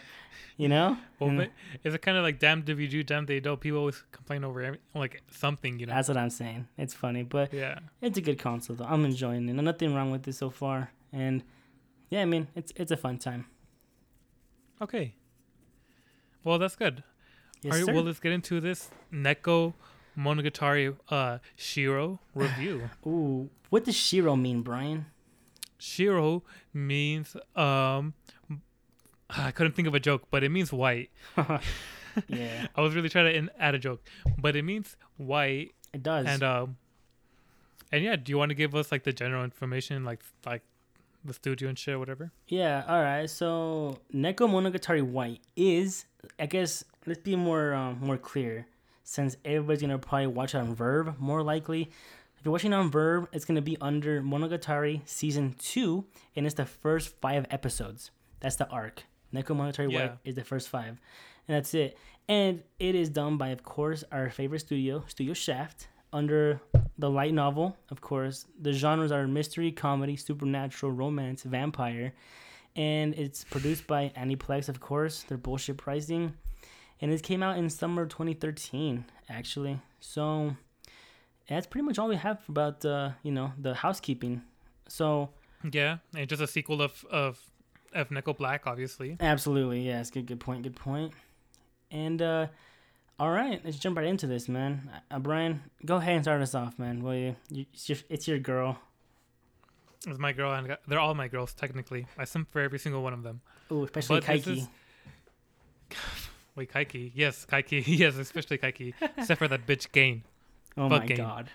You 0.56 0.70
know? 0.70 0.98
well, 1.20 1.32
And 1.32 1.50
is 1.84 1.96
it 1.96 2.02
kind 2.04 2.16
of 2.16 2.24
like 2.24 2.38
damned 2.40 2.70
if 2.70 2.80
you 2.80 2.88
do 2.88 3.02
damned 3.04 3.30
if 3.30 3.34
you 3.36 3.42
don't 3.42 3.60
people 3.60 3.80
always 3.80 4.04
complain 4.12 4.44
over 4.44 4.62
every, 4.62 4.80
like 4.94 5.24
something 5.32 5.80
you 5.80 5.88
know 5.88 5.94
that's 5.94 6.08
what 6.10 6.18
I'm 6.18 6.30
saying. 6.30 6.68
It's 6.78 6.94
funny, 6.94 7.24
but 7.24 7.52
yeah 7.54 7.80
it's 8.02 8.18
a 8.20 8.22
good 8.22 8.38
console 8.38 8.76
though. 8.76 8.86
I'm 8.86 9.04
enjoying 9.04 9.50
it. 9.50 9.54
Nothing 9.54 9.96
wrong 9.96 10.12
with 10.12 10.28
it 10.28 10.34
so 10.34 10.50
far. 10.52 10.92
And 11.12 11.42
yeah, 12.10 12.22
I 12.22 12.26
mean, 12.26 12.50
it's 12.56 12.72
it's 12.76 12.92
a 12.92 12.98
fun 12.98 13.18
time. 13.18 13.46
okay 14.82 15.16
well 16.44 16.60
that's 16.60 16.76
good 16.76 17.04
Yes, 17.64 17.74
All 17.74 17.80
right, 17.80 17.86
sir. 17.86 17.94
well, 17.94 18.04
let's 18.04 18.20
get 18.20 18.32
into 18.32 18.60
this 18.60 18.90
Neko 19.12 19.74
Monogatari 20.18 20.96
uh, 21.10 21.38
Shiro 21.56 22.20
review. 22.36 22.90
Ooh, 23.08 23.50
what 23.70 23.86
does 23.86 23.96
Shiro 23.96 24.36
mean, 24.36 24.62
Brian? 24.62 25.06
Shiro 25.78 26.44
means 26.74 27.36
um, 27.56 28.14
I 29.30 29.52
couldn't 29.52 29.74
think 29.76 29.88
of 29.88 29.96
a 29.96 30.00
joke, 30.00 30.24
but 30.30 30.44
it 30.44 30.50
means 30.50 30.72
white. 30.72 31.10
yeah, 32.28 32.68
I 32.76 32.82
was 32.82 32.96
really 32.96 33.10
trying 33.10 33.26
to 33.26 33.36
in- 33.36 33.50
add 33.60 33.76
a 33.76 33.80
joke, 33.80 34.04
but 34.38 34.56
it 34.56 34.64
means 34.64 34.96
white. 35.18 35.74
it 35.94 36.04
does. 36.04 36.26
And 36.28 36.44
um, 36.44 36.78
and 37.92 38.04
yeah, 38.04 38.16
do 38.16 38.32
you 38.32 38.38
want 38.38 38.50
to 38.50 38.56
give 38.56 38.76
us 38.76 38.92
like 38.92 39.04
the 39.04 39.14
general 39.14 39.44
information, 39.44 40.04
like 40.04 40.22
like 40.46 40.62
the 41.26 41.34
studio 41.34 41.70
and 41.70 41.78
shit, 41.80 41.98
whatever? 41.98 42.32
Yeah, 42.48 42.84
all 42.88 43.02
right. 43.02 43.30
So 43.30 44.00
Nekomonogatari 44.14 45.02
White 45.02 45.42
is, 45.56 46.06
I 46.40 46.46
guess, 46.46 46.84
let's 47.06 47.20
be 47.22 47.36
more 47.36 47.74
um, 47.74 48.00
more 48.02 48.18
clear, 48.18 48.68
since 49.04 49.36
everybody's 49.46 49.82
gonna 49.82 49.98
probably 50.00 50.28
watch 50.28 50.56
it 50.56 50.60
on 50.60 50.76
VRV 50.76 51.18
more 51.20 51.44
likely. 51.44 51.84
If 52.38 52.46
you're 52.46 52.52
watching 52.52 52.74
on 52.74 52.92
VRV, 52.92 53.28
it's 53.32 53.46
gonna 53.46 53.62
be 53.62 53.78
under 53.82 54.22
Monogatari 54.22 55.02
season 55.06 55.56
two, 55.60 56.06
and 56.36 56.46
it's 56.46 56.56
the 56.56 56.66
first 56.66 57.16
five 57.22 57.46
episodes. 57.50 58.12
That's 58.40 58.56
the 58.58 58.68
arc. 58.70 59.04
Nekomonogatari 59.34 59.92
Yeah. 59.92 60.00
White 60.00 60.18
is 60.26 60.36
the 60.36 60.44
first 60.44 60.70
five, 60.70 61.00
and 61.48 61.56
that's 61.58 61.74
it. 61.74 61.98
And 62.30 62.64
it 62.80 62.96
is 62.96 63.10
done 63.10 63.38
by, 63.38 63.50
of 63.50 63.64
course, 63.64 64.04
our 64.12 64.30
favorite 64.30 64.60
studio, 64.60 65.04
Studio 65.08 65.34
Shaft. 65.34 65.88
under 66.14 66.62
the 67.00 67.10
light 67.10 67.34
novel, 67.34 67.76
of 67.90 68.00
course. 68.00 68.46
The 68.62 68.72
genres 68.72 69.12
are 69.12 69.28
mystery, 69.28 69.72
comedy, 69.72 70.16
supernatural, 70.16 70.92
romance, 70.92 71.42
vampire, 71.42 72.14
and 72.76 73.16
it's 73.16 73.44
produced 73.44 73.88
by 73.88 74.12
Aniplex, 74.16 74.70
of 74.70 74.80
course. 74.80 75.24
Their 75.24 75.40
bullshit 75.40 75.78
pricing, 75.78 76.34
and 77.04 77.12
it 77.12 77.22
came 77.22 77.44
out 77.44 77.58
in 77.58 77.70
summer 77.70 78.06
2013, 78.06 79.04
actually. 79.30 79.78
So 80.00 80.56
that's 81.50 81.68
pretty 81.68 81.86
much 81.86 82.00
all 82.00 82.08
we 82.08 82.16
have 82.16 82.42
about 82.48 82.86
uh, 82.86 83.12
you 83.24 83.32
know 83.32 83.52
the 83.60 83.74
housekeeping. 83.74 84.42
So 84.88 85.30
Yeah, 85.70 85.98
and 86.16 86.28
just 86.30 86.42
a 86.42 86.48
sequel 86.48 86.82
of 86.82 87.04
of 87.12 87.40
of 87.94 88.10
Neko 88.10 88.36
Black, 88.38 88.66
obviously. 88.66 89.18
absolutely, 89.20 89.82
yes, 89.82 90.10
good, 90.10 90.26
good 90.26 90.40
point, 90.40 90.64
good 90.64 90.78
point. 90.78 91.12
And 91.92 92.22
uh, 92.22 92.48
all 93.20 93.32
right, 93.32 93.62
let's 93.66 93.78
jump 93.78 93.98
right 93.98 94.08
into 94.08 94.26
this, 94.26 94.48
man. 94.48 94.90
Uh, 95.12 95.20
Brian, 95.20 95.62
go 95.86 95.98
ahead 95.98 96.16
and 96.16 96.24
start 96.24 96.42
us 96.42 96.56
off, 96.56 96.80
man. 96.80 97.04
Will 97.04 97.16
you? 97.16 97.36
you 97.50 97.66
it's, 97.74 97.90
your, 97.90 97.98
it's 98.10 98.28
your 98.30 98.40
girl. 98.40 98.80
It's 100.08 100.20
my 100.20 100.32
girl, 100.32 100.54
and 100.54 100.78
they're 100.88 101.00
all 101.00 101.14
my 101.16 101.28
girls 101.28 101.54
technically. 101.54 102.08
I 102.18 102.24
simp 102.24 102.50
for 102.52 102.62
every 102.62 102.80
single 102.80 103.04
one 103.04 103.14
of 103.14 103.24
them. 103.24 103.42
oh 103.70 103.84
especially 103.84 104.22
But 104.22 104.44
this 104.46 104.46
Kaiki. 104.46 104.68
Wait, 106.56 106.72
Kaiki, 106.72 107.12
yes, 107.16 107.46
Kaiki, 107.50 107.84
yes, 107.88 108.16
especially 108.18 108.58
Kaiki, 108.58 108.94
except 109.18 109.40
for 109.40 109.48
that 109.48 109.66
bitch 109.66 109.92
Gaen. 109.92 110.24
oh 110.78 110.90
my 110.90 111.00
fucking- 111.00 111.18
god. 111.18 111.50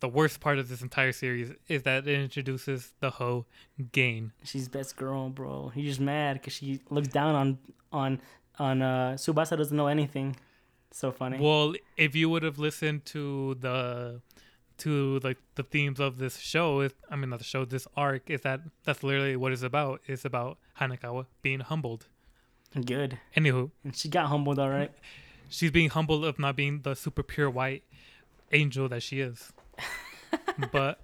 The 0.00 0.08
worst 0.08 0.40
part 0.40 0.58
of 0.58 0.68
this 0.68 0.82
entire 0.82 1.12
series 1.12 1.52
is 1.68 1.84
that 1.84 2.08
it 2.08 2.20
introduces 2.20 2.92
the 2.98 3.10
hoe 3.10 3.46
Gaen. 3.92 4.32
She's 4.42 4.66
best 4.66 4.96
girl, 4.96 5.28
bro. 5.28 5.70
He's 5.72 5.84
just 5.90 6.00
mad 6.00 6.34
because 6.34 6.54
she 6.54 6.80
looks 6.90 7.06
down 7.06 7.36
on 7.36 7.58
on 7.92 8.20
on 8.58 8.82
uh 8.82 9.12
Tsubasa 9.12 9.56
doesn't 9.56 9.76
know 9.76 9.86
anything. 9.86 10.34
So 10.90 11.12
funny. 11.12 11.38
Well, 11.40 11.74
if 11.96 12.16
you 12.16 12.28
would 12.30 12.42
have 12.42 12.58
listened 12.58 13.04
to 13.06 13.54
the 13.60 14.20
to 14.78 15.20
like 15.22 15.38
the 15.54 15.62
themes 15.62 16.00
of 16.00 16.18
this 16.18 16.38
show, 16.38 16.80
is 16.80 16.92
I 17.08 17.14
mean 17.14 17.30
not 17.30 17.38
the 17.38 17.44
show, 17.44 17.64
this 17.64 17.86
arc 17.96 18.28
is 18.28 18.40
that 18.40 18.60
that's 18.82 19.04
literally 19.04 19.36
what 19.36 19.52
it's 19.52 19.62
about. 19.62 20.00
It's 20.06 20.24
about 20.24 20.58
Hanekawa 20.80 21.26
being 21.42 21.60
humbled. 21.60 22.08
Good. 22.84 23.18
Anywho, 23.36 23.70
And 23.84 23.94
she 23.96 24.08
got 24.08 24.26
humbled, 24.26 24.58
all 24.58 24.70
right. 24.70 24.90
she's 25.48 25.70
being 25.70 25.90
humbled 25.90 26.24
of 26.24 26.38
not 26.38 26.56
being 26.56 26.80
the 26.82 26.94
super 26.94 27.22
pure 27.22 27.50
white 27.50 27.82
angel 28.52 28.88
that 28.88 29.02
she 29.02 29.20
is. 29.20 29.52
but 30.72 31.00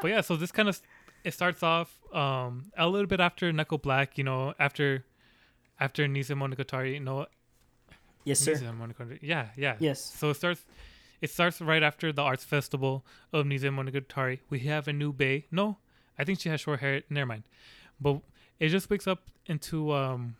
but 0.00 0.08
yeah, 0.08 0.20
so 0.20 0.36
this 0.36 0.50
kind 0.52 0.68
of 0.68 0.80
it 1.24 1.34
starts 1.34 1.62
off 1.62 1.98
um 2.12 2.72
a 2.76 2.88
little 2.88 3.06
bit 3.06 3.20
after 3.20 3.52
Neko 3.52 3.80
Black, 3.80 4.18
you 4.18 4.24
know, 4.24 4.54
after 4.58 5.04
after 5.78 6.06
Nisemonogatari, 6.06 6.94
you 6.94 7.00
know, 7.00 7.26
Yes, 8.24 8.40
sir. 8.40 8.54
Nisemonogatari. 8.54 9.18
Yeah, 9.22 9.48
yeah. 9.56 9.76
Yes. 9.78 10.00
So 10.04 10.30
it 10.30 10.34
starts 10.34 10.64
it 11.20 11.30
starts 11.30 11.60
right 11.60 11.82
after 11.82 12.12
the 12.12 12.22
arts 12.22 12.44
festival 12.44 13.04
of 13.32 13.46
Nisemonogatari. 13.46 14.40
We 14.50 14.60
have 14.60 14.88
a 14.88 14.92
new 14.92 15.12
bay. 15.12 15.46
No, 15.50 15.78
I 16.18 16.24
think 16.24 16.40
she 16.40 16.48
has 16.48 16.60
short 16.60 16.80
hair. 16.80 17.02
Never 17.10 17.26
mind. 17.26 17.44
But 18.00 18.20
it 18.60 18.68
just 18.70 18.90
wakes 18.90 19.06
up 19.06 19.22
into 19.46 19.92
um 19.92 20.36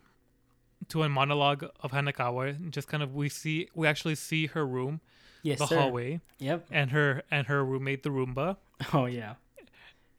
to 0.89 1.03
a 1.03 1.09
monologue 1.09 1.65
of 1.81 1.91
Hanekawa. 1.93 2.71
Just 2.71 2.89
kind 2.89 3.03
of 3.03 3.15
we 3.15 3.29
see 3.29 3.69
we 3.75 3.87
actually 3.87 4.15
see 4.15 4.47
her 4.47 4.67
room, 4.67 5.01
Yes, 5.43 5.59
the 5.59 5.67
sir. 5.67 5.77
hallway, 5.77 6.21
Yep. 6.39 6.67
and 6.71 6.91
her 6.93 7.23
and 7.31 7.47
her 7.49 7.65
roommate 7.65 8.03
the 8.03 8.11
Roomba, 8.11 8.57
Oh 8.95 9.07
yeah. 9.07 9.35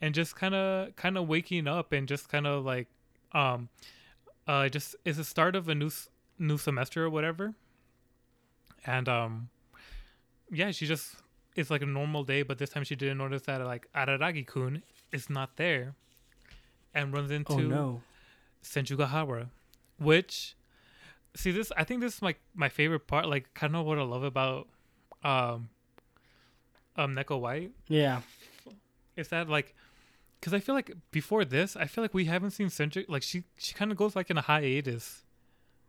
and 0.02 0.14
just 0.14 0.36
kind 0.36 0.54
of 0.56 0.96
kind 0.96 1.18
of 1.18 1.28
waking 1.28 1.68
up 1.68 1.92
and 1.92 2.08
just 2.08 2.30
kind 2.30 2.46
of 2.48 2.66
like 2.66 2.88
um 3.34 3.70
uh 4.48 4.68
just 4.70 4.96
it's 5.06 5.18
the 5.18 5.24
start 5.24 5.56
of 5.56 5.68
a 5.70 5.76
new 5.76 5.92
new 6.38 6.58
semester 6.58 7.06
or 7.06 7.10
whatever. 7.10 7.54
And 8.86 9.08
um 9.10 9.50
yeah, 10.52 10.72
she 10.72 10.86
just 10.86 11.16
it's 11.56 11.70
like 11.70 11.82
a 11.82 11.86
normal 11.86 12.24
day, 12.24 12.44
but 12.44 12.58
this 12.58 12.70
time 12.70 12.84
she 12.84 12.96
didn't 12.96 13.18
notice 13.18 13.42
that 13.44 13.62
like 13.66 13.88
Araragi-kun 13.94 14.82
is 15.12 15.30
not 15.30 15.58
there, 15.58 15.96
and 16.94 17.12
runs 17.14 17.32
into 17.32 17.54
Oh 17.54 17.58
no. 17.60 18.02
Senjougahara, 18.64 19.50
which 20.00 20.56
see 21.36 21.52
this 21.52 21.72
I 21.78 21.84
think 21.84 22.02
this 22.02 22.16
is 22.16 22.22
my 22.22 22.36
my 22.56 22.70
favorite 22.70 23.08
part, 23.08 23.28
like 23.28 23.54
kind 23.54 23.76
of 23.76 23.86
what 23.86 23.98
I 24.00 24.04
love 24.04 24.24
about 24.24 24.68
um 25.24 25.70
um 26.96 27.16
Neko 27.16 27.40
White 27.40 27.72
Yeah. 27.88 28.22
is 29.16 29.30
that 29.30 29.50
like 29.50 29.76
because 30.40 30.54
I 30.54 30.60
feel 30.60 30.76
like 30.76 30.92
before 31.12 31.46
this 31.46 31.76
I 31.76 31.86
feel 31.86 32.04
like 32.04 32.14
we 32.14 32.26
haven't 32.26 32.52
seen 32.52 32.68
Senju 32.68 33.06
like 33.10 33.24
she 33.24 33.44
she 33.58 33.74
kind 33.74 33.92
of 33.92 33.98
goes 33.98 34.16
like 34.16 34.30
in 34.30 34.38
a 34.38 34.42
hiatus 34.42 35.24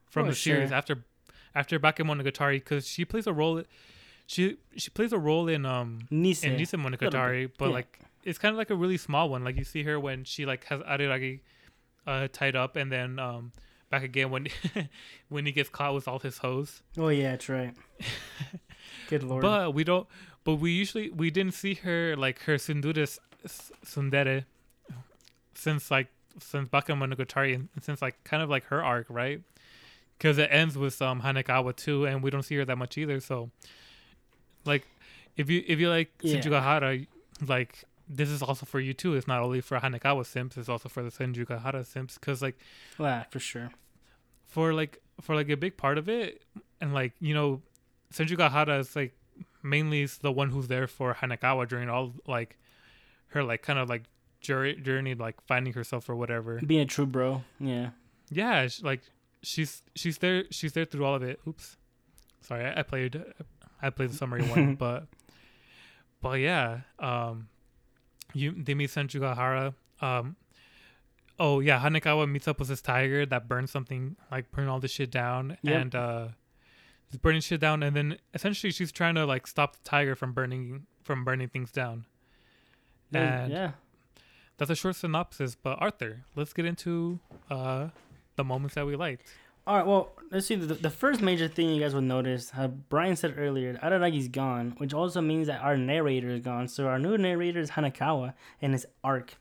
from 0.06 0.26
Oh, 0.26 0.30
the 0.30 0.34
series 0.36 0.68
sure. 0.70 0.76
after 0.76 1.04
after 1.54 1.78
Bakemonogatari 1.80 2.54
because 2.58 2.86
she 2.86 3.04
plays 3.04 3.26
a 3.26 3.32
role 3.32 3.62
she 4.26 4.58
she 4.76 4.90
plays 4.90 5.12
a 5.12 5.18
role 5.18 5.48
in 5.48 5.66
um 5.66 6.00
Nise. 6.10 6.44
in 6.44 6.56
Nisemonogatari, 6.56 7.50
but 7.58 7.66
yeah. 7.68 7.74
like 7.74 7.98
it's 8.22 8.38
kind 8.38 8.52
of 8.52 8.58
like 8.58 8.70
a 8.70 8.76
really 8.76 8.96
small 8.98 9.28
one. 9.28 9.42
Like 9.42 9.56
you 9.56 9.64
see 9.64 9.82
her 9.84 9.98
when 9.98 10.24
she 10.24 10.44
like 10.46 10.64
has 10.64 10.80
Araragi 10.82 11.40
uh, 12.06 12.28
tied 12.30 12.54
up, 12.54 12.76
and 12.76 12.92
then 12.92 13.18
um, 13.18 13.50
back 13.90 14.02
again 14.02 14.30
when 14.30 14.46
when 15.28 15.46
he 15.46 15.52
gets 15.52 15.68
caught 15.68 15.94
with 15.94 16.08
all 16.08 16.18
his 16.18 16.38
hoes. 16.38 16.82
Oh 16.96 17.08
yeah, 17.08 17.32
that's 17.32 17.48
right. 17.48 17.74
Good 19.08 19.22
lord. 19.22 19.42
But 19.42 19.74
we 19.74 19.84
don't. 19.84 20.06
But 20.44 20.54
we 20.56 20.70
usually 20.72 21.10
we 21.10 21.30
didn't 21.30 21.54
see 21.54 21.74
her 21.74 22.16
like 22.16 22.40
her 22.42 22.56
Sundure 22.58 22.98
s- 23.02 23.18
s- 23.44 23.70
Tsundere 23.84 24.44
since 25.54 25.90
like 25.90 26.08
since 26.38 26.68
Bakemonogatari 26.68 27.54
and 27.54 27.68
since 27.82 28.00
like 28.00 28.22
kind 28.24 28.42
of 28.42 28.48
like 28.48 28.64
her 28.66 28.82
arc, 28.82 29.06
right? 29.10 29.40
Because 30.16 30.38
it 30.38 30.48
ends 30.52 30.78
with 30.78 31.00
um 31.02 31.22
Hanekawa 31.22 31.74
too, 31.76 32.06
and 32.06 32.22
we 32.22 32.30
don't 32.30 32.42
see 32.42 32.56
her 32.56 32.64
that 32.64 32.76
much 32.76 32.96
either. 32.98 33.20
So, 33.20 33.50
like, 34.64 34.86
if 35.36 35.50
you 35.50 35.62
if 35.66 35.78
you 35.80 35.88
like 35.88 36.10
Yeah. 36.22 36.36
Senjougahara, 36.40 37.06
like 37.46 37.84
this 38.12 38.28
is 38.28 38.42
also 38.42 38.66
for 38.66 38.80
you 38.80 38.92
too. 38.92 39.14
It's 39.14 39.28
not 39.28 39.40
only 39.40 39.60
for 39.60 39.78
Hanekawa 39.78 40.26
simps; 40.26 40.56
it's 40.56 40.68
also 40.68 40.88
for 40.88 41.02
the 41.02 41.10
Senjougahara 41.10 41.86
simps. 41.86 42.14
Because 42.14 42.42
like 42.42 42.58
yeah, 42.98 43.22
for 43.30 43.38
sure. 43.38 43.70
for 44.46 44.74
like 44.74 45.00
for 45.20 45.34
like 45.34 45.48
a 45.48 45.56
big 45.56 45.76
part 45.76 45.96
of 45.96 46.08
it, 46.08 46.42
and 46.80 46.92
like 46.92 47.12
you 47.20 47.32
know, 47.32 47.62
Senjougahara 48.12 48.80
is 48.80 48.96
like 48.96 49.14
mainly 49.62 50.02
is 50.02 50.18
the 50.18 50.32
one 50.32 50.50
who's 50.50 50.68
there 50.68 50.88
for 50.88 51.14
Hanekawa 51.14 51.68
during 51.68 51.88
all 51.88 52.12
like 52.26 52.58
her 53.28 53.44
like 53.44 53.62
kind 53.62 53.78
of 53.78 53.88
like 53.88 54.02
journey, 54.40 54.74
journey 54.74 55.14
like 55.14 55.40
finding 55.46 55.72
herself 55.72 56.08
or 56.08 56.16
whatever. 56.16 56.60
Being 56.66 56.80
a 56.82 56.86
true 56.86 57.06
bro. 57.06 57.44
Yeah. 57.60 57.90
Yeah, 58.30 58.66
sh- 58.66 58.82
like 58.82 59.02
she's 59.42 59.82
she's 59.94 60.18
there 60.18 60.44
she's 60.50 60.72
there 60.72 60.84
through 60.84 61.04
all 61.04 61.14
of 61.14 61.22
it. 61.22 61.38
Oops, 61.46 61.76
sorry, 62.40 62.64
I, 62.64 62.80
I 62.80 62.82
played 62.82 63.22
I 63.80 63.90
played 63.90 64.10
the 64.10 64.16
summary 64.16 64.42
one, 64.42 64.74
but 64.78 65.06
but 66.20 66.40
yeah, 66.40 66.80
um, 66.98 67.48
you 68.34 68.52
they 68.52 68.74
meet 68.74 68.90
Senjougahara. 68.90 69.74
Um, 70.00 70.36
oh 71.38 71.60
yeah, 71.60 71.80
Hanekawa 71.80 72.30
meets 72.30 72.48
up 72.48 72.58
with 72.58 72.68
this 72.68 72.80
tiger 72.82 73.26
that 73.26 73.48
burns 73.48 73.70
something 73.70 74.16
like 74.30 74.50
burn 74.50 74.68
all 74.68 74.80
this 74.80 74.92
shit 74.92 75.10
down, 75.10 75.56
Yep. 75.62 75.80
and 75.82 75.94
uh, 75.94 76.28
is 77.10 77.18
burning 77.18 77.40
shit 77.40 77.60
down, 77.60 77.82
and 77.82 77.94
then 77.96 78.18
essentially 78.34 78.70
she's 78.70 78.92
trying 78.92 79.14
to 79.16 79.24
like 79.24 79.46
stop 79.46 79.74
the 79.74 79.82
tiger 79.88 80.14
from 80.14 80.32
burning 80.32 80.86
from 81.02 81.24
burning 81.24 81.48
things 81.48 81.70
down. 81.72 82.06
Yeah. 83.10 83.42
And 83.42 83.52
yeah. 83.52 83.70
that's 84.58 84.70
a 84.70 84.76
short 84.76 84.96
synopsis. 84.96 85.56
But 85.56 85.78
Arthur, 85.80 86.24
let's 86.36 86.52
get 86.52 86.64
into 86.64 87.20
uh 87.50 87.88
the 88.36 88.44
moments 88.44 88.74
that 88.76 88.86
we 88.86 88.96
liked. 88.96 89.28
All 89.66 89.76
right. 89.76 89.86
Well, 89.86 90.10
let's 90.30 90.46
see. 90.46 90.54
The, 90.56 90.74
the 90.74 90.90
first 90.90 91.20
major 91.20 91.46
thing 91.48 91.68
you 91.70 91.80
guys 91.80 91.94
will 91.94 92.00
notice, 92.00 92.50
how 92.50 92.68
Brian 92.68 93.14
said 93.16 93.34
earlier, 93.38 93.74
Araragi's 93.82 94.28
gone, 94.28 94.74
which 94.78 94.92
also 94.94 95.20
means 95.20 95.46
that 95.46 95.60
our 95.62 95.76
narrator 95.76 96.30
is 96.30 96.40
gone. 96.40 96.66
So 96.68 96.86
our 96.86 96.98
new 96.98 97.16
narrator 97.18 97.60
is 97.60 97.72
Hanekawa 97.72 98.34
and 98.62 98.72
his 98.72 98.86
arc. 99.04 99.34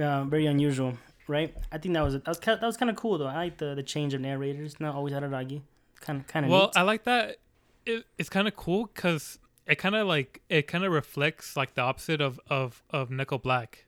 Uh, 0.00 0.24
very 0.24 0.46
unusual, 0.46 0.98
right? 1.26 1.52
I 1.72 1.78
think 1.78 1.94
that 1.94 2.02
was 2.02 2.14
that 2.14 2.26
was 2.28 2.38
kind 2.38 2.60
that 2.60 2.66
was 2.66 2.76
kind 2.76 2.90
of 2.90 2.96
cool 2.96 3.18
though. 3.18 3.26
I 3.26 3.34
like 3.36 3.58
the 3.58 3.74
the 3.74 3.82
change 3.82 4.14
of 4.14 4.20
narrators. 4.20 4.78
Not 4.78 4.94
always 4.94 5.12
Araragi. 5.14 5.62
Kind 6.00 6.20
of 6.20 6.26
kind 6.28 6.46
of 6.46 6.50
well 6.52 6.66
neat. 6.68 6.76
i 6.76 6.82
like 6.82 7.04
that 7.04 7.36
it, 7.84 8.04
it's 8.16 8.30
kind 8.30 8.48
of 8.48 8.56
cool 8.56 8.86
because 8.86 9.38
it 9.66 9.74
kind 9.76 9.94
of 9.94 10.06
like 10.06 10.40
it 10.48 10.66
kind 10.66 10.82
of 10.84 10.92
reflects 10.92 11.56
like 11.58 11.74
the 11.74 11.82
opposite 11.82 12.20
of 12.22 12.40
of 12.48 12.82
of 12.88 13.10
neko 13.10 13.42
black 13.42 13.84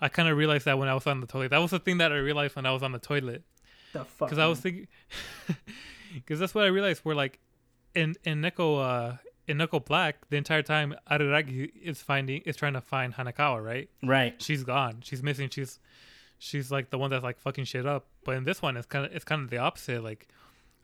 i 0.00 0.08
kind 0.08 0.28
of 0.28 0.36
realized 0.36 0.66
that 0.66 0.78
when 0.78 0.86
i 0.88 0.94
was 0.94 1.04
on 1.04 1.20
the 1.20 1.26
toilet 1.26 1.50
that 1.50 1.58
was 1.58 1.72
the 1.72 1.80
thing 1.80 1.98
that 1.98 2.12
i 2.12 2.16
realized 2.16 2.54
when 2.54 2.64
i 2.64 2.70
was 2.70 2.80
on 2.80 2.92
the 2.92 2.98
toilet 3.00 3.42
the 3.92 4.04
fuck. 4.04 4.28
because 4.28 4.38
i 4.38 4.46
was 4.46 4.60
thinking 4.60 4.88
because 6.14 6.38
that's 6.38 6.54
what 6.54 6.64
i 6.64 6.68
realized 6.68 7.02
We're 7.04 7.14
like 7.14 7.38
in 7.94 8.14
in 8.24 8.40
neko 8.42 8.80
uh 8.82 9.16
in 9.46 9.58
neko 9.58 9.84
black 9.84 10.28
the 10.30 10.36
entire 10.36 10.62
time 10.62 10.94
araragi 11.10 11.70
is 11.82 12.00
finding 12.02 12.42
is 12.42 12.56
trying 12.56 12.72
to 12.74 12.80
find 12.80 13.14
hanekawa 13.14 13.62
right 13.64 13.90
right. 14.02 14.40
she's 14.40 14.62
gone 14.64 14.98
she's 15.02 15.22
missing 15.22 15.48
she's 15.48 15.78
she's 16.38 16.70
like 16.70 16.90
the 16.90 16.98
one 16.98 17.10
that's 17.10 17.22
like 17.24 17.38
fucking 17.38 17.64
shit 17.64 17.86
up 17.86 18.06
but 18.24 18.36
in 18.36 18.44
this 18.44 18.62
one 18.62 18.76
it's 18.76 18.86
kind 18.86 19.04
of 19.06 19.12
it's 19.14 19.24
kind 19.24 19.42
of 19.42 19.50
the 19.50 19.58
opposite 19.58 20.02
like 20.02 20.28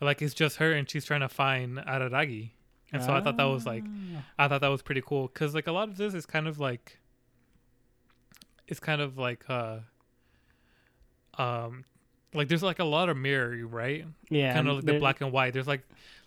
like 0.00 0.22
it's 0.22 0.34
just 0.34 0.56
her 0.56 0.72
and 0.72 0.88
she's 0.88 1.04
trying 1.04 1.20
to 1.20 1.28
find 1.28 1.78
araragi 1.78 2.50
and 2.92 3.02
so 3.02 3.12
i 3.12 3.20
thought 3.20 3.36
that 3.36 3.44
was 3.44 3.66
like 3.66 3.84
Ah. 4.16 4.24
i 4.38 4.48
thought 4.48 4.60
that 4.60 4.68
was 4.68 4.82
pretty 4.82 5.02
cool 5.04 5.28
because 5.28 5.54
like 5.54 5.66
a 5.66 5.72
lot 5.72 5.88
of 5.88 5.96
this 5.96 6.14
is 6.14 6.26
kind 6.26 6.46
of 6.48 6.58
like 6.60 6.98
it's 8.66 8.80
kind 8.80 9.00
of 9.00 9.18
like 9.18 9.44
uh 9.48 9.78
um 11.38 11.84
like 12.38 12.48
there's 12.48 12.62
like 12.62 12.78
a 12.78 12.84
lot 12.84 13.08
of 13.10 13.16
mirror, 13.16 13.66
right? 13.66 14.06
Yeah, 14.30 14.54
kind 14.54 14.68
of 14.68 14.76
like 14.76 14.84
the 14.86 14.98
black 14.98 15.20
and 15.20 15.30
white. 15.32 15.52
There's 15.52 15.66
like 15.66 15.82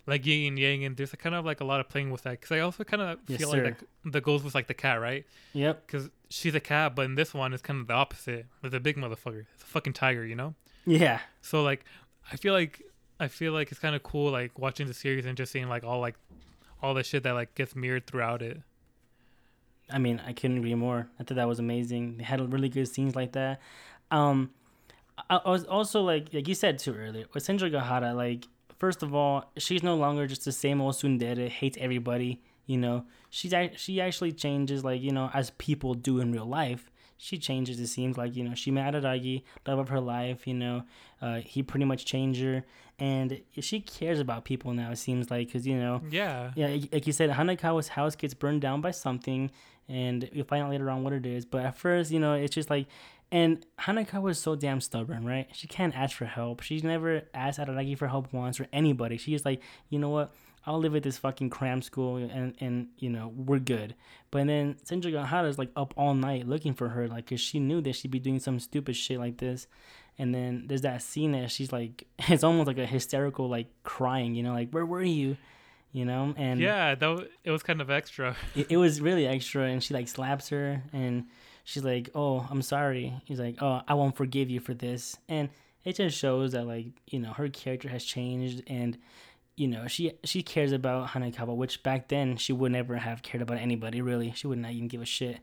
like 0.06 0.24
yin 0.26 0.48
and 0.48 0.58
yang, 0.58 0.84
and 0.84 0.96
there's 0.96 1.12
kind 1.12 1.34
of 1.34 1.44
like 1.44 1.60
a 1.60 1.64
lot 1.64 1.80
of 1.80 1.88
playing 1.88 2.10
with 2.10 2.22
that. 2.22 2.32
Because 2.32 2.52
I 2.52 2.60
also 2.60 2.84
kind 2.84 3.02
of 3.02 3.18
Yes, 3.26 3.40
feel 3.40 3.50
sir. 3.50 3.64
like 3.64 3.78
that, 3.78 4.12
that 4.12 4.22
goes 4.22 4.42
with 4.44 4.54
like 4.54 4.66
the 4.66 4.74
cat, 4.74 5.00
right? 5.00 5.24
Yep. 5.52 5.86
Because 5.86 6.10
she's 6.28 6.54
a 6.54 6.60
cat, 6.60 6.94
but 6.94 7.04
in 7.06 7.14
this 7.14 7.32
one, 7.34 7.52
it's 7.52 7.62
kind 7.62 7.80
of 7.80 7.86
the 7.86 7.94
opposite. 7.94 8.46
It's 8.62 8.74
a 8.74 8.80
big 8.80 8.96
motherfucker. 8.96 9.46
It's 9.54 9.62
a 9.62 9.66
fucking 9.66 9.92
tiger, 9.92 10.24
you 10.26 10.34
know. 10.36 10.54
Yeah. 10.86 11.20
So 11.40 11.62
like, 11.62 11.84
I 12.32 12.36
feel 12.36 12.52
like 12.52 12.82
I 13.20 13.28
feel 13.28 13.52
like 13.52 13.70
it's 13.70 13.80
kind 13.80 13.94
of 13.94 14.02
cool, 14.02 14.30
like 14.32 14.58
watching 14.58 14.86
the 14.88 14.94
series 14.94 15.24
and 15.26 15.36
just 15.36 15.52
seeing 15.52 15.68
like 15.68 15.84
all 15.84 16.00
like 16.00 16.16
all 16.82 16.94
the 16.94 17.04
shit 17.04 17.22
that 17.22 17.32
like 17.34 17.54
gets 17.54 17.76
mirrored 17.76 18.06
throughout 18.06 18.42
it. 18.42 18.60
I 19.90 19.98
mean, 19.98 20.20
I 20.26 20.32
couldn't 20.32 20.58
agree 20.58 20.74
more. 20.74 21.08
I 21.20 21.24
thought 21.24 21.34
that 21.36 21.46
was 21.48 21.58
amazing. 21.58 22.16
They 22.18 22.24
had 22.24 22.52
really 22.52 22.68
good 22.68 22.88
scenes 22.88 23.14
like 23.14 23.32
that. 23.32 23.60
Um, 24.10 24.50
I, 25.30 25.36
I 25.44 25.50
was 25.50 25.64
also 25.64 26.02
like, 26.02 26.32
like 26.32 26.48
you 26.48 26.54
said 26.54 26.78
too 26.78 26.94
earlier, 26.94 27.26
with 27.34 27.46
Senjougahara, 27.46 28.14
like, 28.14 28.46
first 28.78 29.02
of 29.02 29.14
all, 29.14 29.50
she's 29.58 29.82
no 29.82 29.94
longer 29.96 30.26
just 30.26 30.44
the 30.44 30.52
same 30.52 30.80
old 30.80 30.94
tsundere, 30.94 31.48
hates 31.48 31.76
everybody, 31.80 32.40
you 32.66 32.76
know. 32.78 33.04
She's 33.30 33.54
she 33.76 34.00
actually 34.00 34.32
changes, 34.32 34.84
like, 34.84 35.00
you 35.02 35.12
know, 35.12 35.30
as 35.32 35.50
people 35.58 35.94
do 35.94 36.20
in 36.20 36.32
real 36.32 36.46
life. 36.46 36.90
She 37.18 37.38
changes, 37.38 37.78
it 37.78 37.86
seems 37.86 38.18
like, 38.18 38.34
you 38.34 38.42
know, 38.42 38.54
she 38.54 38.72
met 38.72 38.92
Araragi, 38.94 39.44
love 39.66 39.78
of 39.78 39.88
her 39.90 40.00
life, 40.00 40.44
you 40.46 40.54
know. 40.54 40.82
Uh, 41.20 41.36
he 41.40 41.62
pretty 41.62 41.84
much 41.84 42.04
changed 42.04 42.42
her. 42.42 42.64
And 42.98 43.40
she 43.60 43.80
cares 43.80 44.18
about 44.18 44.44
people 44.44 44.72
now, 44.72 44.90
it 44.90 44.96
seems 44.98 45.30
like, 45.30 45.46
because, 45.46 45.64
you 45.66 45.76
know, 45.78 46.02
Yeah. 46.10 46.50
yeah, 46.56 46.66
like- 46.68 46.92
like 46.92 47.06
you 47.06 47.12
said, 47.12 47.30
Hanekawa's 47.30 47.88
house 47.88 48.16
gets 48.16 48.34
burned 48.34 48.60
down 48.60 48.80
by 48.80 48.90
something, 48.90 49.50
and 49.88 50.28
you'll 50.32 50.46
find 50.46 50.64
out 50.64 50.70
later 50.70 50.90
on 50.90 51.04
what 51.04 51.12
it 51.12 51.24
is. 51.24 51.44
But 51.44 51.64
at 51.64 51.76
first, 51.76 52.10
you 52.10 52.18
know, 52.18 52.34
it's 52.34 52.54
just 52.54 52.70
like, 52.70 52.86
and 53.32 53.64
Hanekawa 53.80 54.20
was 54.20 54.38
so 54.38 54.54
damn 54.54 54.82
stubborn, 54.82 55.24
right? 55.24 55.48
She 55.54 55.66
can't 55.66 55.96
ask 55.96 56.14
for 56.14 56.26
help. 56.26 56.60
She's 56.60 56.84
never 56.84 57.22
asked 57.32 57.58
Araragi 57.58 57.96
for 57.96 58.06
help 58.06 58.30
once 58.30 58.60
or 58.60 58.68
anybody. 58.74 59.16
She's 59.16 59.46
like, 59.46 59.62
you 59.88 59.98
know 59.98 60.10
what? 60.10 60.34
I'll 60.66 60.78
live 60.78 60.94
at 60.94 61.02
this 61.02 61.16
fucking 61.16 61.50
cram 61.50 61.80
school, 61.82 62.18
and 62.18 62.54
and 62.60 62.88
you 62.98 63.08
know 63.08 63.32
we're 63.34 63.58
good. 63.58 63.96
But 64.30 64.46
then 64.46 64.76
Senjougahara 64.84 65.48
is 65.48 65.58
like 65.58 65.70
up 65.74 65.94
all 65.96 66.14
night 66.14 66.46
looking 66.46 66.74
for 66.74 66.90
her, 66.90 67.08
like, 67.08 67.30
cause 67.30 67.40
she 67.40 67.58
knew 67.58 67.80
that 67.80 67.96
she'd 67.96 68.10
be 68.10 68.20
doing 68.20 68.38
some 68.38 68.60
stupid 68.60 68.94
shit 68.94 69.18
like 69.18 69.38
this. 69.38 69.66
And 70.18 70.34
then 70.34 70.64
there's 70.66 70.82
that 70.82 71.00
scene 71.00 71.32
that 71.32 71.50
she's 71.50 71.72
like, 71.72 72.06
it's 72.28 72.44
almost 72.44 72.66
like 72.66 72.78
a 72.78 72.86
hysterical, 72.86 73.48
like 73.48 73.68
crying, 73.82 74.34
you 74.34 74.42
know, 74.42 74.52
like 74.52 74.70
where 74.70 74.86
were 74.86 75.02
you? 75.02 75.38
you 75.94 76.06
know 76.06 76.32
and 76.38 76.58
yeah, 76.58 76.94
that 76.94 77.00
w- 77.00 77.28
it 77.44 77.50
was 77.50 77.62
kind 77.62 77.82
of 77.82 77.90
extra. 77.90 78.34
it, 78.54 78.68
it 78.70 78.76
was 78.78 79.02
really 79.02 79.26
extra 79.26 79.64
and 79.64 79.84
she 79.84 79.92
like 79.92 80.08
slaps 80.08 80.48
her 80.48 80.82
and 80.90 81.26
she's 81.64 81.84
like 81.84 82.10
oh 82.14 82.46
i'm 82.50 82.62
sorry. 82.62 83.14
He's 83.24 83.40
like 83.40 83.56
oh 83.60 83.82
i 83.86 83.94
won't 83.94 84.16
forgive 84.16 84.50
you 84.50 84.60
for 84.60 84.74
this. 84.74 85.16
And 85.28 85.48
it 85.84 85.96
just 85.96 86.16
shows 86.16 86.52
that 86.52 86.66
like 86.66 86.86
you 87.08 87.18
know 87.18 87.32
her 87.32 87.48
character 87.48 87.88
has 87.88 88.04
changed 88.04 88.62
and 88.66 88.98
you 89.56 89.68
know 89.68 89.86
she 89.86 90.12
she 90.24 90.42
cares 90.42 90.72
about 90.72 91.08
hanekawa 91.08 91.54
which 91.54 91.82
back 91.82 92.08
then 92.08 92.36
she 92.36 92.52
would 92.52 92.72
never 92.72 92.96
have 92.96 93.22
cared 93.22 93.42
about 93.42 93.58
anybody 93.58 94.00
really. 94.00 94.32
She 94.36 94.46
would 94.46 94.58
not 94.58 94.72
even 94.72 94.88
give 94.88 95.02
a 95.02 95.06
shit. 95.06 95.38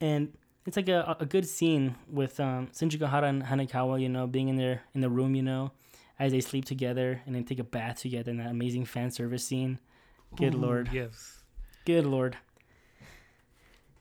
And 0.00 0.36
it's 0.66 0.76
like 0.76 0.88
a, 0.88 1.16
a 1.18 1.26
good 1.26 1.46
scene 1.46 1.96
with 2.10 2.38
um 2.40 2.68
Senjougahara 2.68 3.28
and 3.28 3.42
hanekawa 3.42 4.00
you 4.00 4.08
know 4.08 4.26
being 4.26 4.48
in 4.48 4.56
their 4.56 4.82
in 4.94 5.00
the 5.00 5.10
room 5.10 5.34
you 5.34 5.42
know 5.42 5.72
as 6.18 6.32
they 6.32 6.40
sleep 6.40 6.64
together 6.64 7.22
and 7.26 7.34
then 7.34 7.44
take 7.44 7.58
a 7.58 7.64
bath 7.64 8.00
together 8.00 8.30
in 8.30 8.38
that 8.38 8.50
amazing 8.50 8.84
fan 8.84 9.10
service 9.10 9.44
scene. 9.44 9.78
Good 10.36 10.54
Ooh, 10.54 10.58
lord. 10.58 10.90
Yes. 10.92 11.42
Good 11.86 12.04
lord. 12.04 12.36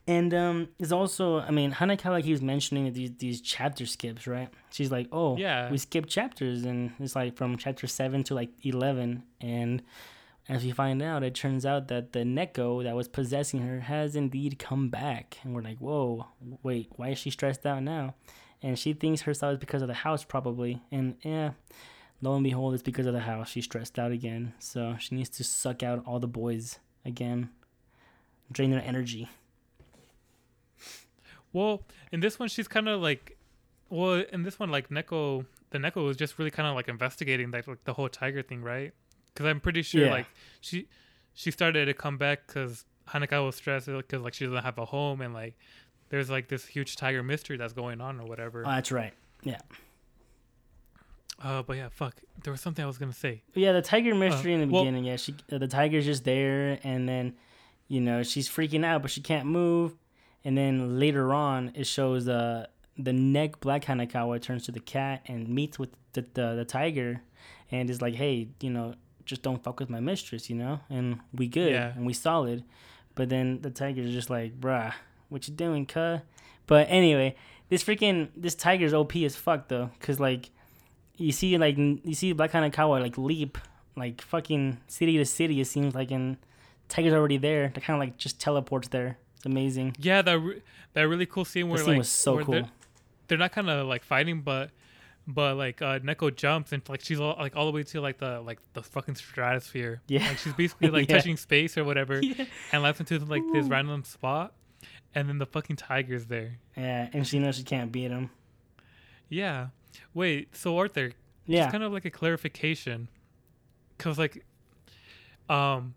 And 0.08 0.34
um, 0.34 0.70
there's 0.78 0.94
also, 0.94 1.42
I 1.42 1.52
mean, 1.52 1.74
Hanekawa 1.74 2.24
keeps 2.24 2.42
mentioning 2.42 2.94
these 2.94 3.12
these 3.18 3.42
chapter 3.42 3.86
skips, 3.86 4.26
right? 4.26 4.48
She's 4.72 4.90
like, 4.92 5.08
"Oh, 5.12 5.36
Yeah. 5.38 5.70
we 5.70 5.78
skip 5.78 6.06
chapters," 6.06 6.64
and 6.64 6.92
it's 7.00 7.16
like 7.16 7.36
from 7.36 7.58
chapter 7.58 7.88
seven 7.88 8.24
to 8.26 8.34
like 8.34 8.52
eleven. 8.66 9.24
And 9.42 9.84
as 10.48 10.64
we 10.64 10.72
find 10.72 11.02
out, 11.02 11.24
it 11.24 11.36
turns 11.36 11.66
out 11.66 11.90
that 11.90 12.14
the 12.14 12.20
Neko 12.20 12.84
that 12.86 12.96
was 12.96 13.10
possessing 13.10 13.62
her 13.64 13.82
has 13.82 14.16
indeed 14.16 14.58
come 14.60 14.88
back. 14.88 15.38
And 15.44 15.54
we're 15.54 15.62
like, 15.62 15.80
"Whoa, 15.80 16.28
wait, 16.64 16.88
why 16.96 17.10
is 17.10 17.18
she 17.18 17.30
stressed 17.30 17.66
out 17.66 17.84
now?" 17.84 18.16
And 18.64 18.80
she 18.80 18.94
thinks 18.94 19.24
herself 19.24 19.54
is 19.54 19.60
because 19.60 19.82
of 19.82 19.90
the 19.90 19.94
house, 19.94 20.24
probably. 20.24 20.82
And 20.90 21.16
yeah, 21.22 21.52
lo 22.22 22.34
and 22.36 22.46
behold, 22.46 22.76
it's 22.76 22.82
because 22.84 23.08
of 23.08 23.14
the 23.14 23.20
house. 23.20 23.50
She's 23.50 23.66
stressed 23.66 24.00
out 24.00 24.14
again, 24.14 24.54
so 24.58 24.96
she 25.00 25.16
needs 25.16 25.30
to 25.32 25.44
suck 25.44 25.84
out 25.84 26.02
all 26.08 26.20
the 26.22 26.28
boys 26.28 26.80
again 27.04 27.50
drain 28.50 28.72
their 28.72 28.82
energy. 28.82 29.28
Well, 31.58 31.82
in 32.12 32.20
this 32.20 32.38
one, 32.40 32.50
she's 32.50 32.68
kind 32.68 32.88
of 32.88 33.02
like, 33.02 33.38
well, 33.90 34.24
in 34.32 34.44
this 34.44 34.60
one, 34.60 34.70
like 34.70 34.90
Neko, 34.90 35.46
the 35.72 35.78
Neko 35.80 36.06
was 36.06 36.16
just 36.18 36.38
really 36.38 36.52
kind 36.52 36.68
of 36.68 36.76
like 36.76 36.88
investigating 36.88 37.50
like, 37.52 37.68
like 37.68 37.84
the 37.84 37.94
whole 37.94 38.10
tiger 38.10 38.42
thing, 38.44 38.62
right? 38.62 38.94
Because 39.34 39.46
I'm 39.48 39.60
pretty 39.60 39.82
sure 39.82 40.06
Yeah. 40.06 40.12
like 40.12 40.28
she 40.62 40.88
she 41.34 41.50
started 41.52 41.86
to 41.86 41.94
come 41.94 42.18
back 42.18 42.48
because 42.48 42.86
Hanaka 43.10 43.44
was 43.46 43.56
stressed 43.56 43.88
because 43.88 44.22
like 44.22 44.34
she 44.34 44.46
doesn't 44.46 44.64
have 44.64 44.78
a 44.78 44.86
home 44.86 45.22
and 45.22 45.34
like 45.34 45.56
there's 46.10 46.30
like 46.30 46.48
this 46.48 46.66
huge 46.66 46.96
tiger 46.96 47.22
mystery 47.24 47.58
that's 47.58 47.74
going 47.74 48.02
on 48.02 48.20
or 48.20 48.26
whatever. 48.26 48.64
Oh, 48.66 48.70
that's 48.70 48.92
right. 48.92 49.14
Yeah. 49.44 49.60
Uh, 51.42 51.62
but 51.62 51.78
yeah, 51.78 51.90
fuck, 51.90 52.16
there 52.44 52.52
was 52.52 52.62
something 52.62 52.84
I 52.84 52.88
was 52.88 52.98
gonna 52.98 53.14
say. 53.14 53.44
Yeah, 53.54 53.72
the 53.74 53.82
tiger 53.82 54.16
mystery 54.16 54.54
in 54.54 54.62
the 54.62 54.68
well- 54.68 54.84
beginning. 54.84 55.04
Yeah, 55.06 55.18
she 55.18 55.36
uh, 55.52 55.58
the 55.60 55.68
tiger's 55.68 56.06
just 56.06 56.24
there, 56.24 56.80
and 56.84 57.08
then 57.08 57.36
you 57.88 58.02
know 58.02 58.24
she's 58.24 58.50
freaking 58.50 58.84
out, 58.84 59.02
but 59.04 59.12
she 59.12 59.22
can't 59.22 59.46
move. 59.46 59.96
And 60.48 60.58
then 60.58 60.98
later 60.98 61.34
on, 61.34 61.72
it 61.76 61.86
shows 61.88 62.28
uh, 62.30 62.68
the 62.98 63.12
neck 63.12 63.60
black 63.60 63.84
Hanekawa 63.84 64.42
turns 64.42 64.64
to 64.68 64.72
the 64.72 64.80
cat 64.80 65.22
and 65.28 65.50
meets 65.50 65.78
with 65.78 65.90
the, 66.14 66.22
the 66.34 66.56
the 66.56 66.66
tiger, 66.66 67.22
and 67.70 67.90
is 67.90 68.02
like, 68.02 68.16
hey, 68.16 68.48
you 68.62 68.70
know, 68.70 68.96
just 69.26 69.42
don't 69.44 69.62
fuck 69.62 69.78
with 69.82 69.90
my 69.90 70.00
mistress, 70.00 70.50
you 70.50 70.56
know, 70.56 70.80
and 70.90 71.20
we 71.34 71.48
good 71.48 71.74
Yeah. 71.74 71.92
and 71.96 72.06
we 72.06 72.14
solid. 72.14 72.64
But 73.14 73.28
then 73.28 73.60
the 73.62 73.70
tiger's 73.70 74.14
just 74.14 74.30
like, 74.30 74.58
bruh, 74.58 74.94
what 75.28 75.48
you 75.50 75.54
doing, 75.54 75.86
cuh? 75.86 76.20
But 76.66 76.88
anyway, 76.90 77.36
this 77.68 77.84
freaking 77.84 78.30
this 78.38 78.56
tiger's 78.56 78.94
OP 78.94 79.16
as 79.18 79.36
fuck 79.36 79.68
though, 79.68 79.90
cause 80.00 80.18
like 80.20 80.50
you 81.18 81.34
see 81.34 81.58
like 81.58 81.78
you 81.78 82.14
see 82.14 82.32
Black 82.32 82.52
Hanekawa 82.54 83.02
like 83.02 83.18
leap 83.18 83.58
like 83.98 84.22
fucking 84.22 84.78
city 84.88 85.18
to 85.18 85.26
city. 85.26 85.60
It 85.60 85.66
seems 85.68 85.94
like 85.94 86.10
and 86.12 86.38
tiger's 86.88 87.14
already 87.14 87.38
there. 87.38 87.64
They 87.74 87.82
kind 87.82 87.98
of 87.98 88.00
like 88.00 88.16
just 88.18 88.40
teleports 88.40 88.88
there. 88.90 89.18
It's 89.38 89.46
amazing. 89.46 89.96
Yeah, 90.00 90.22
that 90.22 90.40
re- 90.40 90.62
that 90.94 91.02
really 91.04 91.26
cool 91.26 91.46
scene 91.46 91.70
where 91.70 91.84
like 91.84 91.98
was 92.00 92.10
so 92.10 92.36
where 92.36 92.44
cool. 92.44 92.54
They're, 92.56 92.70
they're 93.28 93.38
not 93.38 93.52
kind 93.54 93.70
of 93.70 93.88
like 93.88 94.04
fighting, 94.04 94.42
but 94.42 94.72
but 95.28 95.56
like 95.58 95.82
uh 95.82 96.00
Neko 96.00 96.36
jumps 96.36 96.72
and 96.72 96.82
like 96.90 97.02
she's 97.04 97.20
all, 97.20 97.36
like 97.38 97.56
all 97.56 97.66
the 97.66 97.72
way 97.72 97.84
to 97.84 98.02
like 98.02 98.18
the 98.18 98.40
like 98.42 98.60
the 98.74 98.82
fucking 98.84 99.16
stratosphere. 99.16 100.02
Yeah. 100.08 100.28
like 100.28 100.38
she's 100.38 100.54
basically 100.54 100.90
like 100.90 101.08
Yeah. 101.10 101.18
touching 101.18 101.38
space 101.38 101.78
or 101.78 101.84
whatever, 101.84 102.20
Yeah. 102.24 102.46
and 102.72 102.82
lands 102.84 103.00
into 103.00 103.20
like 103.20 103.44
this 103.54 103.68
random 103.68 104.04
spot, 104.04 104.54
and 105.14 105.28
then 105.30 105.38
the 105.38 105.46
fucking 105.46 105.76
tiger's 105.76 106.26
there. 106.28 106.58
Yeah, 106.76 107.10
and 107.14 107.28
she 107.28 107.40
knows 107.40 107.58
she 107.58 107.64
can't 107.64 107.92
beat 107.92 108.10
him. 108.12 108.30
Yeah. 109.30 109.68
Wait. 110.14 110.56
So 110.56 110.78
Arthur, 110.78 111.12
Yeah. 111.46 111.62
just 111.64 111.72
kind 111.72 111.84
of 111.84 111.92
like 111.92 112.06
a 112.06 112.10
clarification, 112.12 113.10
because 113.98 114.18
like, 114.18 114.46
um, 115.50 115.94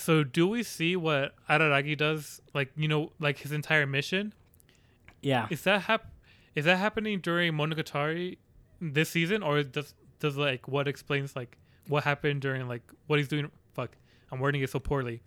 so 0.00 0.24
do 0.24 0.46
we 0.48 0.62
see 0.62 0.96
what 0.96 1.34
Araragi 1.48 1.96
does? 1.96 2.40
Like 2.54 2.70
you 2.76 2.88
know, 2.88 3.12
like 3.20 3.38
his 3.38 3.52
entire 3.52 3.86
mission. 3.86 4.32
yeah. 5.22 5.46
Is 5.50 5.62
that 5.62 5.82
hap- 5.82 6.12
Is 6.54 6.64
that 6.64 6.76
happening 6.78 7.20
during 7.20 7.52
Monogatari 7.52 8.38
this 8.80 9.10
season, 9.10 9.42
or 9.42 9.62
does 9.62 9.94
does 10.18 10.36
like 10.36 10.68
what 10.68 10.88
explains 10.88 11.34
like 11.36 11.56
what 11.88 12.04
happened 12.04 12.40
during 12.40 12.68
like 12.68 12.82
what 13.06 13.18
he's 13.18 13.28
doing? 13.28 13.50
Fuck, 13.74 13.96
I'm 14.30 14.40
wording 14.40 14.62
it 14.62 14.70
so 14.70 14.78
poorly. 14.78 15.22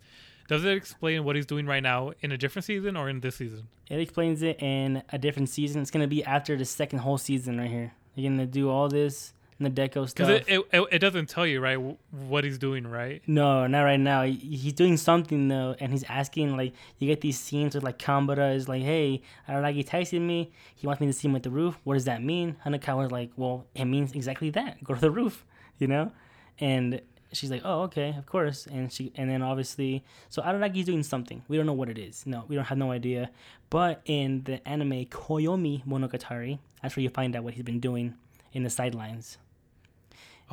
Does 0.48 0.64
it 0.64 0.76
explain 0.76 1.24
what 1.24 1.36
he's 1.36 1.46
doing 1.46 1.66
right 1.66 1.82
now 1.82 2.12
in 2.20 2.30
a 2.32 2.36
different 2.36 2.64
season 2.66 2.96
or 2.96 3.08
in 3.08 3.20
this 3.20 3.36
season? 3.36 3.66
It 3.88 3.98
explains 4.00 4.42
it 4.42 4.62
in 4.62 5.02
a 5.10 5.18
different 5.18 5.48
season. 5.48 5.80
It's 5.82 5.90
gonna 5.90 6.06
be 6.06 6.24
after 6.24 6.56
the 6.56 6.64
second 6.64 7.00
whole 7.00 7.18
season 7.18 7.58
right 7.58 7.70
here. 7.70 7.92
They're 8.16 8.28
gonna 8.30 8.46
do 8.46 8.68
all 8.70 8.88
this 8.88 9.32
and 9.58 9.66
the 9.66 9.82
deco 9.82 10.08
stuff. 10.08 10.28
Because 10.28 10.28
it, 10.28 10.44
it, 10.48 10.66
it 10.72 10.88
it 10.92 10.98
doesn't 10.98 11.28
tell 11.28 11.46
you 11.46 11.60
right 11.60 11.78
what 12.10 12.44
he's 12.44 12.58
doing 12.58 12.86
right. 12.86 13.22
No, 13.26 13.66
not 13.66 13.82
right 13.82 14.00
now. 14.00 14.22
He's 14.24 14.72
doing 14.72 14.96
something 14.96 15.48
though, 15.48 15.76
and 15.78 15.92
he's 15.92 16.04
asking 16.04 16.56
like 16.56 16.72
you 16.98 17.06
get 17.06 17.20
these 17.20 17.38
scenes 17.38 17.74
with 17.74 17.84
like 17.84 17.98
Kanbaru 17.98 18.54
is 18.54 18.68
like, 18.68 18.82
"Hey, 18.82 19.22
Araragi 19.48 19.86
texted 19.86 20.20
me. 20.20 20.52
He 20.74 20.86
wants 20.86 21.00
me 21.00 21.06
to 21.06 21.12
see 21.12 21.28
him 21.28 21.36
at 21.36 21.42
the 21.42 21.50
roof. 21.50 21.78
What 21.84 21.94
does 21.94 22.04
that 22.04 22.22
mean?" 22.22 22.56
Hanekawa's 22.64 23.12
like, 23.12 23.30
"Well, 23.36 23.66
it 23.74 23.84
means 23.84 24.12
exactly 24.12 24.50
that. 24.50 24.82
Go 24.82 24.94
to 24.94 25.00
the 25.00 25.10
roof, 25.10 25.44
you 25.78 25.86
know." 25.86 26.12
And 26.58 27.00
she's 27.32 27.50
like, 27.50 27.62
"Oh, 27.64 27.82
okay, 27.82 28.14
of 28.18 28.26
course." 28.26 28.66
And 28.66 28.92
she 28.92 29.12
and 29.14 29.30
then 29.30 29.42
obviously, 29.42 30.04
so 30.30 30.42
Araragi's 30.42 30.86
doing 30.86 31.02
something. 31.02 31.42
We 31.48 31.56
don't 31.56 31.66
know 31.66 31.72
what 31.72 31.88
it 31.88 31.98
is. 31.98 32.26
No, 32.26 32.44
we 32.48 32.56
don't 32.56 32.64
have 32.64 32.78
no 32.78 32.90
idea. 32.90 33.30
But 33.70 34.02
in 34.04 34.42
the 34.44 34.66
anime 34.68 35.04
Koyomimonogatari, 35.06 36.58
that's 36.82 36.96
where 36.96 37.02
you 37.02 37.10
find 37.10 37.34
out 37.36 37.44
what 37.44 37.54
he's 37.54 37.64
been 37.64 37.80
doing 37.80 38.14
in 38.52 38.62
the 38.62 38.70
sidelines. 38.70 39.38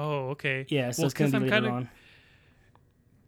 Oh, 0.04 0.30
okay. 0.32 0.66
Yeah, 0.70 0.89
so 0.91 1.02
Well, 1.04 1.06
it's 1.08 1.14
gonna 1.14 1.30
be 1.32 1.36
I'm 1.38 1.43
later 1.43 1.56
kinda- 1.58 1.70
on. 1.72 1.89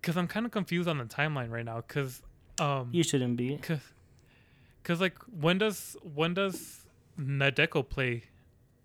Because 0.02 0.18
I'm 0.18 0.28
kind 0.28 0.46
of 0.46 0.52
confused 0.52 0.90
on 0.90 0.98
the 0.98 1.06
timeline 1.06 1.50
right 1.52 1.64
now. 1.64 1.78
Because 1.88 2.22
um, 2.60 2.90
You 2.92 3.04
shouldn't 3.04 3.38
be. 3.38 3.58
cause, 3.58 3.80
cause 4.84 5.00
like 5.00 5.18
when 5.40 5.58
does 5.60 5.96
when 6.04 6.34
does 6.34 6.86
Nadeko 7.20 7.88
play? 7.88 8.24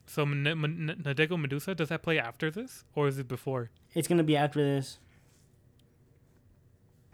so 0.07 0.23
N- 0.23 0.47
N- 0.47 1.03
Nadeko 1.03 1.39
Medusa 1.41 1.75
does 1.75 1.89
that 1.91 2.03
play 2.03 2.19
after 2.19 2.51
this 2.51 2.85
or 2.95 3.09
is 3.09 3.19
it 3.19 3.27
before? 3.29 3.71
It's 3.95 4.07
gonna 4.09 4.23
be 4.23 4.37
after 4.37 4.63
this. 4.63 4.99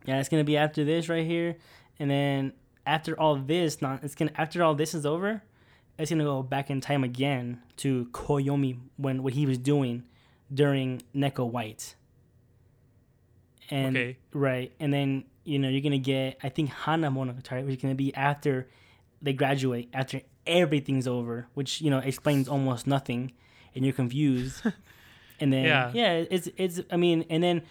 Yeah, 0.07 0.21
it's 0.21 0.29
gonna 0.29 0.45
be 0.45 0.57
after 0.57 0.85
this 0.85 1.09
right 1.09 1.25
here, 1.27 1.57
and 1.99 2.11
then 2.11 2.53
after 2.87 3.19
all 3.19 3.37
this, 3.37 3.81
not 3.81 4.05
it's 4.05 4.15
gonna 4.15 4.33
after 4.37 4.63
all 4.63 4.75
this 4.75 4.93
is 4.95 5.07
over, 5.07 5.43
it's 5.99 6.11
gonna 6.11 6.25
go 6.25 6.43
back 6.43 6.69
in 6.71 6.81
time 6.81 7.03
again 7.05 7.63
to 7.79 8.07
Koyomi 8.13 8.79
when 8.97 9.23
what 9.23 9.33
he 9.33 9.47
was 9.47 9.57
doing 9.59 10.03
during 10.53 11.03
Neko 11.15 11.49
White. 11.51 11.95
And 13.71 13.97
Okay. 13.97 14.17
right, 14.33 14.73
and 14.79 14.93
then 14.93 15.25
you 15.45 15.59
know 15.59 15.69
you're 15.69 15.81
gonna 15.81 15.99
get 15.99 16.39
I 16.43 16.49
think 16.51 16.71
Hana 16.71 17.11
Monogatari, 17.11 17.65
which 17.65 17.77
is 17.77 17.83
gonna 17.83 17.95
be 17.95 18.15
after 18.15 18.69
they 19.23 19.33
graduate, 19.33 19.89
after 19.95 20.21
everything's 20.47 21.09
over, 21.09 21.47
which 21.55 21.81
you 21.81 21.91
know 21.91 21.99
explains 21.99 22.49
almost 22.49 22.87
nothing, 22.87 23.33
and 23.75 23.85
you're 23.85 23.95
confused. 23.95 24.63
and 25.41 25.53
then 25.53 25.65
Yeah. 25.65 25.91
yeah, 25.95 26.25
it's 26.31 26.49
it's 26.57 26.81
I 26.91 26.97
mean, 26.97 27.25
and 27.31 27.43
then 27.43 27.63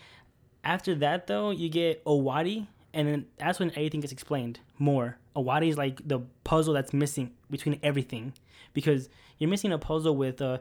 after 0.64 0.96
that 0.96 1.28
though, 1.28 1.52
you 1.52 1.70
get 1.70 2.04
Owari, 2.06 2.66
and 2.94 3.08
then 3.08 3.26
that's 3.38 3.60
when 3.60 3.70
everything 3.72 4.00
gets 4.02 4.14
explained 4.14 4.60
more. 4.80 5.18
Owari 5.36 5.70
is 5.70 5.78
like 5.78 6.08
the 6.08 6.22
puzzle 6.44 6.74
that's 6.74 6.94
missing 6.94 7.32
between 7.52 7.80
everything, 7.84 8.34
because 8.74 9.10
you're 9.38 9.50
missing 9.50 9.72
a 9.72 9.78
puzzle 9.78 10.16
with 10.16 10.42
uh, 10.42 10.58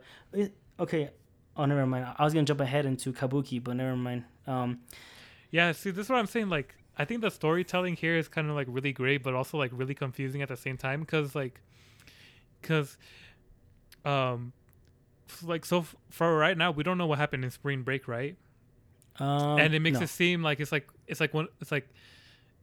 okay, 0.78 1.10
oh 1.57 1.64
never 1.64 1.86
mind. 1.86 2.07
I 2.18 2.24
was 2.24 2.32
gonna 2.34 2.46
jump 2.46 2.61
ahead 2.61 2.86
into 2.86 3.12
Kabuki, 3.12 3.62
but 3.62 3.76
never 3.76 3.96
mind. 3.96 4.24
Um, 4.46 4.80
Yeah, 5.50 5.72
see, 5.72 5.90
this 5.90 6.07
is 6.07 6.11
what 6.11 6.18
I'm 6.18 6.26
saying. 6.26 6.48
Like, 6.48 6.74
I 6.96 7.05
think 7.05 7.20
the 7.20 7.30
storytelling 7.30 7.96
here 7.96 8.16
is 8.16 8.28
kind 8.28 8.48
of 8.48 8.57
like 8.57 8.66
really 8.70 8.92
great, 8.92 9.22
but 9.22 9.34
also 9.34 9.59
like 9.59 9.70
really 9.74 9.94
confusing 9.94 10.42
at 10.42 10.48
the 10.48 10.57
same 10.57 10.76
time 10.76 11.00
because 11.00 11.34
like, 11.34 11.61
because, 12.61 12.96
um, 14.05 14.53
like 15.42 15.64
so 15.64 15.80
f- 15.80 15.96
for 16.11 16.36
right 16.36 16.57
now 16.57 16.70
we 16.70 16.82
don't 16.82 16.98
know 16.98 17.07
what 17.07 17.18
happened 17.18 17.44
in 17.44 17.50
spring 17.50 17.82
break, 17.82 18.09
right? 18.09 18.36
um 19.20 19.59
and 19.59 19.74
it 19.74 19.80
makes 19.80 19.98
no. 19.98 20.05
it 20.05 20.09
seem 20.09 20.42
like 20.42 20.59
it's 20.59 20.72
like 20.72 20.88
it's 21.07 21.20
like 21.20 21.34
one 21.34 21.46
it's 21.61 21.70
like 21.70 21.86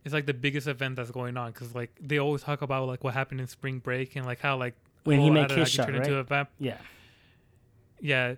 it's 0.03 0.15
like 0.15 0.25
the 0.25 0.33
biggest 0.33 0.65
event 0.65 0.95
that's 0.95 1.11
going 1.11 1.37
on 1.37 1.51
because 1.51 1.75
like 1.75 1.91
they 2.01 2.17
always 2.17 2.41
talk 2.41 2.63
about 2.63 2.87
like 2.87 3.03
what 3.03 3.13
happened 3.13 3.39
in 3.39 3.45
spring 3.45 3.77
break 3.77 4.15
and 4.15 4.25
like 4.25 4.39
how 4.39 4.57
like 4.57 4.73
When 5.03 5.19
he 5.19 5.29
made 5.29 5.49
Kiss 5.49 5.69
Shot, 5.69 5.85
turned 5.85 5.97
into 5.97 6.13
right? 6.13 6.19
a 6.19 6.23
vamp. 6.23 6.49
yeah. 6.57 6.77
Yeah. 8.01 8.35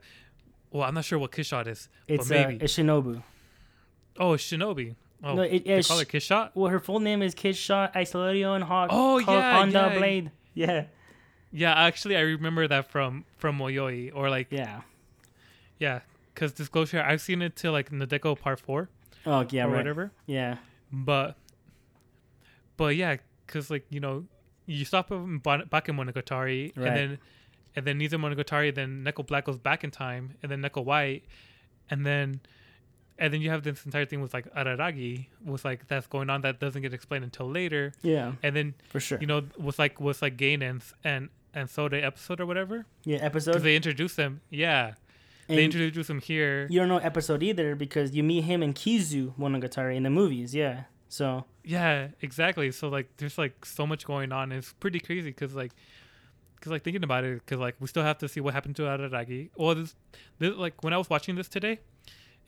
Well, 0.72 0.84
I'm 0.88 0.94
not 0.94 1.06
sure 1.06 1.20
what 1.20 1.32
Kiss 1.32 1.48
Shot 1.48 1.68
is, 1.68 1.90
It's 2.08 2.28
but 2.30 2.38
uh, 2.38 2.48
maybe. 2.48 2.64
it's 2.64 2.76
Shinobu. 2.78 3.22
oh, 4.20 4.34
it's 4.34 4.44
Shinobi. 4.44 4.96
Oh, 5.24 5.36
No, 5.36 5.42
it- 5.44 5.66
they 5.66 5.84
call 5.84 6.00
sh- 6.00 6.02
it 6.04 6.10
Kiss 6.10 6.24
Shot. 6.24 6.52
Well, 6.56 6.70
her 6.72 6.80
full 6.80 7.00
name 7.00 7.22
is 7.22 7.36
Kishot 7.36 7.56
Shot 7.58 7.96
Isolation 7.96 8.62
Hawk. 8.64 8.90
Oh, 8.92 9.20
yeah, 9.20 9.66
yeah. 9.66 9.98
blade. 9.98 10.32
Yeah, 10.54 10.86
Yeah, 11.52 11.74
actually, 11.74 12.16
I 12.18 12.22
remember 12.22 12.68
that 12.68 12.90
from 12.90 13.26
from 13.38 13.58
Mayoi 13.60 14.12
or 14.14 14.30
like 14.30 14.48
yeah. 14.52 14.82
yeah, 15.80 16.00
because 16.34 16.52
disclosure, 16.54 17.02
I've 17.02 17.22
seen 17.22 17.42
it 17.42 17.56
till 17.56 17.72
like 17.74 17.90
Nadeko 17.92 18.40
Part 18.40 18.60
Four 18.60 18.90
Oh, 19.26 19.46
yeah, 19.50 19.66
or 19.66 19.68
right. 19.70 19.78
whatever. 19.78 20.12
Yeah, 20.26 20.58
But 20.92 21.38
but 22.78 22.96
yeah, 22.96 23.18
because 23.46 23.70
like 23.70 23.86
you 23.90 24.00
know, 24.00 24.26
you 24.66 24.86
stop 24.86 25.10
back 25.10 25.18
in 25.18 25.40
Bakemonogatari 25.42 26.72
Right. 26.76 26.88
and 26.88 26.98
then 26.98 27.20
and 27.76 27.86
then 27.86 28.00
Nisemonogatari, 28.00 28.74
then 28.74 29.04
Neko 29.06 29.26
Black 29.26 29.46
goes 29.46 29.58
back 29.58 29.84
in 29.84 29.92
time, 29.92 30.36
and 30.42 30.52
then 30.52 30.62
Neko 30.62 30.84
White, 30.84 31.24
and 31.90 32.06
then 32.06 32.42
and 33.18 33.34
then 33.34 33.42
you 33.42 33.50
have 33.52 33.64
this 33.64 33.86
entire 33.86 34.06
thing 34.06 34.22
with 34.22 34.34
like 34.34 34.52
Araragi, 34.56 35.28
with 35.46 35.64
like 35.64 35.88
that's 35.88 36.08
going 36.08 36.30
on 36.30 36.42
that 36.42 36.60
doesn't 36.60 36.82
get 36.82 36.94
explained 36.94 37.24
until 37.24 37.50
later, 37.50 37.94
yeah, 38.02 38.34
and 38.44 38.56
then 38.56 38.74
for 38.90 39.00
sure. 39.00 39.20
you 39.22 39.28
know 39.28 39.44
with 39.58 39.78
like 39.80 40.00
with 40.00 40.22
like 40.22 40.38
Gaen 40.38 40.62
and 40.62 40.82
and 41.04 41.30
and 41.54 41.70
Soda 41.70 42.04
episode 42.04 42.42
or 42.42 42.46
whatever, 42.46 42.86
yeah, 43.04 43.28
because 43.28 43.48
episode. 43.48 43.64
they 43.64 43.76
introduce 43.76 44.16
them, 44.16 44.42
yeah, 44.50 44.94
they 45.48 45.64
introduce 45.64 46.08
them 46.08 46.20
here. 46.20 46.68
you 46.70 46.80
don't 46.80 46.90
know 46.90 46.98
episode 46.98 47.44
either 47.44 47.76
because 47.76 48.16
you 48.16 48.24
meet 48.24 48.44
him 48.44 48.64
and 48.64 48.74
Kizu 48.76 49.36
Monogatari 49.38 49.96
in 49.96 50.04
the 50.04 50.10
movies. 50.10 50.56
Yeah, 50.56 50.84
so 51.08 51.46
Yeah, 51.64 52.08
exactly. 52.22 52.72
So 52.72 52.90
like, 52.90 53.18
there's 53.18 53.38
like 53.38 53.66
so 53.66 53.86
much 53.86 54.06
going 54.06 54.32
on. 54.32 54.52
It's 54.52 54.74
pretty 54.74 55.00
crazy 55.00 55.30
because 55.30 55.54
like, 55.54 55.74
because 56.62 56.72
like 56.72 56.84
thinking 56.84 57.04
about 57.04 57.24
it, 57.24 57.42
because 57.44 57.60
like 57.60 57.76
we 57.80 57.88
still 57.88 58.04
have 58.04 58.20
to 58.20 58.30
see 58.30 58.40
what 58.40 58.54
happened 58.54 58.76
to 58.78 58.84
Araragi. 58.84 59.50
Well, 59.58 59.76
this, 59.76 59.96
this 60.40 60.56
like 60.56 60.84
when 60.84 60.94
I 60.94 60.98
was 60.98 61.10
watching 61.10 61.36
this 61.36 61.48
today, 61.50 61.80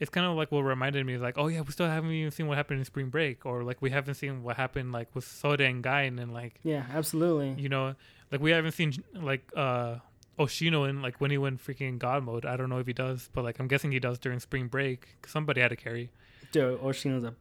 it's 0.00 0.10
kind 0.10 0.26
of 0.26 0.36
like 0.36 0.50
what 0.52 0.60
reminded 0.60 1.04
me 1.04 1.14
is 1.14 1.20
like, 1.20 1.36
oh 1.36 1.48
yeah, 1.48 1.60
we 1.62 1.72
still 1.72 1.86
haven't 1.88 2.10
even 2.12 2.30
seen 2.30 2.46
what 2.46 2.56
happened 2.56 2.78
in 2.78 2.84
Spring 2.84 3.08
Break, 3.08 3.44
or 3.44 3.62
like 3.64 3.82
we 3.82 3.90
haven't 3.90 4.14
seen 4.14 4.42
what 4.42 4.56
happened 4.56 4.92
like 4.92 5.08
with 5.14 5.24
Soda 5.26 5.64
and 5.64 5.82
Gaen, 5.82 6.18
and 6.18 6.32
like 6.32 6.60
yeah, 6.62 6.84
absolutely. 6.94 7.54
you 7.60 7.68
know, 7.68 7.94
like 8.30 8.40
we 8.40 8.52
haven't 8.52 8.72
seen 8.72 8.92
like 9.14 9.42
uh 9.56 9.96
Oshino 10.38 10.88
in 10.88 11.02
like 11.02 11.20
when 11.20 11.30
he 11.30 11.38
went 11.38 11.64
freaking 11.64 11.98
God 11.98 12.24
mode. 12.24 12.44
I 12.46 12.56
don't 12.56 12.68
know 12.68 12.78
if 12.78 12.86
he 12.86 12.92
does, 12.92 13.28
but 13.32 13.44
like 13.44 13.58
I'm 13.58 13.68
guessing 13.68 13.92
he 13.92 13.98
does 14.00 14.18
during 14.18 14.40
Spring 14.40 14.68
Break. 14.68 15.06
somebody 15.26 15.60
had 15.60 15.68
to 15.68 15.76
carry. 15.76 16.10
Dude, 16.52 16.80
Oshino's 16.80 17.24
a 17.24 17.34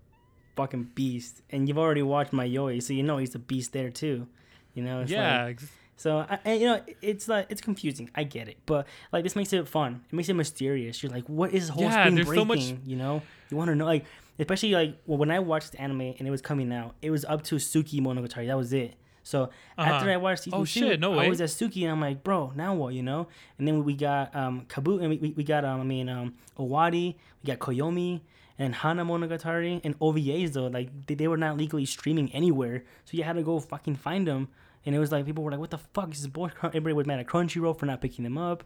fucking 0.56 0.92
beast, 0.96 1.42
and 1.50 1.68
you've 1.68 1.78
already 1.80 2.04
watched 2.04 2.32
Mayoi, 2.32 2.82
so 2.82 2.94
you 2.94 3.04
know 3.04 3.18
he's 3.18 3.34
a 3.36 3.40
beast 3.40 3.74
there 3.74 3.90
too. 3.90 4.28
You 4.76 4.84
know, 4.84 5.02
it's 5.02 5.12
like- 5.12 5.18
yeah, 5.18 5.46
ex- 5.46 5.72
So 5.96 6.26
I, 6.30 6.40
and, 6.46 6.60
you 6.62 6.68
know, 6.68 6.82
it's 7.02 7.28
like 7.28 7.46
it's 7.50 7.62
confusing. 7.62 8.10
I 8.16 8.24
get 8.24 8.48
it, 8.48 8.58
but 8.66 8.88
like 9.12 9.24
this 9.24 9.36
makes 9.36 9.54
it 9.54 9.68
fun. 9.68 10.02
It 10.12 10.14
makes 10.16 10.30
it 10.30 10.34
mysterious. 10.34 11.02
You're 11.04 11.12
like, 11.12 11.26
what 11.28 11.54
is 11.54 11.70
whole 11.70 11.84
Yeah, 11.84 12.04
spring 12.04 12.16
there's 12.16 12.28
break 12.28 12.40
so 12.40 12.46
much- 12.46 12.74
You 12.86 12.96
know, 12.96 13.22
you 13.50 13.58
want 13.58 13.70
to 13.70 13.76
know. 13.76 13.86
Like, 13.86 14.06
especially 14.40 14.72
like 14.72 14.98
well, 15.06 15.18
when 15.18 15.30
I 15.32 15.40
watched 15.40 15.74
the 15.74 15.82
anime 15.82 16.02
and 16.02 16.28
it 16.28 16.32
was 16.32 16.42
coming 16.42 16.74
out, 16.74 16.96
it 17.02 17.12
was 17.12 17.24
up 17.26 17.44
to 17.44 17.56
Tsukimonogatari. 17.56 18.48
That 18.48 18.58
was 18.58 18.74
it. 18.74 18.96
So 19.26 19.50
after 19.78 20.06
Uh-huh. 20.08 20.14
I 20.14 20.18
watched 20.18 20.44
season 20.44 20.60
Oh, 20.60 20.66
two, 20.66 20.68
shit, 20.68 21.00
no 21.00 21.14
I 21.14 21.18
way. 21.20 21.30
was 21.30 21.40
at 21.40 21.48
Suki 21.50 21.84
and 21.84 21.92
I'm 21.92 22.02
like, 22.02 22.24
bro, 22.24 22.52
now 22.56 22.74
what? 22.76 22.94
You 22.94 23.04
know? 23.04 23.28
And 23.58 23.66
then 23.68 23.84
we 23.86 23.94
got 23.94 24.36
um 24.36 24.66
Kabu 24.68 25.00
and 25.00 25.10
we, 25.12 25.18
we, 25.18 25.30
we 25.38 25.44
got 25.46 25.64
um 25.64 25.80
I 25.80 25.84
mean 25.86 26.10
um 26.10 26.34
Owari, 26.58 27.16
we 27.42 27.48
got 27.48 27.60
Koyomi 27.60 28.22
and 28.60 28.76
Hana 28.76 29.06
Monogatari 29.06 29.80
and 29.84 29.98
OVAs 30.00 30.54
though 30.54 30.68
like 30.68 30.90
they, 31.08 31.14
they 31.16 31.28
were 31.30 31.38
not 31.38 31.56
legally 31.58 31.86
streaming 31.86 32.32
anywhere, 32.34 32.84
so 33.06 33.16
you 33.16 33.24
had 33.24 33.36
to 33.38 33.44
go 33.44 33.60
fucking 33.60 33.96
find 33.96 34.28
them. 34.28 34.50
And 34.86 34.94
it 34.96 35.00
was 35.00 35.12
like 35.12 35.26
people 35.26 35.44
were 35.44 35.52
like, 35.52 35.60
"What 35.60 35.72
the 35.72 35.78
fuck 35.78 36.12
is 36.14 36.22
this 36.22 36.28
boy?" 36.28 36.50
Everybody 36.64 36.94
was 36.94 37.06
mad 37.08 37.20
at 37.20 37.28
Crunchyroll 37.28 37.78
for 37.78 37.86
not 37.86 38.02
picking 38.02 38.24
them 38.24 38.38
up, 38.38 38.64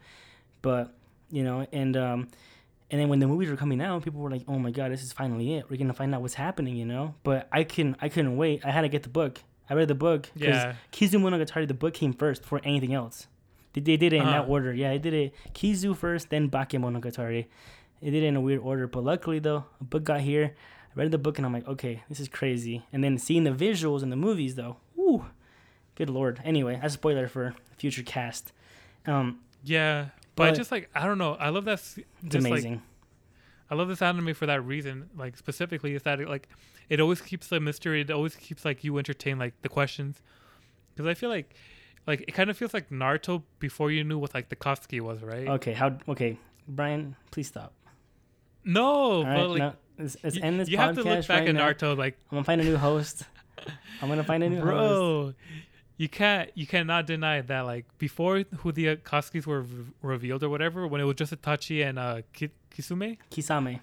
but 0.62 0.94
you 1.30 1.44
know, 1.44 1.68
and 1.72 1.96
um, 1.98 2.28
and 2.90 3.00
then 3.02 3.10
when 3.10 3.20
the 3.20 3.28
movies 3.28 3.50
were 3.50 3.56
coming 3.58 3.82
out, 3.82 4.04
people 4.04 4.22
were 4.22 4.32
like, 4.32 4.44
"Oh 4.48 4.58
my 4.58 4.72
god, 4.72 4.92
this 4.92 5.04
is 5.04 5.14
finally 5.14 5.56
it. 5.56 5.70
We're 5.70 5.78
gonna 5.78 5.94
find 5.94 6.14
out 6.16 6.22
what's 6.22 6.34
happening," 6.34 6.76
you 6.76 6.86
know. 6.86 7.16
But 7.24 7.48
I 7.52 7.64
can 7.64 7.96
I 8.02 8.10
couldn't 8.10 8.38
wait. 8.38 8.66
I 8.66 8.72
had 8.72 8.82
to 8.82 8.90
get 8.90 9.04
the 9.04 9.10
book. 9.10 9.40
I 9.70 9.74
read 9.74 9.90
the 9.90 9.96
book 9.96 10.30
because 10.34 10.56
Yeah. 10.56 10.76
Kizu 10.94 11.20
Monogatari, 11.22 11.68
the 11.68 11.74
book 11.74 11.94
came 11.94 12.14
first 12.14 12.42
before 12.44 12.62
anything 12.64 12.94
else. 12.94 13.28
They, 13.74 13.82
they 13.82 13.98
did 13.98 14.14
it 14.14 14.18
in 14.18 14.26
that 14.26 14.42
Uh-huh. 14.44 14.50
order. 14.52 14.74
Yeah, 14.74 14.92
they 14.92 14.98
did 15.00 15.14
it 15.14 15.34
Kizu 15.54 15.96
first, 15.96 16.30
then 16.30 16.50
Bakemonogatari. 16.50 17.46
They 18.02 18.10
did 18.12 18.24
it 18.24 18.28
in 18.28 18.36
a 18.38 18.42
weird 18.42 18.62
order, 18.62 18.88
but 18.88 19.04
luckily 19.04 19.40
though, 19.40 19.66
a 19.82 19.84
book 19.84 20.06
got 20.06 20.22
here. 20.22 20.56
I 20.96 21.00
read 21.00 21.12
the 21.12 21.18
book 21.18 21.38
and 21.38 21.46
I'm 21.46 21.52
like, 21.54 21.68
okay, 21.68 22.02
this 22.10 22.20
is 22.20 22.30
crazy. 22.30 22.86
And 22.94 23.04
then 23.04 23.18
seeing 23.18 23.44
the 23.44 23.52
visuals 23.52 24.02
in 24.04 24.10
the 24.10 24.16
movies 24.16 24.56
though, 24.56 24.78
whoo, 24.96 25.26
good 25.98 26.10
lord. 26.10 26.40
Anyway, 26.46 26.80
as 26.82 26.94
a 26.94 26.98
spoiler 26.98 27.28
for 27.28 27.54
future 27.78 28.04
cast. 28.04 28.54
Um, 29.06 29.40
Yeah, 29.64 30.08
but, 30.36 30.44
I 30.44 30.50
But- 30.52 30.58
just 30.58 30.72
like 30.72 30.90
I 30.96 31.06
don't 31.06 31.18
know. 31.18 31.34
I 31.36 31.50
love 31.50 31.66
that. 31.66 31.74
s- 31.80 31.98
it's 31.98 32.08
just, 32.36 32.44
like, 32.44 32.52
amazing. 32.52 32.82
I 33.70 33.76
love 33.76 33.90
this 33.90 34.02
anime 34.02 34.34
for 34.34 34.46
that 34.46 34.64
reason. 34.64 35.10
Like 35.18 35.36
specifically, 35.36 35.94
is 35.96 36.04
that 36.04 36.20
it, 36.22 36.30
like 36.30 36.48
it 36.88 37.02
always 37.02 37.20
keeps 37.22 37.48
the 37.48 37.60
mystery. 37.60 38.00
It 38.02 38.12
always 38.12 38.36
keeps 38.36 38.64
like 38.64 38.84
you 38.86 38.98
entertain 38.98 39.38
like 39.38 39.62
the 39.62 39.68
questions. 39.70 40.22
Because 40.96 41.06
I 41.10 41.14
feel 41.16 41.30
like, 41.30 41.54
like 42.08 42.22
it 42.28 42.32
kind 42.34 42.50
of 42.50 42.56
feels 42.58 42.74
like 42.74 42.90
Naruto 42.90 43.44
before 43.60 43.92
you 43.92 44.04
knew 44.06 44.18
what 44.18 44.34
like 44.34 44.48
the 44.50 44.56
Kosuke 44.56 45.02
was, 45.02 45.22
right? 45.22 45.48
okay, 45.50 45.74
how? 45.74 45.98
Okay, 46.08 46.38
Brian, 46.68 47.16
please 47.32 47.48
stop. 47.48 47.74
no, 48.64 48.86
All 48.86 49.24
but 49.24 49.50
like 49.50 49.60
no, 49.60 49.74
let's, 50.00 50.18
let's 50.24 50.38
end 50.38 50.60
this 50.60 50.70
you 50.70 50.78
podcast 50.78 50.82
have 50.82 50.96
to 50.96 51.04
look 51.04 51.28
back 51.28 51.40
right 51.40 51.50
at 51.50 51.56
now. 51.56 51.68
Naruto, 51.72 51.98
like 51.98 52.18
I'm 52.32 52.36
gonna 52.38 52.44
find 52.46 52.62
a 52.62 52.64
new 52.64 52.78
host. 52.78 53.24
I'm 54.02 54.08
gonna 54.10 54.24
find 54.24 54.44
a 54.44 54.50
new 54.50 54.62
host. 54.62 55.36
You 55.98 56.08
can't, 56.08 56.52
you 56.54 56.68
cannot 56.68 57.08
deny 57.08 57.42
that. 57.42 57.62
Like 57.62 57.86
before, 57.98 58.44
who 58.58 58.72
the 58.72 58.98
Kosukes 58.98 59.46
were 59.48 59.62
v- 59.62 59.92
revealed 60.02 60.44
or 60.44 60.50
whatever, 60.50 60.86
when 60.88 61.02
it 61.02 61.06
was 61.06 61.16
just 61.16 61.34
Itachi 61.34 61.84
and 61.88 61.98
uh, 61.98 62.22
Ki- 62.34 62.52
Kisume, 62.76 63.18
Kisame. 63.32 63.80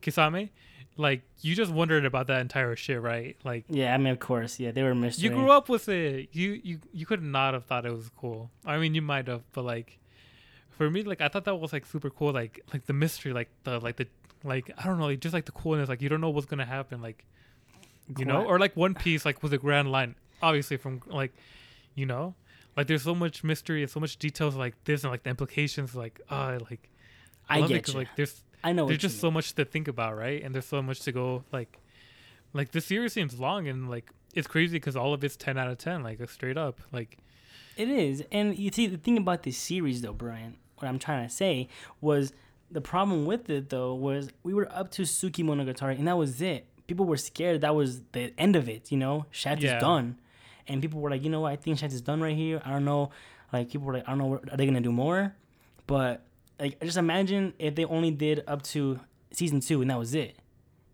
Kisame, 0.00 0.50
like 0.96 1.22
you 1.40 1.54
just 1.56 1.72
wondered 1.72 2.04
about 2.04 2.28
that 2.28 2.40
entire 2.40 2.76
shit, 2.76 3.00
right? 3.02 3.36
Like 3.44 3.64
Yeah, 3.68 3.92
I 3.94 3.98
mean, 3.98 4.12
of 4.12 4.20
course. 4.20 4.60
Yeah, 4.60 4.70
they 4.70 4.82
were 4.82 4.94
mystery. 4.94 5.24
you 5.24 5.30
grew 5.34 5.50
up 5.50 5.68
with 5.68 5.88
it. 5.88 6.28
You 6.32 6.60
you 6.62 6.78
you 6.92 7.04
could 7.04 7.22
not 7.22 7.54
have 7.54 7.64
thought 7.64 7.84
it 7.84 7.92
was 7.92 8.10
cool. 8.16 8.50
I 8.64 8.78
mean, 8.78 8.94
you 8.94 9.02
might 9.02 9.26
have, 9.26 9.42
but 9.52 9.64
like 9.64 9.98
for 10.70 10.88
me, 10.88 11.02
like 11.02 11.20
I 11.20 11.28
thought 11.28 11.44
that 11.46 11.56
was 11.56 11.72
like 11.72 11.84
super 11.84 12.10
cool. 12.10 12.32
Like 12.32 12.60
like 12.72 12.86
the 12.86 12.92
mystery, 12.92 13.32
like 13.32 13.48
the 13.64 13.80
like 13.80 13.96
the 13.96 14.06
like 14.44 14.70
I 14.78 14.84
don't 14.84 14.98
know, 14.98 15.06
like, 15.06 15.20
just 15.20 15.34
like 15.34 15.46
the 15.46 15.52
coolness. 15.52 15.88
Like 15.88 16.00
you 16.00 16.08
don't 16.08 16.20
know 16.20 16.30
what's 16.30 16.46
gonna 16.46 16.64
happen. 16.64 17.02
Like 17.02 17.24
you 18.16 18.24
know, 18.24 18.44
or 18.44 18.58
like 18.58 18.76
One 18.76 18.94
Piece, 18.94 19.24
like 19.24 19.42
with 19.42 19.52
a 19.52 19.58
grand 19.58 19.90
line, 19.92 20.14
obviously 20.42 20.76
from 20.76 21.02
like 21.06 21.32
you 21.94 22.06
know, 22.06 22.34
like 22.76 22.86
there's 22.86 23.02
so 23.02 23.14
much 23.14 23.42
mystery 23.44 23.82
and 23.82 23.90
so 23.90 24.00
much 24.00 24.16
details 24.16 24.54
like 24.54 24.74
this 24.84 25.02
and 25.04 25.10
like 25.10 25.22
the 25.22 25.30
implications. 25.30 25.94
Like 25.94 26.20
uh 26.30 26.58
like 26.70 26.88
I 27.48 27.60
love 27.60 27.70
it 27.72 27.88
you. 27.88 27.94
like 27.94 28.08
there's 28.16 28.42
I 28.62 28.72
know. 28.72 28.86
there's 28.86 28.98
just 29.00 29.20
so 29.20 29.30
much 29.30 29.54
to 29.54 29.64
think 29.64 29.88
about, 29.88 30.16
right? 30.16 30.42
And 30.42 30.54
there's 30.54 30.66
so 30.66 30.82
much 30.82 31.00
to 31.00 31.12
go 31.12 31.44
like, 31.50 31.78
like 32.52 32.72
the 32.72 32.80
series 32.80 33.12
seems 33.14 33.40
long 33.40 33.66
and 33.68 33.88
like 33.90 34.10
it's 34.34 34.46
crazy 34.46 34.76
because 34.76 34.96
all 34.96 35.12
of 35.14 35.24
it's 35.24 35.36
ten 35.36 35.58
out 35.58 35.68
of 35.68 35.78
ten, 35.78 36.02
like 36.02 36.18
straight 36.30 36.56
up, 36.56 36.80
like. 36.92 37.18
It 37.76 37.88
is, 37.88 38.22
and 38.30 38.58
you 38.58 38.70
see 38.70 38.86
the 38.88 38.98
thing 38.98 39.16
about 39.16 39.42
this 39.44 39.56
series, 39.56 40.02
though, 40.02 40.12
Brian. 40.12 40.56
What 40.78 40.88
I'm 40.88 40.98
trying 40.98 41.26
to 41.26 41.34
say 41.34 41.68
was 42.00 42.32
the 42.70 42.80
problem 42.82 43.24
with 43.24 43.48
it, 43.48 43.70
though, 43.70 43.94
was 43.94 44.28
we 44.42 44.52
were 44.52 44.68
up 44.70 44.90
to 44.92 45.02
Tsukimonogatari, 45.02 45.98
and 45.98 46.06
that 46.06 46.18
was 46.18 46.42
it. 46.42 46.66
People 46.86 47.06
were 47.06 47.16
scared 47.16 47.62
that 47.62 47.74
was 47.74 48.02
the 48.12 48.34
end 48.38 48.54
of 48.54 48.68
it. 48.68 48.92
You 48.92 48.98
know, 48.98 49.24
Shaft 49.30 49.62
Yeah. 49.62 49.76
is 49.76 49.80
done, 49.80 50.18
and 50.70 50.80
people 50.80 51.00
were 51.00 51.10
like, 51.10 51.22
you 51.24 51.30
know 51.30 51.40
what? 51.40 51.52
I 51.52 51.56
think 51.56 51.78
Shaft 51.78 51.92
is 51.92 52.00
done 52.00 52.20
right 52.20 52.36
here. 52.36 52.62
I 52.64 52.70
don't 52.70 52.84
know. 52.84 53.10
Like 53.52 53.70
people 53.70 53.86
were 53.86 53.94
like, 53.94 54.04
I 54.08 54.12
don't 54.12 54.18
know. 54.18 54.40
Are 54.50 54.56
they 54.56 54.64
gonna 54.66 54.80
do 54.80 54.92
more? 54.92 55.34
But 55.86 56.22
like, 56.58 56.80
just 56.80 56.96
imagine 56.96 57.52
if 57.58 57.74
they 57.74 57.84
only 57.84 58.10
did 58.10 58.44
up 58.46 58.62
to 58.74 59.00
season 59.32 59.60
two, 59.60 59.80
and 59.82 59.90
that 59.90 59.98
was 59.98 60.14
it. 60.14 60.36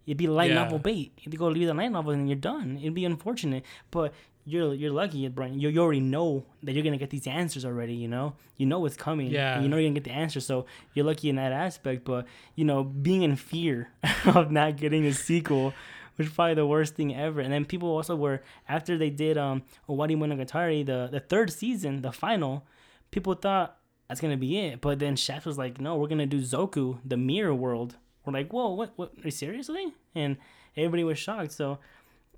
It'd 0.07 0.17
be 0.19 0.27
light 0.29 0.51
Yeah. 0.51 0.63
novel 0.63 0.79
bait. 0.79 1.13
If 1.19 1.27
You'd 1.33 1.39
go 1.39 1.49
leave 1.49 1.67
the 1.67 1.75
light 1.75 1.91
novel 1.93 2.13
and 2.13 2.29
you're 2.29 2.37
done. 2.39 2.79
It'd 2.81 2.95
be 2.95 3.05
unfortunate, 3.05 3.65
but 3.91 4.15
you're 4.49 4.73
you're 4.75 4.93
lucky, 4.93 5.27
Brian. 5.29 5.59
You, 5.59 5.69
you 5.69 5.81
already 5.81 6.01
know 6.01 6.45
that 6.63 6.73
you're 6.73 6.85
gonna 6.85 6.97
get 6.97 7.11
these 7.11 7.27
answers 7.27 7.65
already. 7.65 7.95
You 7.95 8.07
know, 8.09 8.35
you 8.57 8.65
know 8.67 8.79
what's 8.79 8.97
coming. 8.97 9.31
Yeah. 9.33 9.61
you 9.61 9.69
know 9.69 9.77
you're 9.77 9.89
gonna 9.91 9.99
get 10.01 10.05
the 10.05 10.13
answer. 10.17 10.39
So 10.41 10.67
you're 10.95 11.05
lucky 11.05 11.29
in 11.29 11.37
that 11.37 11.51
aspect. 11.53 12.05
But 12.05 12.27
you 12.55 12.65
know, 12.65 12.85
being 12.85 13.23
in 13.23 13.35
fear 13.37 13.91
of 14.27 14.51
not 14.53 14.77
getting 14.77 15.05
a 15.07 15.13
sequel 15.13 15.75
was 16.19 16.29
probably 16.31 16.55
the 16.55 16.67
worst 16.67 16.95
thing 16.95 17.15
ever. 17.15 17.41
And 17.41 17.53
then 17.53 17.65
people 17.65 17.89
also 17.89 18.17
were 18.17 18.43
after 18.69 18.97
they 18.99 19.11
did 19.11 19.37
um 19.39 19.63
Owari 19.89 20.17
Monogatari, 20.17 20.85
the 20.85 21.09
the 21.11 21.21
third 21.21 21.53
season, 21.53 22.03
the 22.03 22.13
final. 22.13 22.65
People 23.11 23.35
thought 23.35 23.79
that's 24.09 24.21
gonna 24.21 24.37
be 24.37 24.59
it, 24.59 24.81
but 24.81 24.99
then 24.99 25.17
Shaft 25.17 25.47
was 25.47 25.59
like, 25.59 25.81
"No, 25.81 25.97
we're 25.97 26.09
gonna 26.09 26.27
do 26.27 26.41
Zoku, 26.41 26.99
the 27.05 27.17
mirror 27.17 27.55
world." 27.55 27.97
We're 28.25 28.33
like, 28.33 28.53
"Whoa, 28.53 28.71
what? 28.75 28.93
What? 28.97 29.13
Are 29.19 29.25
you 29.25 29.31
seriously?" 29.31 29.93
And 30.15 30.37
everybody 30.77 31.05
was 31.05 31.19
shocked. 31.19 31.53
So 31.53 31.79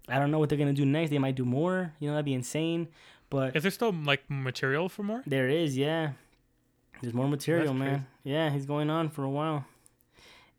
I 0.09 0.19
don't 0.19 0.31
know 0.31 0.39
what 0.39 0.49
they're 0.49 0.59
gonna 0.59 0.73
do 0.73 0.87
next. 0.87 1.11
They 1.11 1.19
might 1.19 1.35
do 1.37 1.45
more. 1.45 1.93
You 2.01 2.09
know, 2.09 2.15
that'd 2.15 2.25
be 2.25 2.35
insane. 2.35 2.89
But 3.31 3.55
Is 3.57 3.63
there 3.63 3.71
still 3.71 3.93
like 3.93 4.23
material 4.31 4.89
for 4.89 5.03
more? 5.03 5.23
there 5.27 5.49
is, 5.49 5.77
yeah. 5.77 6.13
There's 7.03 7.13
more 7.15 7.29
material, 7.29 7.75
man. 7.75 8.07
Yeah, 8.25 8.51
he's 8.51 8.67
going 8.67 8.89
on 8.91 9.11
for 9.11 9.23
a 9.23 9.31
while. 9.31 9.67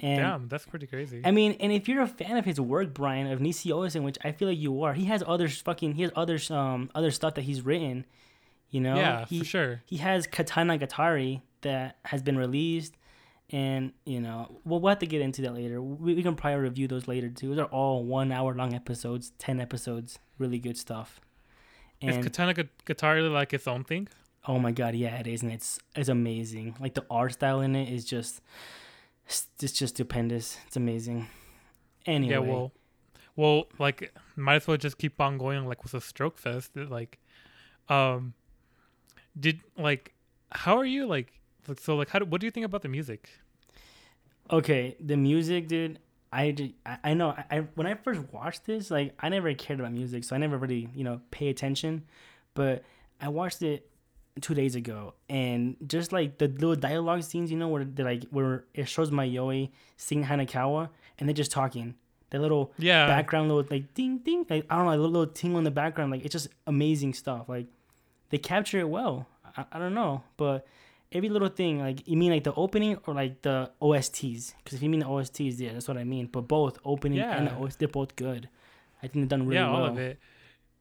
And 0.01 0.21
Damn, 0.21 0.47
that's 0.47 0.65
pretty 0.65 0.87
crazy. 0.87 1.21
I 1.25 1.31
mean, 1.31 1.57
and 1.59 1.73
if 1.73 1.89
you're 1.89 2.01
a 2.01 2.07
fan 2.07 2.37
of 2.37 2.45
his 2.45 2.59
work, 2.59 2.93
Brian, 2.93 3.27
of 3.27 3.39
Nisio 3.39 3.85
Isin, 3.85 4.03
which 4.03 4.17
I 4.23 4.31
feel 4.31 4.47
like 4.47 4.57
you 4.57 4.83
are, 4.83 4.93
he 4.93 5.05
has 5.05 5.23
other 5.27 5.49
fucking 5.49 5.95
he 5.95 6.03
has 6.03 6.11
other 6.15 6.39
um 6.49 6.89
other 6.95 7.11
stuff 7.11 7.35
that 7.35 7.41
he's 7.41 7.61
written. 7.61 8.05
You 8.69 8.81
know, 8.81 8.95
yeah, 8.95 9.25
he 9.25 9.39
for 9.39 9.45
sure. 9.45 9.81
he 9.85 9.97
has 9.97 10.25
Katanagatari 10.27 11.41
that 11.61 11.97
has 12.05 12.21
been 12.21 12.37
released, 12.37 12.95
and 13.49 13.91
you 14.05 14.21
know 14.21 14.59
we'll, 14.63 14.79
we'll 14.79 14.89
have 14.89 14.99
to 14.99 15.07
get 15.07 15.21
into 15.21 15.41
that 15.41 15.53
later. 15.53 15.81
We, 15.81 16.13
we 16.13 16.23
can 16.23 16.35
probably 16.35 16.61
review 16.61 16.87
those 16.87 17.07
later 17.07 17.29
too. 17.29 17.49
Those 17.49 17.59
are 17.59 17.65
all 17.65 18.03
one 18.05 18.31
hour 18.31 18.53
long 18.55 18.73
episodes, 18.73 19.33
ten 19.37 19.59
episodes, 19.59 20.19
really 20.37 20.59
good 20.59 20.77
stuff. 20.77 21.19
Is 21.99 22.23
Katana 22.23 22.53
guitar 22.85 23.21
like 23.21 23.53
its 23.53 23.67
own 23.67 23.83
thing? 23.83 24.07
oh 24.47 24.59
my 24.59 24.71
god, 24.71 24.95
yeah, 24.95 25.15
it 25.17 25.27
is, 25.27 25.43
and 25.43 25.51
it's 25.51 25.79
it's 25.95 26.09
amazing. 26.09 26.75
Like 26.79 26.93
the 26.93 27.05
art 27.09 27.33
style 27.33 27.61
in 27.61 27.75
it 27.75 27.91
is 27.91 28.05
just 28.05 28.41
it's 29.29 29.73
just 29.73 29.95
stupendous. 29.95 30.57
It's 30.67 30.75
amazing. 30.75 31.27
Anyway, 32.05 32.33
Yeah, 32.33 32.39
well, 32.39 32.71
well, 33.35 33.67
like 33.77 34.13
might 34.35 34.55
as 34.55 34.67
well 34.67 34.77
just 34.77 34.97
keep 34.97 35.19
on 35.21 35.37
going 35.37 35.65
like 35.65 35.83
with 35.83 35.93
a 35.93 36.01
stroke 36.01 36.37
fest. 36.37 36.71
Like, 36.75 37.19
um, 37.87 38.33
did 39.39 39.61
like 39.77 40.13
how 40.51 40.77
are 40.77 40.85
you 40.85 41.05
like? 41.05 41.39
like 41.67 41.79
so 41.79 41.95
like 41.95 42.09
how 42.09 42.19
do, 42.19 42.25
what 42.25 42.41
do 42.41 42.47
you 42.47 42.51
think 42.51 42.65
about 42.65 42.81
the 42.81 42.89
music? 42.89 43.29
Okay, 44.51 44.95
the 44.99 45.15
music, 45.15 45.67
dude. 45.67 45.99
I, 46.31 46.73
I, 47.03 47.13
know. 47.13 47.35
I 47.49 47.59
when 47.75 47.87
I 47.87 47.95
first 47.95 48.21
watched 48.31 48.65
this, 48.65 48.91
like 48.91 49.15
I 49.19 49.29
never 49.29 49.53
cared 49.53 49.79
about 49.79 49.93
music, 49.93 50.23
so 50.23 50.35
I 50.35 50.39
never 50.39 50.57
really 50.57 50.89
you 50.93 51.03
know 51.03 51.21
pay 51.31 51.49
attention. 51.49 52.05
But 52.53 52.83
I 53.21 53.29
watched 53.29 53.61
it 53.61 53.89
two 54.41 54.53
days 54.53 54.75
ago, 54.75 55.13
and 55.29 55.75
just 55.85 56.11
like 56.13 56.37
the 56.37 56.47
little 56.47 56.75
dialogue 56.75 57.23
scenes, 57.23 57.51
you 57.51 57.57
know, 57.57 57.67
where 57.67 57.83
they 57.83 58.03
like 58.03 58.23
where 58.31 58.65
it 58.73 58.87
shows 58.87 59.11
Mayoi 59.11 59.69
singing 59.97 60.25
Hanekawa, 60.25 60.89
and 61.17 61.27
they're 61.27 61.33
just 61.33 61.51
talking. 61.51 61.95
That 62.31 62.41
little 62.41 62.71
Yeah, 62.77 63.07
background, 63.07 63.49
little 63.49 63.65
like 63.71 63.93
ding 63.95 64.19
ding, 64.19 64.45
like 64.49 64.65
I 64.69 64.75
don't 64.77 64.85
know, 64.85 64.91
a 64.91 64.97
little, 65.01 65.09
little 65.09 65.33
tingle 65.33 65.57
in 65.57 65.63
the 65.63 65.71
background. 65.71 66.11
Like 66.11 66.23
it's 66.23 66.31
just 66.33 66.47
amazing 66.67 67.13
stuff. 67.15 67.49
Like 67.49 67.65
they 68.29 68.37
capture 68.37 68.79
it 68.79 68.87
well. 68.87 69.25
I, 69.57 69.65
I 69.71 69.79
don't 69.79 69.95
know, 69.95 70.23
but 70.37 70.67
every 71.11 71.27
little 71.29 71.49
thing, 71.49 71.79
like 71.79 72.07
you 72.07 72.15
mean 72.15 72.31
like 72.31 72.43
the 72.43 72.53
opening 72.53 72.97
or 73.07 73.15
like 73.15 73.41
the 73.41 73.71
OSTs? 73.81 74.53
Because 74.63 74.75
if 74.77 74.83
you 74.83 74.89
mean 74.91 74.99
the 74.99 75.07
OSTs, 75.07 75.59
yeah, 75.59 75.73
that's 75.73 75.87
what 75.87 75.97
I 75.97 76.03
mean. 76.03 76.27
But 76.27 76.41
both 76.41 76.77
opening 76.85 77.19
and 77.19 77.47
the 77.47 77.51
Yeah. 77.51 77.57
OST, 77.57 77.79
they're 77.79 77.87
both 77.87 78.15
good. 78.15 78.47
I 79.01 79.07
think 79.07 79.27
they're 79.27 79.37
done 79.37 79.47
really 79.47 79.55
yeah, 79.59 79.71
well. 79.71 79.81
all 79.81 79.85
of 79.87 79.97
it. 79.97 80.19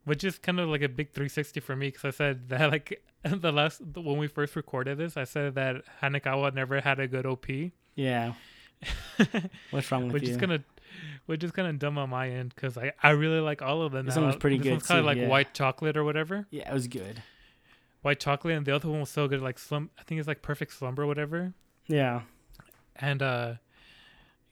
Which 0.08 0.24
is 0.24 0.38
kind 0.38 0.58
of 0.60 0.68
like 0.68 0.82
a 0.82 0.88
big 0.88 1.08
360 1.12 1.60
for 1.60 1.76
me 1.76 1.88
because 1.88 2.04
I 2.04 2.10
said 2.10 2.48
that 2.48 2.70
like 2.74 3.02
the 3.24 3.52
last 3.52 3.80
when 3.94 4.16
we 4.18 4.26
first 4.26 4.56
recorded 4.56 4.98
this, 4.98 5.16
I 5.16 5.24
said 5.24 5.54
that 5.56 5.84
Hanekawa 6.02 6.54
never 6.54 6.80
had 6.80 6.98
a 7.00 7.06
good 7.06 7.26
OP, 7.26 7.46
Yeah. 7.94 8.32
What's 9.70 9.90
wrong 9.90 10.04
with 10.04 10.12
which 10.14 10.22
you? 10.24 10.30
is 10.30 10.36
gonna 10.36 10.62
which 11.26 11.42
is 11.44 11.50
kind 11.50 11.68
of 11.68 11.78
dumb 11.78 11.98
on 11.98 12.10
my 12.10 12.30
end 12.30 12.54
because 12.54 12.78
I 12.78 12.92
I 13.02 13.10
really 13.10 13.40
like 13.40 13.60
all 13.62 13.82
of 13.82 13.92
them. 13.92 14.06
This 14.06 14.14
now. 14.14 14.22
one 14.22 14.28
was 14.28 14.36
pretty 14.36 14.56
this 14.58 14.64
good 14.64 14.70
One's 14.72 14.86
kind 14.86 15.00
of 15.00 15.06
like 15.06 15.18
yeah. 15.18 15.28
white 15.28 15.52
chocolate 15.52 15.96
or 15.96 16.04
whatever. 16.04 16.46
yeah, 16.50 16.70
it 16.70 16.74
was 16.74 16.86
good. 16.88 17.22
White 18.02 18.20
chocolate, 18.20 18.56
and 18.56 18.64
the 18.64 18.74
other 18.74 18.88
one 18.88 19.00
was 19.00 19.10
so 19.10 19.26
good, 19.26 19.40
like 19.42 19.58
slum. 19.58 19.90
I 19.98 20.04
think 20.04 20.20
it's 20.20 20.28
like 20.28 20.40
perfect 20.40 20.72
slumber, 20.72 21.02
or 21.02 21.06
whatever. 21.06 21.52
Yeah. 21.88 22.22
and 22.96 23.22
uh 23.22 23.54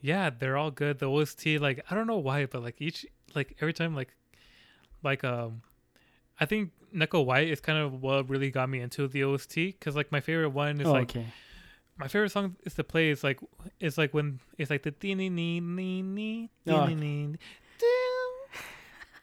yeah 0.01 0.31
they're 0.31 0.57
all 0.57 0.71
good 0.71 0.99
the 0.99 1.07
ost 1.07 1.45
like 1.47 1.85
i 1.91 1.95
don't 1.95 2.07
know 2.07 2.19
why 2.19 2.47
but 2.47 2.63
like 2.63 2.81
each 2.81 3.05
like 3.35 3.57
every 3.61 3.73
time 3.73 3.95
like 3.95 4.15
like 5.03 5.23
um 5.25 5.63
i 6.41 6.45
think 6.47 6.71
neko 6.95 7.25
white 7.25 7.49
is 7.49 7.61
kind 7.61 7.79
of 7.79 8.03
what 8.03 8.29
really 8.29 8.51
got 8.51 8.69
me 8.69 8.81
into 8.81 9.07
the 9.09 9.23
ost 9.25 9.55
because 9.55 9.95
like 9.97 10.11
my 10.13 10.21
favorite 10.21 10.51
one 10.51 10.81
is 10.81 10.87
Oh, 10.87 10.93
like 10.93 11.11
okay. 11.11 11.27
my 11.99 12.09
favorite 12.09 12.31
song 12.33 12.57
is 12.65 12.75
to 12.75 12.85
play 12.85 13.11
is 13.11 13.23
like 13.25 13.41
it's 13.81 13.99
like 13.99 14.13
when 14.14 14.41
it's 14.59 14.71
like 14.71 14.83
the 14.83 14.91
dee 14.93 15.14
nee 15.14 15.29
nee 15.29 15.61
nee 15.61 16.03
nee 16.03 16.49
Oh. 16.68 16.87
nee 16.87 17.35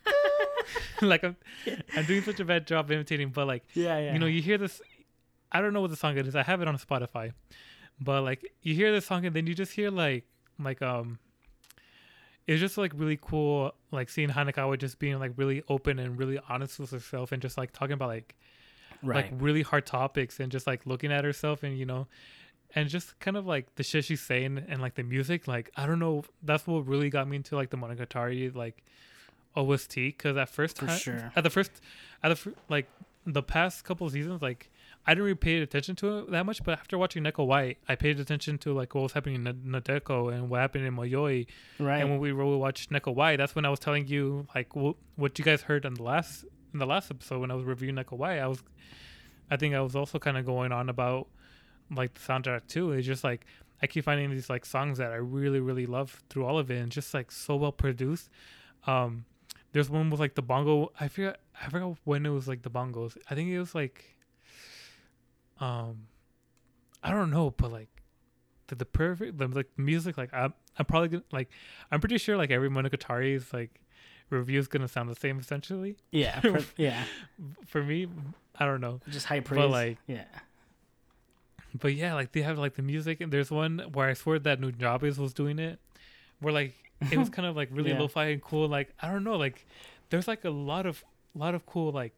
like 1.02 1.24
I'm, 1.24 1.36
I'm 1.96 2.06
doing 2.06 2.22
such 2.24 2.40
a 2.40 2.46
bad 2.46 2.68
job 2.68 2.92
imitating 2.92 3.30
but 3.30 3.48
like 3.48 3.64
Yeah, 3.74 3.98
yeah. 4.00 4.14
you 4.14 4.20
know 4.20 4.26
you 4.26 4.42
hear 4.42 4.58
this 4.58 4.82
i 5.52 5.62
don't 5.62 5.74
know 5.74 5.82
what 5.82 5.90
the 5.92 5.96
song 5.98 6.18
is 6.18 6.36
i 6.36 6.44
have 6.44 6.62
it 6.62 6.68
on 6.68 6.78
spotify 6.78 7.32
but 8.00 8.22
like 8.24 8.52
you 8.62 8.74
hear 8.76 8.92
this 8.92 9.06
song 9.06 9.26
and 9.26 9.36
then 9.36 9.48
you 9.48 9.54
just 9.54 9.72
hear 9.74 9.90
like 9.92 10.26
like 10.60 10.82
um 10.82 11.20
it's 12.48 12.60
just 12.60 12.78
like 12.78 12.92
really 12.96 13.18
cool 13.22 13.74
like 13.92 14.10
seeing 14.10 14.30
hanekawa 14.30 14.78
just 14.78 15.00
being 15.00 15.20
like 15.20 15.32
really 15.38 15.64
open 15.70 16.00
and 16.00 16.18
really 16.18 16.40
honest 16.50 16.80
with 16.80 16.92
herself 16.92 17.32
and 17.32 17.42
just 17.42 17.58
like 17.58 17.72
talking 17.72 17.94
about 17.94 18.10
like 18.10 18.36
right. 19.02 19.32
like 19.32 19.42
really 19.42 19.62
hard 19.62 19.86
topics 19.86 20.40
and 20.40 20.52
just 20.52 20.68
like 20.68 20.86
looking 20.86 21.12
at 21.12 21.24
herself 21.24 21.64
and 21.64 21.78
you 21.78 21.86
know 21.86 22.08
and 22.76 22.90
just 22.90 23.18
kind 23.20 23.38
of 23.38 23.46
like 23.46 23.74
the 23.76 23.84
shit 23.84 24.04
she's 24.06 24.22
saying 24.22 24.64
and 24.68 24.82
like 24.82 24.96
the 24.96 25.04
music 25.04 25.48
like 25.48 25.72
i 25.78 25.86
don't 25.86 26.00
know 26.00 26.24
that's 26.42 26.66
what 26.68 26.86
really 26.88 27.10
got 27.10 27.28
me 27.28 27.38
into 27.38 27.56
like 27.56 27.70
the 27.70 27.78
monogatari 27.78 28.54
like 28.54 28.84
ost 29.56 29.96
because 29.96 30.36
at 30.38 30.50
first 30.50 30.80
For 30.80 30.88
ti- 30.88 30.98
sure. 30.98 31.32
at 31.36 31.44
the 31.44 31.50
first 31.50 31.72
at 32.24 32.30
the 32.30 32.54
like 32.70 32.88
the 33.26 33.44
past 33.44 33.84
couple 33.86 34.08
of 34.08 34.14
seasons 34.14 34.42
like 34.42 34.70
i 35.06 35.12
didn't 35.12 35.24
really 35.26 35.36
pay 35.36 35.62
attention 35.62 35.96
to 35.96 36.20
it 36.20 36.32
that 36.32 36.46
much 36.46 36.64
but 36.64 36.78
after 36.80 36.98
watching 36.98 37.24
neko 37.24 37.46
white 37.46 37.78
i 37.90 37.96
paid 37.96 38.20
attention 38.20 38.58
to 38.58 38.74
like 38.74 38.94
what 38.96 39.02
was 39.02 39.12
happening 39.14 39.36
in 39.36 39.44
Na- 39.44 39.80
nadeko 39.80 40.34
and 40.34 40.50
what 40.50 40.62
happened 40.62 40.86
in 40.86 40.96
mayoi 40.96 41.46
right. 41.80 42.00
and 42.00 42.10
when 42.10 42.20
we 42.20 42.32
really 42.32 42.56
watched 42.58 42.90
neko 42.92 43.14
white 43.14 43.38
that's 43.38 43.56
when 43.56 43.66
i 43.66 43.70
was 43.70 43.80
telling 43.80 44.08
you 44.08 44.48
like 44.56 44.72
wh- 44.74 44.96
what 45.20 45.38
you 45.38 45.46
guys 45.46 45.62
heard 45.64 45.86
in 45.86 45.94
the 45.96 46.04
last 46.04 46.46
in 46.74 46.80
the 46.80 46.86
last 46.86 47.12
episode 47.12 47.40
when 47.40 47.52
i 47.52 47.54
was 47.54 47.66
reviewing 47.66 47.96
neko 47.96 48.18
white 48.18 48.40
i 48.40 48.48
was 48.48 48.64
i 49.52 49.58
think 49.58 49.76
i 49.76 49.82
was 49.82 49.96
also 49.96 50.18
kind 50.20 50.38
of 50.38 50.46
going 50.46 50.72
on 50.72 50.90
about 50.90 51.28
like 51.94 52.14
the 52.14 52.20
soundtrack 52.22 52.66
too 52.68 52.92
it's 52.94 53.06
just 53.06 53.24
like 53.24 53.46
i 53.82 53.88
keep 53.88 54.04
finding 54.06 54.30
these 54.32 54.50
like 54.50 54.66
songs 54.66 54.98
that 54.98 55.12
i 55.12 55.16
really 55.16 55.60
really 55.60 55.86
love 55.86 56.24
through 56.30 56.46
all 56.46 56.58
of 56.58 56.72
it 56.72 56.78
and 56.82 56.92
just 56.92 57.14
like 57.14 57.30
so 57.32 57.56
well 57.56 57.72
produced 57.72 58.30
um 58.88 59.26
there's 59.74 59.90
one 59.90 60.10
with 60.10 60.20
like 60.20 60.36
the 60.36 60.42
bongo 60.42 60.92
i 61.00 61.08
forget. 61.08 61.40
i 61.62 61.70
forgot 61.70 61.98
when 62.06 62.26
it 62.26 62.30
was 62.30 62.48
like 62.48 62.62
the 62.62 62.70
bongos 62.70 63.18
i 63.30 63.36
think 63.36 63.50
it 63.50 63.60
was 63.60 63.76
like 63.76 64.13
um 65.60 66.08
i 67.04 67.12
don't 67.12 67.30
know 67.32 67.52
but 67.58 67.72
like 67.72 67.90
the, 68.68 68.76
the 68.76 68.86
perfect 68.86 69.38
the 69.38 69.48
like 69.48 69.70
music 69.78 70.18
like 70.18 70.34
i'm, 70.34 70.54
I'm 70.80 70.86
probably 70.86 71.10
gonna 71.10 71.24
like 71.32 71.50
i'm 71.92 72.00
pretty 72.00 72.18
sure 72.18 72.38
like 72.38 72.50
every 72.52 72.70
monogatari's 72.70 73.54
like 73.54 73.80
review 74.30 74.58
is 74.60 74.68
gonna 74.68 74.88
sound 74.88 75.10
the 75.10 75.16
same 75.16 75.38
essentially 75.40 75.98
yeah. 76.12 76.40
per- 76.42 76.66
yeah. 76.78 77.04
for 77.66 77.84
me 77.84 78.08
i 78.58 78.66
don't 78.66 78.82
know 78.82 79.00
Just 79.10 79.28
high 79.28 79.40
praise. 79.42 79.60
but 79.62 79.70
like, 79.70 79.98
yeah. 80.08 80.26
But 81.80 81.96
yeah, 81.96 82.14
like 82.14 82.34
they 82.34 82.44
have 82.44 82.60
like 82.60 82.76
the 82.76 82.84
music, 82.84 83.20
and 83.20 83.34
there's 83.34 83.50
one 83.50 83.80
where 83.94 84.08
I 84.08 84.14
swear 84.14 84.38
that 84.38 84.62
Nujabes 84.62 85.18
was 85.18 85.34
doing 85.34 85.58
it, 85.58 85.80
where 86.40 86.54
like 86.54 86.76
it 87.12 87.18
was 87.18 87.30
kind 87.36 87.48
of 87.48 87.56
like 87.56 87.70
really 87.72 87.90
Yeah. 87.90 88.00
lo-fi 88.00 88.26
and 88.26 88.40
cool. 88.44 88.68
Like 88.68 88.94
I 89.02 89.10
don't 89.12 89.24
know, 89.24 89.38
like 89.38 89.66
there's 90.12 90.28
like 90.28 90.46
a 90.46 90.52
lot 90.52 90.86
of 90.86 91.04
lot 91.34 91.56
of 91.56 91.66
cool 91.66 91.92
like 91.92 92.14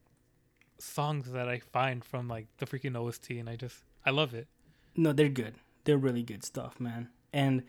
songs 0.78 1.32
that 1.32 1.48
I 1.48 1.60
find 1.60 2.04
from 2.04 2.28
like 2.28 2.48
the 2.58 2.66
freaking 2.66 2.96
OST, 2.96 3.32
and 3.32 3.50
I 3.50 3.56
just 3.56 3.84
I 4.06 4.12
love 4.12 4.34
it. 4.34 4.48
No, 4.96 5.14
they're 5.14 5.30
good. 5.30 5.56
They're 5.84 5.98
really 5.98 6.24
good 6.24 6.44
stuff, 6.44 6.80
man. 6.80 7.10
And 7.34 7.64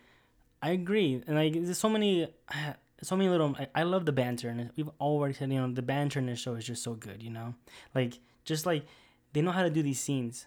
I 0.62 0.70
agree. 0.70 1.22
And 1.26 1.36
like, 1.36 1.52
there's 1.52 1.78
so 1.78 1.88
many, 1.88 2.28
so 3.02 3.16
many 3.16 3.28
little. 3.28 3.54
I, 3.58 3.68
I 3.74 3.82
love 3.82 4.06
the 4.06 4.12
banter, 4.12 4.48
and 4.48 4.70
we've 4.76 4.90
already 5.00 5.34
said, 5.34 5.52
you 5.52 5.60
know, 5.60 5.72
the 5.72 5.82
banter 5.82 6.18
in 6.18 6.26
this 6.26 6.38
show 6.38 6.54
is 6.54 6.64
just 6.64 6.82
so 6.82 6.94
good. 6.94 7.22
You 7.22 7.30
know, 7.30 7.54
like 7.94 8.18
just 8.44 8.66
like 8.66 8.84
they 9.32 9.42
know 9.42 9.52
how 9.52 9.62
to 9.62 9.70
do 9.70 9.82
these 9.82 10.00
scenes. 10.00 10.46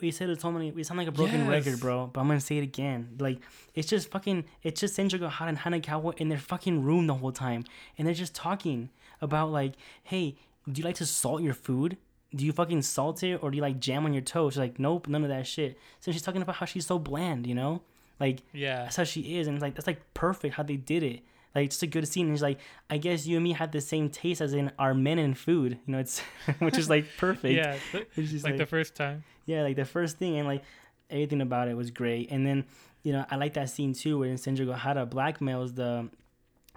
We 0.00 0.12
said 0.12 0.30
it 0.30 0.40
so 0.40 0.52
many. 0.52 0.70
We 0.70 0.84
sound 0.84 0.98
like 0.98 1.08
a 1.08 1.12
broken 1.12 1.48
record, 1.48 1.80
bro. 1.80 2.06
But 2.06 2.20
I'm 2.20 2.28
gonna 2.28 2.40
say 2.40 2.58
it 2.58 2.62
again. 2.62 3.16
Like 3.18 3.38
it's 3.74 3.88
just 3.88 4.10
fucking. 4.10 4.44
It's 4.62 4.80
just 4.80 4.96
Senjougahara 4.96 5.48
and 5.48 5.58
Hanekawa 5.58 6.16
in 6.18 6.28
their 6.28 6.38
fucking 6.38 6.84
room 6.84 7.06
the 7.08 7.14
whole 7.14 7.32
time, 7.32 7.64
and 7.96 8.06
they're 8.06 8.14
just 8.14 8.34
talking 8.34 8.90
about 9.20 9.50
like, 9.50 9.74
hey, 10.04 10.36
do 10.70 10.80
you 10.80 10.84
like 10.84 10.96
to 10.96 11.06
salt 11.06 11.42
your 11.42 11.54
food? 11.54 11.96
Do 12.34 12.44
you 12.44 12.52
fucking 12.52 12.82
salt 12.82 13.22
it 13.22 13.42
or 13.42 13.50
do 13.50 13.56
you 13.56 13.62
like 13.62 13.80
jam 13.80 14.04
on 14.04 14.12
your 14.12 14.22
toast? 14.22 14.54
She's 14.54 14.58
like, 14.60 14.78
nope, 14.78 15.08
none 15.08 15.22
of 15.22 15.30
that 15.30 15.46
shit. 15.46 15.78
So 16.00 16.12
she's 16.12 16.20
talking 16.22 16.42
about 16.42 16.56
how 16.56 16.66
she's 16.66 16.86
so 16.86 16.98
bland, 16.98 17.46
you 17.46 17.54
know, 17.54 17.80
like 18.20 18.42
Yeah. 18.52 18.82
that's 18.82 18.96
how 18.96 19.04
she 19.04 19.38
is, 19.38 19.46
and 19.46 19.56
it's 19.56 19.62
like 19.62 19.74
that's 19.74 19.86
like 19.86 20.02
perfect 20.14 20.54
how 20.54 20.62
they 20.62 20.76
did 20.76 21.02
it. 21.02 21.20
Like 21.54 21.66
it's 21.66 21.76
just 21.76 21.82
a 21.84 21.86
good 21.86 22.06
scene. 22.06 22.26
And 22.26 22.32
he's 22.34 22.42
like, 22.42 22.58
I 22.90 22.98
guess 22.98 23.26
you 23.26 23.36
and 23.36 23.44
me 23.44 23.52
had 23.52 23.72
the 23.72 23.80
same 23.80 24.10
taste 24.10 24.42
as 24.42 24.52
in 24.52 24.70
our 24.78 24.92
men 24.92 25.18
in 25.18 25.32
food. 25.34 25.78
You 25.86 25.92
know, 25.92 25.98
it's 25.98 26.20
which 26.58 26.76
is 26.76 26.90
like 26.90 27.06
perfect. 27.16 27.54
Yeah. 27.54 27.76
th- 27.92 28.06
It's 28.16 28.30
just 28.30 28.44
like, 28.44 28.52
like, 28.52 28.58
the 28.58 28.66
first 28.66 28.94
time. 28.94 29.24
yeah, 29.46 29.62
like 29.62 29.76
the 29.76 29.86
first 29.86 30.18
thing 30.18 30.36
and 30.36 30.46
like 30.46 30.62
everything 31.08 31.40
about 31.40 31.68
it 31.68 31.76
was 31.76 31.90
great. 31.90 32.30
And 32.30 32.46
then 32.46 32.64
you 33.04 33.12
know 33.14 33.24
I 33.30 33.36
like 33.36 33.54
that 33.54 33.70
scene 33.70 33.94
too 33.94 34.18
where 34.18 34.34
Senjougahara 34.34 35.08
blackmails 35.08 35.74
the 35.74 36.10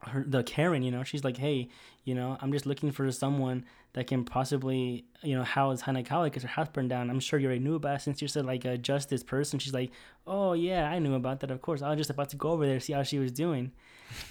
her 0.04 0.24
the 0.26 0.44
Karen. 0.44 0.82
You 0.84 0.92
know, 0.92 1.04
she's 1.04 1.24
like, 1.26 1.36
hey, 1.38 1.68
you 2.06 2.16
know, 2.16 2.38
I'm 2.40 2.52
just 2.54 2.66
looking 2.66 2.92
for 2.92 3.12
someone 3.12 3.66
that 3.94 4.08
can 4.08 4.24
possibly 4.24 5.06
you 5.22 5.36
know 5.36 5.44
house 5.44 5.82
Hanekawa 5.84 6.26
because 6.26 6.44
her 6.44 6.50
house 6.50 6.70
burned 6.72 6.90
down. 6.90 7.10
I'm 7.10 7.20
sure 7.20 7.40
you 7.40 7.48
already 7.48 7.64
knew 7.64 7.76
about 7.76 7.96
it 7.98 8.02
since 8.02 8.22
you 8.22 8.28
said 8.28 8.46
like 8.46 8.66
a 8.66 8.78
justice 8.78 9.24
person. 9.24 9.60
She's 9.60 9.74
like, 9.74 9.92
oh 10.26 10.54
yeah, 10.54 10.90
I 10.90 11.00
knew 11.00 11.16
about 11.16 11.40
that. 11.42 11.52
Of 11.52 11.62
course, 11.62 11.82
I 11.82 11.90
was 11.90 11.98
just 11.98 12.10
about 12.10 12.30
to 12.30 12.38
go 12.38 12.50
over 12.50 12.66
there 12.66 12.80
see 12.80 12.94
how 12.94 13.04
she 13.04 13.20
was 13.20 13.32
doing. 13.32 13.72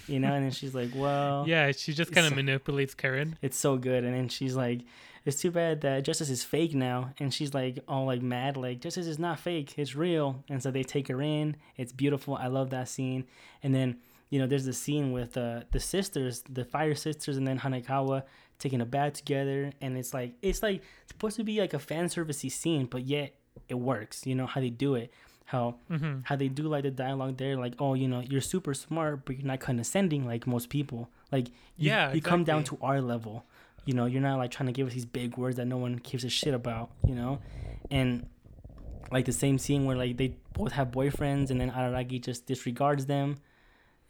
You 0.07 0.19
know, 0.19 0.31
and 0.33 0.43
then 0.45 0.51
she's 0.51 0.75
like, 0.75 0.89
well, 0.95 1.43
Yeah, 1.47 1.71
she 1.71 1.93
just 1.93 2.11
kind 2.11 2.27
of 2.27 2.35
manipulates 2.35 2.93
Karen. 2.93 3.37
it's 3.41 3.57
so 3.57 3.77
good. 3.77 4.03
And 4.03 4.13
then 4.13 4.29
she's 4.29 4.55
like, 4.55 4.81
it's 5.25 5.41
too 5.41 5.49
bad 5.51 5.81
that 5.81 6.03
Justice 6.03 6.29
is 6.29 6.43
fake 6.43 6.75
now. 6.75 7.13
And 7.19 7.33
she's 7.33 7.53
like, 7.53 7.79
all 7.87 8.05
like 8.05 8.21
mad, 8.21 8.57
like, 8.57 8.79
Justice 8.79 9.07
is 9.07 9.17
not 9.17 9.39
fake, 9.39 9.73
it's 9.77 9.95
real. 9.95 10.43
And 10.49 10.61
so 10.61 10.69
they 10.69 10.83
take 10.83 11.07
her 11.07 11.19
in. 11.21 11.55
It's 11.77 11.91
beautiful. 11.91 12.35
I 12.35 12.45
love 12.47 12.69
that 12.71 12.89
scene. 12.89 13.25
And 13.63 13.73
then, 13.73 13.97
you 14.29 14.37
know, 14.39 14.45
there's 14.47 14.65
the 14.65 14.73
scene 14.73 15.11
with 15.11 15.35
uh, 15.35 15.61
the 15.71 15.79
sisters, 15.79 16.43
the 16.47 16.63
fire 16.65 16.93
sisters, 16.95 17.37
and 17.37 17.47
then 17.47 17.59
Hanekawa 17.59 18.23
taking 18.61 18.79
a 18.81 18.85
bath 18.85 19.13
together. 19.13 19.71
And 19.81 19.97
it's 19.97 20.13
like, 20.13 20.33
it's 20.41 20.61
like 20.63 20.77
it's 21.03 21.11
supposed 21.11 21.35
to 21.37 21.43
be 21.43 21.59
like 21.59 21.73
a 21.73 21.79
fan 21.79 22.05
servicey 22.05 22.51
scene, 22.51 22.85
but 22.85 23.03
yet 23.03 23.33
it 23.67 23.75
works. 23.75 24.25
You 24.25 24.35
know, 24.35 24.45
how 24.45 24.61
they 24.61 24.69
do 24.69 24.95
it. 24.95 25.11
How 25.45 25.75
hmm 25.89 26.19
how 26.23 26.37
they 26.37 26.47
do 26.47 26.63
like 26.63 26.83
the 26.83 26.91
dialogue 26.91 27.35
there, 27.37 27.57
like, 27.57 27.73
oh, 27.79 27.93
you 27.93 28.07
know, 28.07 28.21
you're 28.21 28.39
super 28.39 28.73
smart, 28.73 29.25
but 29.25 29.37
you're 29.37 29.47
not 29.47 29.59
condescending 29.59 30.25
like 30.25 30.47
most 30.47 30.69
people. 30.69 31.09
Like, 31.31 31.49
you, 31.77 31.89
Yeah, 31.89 32.13
you 32.13 32.21
come 32.21 32.43
down 32.45 32.63
to 32.65 32.77
our 32.81 33.01
level. 33.01 33.43
You 33.83 33.93
know, 33.95 34.05
you're 34.05 34.21
not 34.21 34.37
like 34.37 34.51
trying 34.51 34.67
to 34.67 34.73
give 34.73 34.87
us 34.87 34.93
these 34.93 35.05
big 35.05 35.37
words 35.37 35.57
that 35.57 35.65
no 35.65 35.77
one 35.77 35.95
gives 35.95 36.23
a 36.23 36.29
shit 36.29 36.53
about. 36.53 36.91
You 37.05 37.15
know, 37.15 37.39
and 37.89 38.27
like 39.11 39.25
the 39.25 39.33
same 39.33 39.57
scene 39.57 39.83
where 39.85 39.97
like 39.97 40.15
they 40.15 40.35
both 40.53 40.71
have 40.73 40.91
boyfriends, 40.91 41.49
and 41.49 41.59
then 41.59 41.71
Araragi 41.71 42.21
just 42.21 42.45
disregards 42.45 43.07
them. 43.07 43.37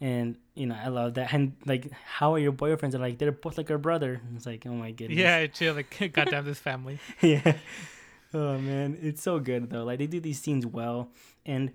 And 0.02 0.36
you 0.56 0.66
know, 0.66 0.76
I 0.84 0.90
love 0.90 1.14
that. 1.14 1.32
And 1.32 1.54
like, 1.66 1.92
how 1.92 2.34
are 2.34 2.40
your 2.40 2.52
boyfriends? 2.52 2.96
Are 2.96 3.00
like 3.00 3.20
they're 3.20 3.32
both 3.32 3.58
like 3.58 3.70
our 3.72 3.78
brother. 3.78 4.20
And 4.28 4.36
it's 4.36 4.46
like, 4.46 4.66
oh 4.66 4.74
my 4.74 4.92
goodness. 4.92 5.20
Yeah, 5.20 5.46
she 5.54 5.70
like 5.72 5.96
goddamn 6.14 6.46
this 6.46 6.60
family. 6.60 7.00
yeah. 7.22 7.58
Oh 8.34 8.58
man, 8.58 8.98
it's 9.02 9.22
so 9.22 9.40
good 9.40 9.70
though. 9.70 9.84
Like 9.84 10.00
they 10.00 10.08
do 10.08 10.20
these 10.20 10.40
scenes 10.42 10.66
well, 10.66 11.10
and 11.46 11.72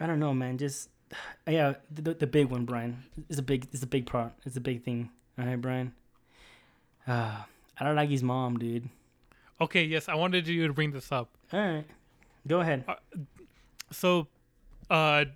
I 0.00 0.06
don't 0.06 0.18
know, 0.18 0.34
man. 0.34 0.58
Just 0.58 0.88
yeah, 1.48 1.74
the, 1.90 2.14
the 2.14 2.26
big 2.26 2.46
one, 2.50 2.64
Brian, 2.64 3.04
is 3.28 3.38
a 3.38 3.42
big, 3.42 3.68
it's 3.72 3.82
a 3.82 3.86
big 3.86 4.06
part. 4.06 4.32
It's 4.44 4.56
a 4.56 4.60
big 4.60 4.84
thing. 4.84 5.10
All 5.38 5.46
right, 5.46 5.60
Brian. 5.60 5.94
Ah, 7.06 7.46
his 8.06 8.22
mom, 8.22 8.56
dude. 8.56 8.88
Okay, 9.60 9.84
yes, 9.84 10.08
I 10.08 10.14
wanted 10.14 10.46
you 10.46 10.66
to 10.66 10.72
bring 10.72 10.92
this 10.92 11.12
up. 11.12 11.28
All 11.52 11.60
right, 11.60 11.84
go 12.46 12.60
ahead. 12.60 12.84
So, 13.90 14.28
uh, 14.88 15.26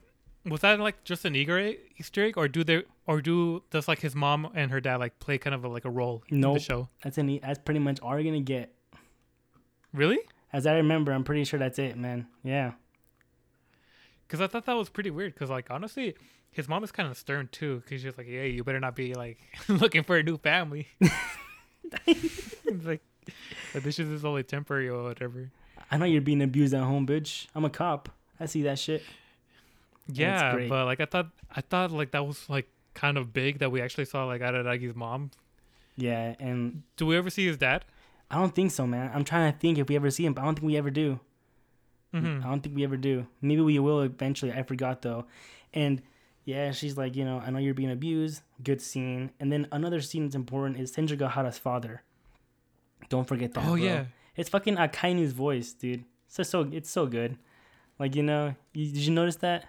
was 0.44 0.60
that 0.60 0.78
like 0.80 1.04
just 1.04 1.24
an 1.24 1.34
Easter 1.34 1.58
egg, 1.58 1.78
Easter 1.98 2.24
egg, 2.24 2.38
or 2.38 2.48
do 2.48 2.64
they, 2.64 2.82
or 3.06 3.20
do 3.20 3.62
does 3.70 3.88
like 3.88 4.00
his 4.00 4.14
mom 4.14 4.50
and 4.54 4.70
her 4.70 4.80
dad 4.80 4.96
like 4.96 5.18
play 5.18 5.38
kind 5.38 5.54
of 5.54 5.64
a, 5.64 5.68
like 5.68 5.84
a 5.84 5.90
role 5.90 6.22
in 6.28 6.40
the 6.40 6.58
show? 6.58 6.88
That's 7.02 7.18
any. 7.18 7.38
That's 7.38 7.58
pretty 7.58 7.80
much 7.80 8.00
all 8.00 8.14
you're 8.14 8.24
gonna 8.24 8.40
get. 8.40 8.72
Really? 9.92 10.20
As 10.52 10.66
I 10.66 10.74
remember, 10.76 11.12
I'm 11.12 11.24
pretty 11.24 11.44
sure 11.44 11.58
that's 11.58 11.78
it, 11.78 11.96
man. 11.96 12.26
Yeah. 12.42 12.72
Because 14.26 14.40
I 14.40 14.46
thought 14.46 14.66
that 14.66 14.76
was 14.76 14.88
pretty 14.88 15.10
weird. 15.10 15.34
Because 15.34 15.50
like 15.50 15.70
honestly, 15.70 16.14
his 16.50 16.68
mom 16.68 16.84
is 16.84 16.92
kind 16.92 17.10
of 17.10 17.16
stern 17.16 17.48
too. 17.52 17.82
Because 17.84 18.02
she's 18.02 18.16
like, 18.16 18.26
"Hey, 18.26 18.50
you 18.50 18.64
better 18.64 18.80
not 18.80 18.96
be 18.96 19.14
like 19.14 19.38
looking 19.68 20.02
for 20.02 20.16
a 20.16 20.22
new 20.22 20.38
family." 20.38 20.88
It's 22.06 22.84
like, 22.84 23.00
like, 23.74 23.82
this 23.82 23.98
is 23.98 24.24
only 24.24 24.42
temporary 24.42 24.88
or 24.88 25.04
whatever. 25.04 25.50
I 25.90 25.96
know 25.96 26.04
you're 26.04 26.20
being 26.20 26.42
abused 26.42 26.74
at 26.74 26.82
home, 26.82 27.06
bitch. 27.06 27.46
I'm 27.54 27.64
a 27.64 27.70
cop. 27.70 28.10
I 28.38 28.44
see 28.44 28.62
that 28.62 28.78
shit. 28.78 29.02
Yeah, 30.10 30.66
but 30.68 30.84
like 30.86 31.00
I 31.00 31.04
thought, 31.04 31.28
I 31.54 31.60
thought 31.60 31.90
like 31.92 32.12
that 32.12 32.26
was 32.26 32.48
like 32.48 32.68
kind 32.94 33.16
of 33.18 33.32
big 33.32 33.58
that 33.58 33.70
we 33.70 33.80
actually 33.80 34.06
saw 34.06 34.24
like 34.24 34.40
Araragi's 34.40 34.96
mom. 34.96 35.30
Yeah, 35.96 36.34
and 36.38 36.82
Do 36.96 37.06
we 37.06 37.16
ever 37.16 37.30
see 37.30 37.46
his 37.46 37.56
dad? 37.58 37.84
I 38.30 38.36
don't 38.36 38.54
think 38.54 38.70
so, 38.70 38.86
man. 38.86 39.10
I'm 39.14 39.24
trying 39.24 39.52
to 39.52 39.58
think 39.58 39.78
if 39.78 39.88
we 39.88 39.96
ever 39.96 40.10
see 40.10 40.24
him, 40.24 40.32
but 40.34 40.42
I 40.42 40.44
don't 40.44 40.54
think 40.54 40.66
we 40.66 40.76
ever 40.76 40.90
do. 40.90 41.18
hmm 42.12 42.40
I 42.42 42.48
don't 42.48 42.60
think 42.62 42.76
we 42.76 42.84
ever 42.84 42.96
do. 42.96 43.26
Maybe 43.42 43.60
we 43.62 43.78
will 43.78 44.02
eventually. 44.02 44.52
I 44.52 44.62
forgot 44.62 45.02
though. 45.02 45.26
And 45.74 46.02
yeah, 46.44 46.70
she's 46.72 46.96
like, 46.96 47.14
you 47.16 47.24
know, 47.24 47.42
I 47.44 47.50
know 47.50 47.58
you're 47.58 47.74
being 47.74 47.90
abused. 47.90 48.42
Good 48.62 48.80
scene. 48.80 49.30
And 49.40 49.52
then 49.52 49.66
another 49.72 50.00
scene 50.00 50.24
that's 50.24 50.34
important 50.34 50.78
is 50.78 50.92
Senjougahara's 50.92 51.58
father. 51.58 52.02
Don't 53.08 53.26
forget 53.26 53.52
that. 53.54 53.64
Oh 53.64 53.74
bro. 53.74 53.74
yeah, 53.76 54.04
it's 54.36 54.48
fucking 54.48 54.76
Akainu's 54.76 55.32
voice, 55.32 55.72
dude. 55.72 56.04
So 56.28 56.42
so 56.42 56.68
it's 56.72 56.90
so 56.90 57.06
good. 57.06 57.38
Like 57.98 58.14
you 58.14 58.22
know, 58.22 58.54
you, 58.72 58.86
did 58.86 59.02
you 59.02 59.12
notice 59.12 59.36
that? 59.36 59.66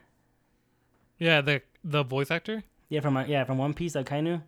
Yeah. 1.20 1.41
The 1.41 1.62
the 1.84 2.04
voice 2.04 2.32
actor. 2.32 2.64
Yeah, 2.90 3.02
from 3.02 3.18
uh, 3.18 3.26
yeah 3.26 3.44
from 3.44 3.58
One 3.58 3.74
Piece, 3.74 3.94
Akainu. 3.94 4.41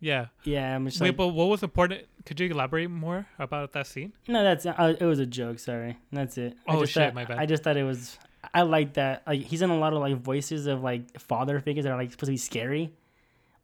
Yeah. 0.00 0.26
Yeah, 0.42 0.74
I'm 0.76 0.84
just 0.84 1.00
Wait, 1.00 1.08
like, 1.08 1.16
but 1.16 1.28
what 1.28 1.46
was 1.48 1.62
important? 1.62 2.02
Could 2.26 2.38
you 2.38 2.50
elaborate 2.50 2.90
more 2.90 3.26
about 3.38 3.72
that 3.72 3.86
scene? 3.86 4.12
no, 4.28 4.42
that's 4.42 4.66
uh, 4.66 4.94
it 5.00 5.04
was 5.04 5.18
a 5.18 5.24
joke. 5.26 5.58
Sorry, 5.58 5.96
that's 6.12 6.36
it. 6.36 6.56
I 6.68 6.74
Oh, 6.74 6.80
just 6.80 6.92
shit, 6.92 7.02
thought- 7.04 7.14
my 7.14 7.24
bad. 7.24 7.38
I 7.38 7.46
just 7.46 7.62
thought 7.62 7.76
it 7.76 7.84
was. 7.84 8.18
I 8.52 8.62
like 8.62 8.94
that. 8.94 9.22
Like 9.26 9.40
he's 9.40 9.62
in 9.62 9.70
a 9.70 9.78
lot 9.78 9.94
of 9.94 10.00
like 10.00 10.16
voices 10.20 10.66
of 10.66 10.82
like 10.82 11.18
father 11.18 11.58
figures 11.60 11.84
that 11.84 11.92
are 11.92 11.96
like 11.96 12.10
supposed 12.10 12.26
to 12.28 12.32
be 12.32 12.36
scary. 12.36 12.92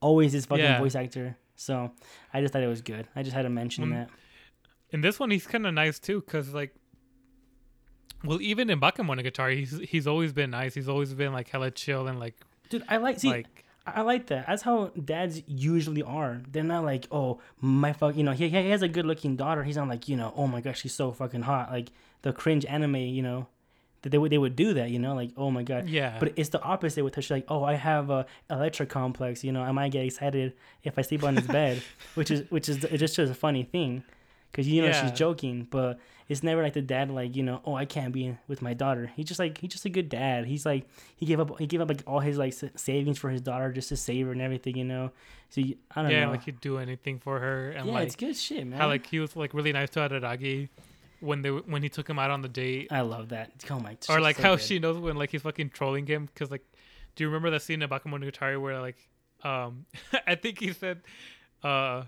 Always 0.00 0.32
this 0.32 0.46
fucking 0.46 0.64
Yeah. 0.64 0.78
voice 0.78 0.94
actor. 0.94 1.36
So 1.56 1.90
I 2.32 2.40
just 2.40 2.54
thought 2.54 2.62
it 2.62 2.68
was 2.68 2.80
good. 2.80 3.06
I 3.14 3.22
just 3.22 3.34
had 3.36 3.42
to 3.42 3.50
mention 3.50 3.84
Mm. 3.86 3.90
that. 3.92 4.10
In 4.92 5.02
this 5.02 5.20
one, 5.20 5.30
he's 5.30 5.46
kind 5.46 5.66
of 5.66 5.74
nice 5.74 5.98
too, 5.98 6.22
cause 6.22 6.54
like, 6.54 6.74
well, 8.24 8.40
even 8.40 8.70
in 8.70 8.80
Bakemonogatari, 8.80 9.56
he's 9.58 9.78
he's 9.80 10.06
always 10.06 10.32
been 10.32 10.50
nice. 10.50 10.74
He's 10.74 10.88
always 10.88 11.14
been 11.14 11.32
like 11.32 11.48
hella 11.48 11.70
chill 11.70 12.06
and 12.06 12.18
like 12.18 12.34
Dude, 12.68 12.84
I 12.88 12.98
like 12.98 13.20
see. 13.20 13.28
like 13.28 13.46
I 13.86 14.02
like 14.02 14.26
that. 14.28 14.46
That's 14.46 14.62
how 14.62 14.88
dads 15.04 15.42
usually 15.46 16.02
are. 16.02 16.42
They're 16.52 16.62
not 16.62 16.84
like, 16.84 17.06
oh, 17.10 17.40
my 17.60 17.92
fuck, 17.92 18.14
you 18.14 18.22
know, 18.22 18.32
he, 18.32 18.48
he 18.48 18.70
has 18.70 18.82
a 18.82 18.88
good 18.88 19.06
looking 19.06 19.34
daughter. 19.36 19.64
He's 19.64 19.76
not 19.76 19.88
like, 19.88 20.06
you 20.08 20.16
know, 20.16 20.32
oh 20.36 20.46
my 20.46 20.60
gosh, 20.60 20.80
she's 20.82 20.94
so 20.94 21.10
fucking 21.12 21.42
hot. 21.42 21.72
Like 21.72 21.88
the 22.22 22.32
cringe 22.32 22.64
anime, 22.66 22.96
you 22.96 23.22
know, 23.22 23.48
that 24.02 24.10
they 24.10 24.18
would 24.18 24.30
they 24.30 24.38
would 24.38 24.54
do 24.54 24.74
that, 24.74 24.90
you 24.90 24.98
know, 24.98 25.14
like, 25.14 25.30
oh 25.36 25.50
my 25.50 25.62
god. 25.62 25.88
yeah. 25.88 26.18
But 26.20 26.34
it's 26.36 26.50
the 26.50 26.62
opposite 26.62 27.02
with 27.02 27.14
her. 27.16 27.22
She's 27.22 27.30
like, 27.30 27.46
oh, 27.48 27.64
I 27.64 27.74
have 27.74 28.10
a 28.10 28.26
electra 28.50 28.86
complex. 28.86 29.42
You 29.42 29.50
know, 29.50 29.62
I 29.62 29.72
might 29.72 29.92
get 29.92 30.04
excited 30.04 30.52
if 30.84 30.98
I 30.98 31.02
sleep 31.02 31.24
on 31.24 31.36
his 31.36 31.46
bed, 31.46 31.82
which 32.14 32.30
is 32.30 32.48
which 32.50 32.68
is 32.68 32.84
it's 32.84 33.00
just 33.00 33.18
a 33.18 33.34
funny 33.34 33.64
thing, 33.64 34.04
because 34.52 34.68
you 34.68 34.82
know 34.82 34.88
Yeah. 34.88 35.02
she's 35.08 35.18
joking, 35.18 35.66
but 35.70 35.98
it's 36.30 36.42
never 36.42 36.62
like 36.62 36.72
the 36.72 36.80
dad 36.80 37.10
like 37.10 37.36
you 37.36 37.42
know, 37.42 37.60
oh, 37.66 37.74
I 37.74 37.84
can't 37.84 38.12
be 38.12 38.38
with 38.48 38.62
my 38.62 38.72
daughter. 38.72 39.10
He's 39.16 39.26
just 39.26 39.38
like 39.40 39.58
he's 39.58 39.72
just 39.72 39.84
a 39.84 39.90
good 39.90 40.08
dad. 40.08 40.46
He's 40.46 40.64
like 40.64 40.86
he 41.16 41.26
gave 41.26 41.40
up 41.40 41.58
he 41.58 41.66
gave 41.66 41.80
up 41.80 41.88
like 41.88 42.02
all 42.06 42.20
his 42.20 42.38
like 42.38 42.54
savings 42.76 43.18
for 43.18 43.28
his 43.28 43.40
daughter 43.40 43.72
just 43.72 43.90
to 43.90 43.96
save 43.96 44.26
her 44.26 44.32
and 44.32 44.40
everything. 44.40 44.76
You 44.76 44.84
know, 44.84 45.10
so 45.50 45.60
you, 45.60 45.76
I 45.94 46.02
don't 46.02 46.10
yeah, 46.10 46.24
know. 46.24 46.30
like 46.30 46.44
he'd 46.44 46.60
do 46.60 46.78
anything 46.78 47.18
for 47.18 47.40
her, 47.40 47.72
and 47.72 47.86
yeah, 47.88 47.92
like 47.92 48.06
it's 48.06 48.16
good 48.16 48.36
shit, 48.36 48.66
man. 48.66 48.78
how 48.78 48.86
like 48.86 49.06
he 49.06 49.18
was 49.18 49.36
like 49.36 49.52
really 49.52 49.72
nice 49.72 49.90
to 49.90 50.00
Araragi 50.00 50.68
when 51.20 51.42
they 51.42 51.50
when 51.50 51.82
he 51.82 51.88
took 51.88 52.08
him 52.08 52.18
out 52.18 52.30
on 52.30 52.42
the 52.42 52.48
date, 52.48 52.88
I 52.90 53.02
love 53.02 53.28
that. 53.28 53.52
Oh 53.70 53.78
my. 53.78 53.96
or 54.08 54.20
like 54.20 54.36
so 54.36 54.42
how 54.42 54.56
good. 54.56 54.64
she 54.64 54.78
knows 54.78 54.98
when 54.98 55.16
like 55.16 55.30
he's 55.30 55.42
fucking 55.42 55.70
trolling 55.70 56.06
him 56.06 56.26
because 56.26 56.50
like, 56.50 56.64
do 57.14 57.24
you 57.24 57.28
remember 57.28 57.50
that 57.50 57.62
scene 57.62 57.82
in 57.82 57.88
Bakemonogatari 57.88 58.60
where 58.60 58.80
like, 58.80 58.96
um, 59.44 59.86
I 60.26 60.34
think 60.34 60.58
he 60.58 60.72
said, 60.72 61.02
uh, 61.62 62.04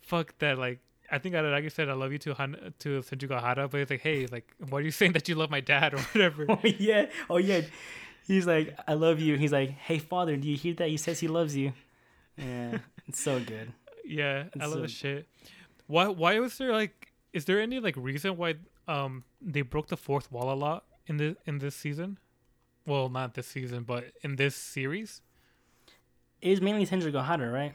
fuck 0.00 0.36
that 0.38 0.58
like. 0.58 0.80
I 1.10 1.18
think 1.18 1.34
Araragi 1.34 1.70
said 1.72 1.88
I 1.88 1.94
love 1.94 2.12
you 2.12 2.18
to 2.18 2.34
Han- 2.34 2.74
to 2.80 3.00
Senjougahara, 3.00 3.70
but 3.70 3.78
he's 3.80 3.90
like, 3.90 4.02
hey, 4.02 4.26
like, 4.26 4.52
why 4.68 4.78
are 4.78 4.82
you 4.82 4.90
saying 4.90 5.12
that 5.12 5.28
you 5.28 5.34
love 5.34 5.50
my 5.50 5.60
dad 5.60 5.94
or 5.94 5.98
whatever? 6.12 6.46
Oh 6.50 6.58
yeah. 6.64 7.06
Oh 7.30 7.38
yeah. 7.38 7.62
He's 8.26 8.46
like, 8.46 8.76
I 8.86 8.92
love 8.94 9.18
you. 9.20 9.36
He's 9.36 9.52
like, 9.52 9.70
Hey 9.70 9.98
father, 9.98 10.36
do 10.36 10.46
you 10.48 10.56
hear 10.56 10.74
that? 10.74 10.88
He 10.88 10.96
says 10.98 11.18
he 11.20 11.28
loves 11.28 11.56
you. 11.56 11.72
Yeah, 12.36 12.78
it's 13.06 13.20
so 13.20 13.40
good. 13.40 13.72
Yeah, 14.04 14.44
I 14.58 14.64
love 14.64 14.72
so- 14.74 14.80
this 14.82 14.90
shit. 14.92 15.28
Why? 15.86 16.08
Why 16.08 16.38
was 16.40 16.56
there 16.58 16.72
like? 16.72 17.12
Is 17.34 17.44
there 17.44 17.60
any 17.60 17.78
like 17.78 17.94
reason 17.96 18.36
why 18.38 18.54
um 18.86 19.24
they 19.40 19.60
broke 19.60 19.88
the 19.88 19.98
fourth 19.98 20.32
wall 20.32 20.50
a 20.50 20.56
lot 20.56 20.84
in 21.06 21.18
this 21.18 21.36
in 21.46 21.58
this 21.58 21.74
season? 21.74 22.18
Well, 22.86 23.10
not 23.10 23.34
this 23.34 23.46
season, 23.48 23.82
but 23.84 24.04
in 24.22 24.36
this 24.36 24.54
series. 24.56 25.20
It's 26.40 26.60
mainly 26.62 26.86
Senjuga 26.86 27.22
Hara, 27.26 27.50
right? 27.50 27.74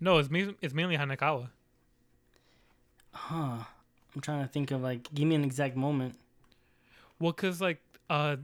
No, 0.00 0.18
it's 0.18 0.28
me. 0.30 0.54
It's 0.60 0.74
mainly 0.74 0.96
Hanekawa. 0.98 1.48
Huh. 3.16 3.64
I'm 4.14 4.20
trying 4.20 4.42
to 4.42 4.48
think 4.48 4.70
of 4.70 4.82
like, 4.82 5.12
give 5.12 5.26
me 5.26 5.34
an 5.34 5.44
exact 5.44 5.76
moment. 5.76 6.14
Well, 7.18 7.32
cause 7.32 7.60
like 7.60 7.80
uh, 8.10 8.36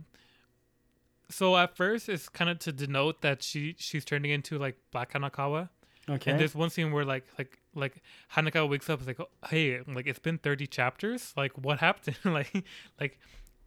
so 1.28 1.56
at 1.56 1.76
first 1.76 2.08
it's 2.08 2.28
kind 2.28 2.50
of 2.50 2.58
to 2.60 2.72
denote 2.72 3.20
that 3.22 3.42
she 3.42 3.74
she's 3.78 4.04
turning 4.04 4.30
into 4.30 4.58
like 4.58 4.76
Black 4.90 5.12
Hanekawa. 5.12 5.68
Okay. 6.08 6.30
And 6.32 6.40
there's 6.40 6.54
one 6.54 6.70
scene 6.70 6.90
where 6.90 7.04
like 7.04 7.24
like 7.38 7.58
like 7.74 8.02
Hanekawa 8.34 8.68
wakes 8.68 8.90
up, 8.90 9.00
it's 9.00 9.06
like, 9.06 9.20
oh, 9.20 9.28
hey, 9.48 9.80
like 9.86 10.06
it's 10.06 10.18
been 10.18 10.38
30 10.38 10.66
chapters. 10.66 11.32
Like 11.36 11.52
what 11.56 11.78
happened? 11.78 12.16
like 12.24 12.64
like 13.00 13.18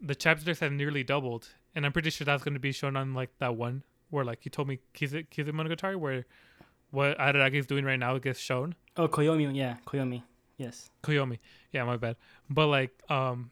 the 0.01 0.15
chapters 0.15 0.59
have 0.59 0.71
nearly 0.71 1.03
doubled, 1.03 1.49
and 1.75 1.85
I'm 1.85 1.91
pretty 1.93 2.09
sure 2.09 2.25
that's 2.25 2.43
going 2.43 2.55
to 2.55 2.59
be 2.59 2.71
shown 2.71 2.95
on 2.95 3.13
like 3.13 3.29
that 3.39 3.55
one 3.55 3.83
where 4.09 4.25
like 4.25 4.45
you 4.45 4.51
told 4.51 4.67
me 4.67 4.79
Kizu 4.93 5.27
Kizumonogatari 5.29 5.95
where 5.95 6.25
what 6.91 7.17
Araragi 7.17 7.55
is 7.55 7.67
doing 7.67 7.85
right 7.85 7.99
now 7.99 8.17
gets 8.17 8.39
shown. 8.39 8.75
oh, 8.97 9.07
Koyomi. 9.07 9.55
Yeah, 9.55 9.77
Koyomi. 9.85 10.23
Yes. 10.57 10.89
Koyomi. 11.03 11.39
Yeah, 11.71 11.83
my 11.83 11.97
bad. 11.97 12.15
But 12.49 12.67
like, 12.67 12.91
um, 13.09 13.51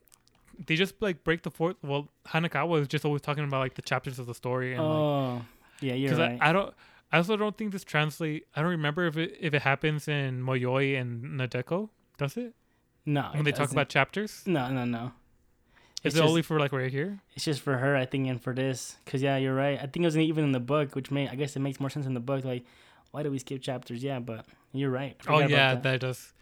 they 0.66 0.76
just 0.76 0.96
like 1.02 1.24
break 1.24 1.44
the 1.44 1.52
fourth. 1.52 1.76
Well, 1.84 2.10
Hanekawa 2.28 2.82
is 2.82 2.88
just 2.88 3.06
always 3.06 3.22
talking 3.22 3.44
about 3.44 3.60
like 3.60 3.76
the 3.76 3.82
chapters 3.82 4.20
of 4.20 4.26
the 4.26 4.36
story, 4.36 4.74
and 4.74 4.82
like, 4.84 4.92
oh, 4.92 5.42
yeah, 5.82 5.94
you're 5.94 6.16
right. 6.16 6.38
I, 6.42 6.50
I 6.50 6.54
don't. 6.54 6.74
I 7.12 7.18
also 7.18 7.38
don't 7.38 7.56
think 7.58 7.72
this 7.72 7.84
translate. 7.84 8.48
I 8.56 8.62
don't 8.62 8.72
remember 8.72 9.06
if 9.06 9.18
it 9.18 9.38
if 9.40 9.54
it 9.54 9.62
happens 9.62 10.08
in 10.08 10.42
Mayoi 10.44 11.00
and 11.00 11.40
Nadeko. 11.40 11.90
Does 12.18 12.38
it 12.38 12.54
no, 13.06 13.30
when 13.32 13.42
it 13.42 13.44
they 13.44 13.52
talk 13.52 13.60
doesn't. 13.62 13.76
about 13.76 13.90
chapters? 13.90 14.44
No, 14.46 14.70
no, 14.72 14.86
no. 14.86 15.12
Is 16.04 16.10
It's 16.10 16.16
it 16.16 16.20
just- 16.20 16.30
only 16.30 16.42
for 16.42 16.60
like 16.60 16.72
right 16.72 16.92
here? 16.92 17.20
It's 17.36 17.46
just 17.46 17.62
for 17.62 17.78
her, 17.78 17.96
I 17.96 18.06
think, 18.06 18.28
and 18.28 18.42
for 18.42 18.54
this. 18.54 18.98
Cause 19.06 19.22
yeah, 19.22 19.38
you're 19.38 19.56
right. 19.56 19.78
I 19.78 19.88
think 19.88 19.98
it 19.98 20.06
was 20.06 20.18
even 20.18 20.44
in 20.44 20.52
the 20.52 20.60
book, 20.60 20.96
which 20.96 21.12
may 21.12 21.28
I 21.30 21.36
guess 21.36 21.56
it 21.56 21.60
makes 21.60 21.80
more 21.80 21.90
sense 21.90 22.06
in 22.06 22.14
the 22.14 22.20
book. 22.20 22.46
Like, 22.46 22.64
why 23.12 23.24
do 23.24 23.32
we 23.32 23.40
skip 23.40 23.62
chapters? 23.62 24.04
Yeah, 24.04 24.20
but 24.20 24.46
you're 24.72 24.90
right. 24.92 25.16
Oh 25.28 25.40
yeah, 25.40 25.76
that. 25.76 25.84
that. 25.84 26.00
does. 26.02 26.34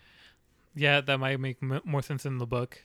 Yeah, 0.75 1.01
that 1.01 1.19
might 1.19 1.39
make 1.39 1.57
m- 1.61 1.81
more 1.83 2.01
sense 2.01 2.25
in 2.25 2.37
the 2.37 2.45
book. 2.47 2.83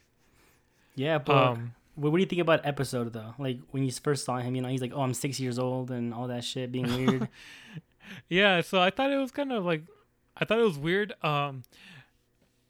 yeah. 0.96 1.18
But 1.18 1.36
Um, 1.36 1.74
what, 1.94 2.12
what 2.12 2.18
do 2.18 2.22
you 2.22 2.26
think 2.28 2.42
about 2.42 2.64
episode 2.66 3.12
though? 3.12 3.34
Like 3.38 3.58
when 3.70 3.82
you 3.84 3.92
first 3.92 4.24
saw 4.24 4.38
him, 4.38 4.54
you 4.56 4.62
know, 4.62 4.68
he's 4.68 4.80
like, 4.82 4.92
"Oh, 4.94 5.02
I'm 5.02 5.14
six 5.14 5.38
years 5.40 5.58
old," 5.58 5.90
and 5.90 6.12
all 6.12 6.26
that 6.28 6.44
shit, 6.44 6.72
being 6.72 6.86
weird. 7.06 7.28
yeah, 8.28 8.60
so 8.60 8.80
I 8.80 8.90
thought 8.90 9.10
it 9.12 9.16
was 9.16 9.30
kind 9.30 9.52
of 9.52 9.64
like, 9.64 9.82
I 10.36 10.44
thought 10.44 10.58
it 10.58 10.64
was 10.64 10.78
weird. 10.78 11.12
Um, 11.24 11.62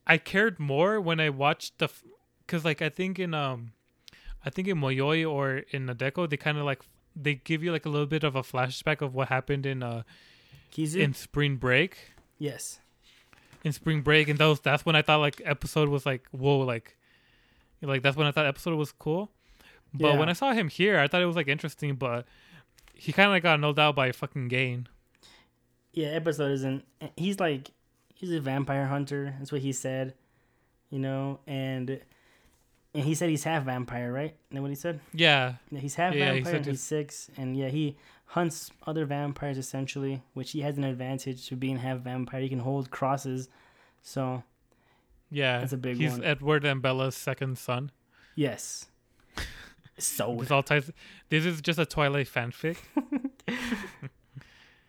I 0.06 0.18
cared 0.18 0.58
more 0.60 1.00
when 1.00 1.18
I 1.18 1.30
watched 1.30 1.78
the, 1.78 1.88
because 2.46 2.64
like 2.64 2.80
I 2.82 2.88
think 2.88 3.18
in 3.18 3.34
um, 3.34 3.72
I 4.44 4.50
think 4.50 4.68
in 4.68 4.78
Mayoi 4.78 5.28
or 5.28 5.58
in 5.70 5.86
Nadeko 5.86 6.28
they 6.28 6.36
kind 6.36 6.58
of 6.58 6.64
like 6.64 6.82
they 7.16 7.34
give 7.36 7.62
you 7.64 7.72
like 7.72 7.86
a 7.86 7.88
little 7.88 8.06
bit 8.06 8.22
of 8.22 8.36
a 8.36 8.42
flashback 8.42 9.00
of 9.00 9.14
what 9.14 9.28
happened 9.28 9.64
in 9.66 9.82
uh 9.82 10.02
Kizu. 10.72 11.00
in 11.00 11.14
Spring 11.14 11.56
Break. 11.56 12.12
yes. 12.38 12.80
In 13.66 13.72
spring 13.72 14.00
break 14.02 14.28
and 14.28 14.38
those 14.38 14.60
that's 14.60 14.86
when 14.86 14.94
i 14.94 15.02
thought 15.02 15.18
like 15.18 15.42
episode 15.44 15.88
was 15.88 16.06
like 16.06 16.24
whoa 16.30 16.58
like 16.60 16.96
like 17.82 18.00
that's 18.02 18.16
when 18.16 18.26
i 18.26 18.30
thought 18.30 18.46
episode 18.46 18.76
was 18.76 18.92
cool 18.92 19.28
but 19.92 20.12
Yeah. 20.12 20.18
when 20.20 20.28
i 20.28 20.34
saw 20.34 20.52
him 20.52 20.68
here 20.68 21.00
i 21.00 21.08
thought 21.08 21.20
it 21.20 21.26
was 21.26 21.34
like 21.34 21.48
interesting 21.48 21.96
but 21.96 22.26
he 22.94 23.10
kind 23.12 23.26
of 23.26 23.32
like 23.32 23.42
got 23.42 23.58
nulled 23.58 23.78
out 23.80 23.96
by 23.96 24.12
fucking 24.12 24.46
gaen 24.48 24.86
Yeah, 25.92 26.08
episode 26.08 26.52
isn't. 26.52 26.84
Eh, 27.00 27.08
he's 27.16 27.40
like, 27.40 27.70
he's 28.14 28.30
a 28.30 28.40
vampire 28.40 28.86
hunter. 28.86 29.34
That's 29.38 29.50
what 29.50 29.62
he 29.62 29.72
said. 29.72 30.14
You 30.90 30.98
know, 31.00 31.40
and 31.46 32.00
and 32.96 33.04
he 33.04 33.14
said 33.14 33.28
he's 33.28 33.44
half 33.44 33.64
vampire, 33.64 34.10
right? 34.12 34.30
Is 34.50 34.54
that 34.54 34.62
what 34.62 34.70
he 34.70 34.74
said? 34.76 35.00
yeah 35.12 35.54
Yeah, 35.70 35.78
he's 35.80 35.94
half 35.94 36.14
Yeah, 36.14 36.32
vampire 36.32 36.44
said 36.52 36.56
and 36.56 36.66
he's 36.66 36.82
six, 36.82 37.30
and 37.36 37.56
yeah, 37.56 37.68
he 37.68 37.96
hunts 38.26 38.70
other 38.86 39.04
vampires 39.06 39.58
essentially, 39.58 40.22
which 40.34 40.50
he 40.52 40.60
has 40.62 40.76
an 40.78 40.84
advantage 40.84 41.46
to 41.48 41.56
being 41.56 41.78
half 41.78 41.98
vampire. 42.00 42.40
He 42.40 42.48
can 42.48 42.58
hold 42.58 42.90
crosses, 42.90 43.48
so 44.02 44.42
yeah 45.30 45.58
That's 45.60 45.72
a 45.72 45.76
big 45.76 45.96
he's 45.96 46.12
one. 46.12 46.22
edward 46.24 46.64
and 46.64 46.80
bella's 46.80 47.16
second 47.16 47.58
son 47.58 47.90
yes. 48.36 48.86
So 49.98 50.36
this 50.38 50.50
all 50.52 50.62
ties 50.62 50.90
this 51.30 51.44
is 51.44 51.60
just 51.60 51.78
a 51.80 51.86
twilight 51.86 52.28
fanfic 52.28 52.76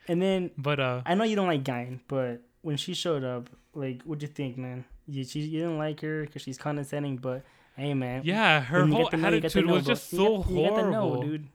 and 0.08 0.22
then 0.22 0.52
but 0.58 0.80
uh 0.80 1.02
I 1.06 1.16
know 1.16 1.24
you 1.24 1.36
don't 1.36 1.48
like 1.48 1.64
Gaen, 1.64 2.02
but 2.08 2.42
when 2.62 2.78
she 2.78 2.94
showed 2.94 3.24
up, 3.24 3.50
like, 3.74 4.02
what'd 4.04 4.22
you 4.22 4.28
think, 4.28 4.58
man? 4.58 4.84
You 5.08 5.24
she, 5.24 5.40
you 5.42 5.60
didn't 5.62 5.78
like 5.78 6.02
her 6.02 6.24
because 6.26 6.42
she's 6.42 6.58
condescending, 6.58 7.18
but 7.18 7.44
hey, 7.78 7.94
man, 7.94 8.22
yeah 8.26 8.60
her 8.62 8.80
whole 8.86 8.88
know, 8.90 8.98
you 9.00 9.40
get 9.40 9.52
to 9.52 9.60
attitude 9.60 9.66
was 9.68 9.86
just 9.86 10.12
You 10.12 10.18
so 10.20 10.38
get- 10.40 10.48
to 10.48 10.54
know, 10.54 11.02
horrible 11.02 11.22
dude. 11.22 11.48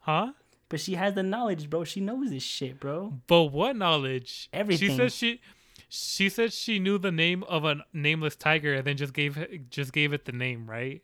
huh 0.00 0.32
But 0.68 0.80
she 0.80 0.94
has 0.94 1.14
the 1.14 1.22
knowledge, 1.22 1.70
bro. 1.70 1.84
She 1.84 2.00
knows 2.00 2.30
this 2.30 2.42
shit, 2.42 2.80
bro. 2.80 3.14
But 3.26 3.44
what 3.44 3.76
knowledge? 3.76 4.48
Everything. 4.52 4.90
She 4.90 4.96
said 4.96 5.12
she 5.12 5.40
she 5.88 6.28
said 6.28 6.52
she 6.52 6.78
knew 6.80 6.98
the 6.98 7.12
name 7.12 7.44
of 7.44 7.64
a 7.64 7.76
nameless 7.92 8.34
tiger 8.36 8.74
and 8.74 8.84
then 8.86 8.96
just 8.96 9.12
gave 9.14 9.36
it- 9.36 9.70
just 9.70 9.92
gave 9.92 10.12
it 10.12 10.24
the 10.24 10.32
name, 10.32 10.68
right? 10.68 11.02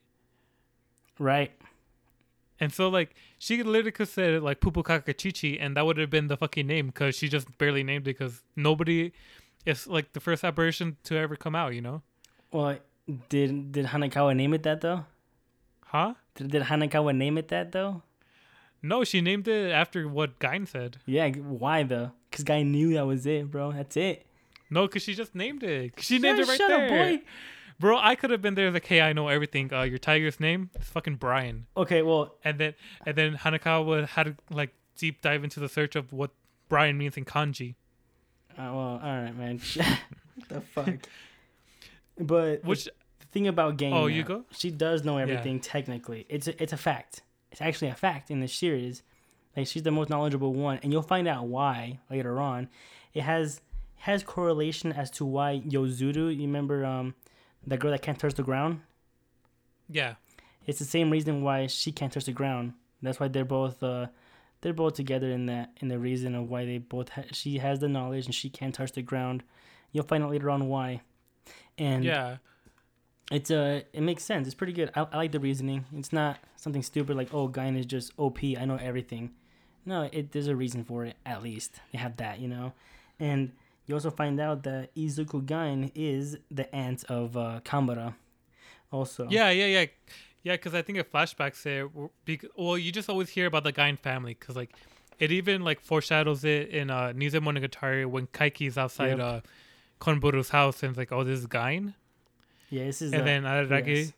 Right. 1.19 1.52
And 2.60 2.73
so 2.73 2.89
like 2.89 3.14
she 3.39 3.62
literally 3.62 3.90
could 3.93 4.09
say 4.09 4.35
it 4.35 4.43
like 4.43 4.60
Pupu 4.60 4.82
Kakachichi 4.85 5.59
and 5.60 5.77
that 5.77 5.85
would 5.86 5.98
have 5.98 6.10
been 6.10 6.28
the 6.28 6.36
fucking 6.36 6.66
name 6.66 6.86
because 6.89 7.14
she 7.16 7.28
just 7.28 7.47
barely 7.59 7.82
named 7.82 8.02
it 8.09 8.19
because 8.19 8.43
nobody 8.56 9.12
it's 9.64 9.86
like 9.86 10.12
the 10.12 10.20
first 10.20 10.43
apparition 10.44 10.97
to 11.05 11.16
ever 11.16 11.36
come 11.36 11.55
out, 11.55 11.74
you 11.74 11.81
know? 11.81 12.02
Well, 12.51 12.78
did 13.29 13.73
did 13.73 13.87
Hanekawa 13.87 14.35
name 14.37 14.55
it 14.55 14.62
that 14.65 14.81
though? 14.81 15.05
Huh? 15.87 16.15
Did, 16.35 16.51
did 16.51 16.62
Hanekawa 16.65 17.15
name 17.15 17.39
it 17.39 17.49
that 17.49 17.73
though? 17.73 18.03
No, 18.83 19.05
she 19.05 19.20
named 19.20 19.47
it 19.47 19.70
after 19.70 20.09
what 20.09 20.39
Gaen 20.41 20.66
said. 20.66 20.99
Yeah. 21.07 21.29
Why 21.31 21.83
though? 21.83 22.12
Cause 22.31 22.45
guy 22.45 22.62
knew 22.62 22.95
that 22.95 23.07
was 23.07 23.27
it, 23.27 23.51
bro. 23.51 23.73
That's 23.73 23.97
it. 23.97 24.27
No, 24.70 24.87
because 24.87 25.03
she 25.03 25.15
just 25.15 25.35
named 25.35 25.62
it. 25.62 25.95
She 25.99 26.19
named 26.19 26.39
Yeah, 26.39 26.45
it 26.45 26.49
right 26.49 26.59
shut 26.59 26.69
there. 26.69 26.85
up, 26.85 26.91
boy. 27.20 27.23
Bro, 27.79 27.99
I 27.99 28.15
could 28.15 28.31
have 28.31 28.41
been 28.41 28.55
there 28.55 28.70
like, 28.70 28.87
hey, 28.87 29.01
I 29.01 29.12
know 29.12 29.29
everything. 29.29 29.73
Uh, 29.73 29.83
your 29.83 29.99
tiger's 29.99 30.39
name 30.41 30.70
is 30.81 30.87
fucking 30.87 31.16
Brian. 31.16 31.66
Okay. 31.77 32.03
Well, 32.03 32.37
and 32.45 32.59
then 32.59 32.74
and 33.05 33.16
then 33.16 33.37
Hanekawa 33.37 34.07
had 34.09 34.24
to 34.27 34.37
like 34.51 34.70
deep 34.97 35.20
dive 35.20 35.45
into 35.45 35.61
the 35.61 35.69
search 35.69 35.95
of 35.97 36.12
what 36.12 36.31
Brian 36.69 36.97
means 36.97 37.16
in 37.16 37.24
kanji. 37.24 37.74
uh, 38.53 38.70
well, 38.73 39.01
all 39.03 39.23
right, 39.23 39.37
man. 39.37 39.59
what 39.74 40.49
the 40.49 40.61
fuck? 40.61 40.89
But 42.18 42.64
Which 42.64 42.84
the 42.84 43.26
thing 43.30 43.48
about 43.48 43.76
Gaen, 43.76 43.93
Oh, 43.93 44.06
you 44.06 44.22
go? 44.22 44.44
She 44.51 44.70
does 44.70 45.05
know 45.05 45.18
everything 45.18 45.60
technically. 45.60 46.26
It's 46.28 46.48
a, 46.48 46.62
it's 46.62 46.72
a 46.72 46.76
fact. 46.76 47.22
It's 47.51 47.60
actually 47.60 47.89
a 47.89 47.94
fact 47.94 48.30
in 48.30 48.40
the 48.40 48.48
series. 48.48 49.02
Like 49.56 49.66
she's 49.66 49.82
the 49.82 49.90
most 49.90 50.09
knowledgeable 50.09 50.52
one, 50.55 50.78
and 50.82 50.93
you'll 50.93 51.02
find 51.02 51.28
out 51.28 51.47
why 51.47 51.98
later 52.10 52.40
on. 52.40 52.68
It 53.12 53.22
has 53.22 53.60
has 53.97 54.22
correlation 54.22 54.93
as 54.93 55.10
to 55.12 55.24
why 55.24 55.62
Yozuru. 55.66 56.34
You 56.34 56.43
remember 56.43 56.84
um, 56.84 57.14
the 57.66 57.76
girl 57.76 57.90
that 57.90 58.02
can't 58.02 58.18
touch 58.18 58.34
the 58.34 58.43
ground? 58.43 58.80
yeah, 59.89 60.14
It's 60.66 60.78
the 60.78 60.84
same 60.86 61.10
reason 61.10 61.43
why 61.43 61.66
she 61.66 61.93
can't 61.93 62.12
touch 62.12 62.24
the 62.24 62.32
ground. 62.32 62.72
That's 63.02 63.20
why 63.20 63.28
they're 63.28 63.44
both 63.44 63.82
uh, 63.82 64.06
they're 64.62 64.72
both 64.72 64.94
together 64.94 65.30
in 65.30 65.47
that 65.47 65.70
in 65.80 65.89
the 65.89 65.98
reason 65.98 66.34
of 66.34 66.48
why 66.48 66.64
they 66.64 66.78
both 66.78 67.10
ha- 67.10 67.24
she 67.32 67.59
has 67.59 67.80
the 67.80 67.89
knowledge 67.89 68.26
and 68.26 68.34
she 68.34 68.48
can't 68.48 68.74
touch 68.74 68.93
the 68.93 69.02
ground. 69.02 69.43
You'll 69.93 70.05
find 70.05 70.24
out 70.24 70.30
later 70.30 70.48
on 70.51 70.68
why. 70.68 71.02
And 71.78 72.05
yeah, 72.05 72.36
it's 73.31 73.51
uh 73.51 73.82
it 73.93 74.02
makes 74.02 74.24
sense. 74.24 74.47
It's 74.47 74.55
pretty 74.55 74.73
good. 74.73 74.90
I, 74.94 75.06
I 75.12 75.16
like 75.16 75.32
the 75.32 75.40
reasoning. 75.40 75.85
It's 75.97 76.12
not 76.12 76.39
something 76.56 76.82
stupid 76.82 77.16
like 77.16 77.32
oh 77.32 77.48
Gaen 77.48 77.77
is 77.77 77.86
just 77.86 78.12
OP. 78.19 78.43
I 78.44 78.64
know 78.64 78.78
everything. 78.81 79.31
No, 79.85 80.09
it 80.12 80.32
there's 80.32 80.48
a 80.48 80.56
reason 80.56 80.85
for 80.85 81.05
it. 81.05 81.16
At 81.27 81.43
least 81.43 81.81
they 81.93 81.98
have 81.98 82.16
that, 82.19 82.39
you 82.40 82.48
know. 82.48 82.73
And 83.19 83.52
you 83.86 83.94
also 83.94 84.10
find 84.10 84.39
out 84.40 84.62
that 84.64 84.94
Izuko 84.94 85.44
Gaen 85.44 85.90
is 85.94 86.36
the 86.51 86.73
aunt 86.74 87.05
of 87.05 87.36
uh, 87.36 87.60
Kanbaru. 87.64 88.14
Also, 88.93 89.27
yeah, 89.31 89.51
yeah, 89.51 89.66
yeah, 89.66 89.86
yeah. 90.43 90.52
Because 90.52 90.74
I 90.74 90.82
think 90.82 90.98
it 90.98 91.10
flashbacks 91.12 91.62
there. 91.62 91.89
Well, 92.56 92.77
you 92.78 92.93
just 92.93 93.09
always 93.09 93.31
hear 93.31 93.47
about 93.47 93.64
the 93.64 93.73
Gaen 93.73 93.97
family 93.97 94.36
because 94.39 94.55
like 94.55 94.74
it 95.19 95.32
even 95.32 95.62
like 95.62 95.81
foreshadows 95.81 96.44
it 96.44 96.69
in 96.69 96.90
uh 96.90 97.12
Nisemonogatari 97.14 98.06
when 98.06 98.27
Kaiki's 98.28 98.77
outside 98.77 99.19
Yep. 99.19 99.20
uh 99.20 99.40
Kanbaru's 100.03 100.51
house 100.51 100.83
and 100.83 100.91
it's 100.91 100.99
like, 100.99 101.12
oh, 101.12 101.23
this 101.24 101.39
is 101.39 101.47
Gaen, 101.47 101.95
yeah. 102.73 102.85
This 102.85 103.03
is 103.03 103.12
and 103.12 103.23
uh, 103.23 103.24
then 103.27 103.43
Araragi, 103.45 103.97
yes. 103.97 104.12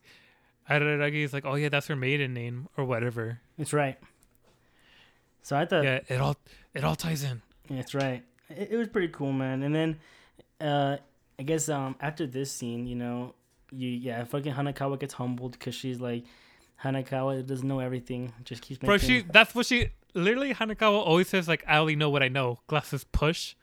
Araragi 0.71 1.25
is 1.25 1.33
like, 1.33 1.45
oh 1.45 1.57
yeah, 1.57 1.69
that's 1.69 1.89
her 1.89 1.97
maiden 1.97 2.33
name 2.33 2.69
or 2.77 2.85
whatever. 2.85 3.41
It's 3.59 3.73
right. 3.73 3.99
So 5.43 5.57
I 5.57 5.67
thought 5.67 5.83
yeah, 5.83 6.01
it 6.09 6.21
all 6.21 6.37
it 6.73 6.85
all 6.85 6.95
ties 6.95 7.25
in. 7.25 7.43
That's 7.69 7.95
right. 7.95 8.23
It, 8.49 8.69
it 8.71 8.77
was 8.77 8.89
pretty 8.89 9.09
cool, 9.09 9.33
man. 9.33 9.65
And 9.65 9.75
then, 9.75 9.99
uh, 10.61 10.99
I 11.39 11.43
guess 11.43 11.69
um 11.69 11.97
after 12.01 12.29
this 12.29 12.53
scene, 12.53 12.87
you 12.87 12.95
know, 12.95 13.35
you 13.73 13.89
yeah, 13.89 14.23
fucking 14.23 14.55
Hanekawa 14.55 15.01
gets 15.01 15.15
humbled 15.15 15.53
because 15.53 15.75
she's 15.75 16.01
like, 16.01 16.25
Hanekawa 16.85 17.45
doesn't 17.45 17.67
know 17.67 17.81
everything. 17.81 18.33
Just 18.45 18.63
keeps 18.63 18.81
making. 18.81 18.89
Bro, 18.89 18.99
she 18.99 19.23
that's 19.23 19.53
what 19.53 19.67
she 19.67 19.89
literally 20.15 20.55
Hanekawa 20.55 21.05
always 21.05 21.29
says 21.29 21.49
like 21.49 21.65
I 21.67 21.79
only 21.79 21.97
know 21.97 22.09
what 22.09 22.23
I 22.23 22.29
know. 22.29 22.61
Glasses 22.69 23.03
push. 23.03 23.57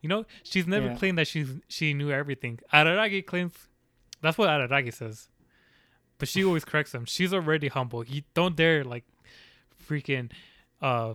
You 0.00 0.08
know, 0.08 0.24
she's 0.42 0.66
never 0.66 0.88
Yeah. 0.88 0.96
claimed 0.96 1.18
that 1.18 1.26
she's 1.26 1.48
she 1.68 1.92
knew 1.94 2.10
everything. 2.10 2.60
Araragi 2.72 3.24
claims 3.26 3.52
that's 4.20 4.38
what 4.38 4.48
Araragi 4.48 4.92
says. 4.92 5.28
But 6.18 6.28
she 6.28 6.44
always 6.44 6.64
corrects 6.64 6.94
him. 6.94 7.04
She's 7.04 7.32
already 7.32 7.68
humble. 7.68 8.04
You 8.04 8.22
don't 8.34 8.56
dare 8.56 8.84
like 8.84 9.04
freaking 9.88 10.30
uh 10.82 11.14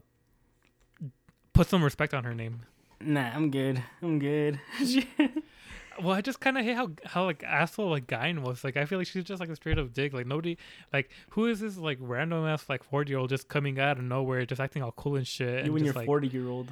put 1.54 1.68
some 1.68 1.84
respect 1.84 2.14
on 2.14 2.24
her 2.24 2.34
name. 2.34 2.62
Nah, 3.02 3.30
I'm 3.34 3.52
good. 3.52 3.84
I'm 4.02 4.18
good. 4.18 4.60
well, 6.02 6.12
I 6.12 6.22
just 6.22 6.40
kind 6.40 6.58
of 6.58 6.64
hate 6.66 6.76
how 6.76 6.92
how 7.06 7.26
like 7.26 7.44
asshole 7.44 7.90
like 7.90 8.08
Gaen 8.08 8.42
was. 8.44 8.64
Like, 8.64 8.78
I 8.78 8.86
feel 8.86 8.98
like 8.98 9.08
she's 9.08 9.26
just 9.26 9.40
like 9.42 9.50
a 9.50 9.56
straight 9.56 9.78
up 9.78 9.94
dick. 9.94 10.14
Like 10.14 10.26
nobody, 10.26 10.58
like 10.94 11.10
who 11.32 11.46
is 11.48 11.60
this 11.60 11.78
like 11.78 11.98
random 12.02 12.46
ass 12.46 12.70
like 12.70 12.84
forty 12.84 13.10
year 13.12 13.20
old 13.20 13.30
just 13.30 13.50
coming 13.50 13.80
out 13.80 13.98
of 13.98 14.04
nowhere, 14.04 14.46
just 14.46 14.62
acting 14.62 14.82
all 14.84 14.94
cool 14.94 15.16
and 15.18 15.28
shit. 15.28 15.48
You 15.50 15.58
and 15.58 15.68
and 15.68 15.78
just, 15.80 15.86
your 15.86 15.94
like, 15.96 16.06
forty 16.06 16.28
year 16.30 16.48
old. 16.48 16.72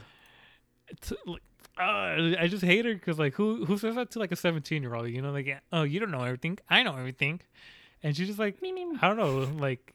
it's, 0.88 1.12
like, 1.26 1.42
uh, 1.82 2.36
I 2.40 2.48
just 2.48 2.64
hate 2.64 2.86
her 2.86 2.94
because 2.94 3.20
like 3.20 3.34
who 3.34 3.66
who 3.66 3.78
says 3.78 3.96
that 3.96 4.12
to 4.12 4.20
like 4.20 4.32
a 4.32 4.36
seventeen 4.36 4.82
year 4.84 4.96
old? 4.96 5.10
You 5.10 5.22
know, 5.22 5.32
like 5.32 5.62
oh 5.74 5.84
you 5.84 6.00
don't 6.00 6.12
know 6.12 6.24
everything, 6.24 6.60
I 6.70 6.84
know 6.84 6.96
everything, 6.96 7.42
and 8.04 8.16
she's 8.16 8.28
just 8.28 8.40
like 8.40 8.58
I 8.64 9.08
don't 9.08 9.18
know, 9.18 9.40
like 9.60 9.94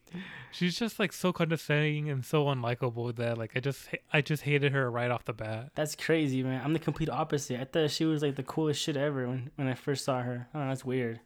she's 0.53 0.79
just 0.79 0.99
like 0.99 1.13
so 1.13 1.33
condescending 1.33 2.09
and 2.11 2.25
so 2.25 2.45
unlikable 2.47 3.15
that 3.17 3.39
like 3.39 3.53
I 3.57 3.61
just 3.61 3.89
I 4.13 4.21
just 4.21 4.43
hated 4.43 4.73
her 4.73 4.91
right 4.91 5.11
off 5.11 5.25
the 5.25 5.33
bat. 5.33 5.71
That's 5.75 5.95
crazy, 5.95 6.43
man. 6.43 6.61
I'm 6.65 6.73
the 6.73 6.79
complete 6.79 7.09
opposite. 7.11 7.61
I 7.61 7.65
thought 7.65 7.91
she 7.91 8.05
was 8.05 8.23
like 8.23 8.37
the 8.37 8.43
coolest 8.43 8.81
shit 8.83 8.97
ever 8.97 9.27
when, 9.29 9.51
when 9.57 9.69
I 9.69 9.75
first 9.75 10.05
saw 10.05 10.21
her. 10.23 10.49
Oh, 10.55 10.61
that's 10.69 10.85
weird. 10.85 11.21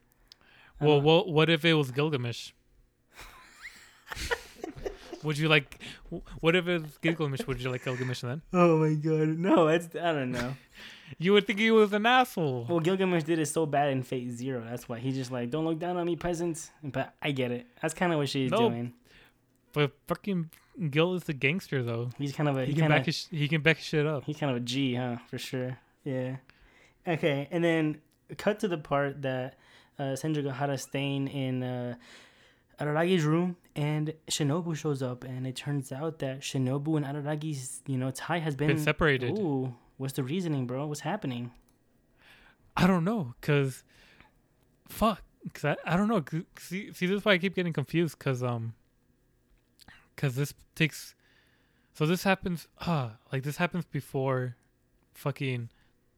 I 0.80 0.84
Well, 0.86 0.96
don't- 0.96 1.04
what 1.04 1.28
what 1.28 1.50
if 1.50 1.64
it 1.64 1.74
was 1.74 1.90
Gilgamesh? 1.90 2.52
would 5.22 5.38
you 5.38 5.48
like? 5.48 5.78
What 6.40 6.56
if 6.56 6.66
it 6.68 6.82
was 6.82 6.98
Gilgamesh? 6.98 7.46
Would 7.46 7.60
you 7.60 7.70
like 7.70 7.84
Gilgamesh 7.84 8.20
then? 8.22 8.42
oh 8.52 8.78
my 8.78 8.94
god, 8.94 9.28
no, 9.38 9.68
it's 9.68 9.88
I 9.94 10.12
don't 10.12 10.32
know. 10.32 10.54
You 11.18 11.32
would 11.32 11.44
think 11.44 11.58
he 11.58 11.72
was 11.72 11.92
an 11.92 12.06
asshole. 12.06 12.66
well, 12.68 12.78
Gilgamesh 12.78 13.24
did 13.24 13.40
it 13.40 13.46
so 13.46 13.66
bad 13.66 13.90
in 13.90 14.04
Fate 14.04 14.30
Zero. 14.30 14.64
That's 14.64 14.88
why 14.88 15.00
he's 15.00 15.16
just 15.16 15.32
like, 15.32 15.50
don't 15.50 15.64
look 15.64 15.80
down 15.80 15.96
on 15.96 16.06
me, 16.06 16.14
peasants. 16.14 16.70
But 16.84 17.14
I 17.20 17.32
get 17.32 17.50
it. 17.50 17.66
That's 17.82 17.94
kind 17.94 18.12
of 18.12 18.18
what 18.20 18.28
she's 18.28 18.48
No. 18.52 18.68
doing. 18.70 18.92
But 19.72 19.90
fucking 20.06 20.50
Gil 20.88 21.14
is 21.14 21.28
a 21.28 21.32
gangster 21.32 21.82
though. 21.82 22.10
He's 22.16 22.32
kind 22.32 22.48
of 22.48 22.56
a 22.56 22.60
He, 22.60 22.66
he, 22.66 22.72
can 22.74 22.82
kind 22.82 22.92
back 22.92 23.06
his 23.06 23.26
he 23.32 23.48
can 23.48 23.60
back 23.60 23.78
his 23.78 23.86
shit 23.86 24.06
up. 24.06 24.22
he's 24.24 24.36
kind 24.36 24.50
of 24.52 24.58
a 24.58 24.60
G, 24.60 24.94
huh? 24.94 25.16
For 25.28 25.36
sure. 25.36 25.78
Yeah. 26.04 26.36
Okay, 27.08 27.48
and 27.50 27.64
then 27.64 28.00
cut 28.38 28.60
to 28.60 28.68
the 28.68 28.78
part 28.78 29.22
that 29.22 29.56
uh, 29.98 30.14
Senjougahara 30.14 30.78
staying 30.78 31.26
in 31.26 31.64
uh, 31.64 31.96
Araragi's 32.80 33.24
room, 33.24 33.56
and 33.76 34.14
Shinobu 34.28 34.76
shows 34.76 35.02
up, 35.02 35.24
and 35.24 35.46
it 35.46 35.56
turns 35.56 35.92
out 35.92 36.18
that 36.20 36.40
Shinobu 36.40 36.96
and 36.96 37.06
Araragi's 37.06 37.82
you 37.86 37.96
know 37.98 38.10
tie 38.10 38.38
has 38.38 38.56
been, 38.56 38.68
Been 38.68 38.78
separated. 38.78 39.38
Ooh, 39.38 39.74
what's 39.96 40.14
the 40.14 40.22
reasoning, 40.22 40.66
bro? 40.66 40.86
What's 40.86 41.00
happening? 41.00 41.50
I 42.76 42.86
don't 42.86 43.04
know, 43.04 43.34
cause 43.40 43.84
fuck, 44.88 45.22
cause 45.52 45.64
I, 45.64 45.92
I 45.92 45.96
don't 45.96 46.08
know. 46.08 46.24
See, 46.58 46.92
see, 46.92 47.06
this 47.06 47.18
is 47.18 47.24
why 47.24 47.32
I 47.32 47.38
keep 47.38 47.54
getting 47.54 47.72
confused, 47.72 48.18
cause 48.18 48.42
um, 48.42 48.74
cause 50.16 50.34
this 50.36 50.54
takes, 50.74 51.14
so 51.92 52.06
this 52.06 52.22
happens, 52.22 52.68
ah, 52.80 53.12
like 53.32 53.42
this 53.42 53.56
happens 53.56 53.84
before, 53.84 54.56
fucking, 55.14 55.68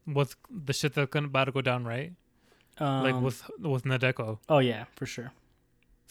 what's 0.05 0.37
the 0.51 0.73
shit 0.73 0.95
that's 0.95 1.11
gonna 1.11 1.27
about 1.27 1.45
to 1.45 1.53
go 1.53 1.63
down, 1.63 1.85
right? 1.85 2.13
Um, 2.79 3.03
like 3.03 3.21
with 3.21 3.51
with 3.59 3.85
Nadeko. 3.85 4.39
oh 4.49 4.59
yeah, 4.59 4.85
for 4.97 5.07
sure. 5.07 5.33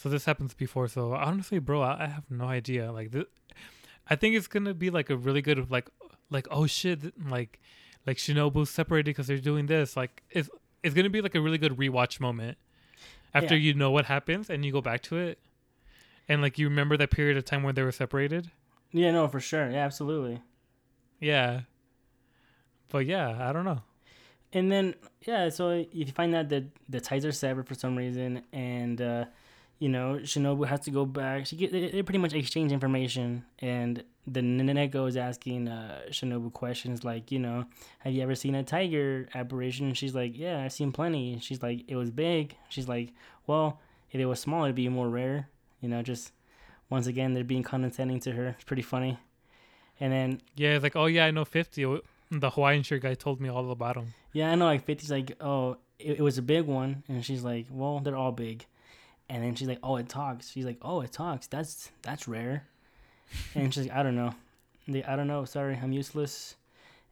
So 0.02 0.08
this 0.08 0.24
happens 0.24 0.52
before. 0.52 0.88
So 0.88 1.12
honestly, 1.12 1.60
bro, 1.60 1.80
I, 1.82 2.04
I 2.04 2.06
have 2.08 2.28
no 2.28 2.46
idea. 2.46 2.90
Like 2.90 3.12
this, 3.12 3.26
I 4.10 4.16
think 4.16 4.34
it's 4.34 4.48
gonna 4.48 4.74
be 4.74 4.90
like 4.90 5.10
a 5.10 5.16
really 5.16 5.42
good 5.42 5.70
like 5.70 5.88
like 6.28 6.48
oh 6.50 6.66
shit, 6.66 7.12
like 7.30 7.60
like 8.06 8.16
Shinobu's 8.16 8.68
separated 8.70 9.10
because 9.10 9.28
they're 9.28 9.38
doing 9.38 9.66
this. 9.66 9.96
Like 9.96 10.22
it's 10.30 10.50
it's 10.82 10.94
gonna 10.94 11.10
be 11.10 11.20
like 11.20 11.36
a 11.36 11.40
really 11.40 11.58
good 11.58 11.76
rewatch 11.76 12.18
moment 12.18 12.58
after 13.32 13.54
Yeah. 13.54 13.60
you 13.62 13.74
know 13.74 13.92
what 13.92 14.06
happens 14.06 14.50
and 14.50 14.64
you 14.64 14.72
go 14.72 14.80
back 14.80 15.02
to 15.02 15.18
it, 15.18 15.38
and 16.28 16.42
like 16.42 16.58
you 16.58 16.68
remember 16.68 16.96
that 16.96 17.10
period 17.12 17.36
of 17.36 17.44
time 17.44 17.62
where 17.62 17.72
they 17.72 17.82
were 17.84 17.92
separated. 17.92 18.50
Yeah, 18.90 19.12
no, 19.12 19.28
for 19.28 19.38
sure. 19.40 19.70
Yeah, 19.70 19.84
absolutely. 19.84 20.42
Yeah. 21.20 21.60
But 22.88 23.06
yeah, 23.06 23.48
I 23.48 23.52
don't 23.52 23.64
know. 23.64 23.82
And 24.52 24.70
then 24.70 24.94
yeah, 25.26 25.48
so 25.48 25.70
if 25.70 25.86
you 25.92 26.06
find 26.06 26.34
out 26.34 26.48
that 26.48 26.64
the 26.88 27.00
ties 27.00 27.24
are 27.24 27.32
severed 27.32 27.68
for 27.68 27.74
some 27.74 27.96
reason, 27.96 28.42
and 28.52 29.00
uh, 29.00 29.24
you 29.78 29.88
know 29.88 30.18
Shinobu 30.22 30.66
has 30.66 30.80
to 30.80 30.90
go 30.90 31.04
back, 31.04 31.46
she 31.46 31.56
get 31.56 31.72
they, 31.72 32.02
pretty 32.02 32.18
much 32.18 32.34
exchange 32.34 32.72
information, 32.72 33.44
and 33.58 34.04
the 34.26 34.40
Neneko 34.40 35.08
is 35.08 35.16
asking 35.16 35.68
uh, 35.68 36.02
Shinobu 36.10 36.52
questions 36.52 37.02
like, 37.02 37.32
you 37.32 37.40
know, 37.40 37.64
have 38.00 38.12
you 38.12 38.22
ever 38.22 38.34
seen 38.36 38.54
a 38.54 38.62
tiger 38.62 39.28
apparition? 39.34 39.86
And 39.86 39.96
she's 39.96 40.14
like, 40.14 40.38
yeah, 40.38 40.62
I've 40.62 40.72
seen 40.72 40.92
plenty. 40.92 41.40
She's 41.40 41.60
like, 41.60 41.84
it 41.88 41.96
was 41.96 42.10
big. 42.10 42.54
She's 42.68 42.86
like, 42.86 43.12
well, 43.48 43.80
if 44.12 44.20
it 44.20 44.26
was 44.26 44.38
small, 44.38 44.62
it'd 44.64 44.76
be 44.76 44.88
more 44.88 45.08
rare. 45.08 45.48
You 45.80 45.88
know, 45.88 46.02
just 46.02 46.32
once 46.88 47.08
again 47.08 47.32
they're 47.32 47.42
being 47.42 47.64
condescending 47.64 48.20
to 48.20 48.32
her. 48.32 48.48
It's 48.48 48.64
pretty 48.64 48.82
funny. 48.82 49.18
And 49.98 50.12
then 50.12 50.40
Yeah, 50.56 50.74
it's 50.74 50.82
like 50.82 50.96
oh 50.96 51.06
yeah, 51.06 51.26
I 51.26 51.30
know 51.30 51.44
fifty. 51.44 51.84
The 52.30 52.50
Hawaiian 52.50 52.82
shirt 52.82 53.02
guy 53.02 53.14
told 53.14 53.40
me 53.40 53.50
all 53.50 53.70
about 53.70 53.96
him. 53.96 54.14
Yeah, 54.32 54.50
I 54.50 54.54
know. 54.54 54.64
Like 54.64 54.86
50's 54.86 55.10
like, 55.10 55.36
oh, 55.40 55.76
it, 55.98 56.18
it 56.18 56.22
was 56.22 56.38
a 56.38 56.42
big 56.42 56.64
one, 56.64 57.02
and 57.08 57.22
she's 57.22 57.44
like, 57.44 57.66
well, 57.70 58.00
they're 58.00 58.16
all 58.16 58.32
big, 58.32 58.64
and 59.32 59.42
then 59.42 59.54
she's 59.54 59.66
like, 59.66 59.78
oh, 59.82 59.96
it 59.96 60.10
talks. 60.10 60.50
She's 60.50 60.66
like, 60.66 60.76
oh, 60.82 61.00
it 61.00 61.10
talks. 61.10 61.46
That's 61.46 61.90
that's 62.02 62.28
rare, 62.28 62.66
and 63.54 63.72
she's 63.72 63.84
like, 63.84 63.96
I 63.96 64.02
don't 64.02 64.14
know, 64.14 64.34
I 65.08 65.16
don't 65.16 65.26
know. 65.26 65.46
Sorry, 65.46 65.78
I'm 65.82 65.90
useless, 65.90 66.54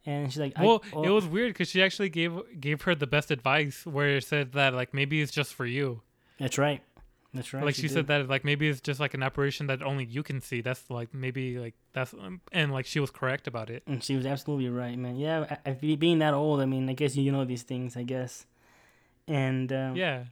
and 0.05 0.31
she's 0.31 0.39
like, 0.39 0.53
I- 0.55 0.63
Well, 0.63 0.83
oh, 0.93 1.03
it 1.03 1.09
was 1.09 1.25
weird 1.25 1.49
because 1.53 1.69
she 1.69 1.81
actually 1.81 2.09
gave 2.09 2.39
gave 2.59 2.83
her 2.83 2.93
the 2.93 3.07
best 3.07 3.31
advice, 3.31 3.87
where 3.87 4.17
it 4.17 4.23
said 4.23 4.51
that 4.53 4.75
like 4.75 4.93
maybe 4.93 5.19
it's 5.19 5.31
just 5.31 5.55
for 5.55 5.65
you. 5.65 6.01
That's 6.39 6.59
right. 6.59 6.81
That's 7.33 7.53
right. 7.53 7.63
like 7.63 7.75
she, 7.75 7.83
did. 7.83 7.91
said 7.91 8.07
that 8.07 8.27
like 8.27 8.43
maybe 8.43 8.67
it's 8.67 8.81
just 8.81 8.99
like 8.99 9.13
an 9.13 9.23
apparition 9.23 9.67
that 9.67 9.81
only 9.81 10.03
you 10.03 10.21
can 10.21 10.41
see. 10.41 10.61
That's 10.61 10.89
like 10.89 11.13
maybe 11.13 11.57
like 11.57 11.73
that's 11.93 12.13
um, 12.13 12.41
and 12.51 12.71
like 12.71 12.85
she 12.85 12.99
was 12.99 13.09
correct 13.09 13.47
about 13.47 13.69
it. 13.69 13.83
and 13.87 14.03
she 14.03 14.15
was 14.15 14.25
absolutely 14.25 14.69
right, 14.69 14.97
man. 14.97 15.15
Yeah, 15.15 15.57
I, 15.65 15.69
I, 15.69 15.95
being 15.95 16.19
that 16.19 16.33
old, 16.33 16.59
I 16.59 16.65
mean, 16.65 16.87
I 16.89 16.93
guess 16.93 17.15
you 17.15 17.31
know 17.31 17.45
these 17.45 17.63
things, 17.63 17.95
I 17.95 18.03
guess, 18.03 18.45
and 19.29 19.71
um, 19.71 19.95
Yeah, 19.95 20.25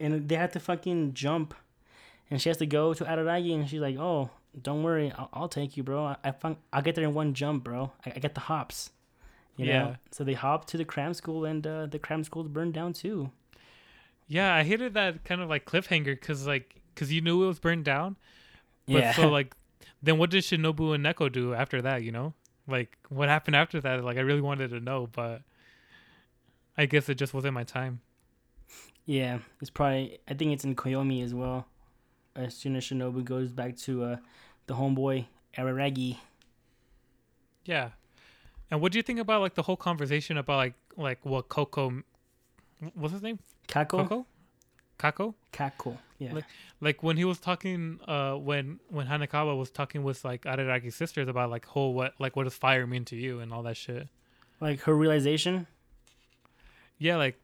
and 0.00 0.28
they 0.28 0.36
had 0.36 0.52
to 0.52 0.60
fucking 0.60 1.14
jump, 1.14 1.54
and 2.30 2.40
she 2.40 2.48
has 2.48 2.58
to 2.58 2.66
go 2.66 2.94
to 2.94 3.04
Araragi, 3.04 3.54
and 3.54 3.68
she's 3.68 3.80
like, 3.80 3.96
"Oh, 3.98 4.30
don't 4.60 4.82
worry, 4.82 5.12
I'll, 5.16 5.28
I'll 5.32 5.48
take 5.48 5.76
you, 5.76 5.82
bro. 5.82 6.04
I, 6.04 6.16
I 6.24 6.30
found, 6.32 6.56
I'll 6.72 6.82
get 6.82 6.94
there 6.94 7.04
in 7.04 7.14
one 7.14 7.34
jump, 7.34 7.64
bro. 7.64 7.92
I, 8.04 8.12
I 8.16 8.18
get 8.18 8.34
the 8.34 8.40
hops." 8.40 8.90
You 9.56 9.66
know? 9.66 9.72
Yeah. 9.72 9.96
So 10.12 10.22
they 10.22 10.34
hop 10.34 10.66
to 10.66 10.76
the 10.76 10.84
cram 10.84 11.14
school, 11.14 11.44
and 11.44 11.66
uh, 11.66 11.86
the 11.86 11.98
cram 11.98 12.22
school 12.24 12.44
burned 12.44 12.74
down 12.74 12.92
too. 12.92 13.30
yeah. 14.28 14.54
I 14.54 14.62
hated 14.62 14.94
that 14.94 15.24
kind 15.24 15.40
of 15.40 15.48
like 15.48 15.64
cliffhanger 15.64 16.14
because 16.14 16.46
like 16.46 16.80
because 16.94 17.12
you 17.12 17.20
knew 17.20 17.44
it 17.44 17.46
was 17.48 17.58
burned 17.58 17.84
down, 17.84 18.16
but 18.86 19.02
yeah. 19.02 19.12
so 19.12 19.28
like 19.38 19.54
then 20.02 20.18
what 20.18 20.30
did 20.30 20.44
Shinobu 20.44 20.94
and 20.94 21.04
Neko 21.04 21.30
do 21.30 21.54
after 21.54 21.82
that? 21.82 22.02
You 22.02 22.12
know, 22.12 22.34
like 22.68 22.96
what 23.08 23.28
happened 23.28 23.56
after 23.56 23.80
that? 23.80 24.04
Like 24.04 24.16
I 24.16 24.20
really 24.20 24.40
wanted 24.40 24.70
to 24.70 24.80
know, 24.80 25.08
but 25.10 25.42
I 26.76 26.86
guess 26.86 27.08
it 27.08 27.16
just 27.16 27.34
wasn't 27.34 27.54
my 27.54 27.64
time. 27.64 28.00
Yeah, 29.06 29.38
it's 29.60 29.70
probably. 29.70 30.18
I 30.28 30.34
think 30.34 30.52
it's 30.52 30.64
in 30.64 30.74
Koyomi 30.76 31.22
as 31.24 31.34
well. 31.34 31.66
As 32.36 32.54
soon 32.54 32.76
as 32.76 32.84
Shinobu 32.84 33.24
goes 33.24 33.50
back 33.52 33.76
to 33.78 34.04
uh, 34.04 34.16
the 34.66 34.74
homeboy 34.74 35.26
Araragi. 35.56 36.16
Yeah. 37.64 37.90
And 38.70 38.80
what 38.80 38.92
do 38.92 38.98
you 38.98 39.02
think 39.02 39.18
about 39.18 39.40
like 39.40 39.54
the 39.54 39.62
whole 39.62 39.76
conversation 39.76 40.36
about 40.36 40.56
like 40.56 40.74
like 40.96 41.24
what 41.24 41.48
Coco 41.48 42.02
what's 42.94 43.12
his 43.12 43.22
name? 43.22 43.38
Kako. 43.66 43.88
Coco? 44.08 44.26
Kako? 44.98 45.34
Kako. 45.52 45.98
Yeah. 46.18 46.34
Like- 46.34 46.44
Like 46.80 47.02
when 47.02 47.16
he 47.16 47.24
was 47.24 47.38
talking 47.40 47.98
uh 48.06 48.34
when 48.34 48.78
when 48.88 49.06
Hanekawa 49.08 49.58
was 49.58 49.70
talking 49.70 50.02
with 50.04 50.24
like 50.24 50.42
Araragi's 50.42 50.94
sisters 50.94 51.26
about 51.28 51.50
like 51.50 51.66
whole 51.66 51.92
what 51.94 52.14
like 52.20 52.36
what 52.36 52.44
does 52.44 52.54
fire 52.54 52.86
mean 52.86 53.04
to 53.06 53.16
you 53.16 53.40
and 53.40 53.52
all 53.52 53.62
that 53.64 53.76
shit. 53.76 54.06
like 54.60 54.80
her 54.82 54.94
realization. 54.94 55.66
Yeah, 56.98 57.16
like 57.16 57.36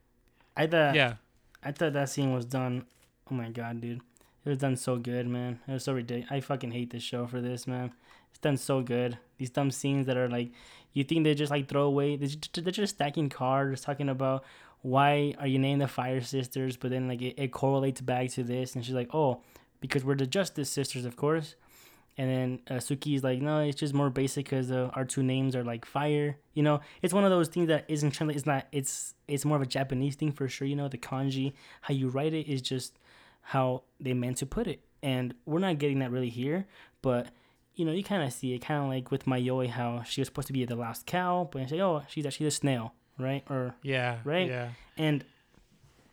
I 0.56 0.66
thought. 0.66 0.94
yeah. 0.94 1.14
I 1.62 1.72
thought 1.72 1.94
that 1.94 2.10
scene 2.10 2.32
was 2.32 2.44
done. 2.44 2.84
Oh 3.30 3.34
my 3.34 3.48
god, 3.48 3.80
dude. 3.80 4.00
It 4.44 4.48
was 4.48 4.58
done 4.58 4.76
so 4.76 4.96
good, 4.96 5.26
man. 5.26 5.60
It 5.66 5.72
was 5.72 5.84
so 5.84 5.94
ridiculous. 5.94 6.30
I 6.30 6.40
fucking 6.40 6.72
hate 6.72 6.90
this 6.90 7.02
show 7.02 7.26
for 7.26 7.40
this, 7.40 7.66
man. 7.66 7.92
It's 8.30 8.38
done 8.38 8.58
so 8.58 8.82
good. 8.82 9.16
These 9.38 9.50
dumb 9.50 9.70
scenes 9.70 10.06
that 10.06 10.18
are 10.18 10.28
like, 10.28 10.50
you 10.92 11.04
think 11.04 11.24
they 11.24 11.34
just 11.34 11.50
like 11.50 11.68
throw 11.68 11.84
away. 11.84 12.16
They're 12.16 12.28
just, 12.28 12.62
they're 12.62 12.70
just 12.70 12.96
stacking 12.96 13.30
cards, 13.30 13.80
talking 13.80 14.10
about 14.10 14.44
why 14.82 15.34
are 15.38 15.46
you 15.46 15.58
named 15.58 15.80
the 15.80 15.88
Fire 15.88 16.20
Sisters, 16.20 16.76
but 16.76 16.90
then 16.90 17.08
like 17.08 17.22
it, 17.22 17.34
it 17.38 17.52
correlates 17.52 18.02
back 18.02 18.28
to 18.32 18.42
this, 18.44 18.74
and 18.74 18.84
she's 18.84 18.94
like, 18.94 19.08
oh, 19.14 19.40
because 19.80 20.04
we're 20.04 20.14
the 20.14 20.26
Justice 20.26 20.68
Sisters, 20.68 21.06
of 21.06 21.16
course. 21.16 21.54
And 22.16 22.30
then 22.68 22.76
uh, 22.76 22.80
is 23.06 23.24
like, 23.24 23.40
no, 23.40 23.60
it's 23.60 23.78
just 23.78 23.92
more 23.92 24.08
basic 24.08 24.44
because 24.46 24.70
uh, 24.70 24.90
our 24.94 25.04
two 25.04 25.22
names 25.22 25.56
are 25.56 25.64
like 25.64 25.84
fire. 25.84 26.36
You 26.52 26.62
know, 26.62 26.80
it's 27.02 27.12
one 27.12 27.24
of 27.24 27.30
those 27.30 27.48
things 27.48 27.68
that 27.68 27.84
isn't 27.88 28.12
translated. 28.12 28.38
It's 28.38 28.46
not. 28.46 28.66
It's 28.70 29.14
it's 29.26 29.44
more 29.44 29.56
of 29.56 29.62
a 29.62 29.66
Japanese 29.66 30.14
thing 30.14 30.30
for 30.30 30.48
sure. 30.48 30.66
You 30.66 30.76
know, 30.76 30.88
the 30.88 30.98
kanji, 30.98 31.54
how 31.80 31.92
you 31.92 32.08
write 32.08 32.32
it 32.32 32.46
is 32.46 32.62
just 32.62 32.98
how 33.42 33.82
they 33.98 34.14
meant 34.14 34.36
to 34.38 34.46
put 34.46 34.66
it, 34.68 34.80
and 35.02 35.34
we're 35.44 35.58
not 35.58 35.78
getting 35.78 35.98
that 35.98 36.12
really 36.12 36.28
here. 36.30 36.66
But 37.02 37.28
you 37.74 37.84
know, 37.84 37.90
you 37.90 38.04
kind 38.04 38.22
of 38.22 38.32
see 38.32 38.54
it, 38.54 38.60
kind 38.60 38.84
of 38.84 38.88
like 38.88 39.10
with 39.10 39.24
Mayoi, 39.24 39.68
how 39.68 40.02
she 40.04 40.20
was 40.20 40.28
supposed 40.28 40.46
to 40.46 40.52
be 40.52 40.64
the 40.64 40.76
last 40.76 41.06
cow, 41.06 41.48
but 41.50 41.62
you 41.62 41.68
say, 41.68 41.80
oh, 41.80 42.04
she's 42.06 42.24
actually 42.24 42.46
a 42.46 42.52
snail, 42.52 42.94
right? 43.18 43.42
Or 43.50 43.74
Yeah. 43.82 44.18
Right? 44.24 44.48
Yeah. 44.48 44.68
and 44.96 45.24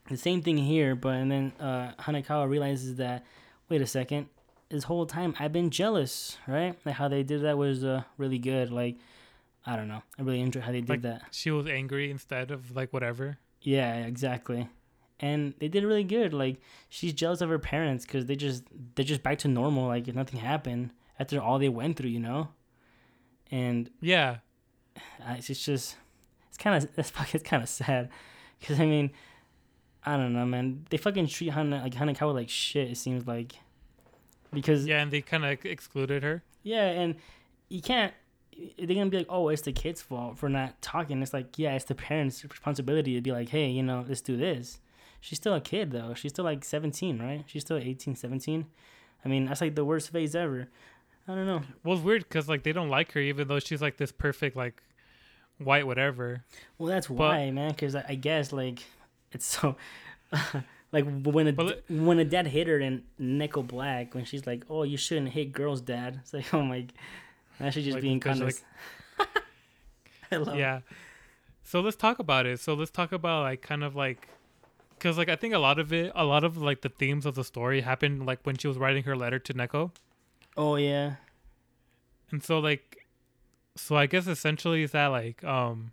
the 0.10 0.18
same 0.18 0.42
thing 0.42 0.58
here, 0.58 0.96
but 0.96 1.14
and 1.14 1.32
then 1.32 1.54
uh, 1.60 1.92
Hanekawa 2.00 2.50
realizes 2.50 2.96
that 2.96 3.24
wait 3.70 3.82
a 3.82 3.88
second, 3.88 4.28
this 4.72 4.86
whole 4.86 5.06
time 5.06 5.36
I've 5.40 5.54
been 5.54 5.70
jealous, 5.70 6.38
right? 6.48 6.76
Like 6.86 6.96
how 6.96 7.08
they 7.08 7.24
did 7.24 7.42
that 7.44 7.58
was 7.58 7.84
uh, 7.84 8.04
really 8.18 8.40
good. 8.40 8.72
Like 8.72 8.98
I 9.66 9.76
don't 9.76 9.88
know, 9.88 10.02
I 10.18 10.24
really 10.24 10.42
enjoyed 10.42 10.64
how 10.64 10.72
they 10.72 10.82
did 10.82 10.90
Like, 10.90 11.02
that. 11.04 11.22
She 11.32 11.52
was 11.52 11.68
angry 11.68 12.10
instead 12.10 12.50
of 12.52 12.76
like 12.76 12.92
whatever. 12.94 13.38
Yeah, 13.62 13.96
exactly. 14.06 14.68
And 15.20 15.54
they 15.60 15.68
did 15.68 15.84
really 15.84 16.04
good. 16.04 16.34
Like 16.34 16.60
she's 16.90 17.14
jealous 17.14 17.42
of 17.42 17.50
her 17.50 17.60
parents 17.60 18.06
because 18.06 18.26
they 18.26 18.36
just 18.36 18.64
they're 18.96 19.06
just 19.06 19.22
back 19.22 19.38
to 19.40 19.48
normal, 19.48 19.88
like 19.88 20.08
if 20.08 20.16
nothing 20.16 20.40
happened 20.40 20.92
after 21.20 21.40
all 21.40 21.60
they 21.60 21.70
went 21.70 21.98
through, 21.98 22.10
you 22.10 22.20
know. 22.20 22.50
And 23.52 23.90
Yeah. 24.02 24.38
it's 25.30 25.48
just, 25.48 25.66
just 25.66 25.96
it's 26.48 26.58
kind 26.58 26.84
of 26.84 26.90
it's 26.98 27.10
fucking 27.12 27.42
kind 27.42 27.62
of 27.62 27.70
sad 27.70 28.10
because 28.60 28.80
I 28.80 28.86
mean, 28.86 29.12
I 30.04 30.18
don't 30.18 30.34
know, 30.34 30.46
man. 30.46 30.86
They 30.90 30.98
fucking 30.98 31.28
treat 31.28 31.50
Hana 31.52 31.82
like 31.84 31.94
Hanekawa 31.94 32.34
like 32.34 32.50
shit. 32.50 32.90
It 32.90 32.98
seems 32.98 33.28
like 33.28 33.54
because 34.54 34.86
Yeah, 34.86 35.02
and 35.02 35.12
they 35.12 35.22
kind 35.22 35.46
of 35.46 35.64
excluded 35.66 36.24
her. 36.24 36.44
Yeah, 36.64 36.86
and 36.88 37.16
you 37.70 37.82
can't. 37.82 38.14
They're 38.78 38.88
gonna 38.96 39.10
be 39.10 39.18
like, 39.20 39.28
"Oh, 39.30 39.50
it's 39.50 39.62
the 39.64 39.72
kid's 39.72 40.02
fault 40.02 40.38
for 40.38 40.50
not 40.50 40.82
talking." 40.82 41.22
It's 41.22 41.34
like, 41.34 41.58
yeah, 41.58 41.74
it's 41.76 41.86
the 41.86 41.96
parents' 41.96 42.44
responsibility 42.44 43.16
to 43.16 43.22
be 43.22 43.32
like, 43.32 43.50
"Hey, 43.50 43.70
you 43.70 43.82
know, 43.82 44.06
let's 44.08 44.22
do 44.22 44.38
this." 44.38 44.80
She's 45.22 45.38
still 45.38 45.54
a 45.54 45.62
kid 45.62 45.92
though. 45.92 46.14
She's 46.16 46.32
still 46.32 46.46
like 46.46 46.66
17, 46.66 47.20
right? 47.20 47.44
She's 47.48 47.62
still 47.62 47.78
18, 47.78 48.16
17. 48.16 48.66
I 49.24 49.30
mean, 49.30 49.46
that's 49.46 49.62
like 49.62 49.76
the 49.76 49.86
worst 49.86 50.12
phase 50.12 50.36
ever. 50.36 50.68
I 51.28 51.36
don't 51.36 51.46
know. 51.46 51.62
Well, 51.84 51.96
it's 51.96 52.04
weird 52.04 52.24
because 52.28 52.50
like 52.50 52.64
they 52.64 52.74
don't 52.74 52.90
like 52.90 53.12
her, 53.14 53.20
even 53.20 53.48
though 53.48 53.60
she's 53.60 53.82
like 53.82 53.98
this 53.98 54.12
perfect 54.12 54.56
like 54.56 54.82
white 55.60 55.86
whatever. 55.86 56.44
Well, 56.78 56.90
that's 56.90 57.10
why, 57.10 57.52
man. 57.52 57.70
Because 57.70 57.96
I, 57.96 58.06
I 58.10 58.16
guess 58.16 58.52
like 58.52 58.80
it's 59.32 59.46
so 59.46 59.76
like 60.92 61.06
when 61.24 61.48
a 61.48 61.54
Well, 61.54 61.74
when 61.90 62.20
a 62.20 62.26
dad 62.26 62.48
hit 62.48 62.68
her 62.68 62.80
in 62.80 63.04
Neko 63.20 63.66
Black 63.66 64.14
when 64.14 64.26
she's 64.26 64.46
like, 64.46 64.64
"Oh, 64.70 64.84
you 64.84 64.98
shouldn't 64.98 65.30
hit 65.30 65.52
girls, 65.54 65.82
dad." 65.82 66.20
It's 66.22 66.34
like, 66.34 66.54
oh 66.54 66.62
my, 66.64 66.88
that 67.60 67.74
should 67.74 67.84
just 67.84 67.96
Like, 67.96 68.02
being 68.02 68.20
because, 68.20 68.40
kind 68.40 68.50
of. 68.50 68.62
like- 69.20 69.28
I 70.32 70.36
love 70.38 70.56
yeah. 70.58 70.80
So 71.64 71.80
let's 71.82 71.96
talk 71.98 72.20
about 72.20 72.46
it. 72.46 72.60
So 72.60 72.74
let's 72.74 72.92
talk 72.92 73.12
about 73.12 73.44
like 73.44 73.62
kind 73.62 73.84
of 73.84 73.96
like 73.96 74.28
because 74.98 75.18
like 75.18 75.30
I 75.30 75.36
think 75.36 75.54
a 75.54 75.60
lot 75.60 75.80
of 75.80 75.92
it, 75.94 76.12
a 76.16 76.26
lot 76.26 76.44
of 76.44 76.58
like 76.58 76.82
the 76.82 76.90
themes 76.90 77.26
of 77.26 77.36
the 77.36 77.44
story 77.44 77.82
happened 77.82 78.26
like 78.26 78.40
when 78.44 78.58
she 78.58 78.68
was 78.68 78.78
writing 78.78 79.04
her 79.04 79.16
letter 79.16 79.40
to 79.40 79.54
Neko, 79.54 79.92
Oh 80.58 80.76
yeah. 80.76 81.16
and 82.32 82.44
so 82.44 82.60
like, 82.60 83.06
so 83.76 83.96
I 83.96 84.06
guess 84.06 84.28
essentially 84.28 84.84
is 84.84 84.92
that 84.92 85.08
like 85.08 85.44
um. 85.44 85.92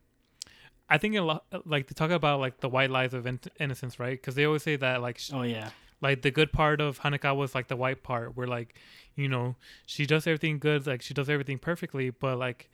I 0.91 0.99
think 0.99 1.15
a 1.17 1.21
lot 1.21 1.45
like 1.67 1.87
to 1.89 1.95
talk 1.95 2.11
about 2.11 2.41
like 2.41 2.61
the 2.61 2.69
white 2.69 2.91
lies 2.91 3.13
of 3.15 3.27
in- 3.27 3.41
innocence, 3.61 3.99
right? 4.01 4.13
Because 4.21 4.35
they 4.35 4.45
always 4.45 4.63
say 4.63 4.77
that 4.77 5.03
like 5.03 5.19
sh- 5.19 5.31
Oh 5.35 5.43
yeah. 5.43 5.71
like 6.01 6.23
the 6.23 6.31
good 6.31 6.53
part 6.53 6.81
of 6.81 7.01
Hanekawa 7.01 7.37
was 7.37 7.55
like 7.55 7.69
the 7.69 7.77
white 7.77 8.03
part 8.03 8.37
where 8.37 8.47
like 8.47 8.75
you 9.15 9.29
know 9.29 9.57
she 9.87 10.07
does 10.07 10.27
everything 10.27 10.59
good 10.59 10.87
like 10.87 11.03
she 11.03 11.13
does 11.13 11.29
everything 11.29 11.59
perfectly 11.59 12.11
but 12.11 12.39
like 12.39 12.71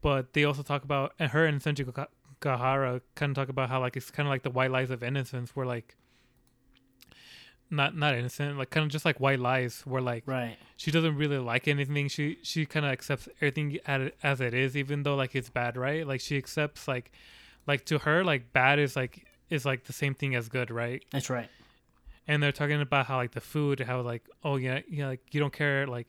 but 0.00 0.32
they 0.32 0.44
also 0.44 0.62
talk 0.62 0.82
about 0.84 1.12
and 1.18 1.30
her 1.32 1.44
and 1.44 1.60
Senju 1.60 1.92
Ga- 1.92 2.06
Gahara 2.40 3.00
kind 3.14 3.30
of 3.30 3.36
talk 3.36 3.48
about 3.48 3.68
how 3.68 3.80
like 3.80 3.96
it's 3.96 4.10
kind 4.10 4.26
of 4.26 4.30
like 4.30 4.42
the 4.42 4.50
white 4.50 4.70
lies 4.70 4.90
of 4.90 5.02
innocence 5.02 5.54
where 5.54 5.66
like 5.66 5.96
not 7.70 7.94
not 7.96 8.14
innocent 8.14 8.56
like 8.56 8.70
kind 8.70 8.84
of 8.84 8.90
just 8.90 9.04
like 9.04 9.20
white 9.20 9.38
lies 9.38 9.82
where 9.84 10.00
like 10.00 10.22
Right. 10.26 10.56
she 10.76 10.90
doesn't 10.90 11.16
really 11.16 11.38
like 11.38 11.68
anything 11.68 12.08
she 12.08 12.38
she 12.42 12.64
kind 12.64 12.86
of 12.86 12.92
accepts 12.92 13.28
everything 13.40 13.78
as 14.22 14.40
it 14.40 14.54
is 14.54 14.76
even 14.76 15.02
though 15.02 15.14
like 15.16 15.34
it's 15.34 15.50
bad 15.50 15.76
right 15.76 16.06
like 16.06 16.20
she 16.20 16.36
accepts 16.38 16.88
like 16.88 17.12
like 17.66 17.84
to 17.86 17.98
her 17.98 18.24
like 18.24 18.52
bad 18.54 18.78
is 18.78 18.96
like 18.96 19.26
is 19.50 19.66
like 19.66 19.84
the 19.84 19.92
same 19.92 20.14
thing 20.14 20.34
as 20.34 20.48
good 20.48 20.70
right 20.70 21.04
That's 21.10 21.28
right. 21.28 21.48
and 22.26 22.42
they're 22.42 22.52
talking 22.52 22.80
about 22.80 23.06
how 23.06 23.16
like 23.16 23.32
the 23.32 23.40
food 23.42 23.80
how 23.80 24.00
like 24.00 24.26
oh 24.44 24.56
yeah 24.56 24.80
yeah 24.88 25.08
like 25.08 25.20
you 25.32 25.40
don't 25.40 25.52
care 25.52 25.86
like 25.86 26.06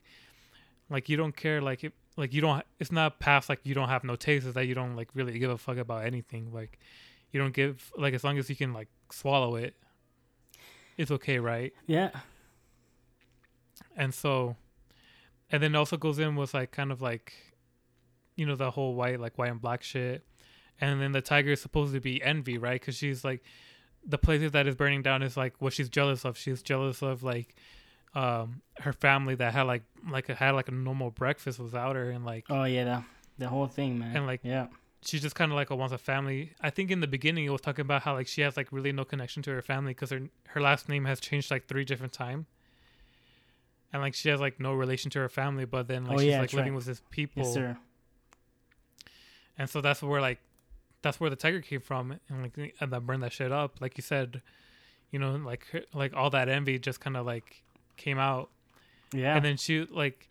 like 0.90 1.10
you 1.10 1.18
don't 1.18 1.36
care 1.36 1.61
like 1.61 1.84
it, 1.84 1.94
like 2.15 2.34
you 2.34 2.40
don't 2.41 2.64
it's 2.80 2.91
not 2.91 3.19
past 3.19 3.49
like 3.49 3.60
you 3.64 3.76
don't 3.76 3.90
have 3.90 4.03
no 4.06 4.15
taste 4.15 4.45
it's 4.45 4.56
that 4.56 4.65
you 4.65 4.76
don't 4.76 4.95
like 4.95 5.10
really 5.14 5.38
give 5.40 5.52
a 5.52 5.57
fuck 5.57 5.77
about 5.77 6.06
anything 6.06 6.53
like 6.53 6.80
you 7.31 7.40
don't 7.40 7.53
give 7.53 7.91
like 7.98 8.14
as 8.14 8.23
long 8.23 8.38
as 8.38 8.49
you 8.49 8.56
can 8.56 8.72
like 8.73 8.88
swallow 9.11 9.56
it 9.56 9.76
it's 10.99 11.09
okay 11.11 11.39
right 11.39 11.73
Yeah. 11.88 12.09
and 13.95 14.13
so 14.13 14.55
and 15.51 15.63
then 15.63 15.76
also 15.76 15.97
goes 15.97 16.19
in 16.19 16.35
with 16.35 16.53
like 16.53 16.71
kind 16.71 16.91
of 16.91 17.01
like 17.01 17.34
you 18.35 18.45
know 18.45 18.55
the 18.55 18.71
whole 18.71 18.93
white 18.95 19.19
like 19.19 19.38
white 19.38 19.49
and 19.51 19.61
black 19.61 19.81
shit 19.84 20.23
and 20.81 21.01
then 21.01 21.11
the 21.11 21.21
tiger 21.21 21.51
is 21.51 21.61
supposed 21.61 21.93
to 21.93 21.99
be 21.99 22.21
envy 22.23 22.57
right 22.57 22.80
because 22.80 22.95
she's 22.95 23.23
like 23.23 23.41
the 24.05 24.17
place 24.17 24.49
that 24.51 24.67
is 24.67 24.76
burning 24.76 25.01
down 25.01 25.21
is 25.23 25.35
like 25.35 25.53
what 25.59 25.73
she's 25.73 25.89
jealous 25.89 26.26
of 26.26 26.38
she's 26.38 26.61
jealous 26.61 27.01
of 27.01 27.23
like 27.23 27.55
um 28.15 28.61
her 28.80 28.93
family 28.93 29.35
that 29.35 29.53
had 29.53 29.63
like 29.63 29.84
like 30.09 30.30
a, 30.30 30.35
had 30.35 30.51
like 30.51 30.67
a 30.67 30.71
normal 30.71 31.11
breakfast 31.11 31.59
without 31.59 31.95
her 31.95 32.09
and 32.09 32.26
like 32.26 32.45
Oh 32.49 32.63
yeah. 32.63 32.84
The, 32.84 33.03
the 33.45 33.47
whole 33.49 33.67
thing, 33.67 33.99
man. 33.99 34.15
And, 34.17 34.26
like, 34.26 34.41
yeah. 34.43 34.67
She 35.01 35.17
just 35.19 35.34
kind 35.35 35.51
of 35.51 35.55
like 35.55 35.69
a 35.69 35.76
wants 35.76 35.93
a 35.93 35.97
family 35.97 36.51
i 36.61 36.69
think 36.69 36.91
in 36.91 36.99
the 36.99 37.07
beginning 37.07 37.45
it 37.45 37.49
was 37.49 37.61
talking 37.61 37.81
about 37.84 38.01
how 38.01 38.13
like 38.13 38.27
she 38.27 38.41
has 38.41 38.57
like 38.57 38.67
really 38.71 38.91
no 38.91 39.05
connection 39.05 39.41
to 39.41 39.49
her 39.51 39.61
family 39.61 39.91
because 39.91 40.09
her 40.09 40.21
her 40.47 40.59
last 40.61 40.89
name 40.89 41.05
has 41.05 41.19
changed 41.19 41.49
like 41.51 41.67
three 41.67 41.85
different 41.85 42.11
times 42.11 42.45
and 43.93 44.01
like 44.01 44.13
she 44.13 44.30
has 44.30 44.39
like 44.41 44.59
no 44.59 44.73
relation 44.73 45.09
to 45.09 45.19
her 45.19 45.30
family 45.30 45.65
but 45.65 45.88
then 45.88 46.05
like 46.05 46.17
Oh, 46.17 46.19
she's 46.19 46.27
yeah, 46.31 46.41
like 46.41 46.53
living 46.53 46.73
right. 46.73 46.77
with 46.77 46.85
these 46.85 47.01
people 47.09 47.43
Yes, 47.43 47.53
sir. 47.53 47.77
and 49.57 49.69
so 49.69 49.81
that's 49.81 50.01
where 50.01 50.21
like 50.21 50.39
that's 51.01 51.19
where 51.19 51.30
the 51.30 51.35
tiger 51.35 51.61
came 51.61 51.80
from 51.81 52.19
and 52.30 52.41
like 52.43 52.76
and 52.80 52.91
that 52.91 53.05
burned 53.05 53.23
that 53.23 53.31
shit 53.34 53.51
up 53.51 53.80
like 53.81 53.97
you 53.97 54.01
said 54.01 54.41
you 55.11 55.19
know 55.19 55.31
like 55.35 55.65
her- 55.71 55.85
like 55.93 56.13
all 56.13 56.30
that 56.30 56.49
envy 56.49 56.77
just 56.77 56.99
kind 56.99 57.15
of 57.17 57.26
like 57.26 57.63
came 57.97 58.19
out 58.19 58.49
Yeah. 59.13 59.35
and 59.35 59.45
then 59.45 59.57
she 59.57 59.85
like 59.89 60.27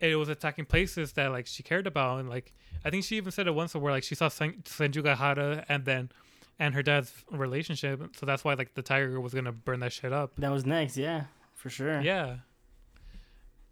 it 0.00 0.16
was 0.16 0.28
attacking 0.28 0.64
places 0.64 1.12
that 1.12 1.30
like 1.30 1.46
she 1.46 1.62
cared 1.62 1.86
about 1.86 2.18
and 2.20 2.28
like 2.28 2.52
i 2.84 2.90
think 2.90 3.04
she 3.04 3.16
even 3.16 3.30
said 3.32 3.46
it 3.46 3.54
once 3.54 3.74
where 3.74 3.92
like 3.92 4.02
she 4.04 4.14
saw 4.14 4.28
Sen- 4.28 4.62
senjougahara 4.64 5.64
and 5.68 5.84
then 5.84 6.10
and 6.58 6.74
her 6.74 6.82
dad's 6.82 7.12
relationship 7.30 8.00
so 8.16 8.26
that's 8.26 8.44
why 8.44 8.54
like 8.54 8.74
the 8.74 8.82
tiger 8.82 9.20
was 9.20 9.32
gonna 9.34 9.52
burn 9.52 9.80
that 9.80 9.92
shit 9.92 10.12
up 10.12 10.32
that 10.36 10.50
was 10.52 10.64
next. 10.66 10.96
Yeah. 10.96 11.24
For 11.54 11.70
sure. 11.70 12.00
yeah 12.00 12.36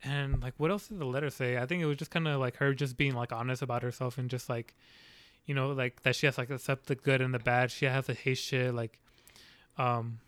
and 0.03 0.43
like 0.43 0.55
what 0.57 0.71
else 0.71 0.89
did 0.89 0.99
the 0.99 1.05
letter 1.05 1.31
say 1.31 1.59
i 1.59 1.67
think 1.67 1.83
it 1.83 1.87
was 1.87 1.97
just 1.97 2.11
kind 2.11 2.27
of 2.27 2.41
like 2.41 2.57
her 2.57 2.75
just 2.75 2.97
being 2.97 3.15
like 3.15 3.33
honest 3.33 3.63
about 3.63 3.83
herself 3.83 4.19
and 4.19 4.31
just 4.31 4.49
like 4.49 4.75
you 5.47 5.55
know 5.55 5.71
like 5.73 6.03
that 6.03 6.17
she 6.17 6.27
has 6.27 6.39
like 6.39 6.51
accept 6.51 6.87
the 6.87 6.95
good 6.95 7.21
and 7.21 7.33
the 7.35 7.39
bad 7.39 7.71
she 7.71 7.85
has 7.85 8.07
to 8.07 8.15
hate 8.15 8.39
shit 8.39 8.75
like 8.75 8.99
um 9.79 10.19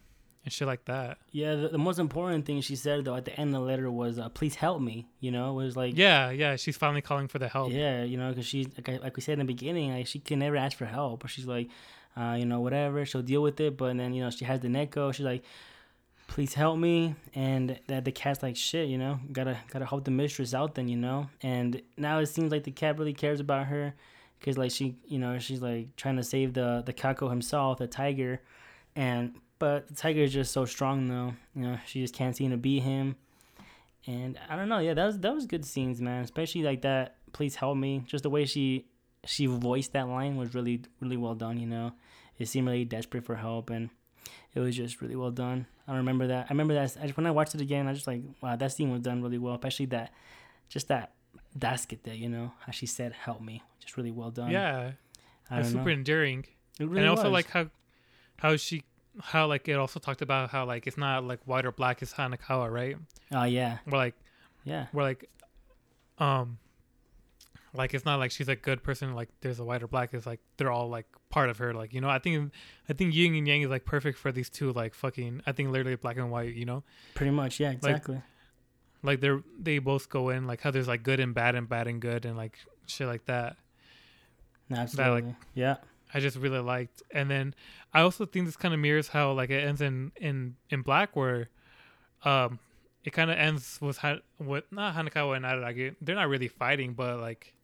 and 0.44 0.52
shit 0.52 0.66
like 0.68 0.84
that 0.84 1.18
Yeah, 1.32 1.54
the, 1.54 1.68
the 1.68 1.78
most 1.78 1.98
important 1.98 2.44
thing 2.46 2.60
she 2.60 2.76
said 2.76 3.04
though 3.04 3.16
at 3.16 3.24
the 3.24 3.38
end 3.38 3.54
of 3.54 3.60
the 3.60 3.66
letter 3.66 3.90
was, 3.90 4.18
uh, 4.18 4.28
"Please 4.28 4.54
help 4.54 4.80
me." 4.80 5.06
You 5.20 5.30
know, 5.30 5.58
it 5.58 5.64
was 5.64 5.76
like, 5.76 5.96
yeah 5.96 6.30
yeah 6.30 6.56
she's 6.56 6.76
finally 6.76 7.00
calling 7.00 7.28
for 7.28 7.38
the 7.38 7.48
help 7.48 7.72
yeah, 7.72 8.04
you 8.04 8.16
know, 8.16 8.28
because 8.30 8.46
she, 8.46 8.66
like, 8.76 9.02
like 9.02 9.16
we 9.16 9.22
said 9.22 9.34
in 9.34 9.38
the 9.40 9.44
beginning, 9.44 9.92
like 9.92 10.06
she 10.06 10.18
can 10.18 10.38
never 10.38 10.56
ask 10.56 10.76
for 10.76 10.86
help, 10.86 11.20
but 11.20 11.30
she's 11.30 11.46
like, 11.46 11.68
uh, 12.16 12.36
you 12.38 12.46
know, 12.46 12.60
whatever, 12.60 13.04
she'll 13.04 13.22
deal 13.22 13.42
with 13.42 13.58
it. 13.60 13.76
But 13.76 13.96
then 13.96 14.12
you 14.14 14.22
know, 14.22 14.30
she 14.30 14.44
has 14.44 14.60
the 14.60 14.68
Neko. 14.68 15.12
She's 15.12 15.26
like, 15.26 15.42
"Please 16.28 16.54
help 16.54 16.78
me," 16.78 17.14
and 17.34 17.78
that 17.88 18.04
the 18.04 18.12
cat's 18.12 18.42
like, 18.42 18.56
"Shit," 18.56 18.88
you 18.88 18.98
know, 18.98 19.18
gotta 19.32 19.58
gotta 19.68 19.86
help 19.86 20.04
the 20.04 20.10
mistress 20.10 20.54
out. 20.54 20.74
Then 20.74 20.88
you 20.88 20.96
know, 20.96 21.28
and 21.42 21.82
now 21.96 22.18
it 22.20 22.26
seems 22.26 22.52
like 22.52 22.64
the 22.64 22.70
cat 22.70 22.98
really 22.98 23.14
cares 23.14 23.40
about 23.40 23.66
her, 23.66 23.94
because 24.38 24.56
like 24.56 24.70
she, 24.70 24.96
you 25.06 25.18
know, 25.18 25.38
she's 25.38 25.60
like 25.62 25.96
trying 25.96 26.16
to 26.16 26.22
save 26.22 26.54
the 26.54 26.82
the 26.86 26.92
Kako 26.92 27.28
himself, 27.30 27.78
the 27.78 27.86
tiger, 27.86 28.40
and 28.94 29.34
but 29.58 29.88
the 29.88 29.94
tiger 29.94 30.20
is 30.20 30.32
just 30.32 30.52
so 30.52 30.64
strong 30.64 31.08
though. 31.08 31.34
You 31.54 31.62
know, 31.62 31.78
she 31.86 32.00
just 32.00 32.14
can't 32.14 32.36
seem 32.36 32.50
to 32.50 32.56
beat 32.56 32.82
him. 32.82 33.16
And 34.06 34.38
I 34.50 34.56
don't 34.56 34.68
know, 34.68 34.78
yeah, 34.80 34.94
that 34.94 35.06
was 35.06 35.18
that 35.20 35.34
was 35.34 35.46
good 35.46 35.64
scenes, 35.64 36.00
man. 36.00 36.22
Especially 36.24 36.62
like 36.62 36.82
that. 36.82 37.16
Please 37.32 37.56
help 37.56 37.76
me. 37.76 38.04
Just 38.06 38.22
the 38.22 38.30
way 38.30 38.44
she 38.44 38.86
she 39.24 39.46
voiced 39.46 39.92
that 39.94 40.08
line 40.08 40.36
was 40.36 40.54
really 40.54 40.82
really 41.00 41.16
well 41.16 41.34
done. 41.34 41.58
You 41.58 41.66
know, 41.66 41.92
it 42.38 42.46
seemed 42.46 42.66
really 42.68 42.84
desperate 42.84 43.24
for 43.24 43.36
help, 43.36 43.70
and 43.70 43.88
it 44.54 44.60
was 44.60 44.76
just 44.76 45.00
really 45.00 45.16
well 45.16 45.30
done. 45.30 45.66
I 45.88 45.96
remember 45.96 46.26
that. 46.28 46.46
I 46.48 46.52
remember 46.52 46.74
that. 46.74 46.96
I 47.00 47.06
just, 47.06 47.16
when 47.16 47.26
I 47.26 47.30
watched 47.30 47.54
it 47.54 47.60
again, 47.60 47.88
I 47.88 47.92
just 47.94 48.06
like, 48.06 48.22
wow, 48.42 48.56
that 48.56 48.72
scene 48.72 48.90
was 48.90 49.00
done 49.00 49.22
really 49.22 49.38
well. 49.38 49.54
Especially 49.54 49.86
that, 49.86 50.12
just 50.68 50.88
that 50.88 51.12
basket 51.56 52.04
there. 52.04 52.14
You 52.14 52.28
know, 52.28 52.52
how 52.60 52.72
she 52.72 52.86
said, 52.86 53.12
"Help 53.12 53.40
me," 53.40 53.62
just 53.80 53.96
really 53.96 54.10
well 54.10 54.30
done. 54.30 54.50
yeah 54.50 54.92
I 55.50 55.62
super 55.62 55.90
It 55.90 55.98
really 56.80 57.00
and 57.00 57.08
also 57.08 57.24
was. 57.24 57.32
like 57.32 57.50
how 57.50 57.70
how 58.36 58.56
she 58.56 58.82
how 59.20 59.46
like 59.46 59.68
it 59.68 59.74
also 59.74 60.00
talked 60.00 60.22
about 60.22 60.50
how 60.50 60.64
like 60.64 60.86
it's 60.86 60.96
not 60.96 61.24
like 61.24 61.40
white 61.44 61.64
or 61.66 61.72
black 61.72 62.02
it's 62.02 62.14
hanekawa 62.14 62.70
right? 62.70 62.96
Oh 63.32 63.44
yeah, 63.44 63.78
we're 63.86 63.98
like 63.98 64.14
yeah, 64.64 64.86
we're 64.92 65.02
like 65.02 65.28
um 66.18 66.58
like 67.74 67.92
it's 67.92 68.04
not 68.04 68.18
like 68.18 68.30
she's 68.30 68.48
a 68.48 68.56
good 68.56 68.82
person 68.82 69.14
like 69.14 69.28
there's 69.40 69.58
a 69.58 69.64
white 69.64 69.82
or 69.82 69.88
black 69.88 70.14
it's 70.14 70.26
like 70.26 70.40
they're 70.56 70.70
all 70.70 70.88
like 70.88 71.06
part 71.28 71.50
of 71.50 71.58
her 71.58 71.74
like 71.74 71.92
you 71.92 72.00
know 72.00 72.08
i 72.08 72.18
think 72.18 72.52
i 72.88 72.92
think 72.92 73.12
yin 73.12 73.34
and 73.34 73.48
yang 73.48 73.62
is 73.62 73.68
like 73.68 73.84
perfect 73.84 74.16
for 74.16 74.30
these 74.30 74.48
two 74.48 74.72
like 74.72 74.94
fucking 74.94 75.42
i 75.46 75.52
think 75.52 75.70
literally 75.70 75.96
black 75.96 76.16
and 76.16 76.30
white 76.30 76.54
you 76.54 76.64
know? 76.64 76.84
Pretty 77.14 77.32
much, 77.32 77.58
yeah, 77.58 77.72
exactly. 77.72 78.22
like 79.02 79.20
they're 79.20 79.42
they 79.58 79.78
both 79.78 80.08
go 80.08 80.28
in 80.28 80.46
like 80.46 80.60
how 80.60 80.70
there's 80.70 80.86
like 80.88 81.02
good 81.02 81.18
and 81.18 81.34
bad 81.34 81.56
and 81.56 81.68
bad 81.68 81.88
and 81.88 82.00
good 82.00 82.24
and 82.24 82.36
like 82.36 82.58
shit 82.86 83.08
like 83.08 83.24
that. 83.26 83.56
Absolutely, 84.70 85.34
yeah, 85.54 85.76
I 86.14 86.20
just 86.20 86.36
really 86.36 86.60
liked. 86.60 87.02
And 87.10 87.30
then 87.30 87.54
I 87.92 88.00
also 88.00 88.24
think 88.24 88.46
this 88.46 88.56
kind 88.56 88.72
of 88.72 88.80
mirrors 88.80 89.08
how 89.08 89.32
like 89.32 89.50
it 89.50 89.64
ends 89.64 89.80
in 89.80 90.12
in 90.16 90.56
in 90.70 90.82
Black, 90.82 91.16
where 91.16 91.50
um 92.24 92.60
it 93.04 93.12
kind 93.12 93.30
of 93.30 93.36
ends 93.36 93.78
with 93.82 93.98
with 94.38 94.64
not 94.70 94.94
Hanekawa 94.94 95.36
and 95.36 95.44
Araragi. 95.44 95.96
They're 96.00 96.14
not 96.14 96.28
really 96.28 96.48
fighting, 96.48 96.94
but 96.94 97.18
like 97.18 97.54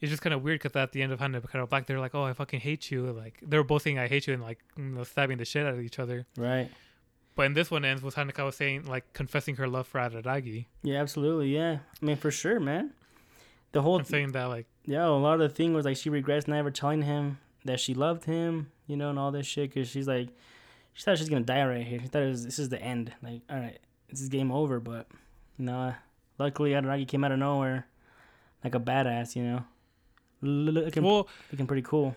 it's 0.00 0.10
just 0.10 0.22
kind 0.22 0.34
of 0.34 0.42
weird 0.42 0.60
because 0.60 0.74
at 0.76 0.92
the 0.92 1.02
end 1.02 1.12
of 1.12 1.20
Hanekawa 1.20 1.68
Black, 1.68 1.86
they're 1.86 2.00
like, 2.00 2.14
"Oh, 2.14 2.24
I 2.24 2.32
fucking 2.32 2.60
hate 2.60 2.90
you." 2.90 3.12
Like 3.12 3.38
they're 3.42 3.62
both 3.62 3.82
saying, 3.82 3.98
"I 3.98 4.08
hate 4.08 4.26
you," 4.26 4.34
and 4.34 4.42
like 4.42 4.58
you 4.76 4.84
know, 4.84 5.04
stabbing 5.04 5.38
the 5.38 5.44
shit 5.44 5.66
out 5.66 5.74
of 5.74 5.80
each 5.80 5.98
other. 5.98 6.26
Right. 6.36 6.70
But 7.36 7.46
in 7.46 7.52
this 7.52 7.70
one 7.70 7.84
ends 7.84 8.02
with 8.02 8.14
Hanekawa 8.14 8.52
saying, 8.54 8.86
like, 8.86 9.12
confessing 9.12 9.56
her 9.56 9.68
love 9.68 9.86
for 9.86 10.00
Araragi 10.00 10.64
Yeah, 10.82 11.02
absolutely. 11.02 11.54
Yeah. 11.54 11.80
I 12.00 12.04
mean, 12.04 12.16
for 12.16 12.30
sure, 12.30 12.58
man. 12.58 12.92
The 13.72 13.82
whole 13.82 13.98
and 13.98 14.06
saying 14.06 14.32
that, 14.32 14.44
like, 14.44 14.66
yeah, 14.86 15.06
a 15.06 15.10
lot 15.10 15.34
of 15.34 15.40
the 15.40 15.50
thing 15.50 15.74
was 15.74 15.84
like 15.84 15.98
she 15.98 16.08
regrets 16.08 16.48
never 16.48 16.70
telling 16.70 17.02
him 17.02 17.38
that 17.66 17.80
she 17.80 17.94
loved 17.94 18.24
him, 18.24 18.70
you 18.86 18.96
know, 18.96 19.10
and 19.10 19.18
all 19.18 19.30
this 19.30 19.46
shit. 19.46 19.74
Cause 19.74 19.88
she's 19.88 20.08
like, 20.08 20.28
she 20.92 21.02
thought 21.04 21.18
she 21.18 21.22
was 21.22 21.28
gonna 21.30 21.44
die 21.44 21.64
right 21.64 21.86
here. 21.86 22.00
She 22.00 22.06
thought 22.08 22.22
it 22.22 22.28
was 22.28 22.44
this 22.44 22.58
is 22.58 22.68
the 22.68 22.80
end. 22.80 23.12
Like, 23.22 23.42
all 23.50 23.58
right, 23.58 23.78
this 24.10 24.20
is 24.20 24.28
game 24.28 24.50
over. 24.52 24.80
But 24.80 25.06
nah, 25.58 25.88
uh, 25.88 25.94
luckily 26.38 26.70
Araragi 26.70 27.06
came 27.06 27.24
out 27.24 27.32
of 27.32 27.38
nowhere, 27.38 27.86
like 28.64 28.74
a 28.74 28.80
badass, 28.80 29.36
you 29.36 29.42
know, 29.44 29.64
looking 30.42 31.02
well, 31.02 31.28
looking 31.52 31.66
pretty 31.66 31.82
cool. 31.82 32.16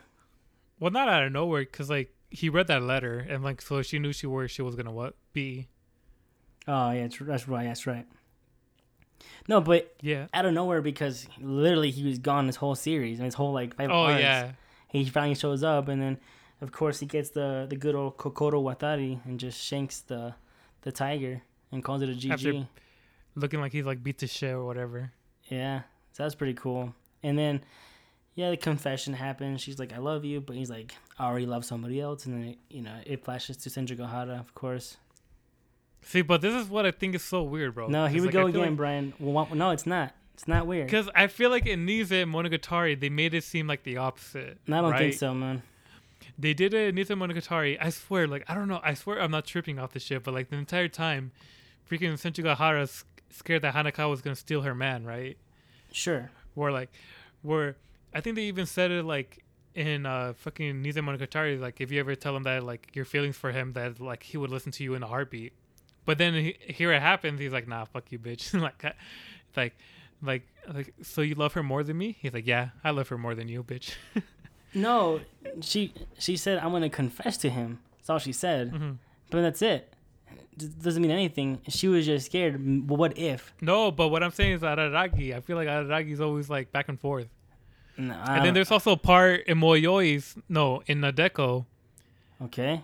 well, 0.79 0.91
not 0.91 1.07
out 1.09 1.23
of 1.23 1.31
nowhere, 1.31 1.61
because 1.61 1.89
like 1.89 2.13
he 2.31 2.47
read 2.49 2.67
that 2.67 2.83
letter 2.83 3.19
and 3.19 3.43
like 3.43 3.61
so 3.61 3.81
she 3.81 3.97
knew 3.99 4.13
she 4.13 4.27
where 4.27 4.47
she 4.47 4.61
was 4.61 4.75
gonna 4.75 4.91
what 4.91 5.15
be. 5.33 5.67
Oh 6.67 6.91
yeah, 6.91 7.01
that's, 7.03 7.17
that's 7.19 7.47
right. 7.47 7.65
That's 7.65 7.87
right. 7.87 8.05
No, 9.47 9.59
but 9.61 9.95
Yeah. 10.01 10.27
out 10.33 10.45
of 10.45 10.53
nowhere 10.53 10.81
because 10.81 11.27
literally 11.41 11.89
he 11.91 12.05
was 12.05 12.19
gone 12.19 12.45
this 12.47 12.55
whole 12.57 12.75
series 12.75 13.17
and 13.19 13.25
his 13.25 13.33
whole 13.33 13.51
like 13.51 13.75
five 13.75 13.89
Oh 13.89 14.03
arcs. 14.05 14.21
yeah. 14.21 14.51
He 14.91 15.05
finally 15.05 15.35
shows 15.35 15.63
up 15.63 15.87
and 15.87 16.01
then 16.01 16.17
of 16.61 16.71
course 16.71 16.99
he 16.99 17.05
gets 17.05 17.29
the 17.29 17.65
the 17.69 17.75
good 17.75 17.95
old 17.95 18.17
kokoro 18.17 18.61
watari 18.61 19.19
and 19.25 19.39
just 19.39 19.61
shanks 19.61 19.99
the 20.01 20.33
the 20.81 20.91
tiger 20.91 21.41
and 21.71 21.83
calls 21.83 22.01
it 22.01 22.09
a 22.09 22.13
gg 22.13 22.31
After- 22.31 22.67
Looking 23.35 23.61
like 23.61 23.71
he's 23.71 23.85
like 23.85 24.03
beat 24.03 24.17
to 24.19 24.27
shit 24.27 24.51
or 24.53 24.65
whatever. 24.65 25.11
yeah 25.49 25.81
so 26.13 26.23
that's 26.23 26.35
pretty 26.35 26.55
cool. 26.55 26.93
And 27.23 27.37
then 27.37 27.61
yeah 28.35 28.49
the 28.49 28.57
confession 28.57 29.13
happens. 29.13 29.61
She's 29.61 29.77
like 29.79 29.93
i 29.93 29.97
love 29.99 30.25
you 30.25 30.41
but 30.41 30.55
he's 30.55 30.69
like 30.69 30.93
i 31.19 31.25
already 31.25 31.45
love 31.45 31.63
somebody 31.63 32.01
else 32.01 32.25
and 32.25 32.33
then 32.35 32.49
it, 32.51 32.57
you 32.69 32.81
know 32.81 32.95
it 33.05 33.23
flashes 33.23 33.55
to 33.57 33.69
Senjougahara 33.69 34.39
of 34.39 34.53
course. 34.55 34.97
See, 36.01 36.21
but 36.21 36.39
this 36.41 36.53
is 36.55 36.69
what 36.69 36.85
I 36.85 36.91
think 36.91 37.13
is 37.15 37.23
so 37.23 37.43
weird, 37.43 37.75
bro. 37.75 37.87
no 37.87 38.07
here 38.07 38.21
we 38.21 38.27
Like, 38.27 38.33
go 38.33 38.47
again 38.47 38.61
like- 38.61 38.75
brian. 38.77 39.13
Well, 39.19 39.47
no 39.53 39.69
it's 39.71 39.85
not 39.85 40.13
it's 40.39 40.47
not 40.47 40.65
weird 40.65 40.87
Because 40.87 41.09
I 41.13 41.27
feel 41.27 41.49
like 41.49 41.65
in 41.67 41.85
Nisemonogatari, 41.85 42.97
they 42.97 43.09
made 43.09 43.33
it 43.33 43.43
seem 43.43 43.67
like 43.67 43.83
the 43.83 43.97
opposite. 43.97 44.57
i 44.67 44.71
don't 44.71 44.91
right? 44.91 44.99
think 44.99 45.13
so 45.15 45.33
man 45.33 45.61
They 46.37 46.53
did 46.53 46.73
it 46.73 46.87
in 46.89 46.95
Nisemonogatari. 46.95 47.77
I 47.81 47.89
swear, 47.89 48.25
like, 48.25 48.45
I 48.47 48.55
don't 48.55 48.67
know. 48.69 48.79
I 48.83 48.93
swear 48.93 49.21
I'm 49.21 49.31
not 49.31 49.45
tripping 49.45 49.77
off 49.79 49.91
this 49.91 50.03
shit, 50.03 50.23
but 50.23 50.33
like 50.33 50.49
the 50.49 50.55
entire 50.55 50.87
time, 50.87 51.31
freaking 51.89 52.13
Senjougahara 52.13 53.03
scared 53.29 53.61
that 53.63 53.73
Hanekawa 53.73 54.09
was 54.09 54.21
going 54.21 54.33
to 54.35 54.39
steal 54.39 54.61
her 54.61 54.73
man, 54.73 55.03
right? 55.05 55.37
sure 55.91 56.29
Where, 56.53 56.71
like, 56.71 56.89
where 57.41 57.75
I 58.13 58.21
think 58.21 58.35
they 58.37 58.43
even 58.43 58.65
said 58.65 58.91
it, 58.91 59.03
like, 59.03 59.43
in 59.75 60.05
uh 60.05 60.33
fucking 60.37 60.83
Nisemonogatari, 60.83 61.59
like, 61.59 61.81
if 61.81 61.91
you 61.91 61.99
ever 61.99 62.15
tell 62.15 62.35
him 62.35 62.43
that, 62.43 62.63
like, 62.63 62.95
your 62.95 63.05
feelings 63.05 63.35
for 63.35 63.51
him, 63.51 63.73
that, 63.73 63.99
like, 63.99 64.23
he 64.23 64.37
would 64.37 64.51
listen 64.51 64.71
to 64.73 64.83
you 64.83 64.93
in 64.95 65.03
a 65.03 65.07
heartbeat. 65.07 65.51
But 66.05 66.17
then 66.17 66.33
he, 66.33 66.55
here 66.61 66.91
it 66.93 67.01
happens. 67.01 67.39
He's 67.39 67.51
like, 67.53 67.67
nah, 67.67 67.83
fuck 67.85 68.11
you, 68.11 68.19
bitch. 68.19 68.59
like, 68.67 68.95
like, 69.55 69.75
like, 70.21 70.43
like, 70.71 70.93
so 71.01 71.21
you 71.21 71.35
love 71.35 71.53
her 71.53 71.63
more 71.63 71.83
than 71.83 71.97
me? 71.97 72.17
He's 72.21 72.33
like, 72.33 72.47
yeah, 72.47 72.69
I 72.83 72.91
love 72.91 73.07
her 73.09 73.17
more 73.17 73.35
than 73.35 73.47
you, 73.47 73.63
bitch. 73.63 73.93
no 74.75 75.19
she 75.61 75.91
she 76.19 76.37
said 76.37 76.59
i'm 76.59 76.71
gonna 76.71 76.91
confess 76.91 77.37
to 77.37 77.49
him 77.49 77.79
that's 77.97 78.07
all 78.07 78.19
she 78.19 78.31
said 78.31 78.69
hmm 78.69 78.91
But 79.31 79.41
that's 79.41 79.61
it. 79.63 79.91
Doesn't 80.81 81.01
mean 81.01 81.11
anything. 81.11 81.59
She 81.69 81.87
was 81.87 82.05
just 82.05 82.25
scared. 82.25 82.87
What 82.89 83.17
if? 83.17 83.53
No, 83.61 83.91
but 83.91 84.09
what 84.09 84.21
I'm 84.23 84.31
saying 84.31 84.53
is 84.53 84.61
Araragi. 84.61 85.35
I 85.35 85.39
feel 85.39 85.55
like 85.55 85.67
Araragi's 85.67 86.19
always 86.19 86.49
like 86.49 86.71
back 86.71 86.89
and 86.89 86.99
forth. 86.99 87.29
No, 87.97 88.13
And 88.13 88.43
then 88.45 88.53
there's 88.53 88.71
also 88.71 88.91
a 88.91 88.97
part 88.97 89.45
in 89.47 89.59
Mayoi's, 89.59 90.35
no, 90.49 90.81
in 90.87 90.99
Nadeko 91.01 91.65
okay. 92.43 92.81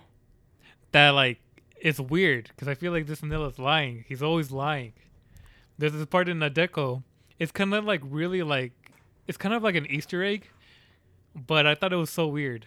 that 0.92 1.10
like 1.10 1.38
it's 1.80 2.00
weird 2.00 2.48
because 2.48 2.68
I 2.68 2.74
feel 2.74 2.92
like 2.92 3.06
this 3.06 3.22
Nilla's 3.22 3.58
lying. 3.58 4.04
He's 4.08 4.22
always 4.22 4.50
lying. 4.50 4.92
There's 5.78 5.92
this 5.92 6.06
part 6.06 6.28
in 6.28 6.38
Nadeko. 6.38 7.02
It's 7.38 7.52
kind 7.52 7.74
of 7.74 7.84
like 7.84 8.00
really 8.04 8.42
like 8.42 8.72
it's 9.26 9.36
kind 9.38 9.54
of 9.54 9.62
like 9.62 9.74
an 9.74 9.86
Easter 9.86 10.22
egg, 10.24 10.48
but 11.34 11.66
I 11.66 11.74
thought 11.74 11.92
it 11.92 11.96
was 11.96 12.10
so 12.10 12.26
weird. 12.26 12.66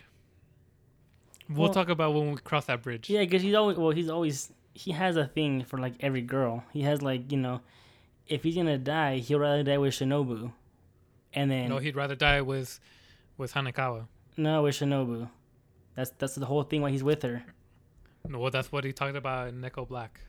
We'll 1.48 1.64
Well- 1.64 1.74
talk 1.74 1.90
about 1.90 2.14
when 2.14 2.32
we 2.32 2.38
cross 2.38 2.66
that 2.66 2.84
bridge. 2.84 3.10
Yeah, 3.10 3.22
because 3.22 3.42
he's 3.42 3.56
always 3.56 3.78
well. 3.78 3.92
He's 3.92 4.10
always 4.10 4.52
he 4.74 4.92
has 4.92 5.16
a 5.18 5.26
thing 5.26 5.64
for 5.64 5.78
like 5.80 5.94
every 6.00 6.22
girl. 6.22 6.64
He 6.72 6.82
has 6.84 7.02
like 7.02 7.32
you 7.32 7.38
know, 7.38 7.62
if 8.28 8.44
he's 8.44 8.56
gonna 8.56 8.78
die, 8.78 9.18
he'll 9.18 9.40
rather 9.40 9.64
die 9.64 9.78
with 9.78 9.94
Shinobu, 9.94 10.54
and 11.34 11.50
then 11.50 11.70
No, 11.70 11.78
he'd 11.80 11.96
rather 11.96 12.16
die 12.16 12.42
with 12.42 12.80
with 13.38 13.54
Hanekawa. 13.54 14.08
No, 14.38 14.64
with 14.64 14.76
Shinobu. 14.76 15.30
That's 15.96 16.12
that's 16.12 16.36
the 16.36 16.46
whole 16.46 16.64
thing 16.64 16.82
why 16.82 16.92
he's 16.92 17.04
with 17.04 17.24
her. 17.24 17.44
No, 18.28 18.38
well, 18.40 18.52
that's 18.52 18.72
what 18.72 18.84
he 18.84 18.94
talked 18.94 19.16
about 19.16 19.48
in 19.50 19.62
Neko 19.62 19.88
Black. 19.88 20.20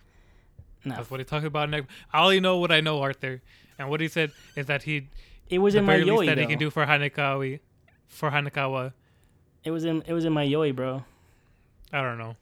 No, 0.85 0.95
That's 0.97 1.11
what 1.11 1.21
he 1.21 1.25
talked 1.25 1.45
about. 1.45 1.69
In 1.73 1.83
Neko. 1.83 1.87
I 2.13 2.23
only 2.23 2.41
know 2.41 2.57
what 2.57 2.73
I 2.73 2.81
know, 2.81 3.03
Arthur. 3.03 3.43
And 3.81 3.89
what 3.89 4.03
he 4.03 4.09
said 4.09 4.31
is 4.57 4.67
that 4.67 4.83
he 4.83 5.09
it 5.49 5.59
was 5.59 5.75
in 5.75 5.87
Mayoi 5.87 6.27
that 6.27 6.35
though. 6.35 6.43
he 6.43 6.47
can 6.47 6.59
do 6.59 6.69
for 6.69 6.85
Hanekawa, 6.85 7.61
for 8.09 8.31
Hanekawa. 8.31 8.93
It 9.65 9.71
was 9.71 9.85
in 9.87 10.03
it 10.07 10.13
was 10.13 10.27
in 10.27 10.35
Mayoi, 10.35 10.77
bro. 10.77 11.03
I 11.91 12.03
don't 12.03 12.19
know. 12.19 12.37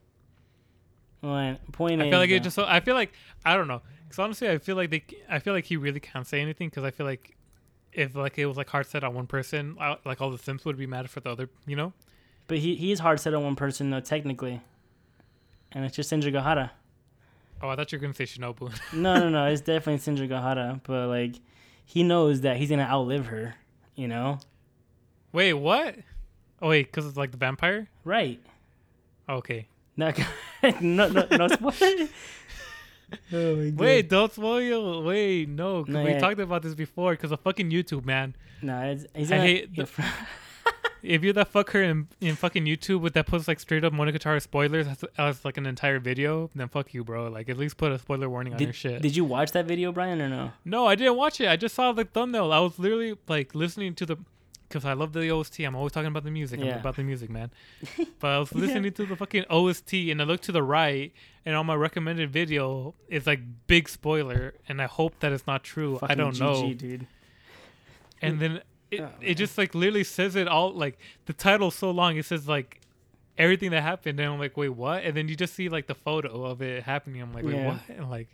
Well, 1.22 1.56
point 1.70 2.02
I 2.02 2.06
is, 2.06 2.10
feel 2.10 2.18
like 2.18 2.30
it 2.30 2.42
just. 2.42 2.56
So, 2.56 2.64
I 2.66 2.80
feel 2.80 2.96
like 2.96 3.12
I 3.44 3.56
don't 3.56 3.68
know. 3.68 3.82
Because 4.02 4.18
honestly, 4.18 4.48
I 4.48 4.58
feel 4.58 4.74
like 4.74 4.90
they. 4.90 5.04
I 5.28 5.38
feel 5.38 5.54
like 5.54 5.64
he 5.64 5.76
really 5.76 6.00
can't 6.00 6.26
say 6.26 6.40
anything. 6.40 6.70
Because 6.70 6.82
I 6.82 6.90
feel 6.90 7.06
like 7.06 7.36
if 7.92 8.16
like 8.16 8.36
it 8.36 8.46
was 8.46 8.56
like 8.56 8.68
hard 8.68 8.86
set 8.86 9.04
on 9.04 9.14
one 9.14 9.28
person, 9.28 9.76
uh, 9.80 9.94
like 10.04 10.20
all 10.20 10.32
the 10.32 10.38
Sims 10.38 10.64
would 10.64 10.76
be 10.76 10.86
mad 10.86 11.08
for 11.08 11.20
the 11.20 11.30
other. 11.30 11.48
You 11.66 11.76
know. 11.76 11.92
But 12.48 12.58
he 12.58 12.74
he 12.74 12.90
is 12.90 12.98
hard 12.98 13.20
set 13.20 13.32
on 13.32 13.44
one 13.44 13.56
person 13.56 13.90
though, 13.90 14.00
technically, 14.00 14.60
and 15.70 15.84
it's 15.84 15.94
just 15.94 16.10
Senjougahara. 16.10 16.70
Oh, 17.60 17.68
I 17.68 17.76
thought 17.76 17.90
you 17.92 17.98
were 17.98 18.02
gonna 18.02 18.14
say 18.14 18.24
Shinobu. 18.24 18.72
No, 18.92 19.18
no, 19.18 19.28
no. 19.28 19.46
It's 19.46 19.60
definitely 19.62 19.98
Senjougahara, 20.00 20.80
but 20.84 21.08
like 21.08 21.36
he 21.84 22.02
knows 22.02 22.42
that 22.42 22.56
he's 22.56 22.70
gonna 22.70 22.82
outlive 22.84 23.26
her. 23.26 23.54
You 23.94 24.08
know, 24.08 24.38
wait, 25.32 25.54
what? 25.54 25.96
Oh 26.62 26.68
wait, 26.68 26.86
because 26.86 27.06
it's 27.06 27.16
like 27.16 27.30
the 27.32 27.36
vampire. 27.36 27.88
right? 28.04 28.40
Oh, 29.28 29.36
okay. 29.36 29.66
No, 29.98 30.12
no, 30.80 31.06
no, 31.08 31.26
no 31.36 31.48
spoiler. 31.48 32.08
oh 33.32 33.56
my 33.56 33.70
god. 33.70 33.78
Wait, 33.80 34.08
don't 34.08 34.32
spoil. 34.32 35.02
Wait, 35.02 35.48
no. 35.48 35.84
No, 35.88 36.04
we 36.04 36.10
yeah. 36.10 36.18
talked 36.18 36.38
about 36.40 36.62
this 36.62 36.74
before. 36.74 37.12
Because 37.12 37.32
of 37.32 37.40
fucking 37.40 37.70
YouTube, 37.70 38.04
man. 38.04 38.36
No, 38.62 38.80
it's, 38.82 39.06
he's 39.14 39.32
I 39.32 39.38
hate 39.38 39.74
the- 39.74 39.88
If 41.02 41.22
you're 41.22 41.32
that 41.34 41.52
fucker 41.52 41.82
in, 41.82 42.08
in 42.20 42.34
fucking 42.36 42.64
YouTube 42.64 43.00
with 43.00 43.14
that 43.14 43.26
posts 43.26 43.48
like 43.48 43.60
straight 43.60 43.84
up 43.84 43.92
Monogatari 43.92 44.42
spoilers 44.42 44.86
as, 44.86 45.04
as 45.16 45.44
like 45.44 45.56
an 45.56 45.66
entire 45.66 45.98
video, 45.98 46.50
then 46.54 46.68
fuck 46.68 46.92
you, 46.94 47.04
bro. 47.04 47.28
Like 47.28 47.48
at 47.48 47.56
least 47.56 47.76
put 47.76 47.92
a 47.92 47.98
spoiler 47.98 48.28
warning 48.28 48.54
on 48.54 48.60
your 48.60 48.72
shit. 48.72 49.00
did 49.02 49.14
you 49.16 49.24
watch 49.24 49.52
that 49.52 49.66
video, 49.66 49.92
Brian, 49.92 50.20
or 50.20 50.28
no? 50.28 50.52
no, 50.64 50.86
I 50.86 50.94
didn't 50.94 51.16
watch 51.16 51.40
it. 51.40 51.48
I 51.48 51.56
just 51.56 51.74
saw 51.74 51.92
the 51.92 52.04
thumbnail. 52.04 52.52
I 52.52 52.58
was 52.60 52.78
literally 52.78 53.16
like 53.28 53.54
listening 53.54 53.94
to 53.96 54.06
the 54.06 54.16
because 54.68 54.84
I 54.84 54.92
love 54.92 55.14
the 55.14 55.30
OST. 55.30 55.60
I'm 55.60 55.74
always 55.74 55.92
talking 55.92 56.08
about 56.08 56.24
the 56.24 56.30
music. 56.30 56.60
I'm 56.60 56.66
Yeah. 56.66 56.78
about 56.80 56.96
the 56.96 57.02
music, 57.02 57.30
man. 57.30 57.50
but 58.20 58.28
I 58.28 58.38
was 58.38 58.54
listening 58.54 58.92
to 58.92 59.06
the 59.06 59.16
fucking 59.16 59.46
OST 59.48 59.94
and 60.10 60.20
I 60.20 60.24
looked 60.26 60.44
to 60.44 60.52
the 60.52 60.62
right 60.62 61.10
and 61.46 61.56
on 61.56 61.64
my 61.64 61.74
recommended 61.74 62.30
video 62.30 62.94
it's 63.08 63.26
like 63.26 63.40
big 63.66 63.88
spoiler 63.88 64.52
and 64.68 64.82
I 64.82 64.86
hope 64.86 65.20
that 65.20 65.32
it's 65.32 65.46
not 65.46 65.64
true. 65.64 65.98
I 66.02 66.14
don't 66.14 66.34
GG, 66.34 66.40
know. 66.40 66.74
dude. 66.74 67.06
and 68.20 68.40
then 68.40 68.60
it, 68.90 69.00
Oh, 69.00 69.10
it 69.20 69.34
just 69.34 69.58
like 69.58 69.74
literally 69.74 70.04
says 70.04 70.34
it 70.36 70.48
all 70.48 70.72
like 70.72 70.98
the 71.26 71.32
title's 71.32 71.74
so 71.74 71.90
long 71.90 72.16
it 72.16 72.24
says 72.24 72.48
like 72.48 72.80
everything 73.36 73.70
that 73.70 73.82
happened 73.82 74.18
and 74.18 74.32
i'm 74.32 74.38
like 74.38 74.56
wait 74.56 74.70
what 74.70 75.04
and 75.04 75.16
then 75.16 75.28
you 75.28 75.36
just 75.36 75.54
see 75.54 75.68
like 75.68 75.86
the 75.86 75.94
photo 75.94 76.44
of 76.44 76.60
it 76.62 76.82
happening 76.82 77.20
i'm 77.22 77.32
like 77.32 77.44
wait 77.44 77.54
Yeah. 77.54 77.68
what 77.68 77.80
and 77.88 78.10
like 78.10 78.28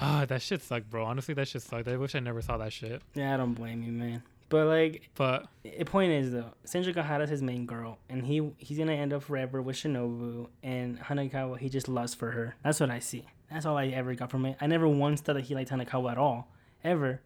ah 0.00 0.24
that 0.26 0.42
shit 0.42 0.62
sucked 0.62 0.90
bro 0.90 1.04
honestly 1.04 1.34
that 1.34 1.48
shit 1.48 1.62
sucked 1.62 1.88
i 1.88 1.96
wish 1.96 2.14
i 2.14 2.20
never 2.20 2.42
saw 2.42 2.56
that 2.58 2.72
shit 2.72 3.02
Yeah, 3.14 3.34
I 3.34 3.36
don't 3.36 3.54
blame 3.54 3.82
you, 3.82 3.92
man. 3.92 4.22
But 4.48 4.66
like, 4.66 5.10
but 5.14 5.46
the 5.62 5.84
point 5.84 6.10
is 6.10 6.32
though, 6.32 6.50
Senjougahara's 6.66 7.30
his 7.30 7.40
main 7.40 7.66
girl, 7.66 7.98
and 8.08 8.26
he 8.26 8.50
he's 8.58 8.78
gonna 8.78 8.94
end 8.94 9.12
up 9.12 9.22
forever 9.22 9.62
with 9.62 9.76
Shinobu, 9.76 10.48
and 10.64 10.98
Hanekawa 10.98 11.56
he 11.56 11.68
just 11.68 11.86
lusts 11.88 12.16
for 12.16 12.32
her. 12.32 12.56
That's 12.64 12.80
what 12.80 12.90
I 12.90 12.98
see. 12.98 13.26
That's 13.48 13.64
all 13.64 13.76
I 13.78 13.86
ever 13.86 14.12
got 14.16 14.28
from 14.32 14.44
it. 14.46 14.56
I 14.60 14.66
never 14.66 14.88
once 14.88 15.20
thought 15.20 15.34
that 15.34 15.44
he 15.44 15.54
liked 15.54 15.70
Hanekawa 15.70 16.10
at 16.10 16.18
all, 16.18 16.48
ever. 16.82 17.20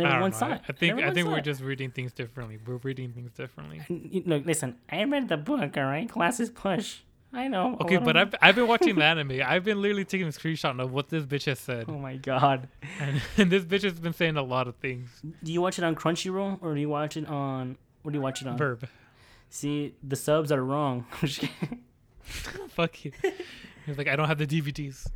I 0.00 0.04
don't 0.04 0.20
know 0.20 0.30
saw 0.30 0.46
i, 0.68 0.72
think 0.72 1.00
i 1.00 1.12
think 1.12 1.28
we're 1.28 1.40
just 1.40 1.60
reading 1.60 1.90
things 1.90 2.12
differently 2.12 2.58
we're 2.66 2.76
reading 2.76 3.12
things 3.12 3.32
differently 3.32 3.82
You- 3.88 4.22
Look, 4.24 4.46
listen. 4.46 4.76
I 4.90 5.02
read 5.04 5.28
the 5.28 5.36
book. 5.36 5.76
All 5.76 5.84
right, 5.84 6.08
classes 6.08 6.48
push. 6.50 7.00
I 7.34 7.48
know. 7.48 7.76
okay 7.80 7.96
but. 7.96 8.16
I've, 8.16 8.34
I've 8.42 8.54
been 8.54 8.66
watching 8.68 8.94
the 9.00 9.04
anime 9.04 9.40
i've 9.44 9.64
been 9.64 9.80
literally 9.82 10.04
taking 10.04 10.26
a 10.28 10.30
screenshot 10.30 10.78
of 10.80 10.92
what 10.92 11.08
this 11.08 11.24
bitch 11.24 11.46
has 11.46 11.58
said 11.58 11.86
Oh 11.88 11.98
my 11.98 12.16
god. 12.16 12.68
and, 13.00 13.20
and 13.38 13.50
this 13.50 13.64
bitch 13.64 13.82
has 13.82 13.98
been 13.98 14.12
saying 14.12 14.36
a 14.36 14.42
lot 14.42 14.68
of 14.68 14.76
things 14.76 15.08
Do 15.42 15.52
you 15.52 15.60
watch 15.60 15.78
it 15.78 15.84
on 15.84 15.94
Crunchyroll 15.96 16.58
or 16.62 16.74
do 16.74 16.80
you 16.80 16.88
watch 16.88 17.16
it 17.16 17.26
on? 17.26 17.76
What 18.02 18.12
do 18.12 18.18
you 18.18 18.22
watch 18.22 18.42
it 18.42 18.48
on? 18.48 18.56
verb 18.58 18.86
See, 19.48 19.94
the 20.02 20.16
subs 20.16 20.50
are 20.50 20.62
wrong. 20.64 21.04
fuck 22.22 23.04
you 23.04 23.12
He's 23.86 23.98
like 23.98 24.08
i 24.08 24.16
don't 24.16 24.28
have 24.28 24.38
the 24.38 24.46
dvds 24.46 25.08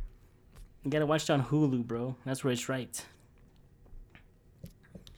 You 0.83 0.91
gotta 0.91 1.05
watch 1.05 1.23
it 1.23 1.29
on 1.31 1.43
Hulu, 1.45 1.85
bro. 1.85 2.15
That's 2.25 2.43
where 2.43 2.51
it's 2.53 2.67
right. 2.69 3.03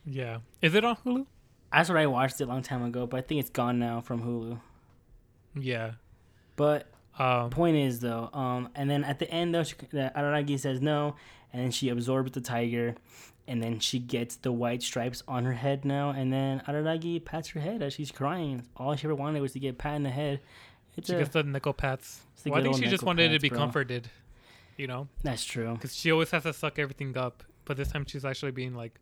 Yeah. 0.06 0.40
Is 0.62 0.74
it 0.76 0.84
on 0.84 0.96
Hulu? 0.98 1.26
That's 1.72 1.90
what 1.90 1.98
I 1.98 2.08
watched 2.08 2.42
it 2.42 2.46
a 2.46 2.48
long 2.48 2.62
time 2.64 2.84
ago, 2.84 3.06
but 3.06 3.18
I 3.18 3.22
think 3.22 3.40
it's 3.42 3.50
gone 3.50 3.80
now 3.80 4.02
from 4.02 4.24
Hulu. 4.24 4.60
Yeah. 5.60 5.92
But 6.56 6.88
Um, 7.18 7.50
point 7.50 7.76
is 7.78 8.00
though, 8.00 8.30
um, 8.34 8.70
and 8.76 8.90
then 8.90 9.04
at 9.04 9.20
the 9.20 9.30
end 9.30 9.54
though, 9.54 9.64
she, 9.64 9.76
the 9.92 10.12
Araragi 10.16 10.58
says 10.60 10.82
no, 10.82 11.16
and 11.52 11.62
then 11.62 11.72
she 11.72 11.90
absorbs 11.90 12.32
the 12.32 12.42
tiger, 12.42 12.96
and 13.48 13.62
then 13.62 13.80
she 13.80 14.00
gets 14.00 14.36
the 14.38 14.52
white 14.52 14.82
stripes 14.82 15.22
on 15.28 15.44
her 15.46 15.54
head 15.54 15.84
now, 15.86 16.12
and 16.12 16.32
then 16.32 16.62
Araragi 16.68 17.24
pats 17.24 17.50
her 17.50 17.60
head 17.60 17.82
as 17.82 17.94
she's 17.94 18.12
crying. 18.12 18.64
All 18.78 18.96
she 18.96 19.06
ever 19.06 19.16
wanted 19.16 19.42
was 19.42 19.52
to 19.54 19.60
get 19.60 19.78
pat 19.78 19.96
in 19.96 20.04
the 20.04 20.10
head. 20.10 20.40
It's 20.98 21.08
she 21.10 21.16
a, 21.16 21.20
gets 21.20 21.32
the 21.32 21.44
nickel 21.44 21.74
pats. 21.74 22.22
Well, 22.46 22.60
I 22.60 22.64
think 22.64 22.78
she 22.78 22.88
just 22.88 23.04
wanted 23.04 23.30
to 23.30 23.40
be 23.40 23.50
bro. 23.50 23.58
comforted. 23.58 24.10
You 24.78 24.88
know, 24.88 25.10
That's 25.24 25.44
true. 25.44 25.74
because 25.74 25.94
she 25.94 26.10
always 26.12 26.32
has 26.32 26.44
to 26.44 26.54
suck 26.54 26.80
everything 26.80 27.18
up, 27.18 27.44
but 27.66 27.76
this 27.76 27.92
time 27.92 28.06
she's 28.06 28.24
actually 28.24 28.52
being 28.54 28.76
like, 28.76 28.98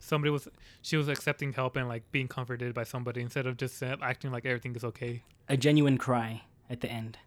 somebody 0.00 0.30
was. 0.30 0.48
She 0.82 0.96
was 0.96 1.08
accepting 1.08 1.52
help 1.52 1.76
and 1.76 1.88
like 1.88 2.10
being 2.12 2.28
comforted 2.28 2.74
by 2.74 2.84
somebody 2.84 3.20
instead 3.20 3.46
of 3.46 3.56
just 3.56 3.82
uh, 3.82 3.96
acting 4.02 4.30
like 4.32 4.44
everything 4.46 4.74
is 4.76 4.84
okay. 4.84 5.22
A 5.48 5.56
genuine 5.56 5.98
cry 5.98 6.42
at 6.68 6.80
the 6.80 6.90
end, 6.90 7.18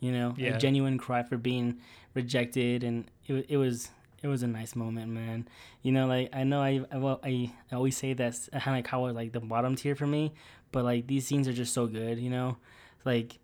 you 0.00 0.12
know, 0.12 0.34
Yeah. 0.36 0.54
a 0.54 0.58
genuine 0.58 0.98
cry 0.98 1.22
for 1.22 1.36
being 1.36 1.78
rejected, 2.14 2.84
and 2.84 3.10
it 3.26 3.46
it 3.48 3.56
was. 3.56 3.90
It 4.24 4.28
was 4.28 4.44
a 4.44 4.46
nice 4.46 4.76
moment, 4.76 5.10
man. 5.10 5.48
You 5.82 5.90
know, 5.90 6.06
like 6.06 6.28
I 6.32 6.44
know 6.44 6.62
I 6.62 6.84
I, 6.92 6.98
well, 6.98 7.18
I, 7.24 7.50
I 7.72 7.74
always 7.74 7.96
say 7.96 8.12
that 8.12 8.34
Hanekawa 8.54 9.10
is 9.10 9.16
like 9.16 9.32
the 9.32 9.40
bottom 9.40 9.74
tier 9.74 9.96
for 9.96 10.06
me, 10.06 10.32
but 10.70 10.84
like 10.84 11.08
these 11.08 11.26
scenes 11.26 11.48
are 11.48 11.52
just 11.52 11.74
so 11.74 11.88
good. 11.88 12.20
You 12.20 12.30
know, 12.30 12.56
like 13.04 13.40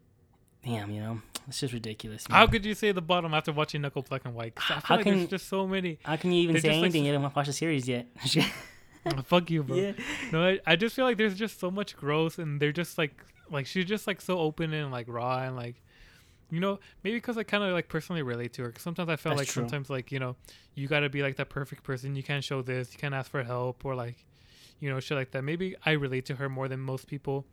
damn, 0.65 0.93
you 0.93 1.01
know, 1.01 1.21
it's 1.49 1.59
just 1.59 1.73
ridiculous. 1.75 2.29
Man. 2.29 2.39
How 2.39 2.47
could 2.47 2.65
you 2.65 2.75
say 2.75 2.93
the 2.93 3.03
bottom 3.03 3.35
after 3.35 3.51
watching 3.53 3.83
Neko 3.83 4.09
Black 4.09 4.25
and 4.25 4.37
White? 4.37 4.53
I 4.57 4.61
feel 4.75 4.77
How 4.85 4.95
like 4.97 5.05
can- 5.05 5.17
there's 5.19 5.31
just 5.31 5.49
so 5.49 5.67
many. 5.67 5.99
How 6.05 6.15
can 6.15 6.31
you 6.31 6.43
even 6.43 6.53
They're 6.55 6.63
say 6.63 6.69
just, 6.69 6.77
like, 6.77 6.85
anything? 6.85 7.07
you 7.07 7.13
haven't 7.13 7.35
watched 7.35 7.49
the 7.49 7.53
series 7.55 7.89
yet. 7.89 8.07
Oh, 9.17 9.23
fuck 9.27 9.51
you, 9.51 9.63
bro. 9.63 9.77
yeah, 9.77 9.93
No, 10.33 10.43
I, 10.45 10.61
I 10.67 10.77
just 10.77 10.95
feel 10.97 11.05
like 11.05 11.17
there's 11.17 11.35
just 11.37 11.59
so 11.61 11.71
much 11.71 11.97
growth, 11.97 12.39
and 12.39 12.61
they're 12.61 12.73
just 12.73 12.99
like 12.99 13.25
like 13.51 13.67
she's 13.67 13.87
just 13.87 14.07
like 14.07 14.21
so 14.21 14.39
open 14.39 14.75
and 14.75 14.91
like 14.93 15.07
raw 15.09 15.39
and 15.43 15.57
like 15.57 15.77
you 16.51 16.61
know 16.61 16.79
maybe 17.03 17.17
because 17.17 17.39
I 17.39 17.43
kind 17.45 17.63
of 17.65 17.73
like 17.73 17.89
personally 17.89 18.23
relate 18.23 18.53
to 18.55 18.63
her. 18.63 18.71
'cause 18.73 18.83
sometimes 18.83 19.09
I 19.09 19.17
felt 19.17 19.37
That's 19.37 19.49
like 19.49 19.55
true. 19.55 19.63
sometimes 19.63 19.89
like 19.91 20.13
you 20.13 20.19
know 20.19 20.37
you 20.75 20.87
got 20.89 21.01
to 21.01 21.09
be 21.09 21.23
like 21.23 21.37
that 21.37 21.49
perfect 21.49 21.83
person. 21.83 22.15
You 22.17 22.23
can't 22.23 22.45
show 22.45 22.63
this. 22.63 22.93
You 22.93 22.99
can't 22.99 23.15
ask 23.15 23.31
for 23.31 23.43
help 23.43 23.85
or 23.85 23.95
like 23.95 24.17
you 24.81 24.91
know 24.91 25.01
shit 25.01 25.17
like 25.17 25.31
that. 25.33 25.43
Maybe 25.43 25.77
I 25.87 25.93
relate 25.93 26.27
to 26.27 26.37
her 26.37 26.49
more 26.49 26.69
than 26.69 26.81
most 26.81 27.07
people, 27.07 27.47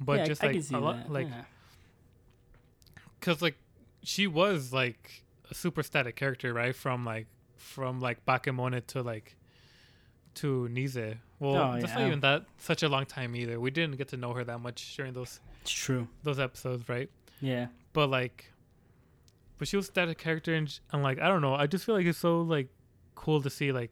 but 0.00 0.18
yeah, 0.20 0.24
just 0.26 0.42
I, 0.42 0.46
I 0.46 0.48
like 0.48 0.54
can 0.56 0.62
see 0.62 0.74
a 0.74 0.78
lot 0.80 1.10
like 1.10 1.28
yeah. 1.28 1.44
because 3.20 3.40
like 3.42 3.56
she 4.02 4.26
was 4.26 4.72
like 4.72 5.22
a 5.50 5.54
super 5.54 5.82
static 5.82 6.16
character 6.16 6.52
right 6.52 6.74
from 6.74 7.04
like 7.04 7.26
from 7.56 8.00
like 8.00 8.24
Bakemone 8.26 8.84
to 8.88 9.02
like 9.02 9.36
to 10.36 10.68
Nize. 10.72 11.16
Well, 11.38 11.54
Oh, 11.56 11.72
that's 11.80 11.92
yeah. 11.92 11.98
not 11.98 12.06
even 12.06 12.20
that 12.20 12.44
such 12.58 12.82
a 12.82 12.88
long 12.88 13.04
time 13.06 13.36
either. 13.36 13.60
We 13.60 13.70
didn't 13.70 13.96
get 13.96 14.08
to 14.08 14.16
know 14.16 14.32
her 14.32 14.44
that 14.44 14.60
much 14.60 14.96
during 14.96 15.12
those 15.12 15.40
it's 15.62 15.70
true. 15.72 16.08
those 16.22 16.38
episodes, 16.38 16.88
right? 16.88 17.10
Yeah, 17.40 17.66
But 17.92 18.08
like, 18.08 18.52
but 19.58 19.68
she 19.68 19.76
was 19.76 19.86
a 19.86 19.90
static 19.92 20.16
character, 20.18 20.54
and, 20.54 20.78
and 20.92 21.02
like 21.02 21.20
I 21.20 21.28
don't 21.28 21.42
know. 21.42 21.54
I 21.54 21.66
just 21.66 21.84
feel 21.84 21.94
like 21.94 22.06
it's 22.06 22.18
so 22.18 22.40
like 22.40 22.68
cool 23.14 23.42
to 23.42 23.50
see 23.50 23.72
like 23.72 23.90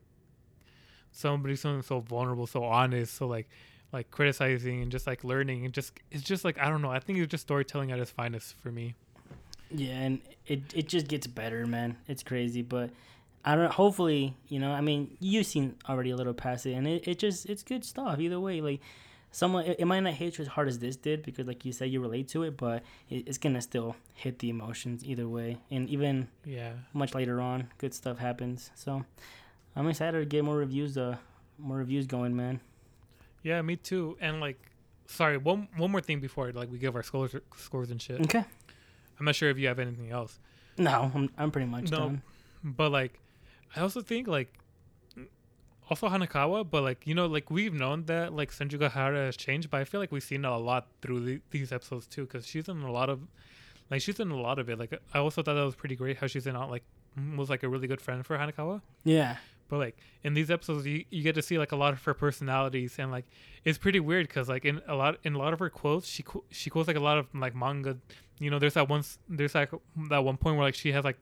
somebody 1.13 1.57
something 1.57 1.83
so 1.83 2.01
vulnerable, 2.01 2.47
so 2.47 2.65
honest, 2.65 3.15
so 3.15 3.27
like 3.27 3.49
like 3.93 4.11
criticizing 4.11 4.83
and 4.83 4.91
just 4.91 5.07
like 5.07 5.23
learning 5.25 5.65
and 5.65 5.73
just 5.75 5.93
it's 6.11 6.25
just 6.25 6.45
like 6.45 6.59
I 6.59 6.69
don't 6.69 6.83
know. 6.83 6.91
I 6.91 6.99
think 7.01 7.19
it's 7.19 7.31
just 7.31 7.43
storytelling 7.43 7.93
at 7.93 7.99
its 7.99 8.11
finest 8.11 8.55
for 8.63 8.71
me. 8.73 8.95
yeah, 9.71 9.93
and 10.01 10.21
it 10.47 10.63
it 10.75 10.89
just 10.89 11.09
gets 11.09 11.27
better, 11.27 11.67
man. 11.67 11.97
It's 12.09 12.23
crazy, 12.23 12.63
but 12.63 12.91
I 13.45 13.55
don't. 13.57 13.73
Hopefully, 13.73 14.37
you 14.49 14.59
know. 14.59 14.73
I 14.73 14.81
mean, 14.81 15.17
you've 15.21 15.47
seen 15.47 15.77
already 15.89 16.11
a 16.11 16.17
little 16.17 16.33
past 16.35 16.65
it, 16.67 16.73
and 16.73 16.87
it, 16.87 17.07
it 17.07 17.19
just 17.19 17.47
it's 17.47 17.63
good 17.63 17.85
stuff. 17.85 18.19
Either 18.19 18.41
way, 18.41 18.61
like 18.61 18.81
someone 19.33 19.67
it, 19.67 19.77
it 19.81 19.85
might 19.85 20.01
not 20.01 20.15
hit 20.15 20.39
you 20.39 20.43
as 20.43 20.49
hard 20.49 20.69
as 20.69 20.79
this 20.79 20.97
did 20.97 21.23
because, 21.23 21.47
like 21.47 21.65
you 21.65 21.73
said, 21.73 21.91
you 21.91 22.01
relate 22.01 22.29
to 22.29 22.43
it, 22.45 22.57
but 22.57 22.83
it, 23.11 23.29
it's 23.29 23.37
gonna 23.39 23.61
still 23.61 23.97
hit 24.15 24.39
the 24.39 24.49
emotions 24.49 25.05
either 25.05 25.29
way, 25.29 25.59
and 25.71 25.89
even 25.91 26.29
Yeah. 26.45 26.73
much 26.95 27.15
later 27.15 27.41
on, 27.41 27.69
good 27.79 27.93
stuff 27.93 28.19
happens. 28.19 28.71
So 28.75 29.05
I'm 29.77 29.89
excited 29.89 30.19
to 30.21 30.25
get 30.25 30.43
more 30.45 30.57
reviews. 30.57 30.97
Uh, 30.97 31.17
more 31.59 31.77
reviews 31.77 32.07
going, 32.07 32.35
man. 32.35 32.61
Yeah, 33.43 33.61
me 33.63 33.77
too. 33.77 34.17
And 34.23 34.41
like, 34.41 34.59
sorry, 35.07 35.37
one 35.37 35.69
one 35.77 35.91
more 35.91 36.01
thing 36.01 36.19
before 36.21 36.51
like 36.53 36.71
we 36.73 36.79
give 36.79 36.97
our 36.97 37.03
scores 37.03 37.37
scores 37.57 37.91
and 37.91 38.01
shit. 38.01 38.21
Okay. 38.23 38.45
I'm 39.21 39.27
not 39.27 39.35
sure 39.35 39.51
if 39.51 39.59
you 39.59 39.69
have 39.69 39.79
anything 39.79 40.11
else, 40.11 40.39
No, 40.79 41.13
I'm 41.15 41.29
I'm 41.37 41.51
pretty 41.51 41.69
much 41.69 41.91
No. 41.91 41.99
done. 41.99 42.23
but 42.65 42.91
like, 42.91 43.21
I 43.77 43.81
also 43.81 44.01
think 44.01 44.29
like, 44.29 44.53
also 45.91 46.09
Hanekawa, 46.09 46.69
but 46.69 46.83
like 46.83 47.07
you 47.07 47.15
know 47.15 47.27
like 47.27 47.51
we've 47.51 47.75
known 47.75 48.05
that 48.07 48.33
like 48.33 48.51
Senjougahara 48.51 49.27
has 49.27 49.37
changed, 49.37 49.71
but 49.71 49.81
I 49.81 49.85
feel 49.85 50.01
like 50.01 50.13
we've 50.13 50.23
seen 50.23 50.45
a 50.45 50.59
lot 50.59 50.87
through 51.03 51.21
the, 51.21 51.41
these 51.51 51.73
episodes 51.73 52.07
too, 52.07 52.25
because 52.25 52.47
she's 52.47 52.69
in 52.69 52.81
a 52.83 52.91
lot 52.91 53.11
of, 53.11 53.21
like 53.91 54.01
she's 54.01 54.19
in 54.19 54.31
a 54.31 54.41
lot 54.41 54.59
of 54.59 54.69
it. 54.71 54.79
Like 54.79 54.99
I 55.13 55.19
also 55.19 55.43
thought 55.43 55.55
that 55.55 55.65
was 55.65 55.75
pretty 55.75 55.97
great 55.97 56.17
how 56.17 56.27
she's 56.27 56.47
in 56.47 56.57
all 56.57 56.71
like 56.71 56.85
was 57.37 57.51
like 57.51 57.63
a 57.63 57.69
really 57.69 57.87
good 57.87 58.01
friend 58.01 58.25
for 58.25 58.39
Hanekawa. 58.39 58.81
Yeah. 59.05 59.37
But 59.69 59.79
like 59.79 59.99
in 60.23 60.35
these 60.35 60.51
episodes, 60.51 60.87
you, 60.87 61.05
you 61.11 61.23
get 61.23 61.35
to 61.35 61.43
see 61.43 61.59
like 61.59 61.73
a 61.73 61.77
lot 61.77 61.93
of 61.93 62.03
her 62.05 62.15
personalities, 62.15 62.99
and 62.99 63.11
like 63.11 63.25
it's 63.65 63.79
pretty 63.79 64.01
weird 64.01 64.29
because 64.29 64.49
like 64.49 64.65
in 64.65 64.81
a 64.87 64.95
lot 64.95 65.19
in 65.23 65.35
a 65.35 65.39
lot 65.39 65.53
of 65.53 65.59
her 65.59 65.71
quotes, 65.71 66.07
she 66.07 66.23
qu- 66.23 66.45
she 66.51 66.71
quotes 66.71 66.87
like 66.87 66.97
a 66.97 67.01
lot 67.01 67.19
of 67.19 67.27
like 67.35 67.55
manga. 67.55 67.97
You 68.39 68.51
know, 68.51 68.59
there's 68.59 68.75
that 68.75 68.89
once 68.89 69.19
there's 69.29 69.55
like 69.55 69.71
that 70.11 70.25
one 70.25 70.37
point 70.37 70.57
where 70.57 70.65
like 70.65 70.75
she 70.75 70.93
has 70.93 71.05
like 71.05 71.19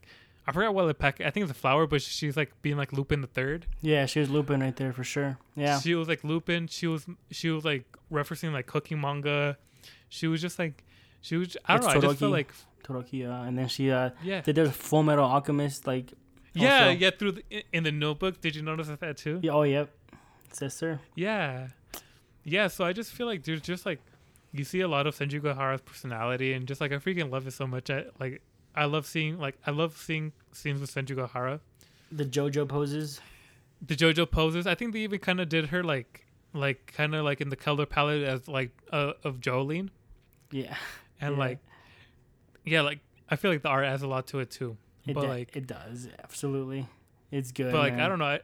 I 0.46 0.52
forgot 0.52 0.74
what 0.74 0.86
the 0.86 0.94
pack. 0.94 1.20
I 1.20 1.30
think 1.30 1.44
it's 1.44 1.52
a 1.52 1.60
flower, 1.60 1.86
but 1.86 2.02
she's 2.02 2.36
like 2.36 2.50
being 2.62 2.76
like 2.76 2.92
Lupin 2.92 3.20
the 3.20 3.26
third. 3.28 3.66
Yeah, 3.80 4.06
she 4.06 4.18
was 4.20 4.28
Lupin 4.28 4.60
right 4.60 4.74
there 4.74 4.92
for 4.92 5.04
sure. 5.04 5.38
Yeah. 5.54 5.78
She 5.80 5.94
was 5.94 6.08
like 6.08 6.24
Lupin. 6.24 6.66
She 6.66 6.86
was 6.86 7.06
she 7.30 7.50
was 7.50 7.64
like 7.64 7.84
referencing 8.10 8.52
like 8.52 8.66
cooking 8.66 9.00
manga. 9.00 9.56
She 10.08 10.26
was 10.26 10.40
just 10.42 10.58
like 10.58 10.82
she 11.20 11.36
was. 11.36 11.56
I 11.66 11.74
don't 11.76 11.84
It's 11.84 11.94
know. 11.94 11.98
I 11.98 12.02
just 12.10 12.18
felt 12.20 12.32
like 12.32 12.52
Todoroki, 12.84 13.28
uh, 13.28 13.44
and 13.46 13.56
then 13.56 13.68
she 13.68 13.90
uh 13.92 14.10
yeah 14.22 14.40
did 14.40 14.56
there's 14.56 14.70
Full 14.72 15.02
Metal 15.04 15.24
Alchemist 15.24 15.86
like 15.86 16.12
yeah 16.54 16.86
also- 16.88 16.98
yeah 16.98 17.10
through 17.16 17.32
the, 17.32 17.44
in- 17.50 17.62
in 17.72 17.82
the 17.84 17.92
notebook. 17.92 18.40
Did 18.40 18.56
you 18.56 18.62
notice 18.62 18.88
that 18.88 19.16
too? 19.16 19.38
yeah, 19.42 19.52
oh 19.52 19.62
yep, 19.62 19.90
sister. 20.52 21.00
Yeah. 21.14 21.68
Yeah, 22.44 22.66
so 22.66 22.84
I 22.84 22.92
just 22.92 23.12
feel 23.12 23.26
like 23.28 23.44
there's 23.44 23.60
just 23.60 23.86
like 23.86 24.00
you 24.52 24.64
see 24.64 24.80
a 24.80 24.88
lot 24.88 25.06
of 25.06 25.16
Senjougahara's 25.16 25.80
personality 25.82 26.52
and 26.52 26.66
just 26.66 26.80
like 26.80 26.90
I 26.92 26.96
freaking 26.96 27.30
love 27.30 27.46
it 27.46 27.52
so 27.52 27.66
much. 27.68 27.88
I 27.88 28.06
like 28.18 28.42
I 28.74 28.84
love 28.86 29.06
seeing 29.06 29.38
like 29.38 29.56
I 29.66 29.70
love 29.70 29.96
seeing 29.96 30.32
scenes 30.52 30.80
with 30.80 30.94
Senjougahara. 30.94 31.60
The 32.10 32.24
JoJo 32.24 32.68
poses. 32.68 33.20
The 33.84 33.96
JoJo 33.96 34.30
poses, 34.30 34.66
I 34.66 34.74
think 34.74 34.92
they 34.92 35.00
even 35.00 35.18
kind 35.18 35.40
of 35.40 35.48
did 35.48 35.66
her 35.66 35.82
like 35.82 36.26
like 36.54 36.92
kind 36.96 37.14
of 37.14 37.24
like 37.24 37.40
in 37.40 37.48
the 37.48 37.56
color 37.56 37.86
palette 37.86 38.22
as 38.22 38.46
like 38.48 38.70
uh, 38.92 39.12
of 39.24 39.40
Jolyne 39.40 39.90
Yeah, 40.50 40.76
and 41.20 41.34
Yeah. 41.34 41.38
like 41.38 41.58
yeah, 42.64 42.80
like 42.82 43.00
I 43.28 43.36
feel 43.36 43.50
like 43.50 43.62
the 43.62 43.68
art 43.70 43.84
adds 43.84 44.02
a 44.02 44.06
lot 44.06 44.26
to 44.28 44.38
it 44.40 44.50
too. 44.50 44.76
it 45.06 45.14
but 45.14 45.22
do- 45.22 45.28
like 45.28 45.56
it 45.56 45.66
does 45.66 46.08
absolutely. 46.22 46.86
It's 47.30 47.50
good. 47.52 47.72
but 47.72 47.78
like 47.78 47.94
man. 47.94 48.02
I 48.02 48.08
don't 48.08 48.18
know, 48.18 48.26
I, 48.26 48.40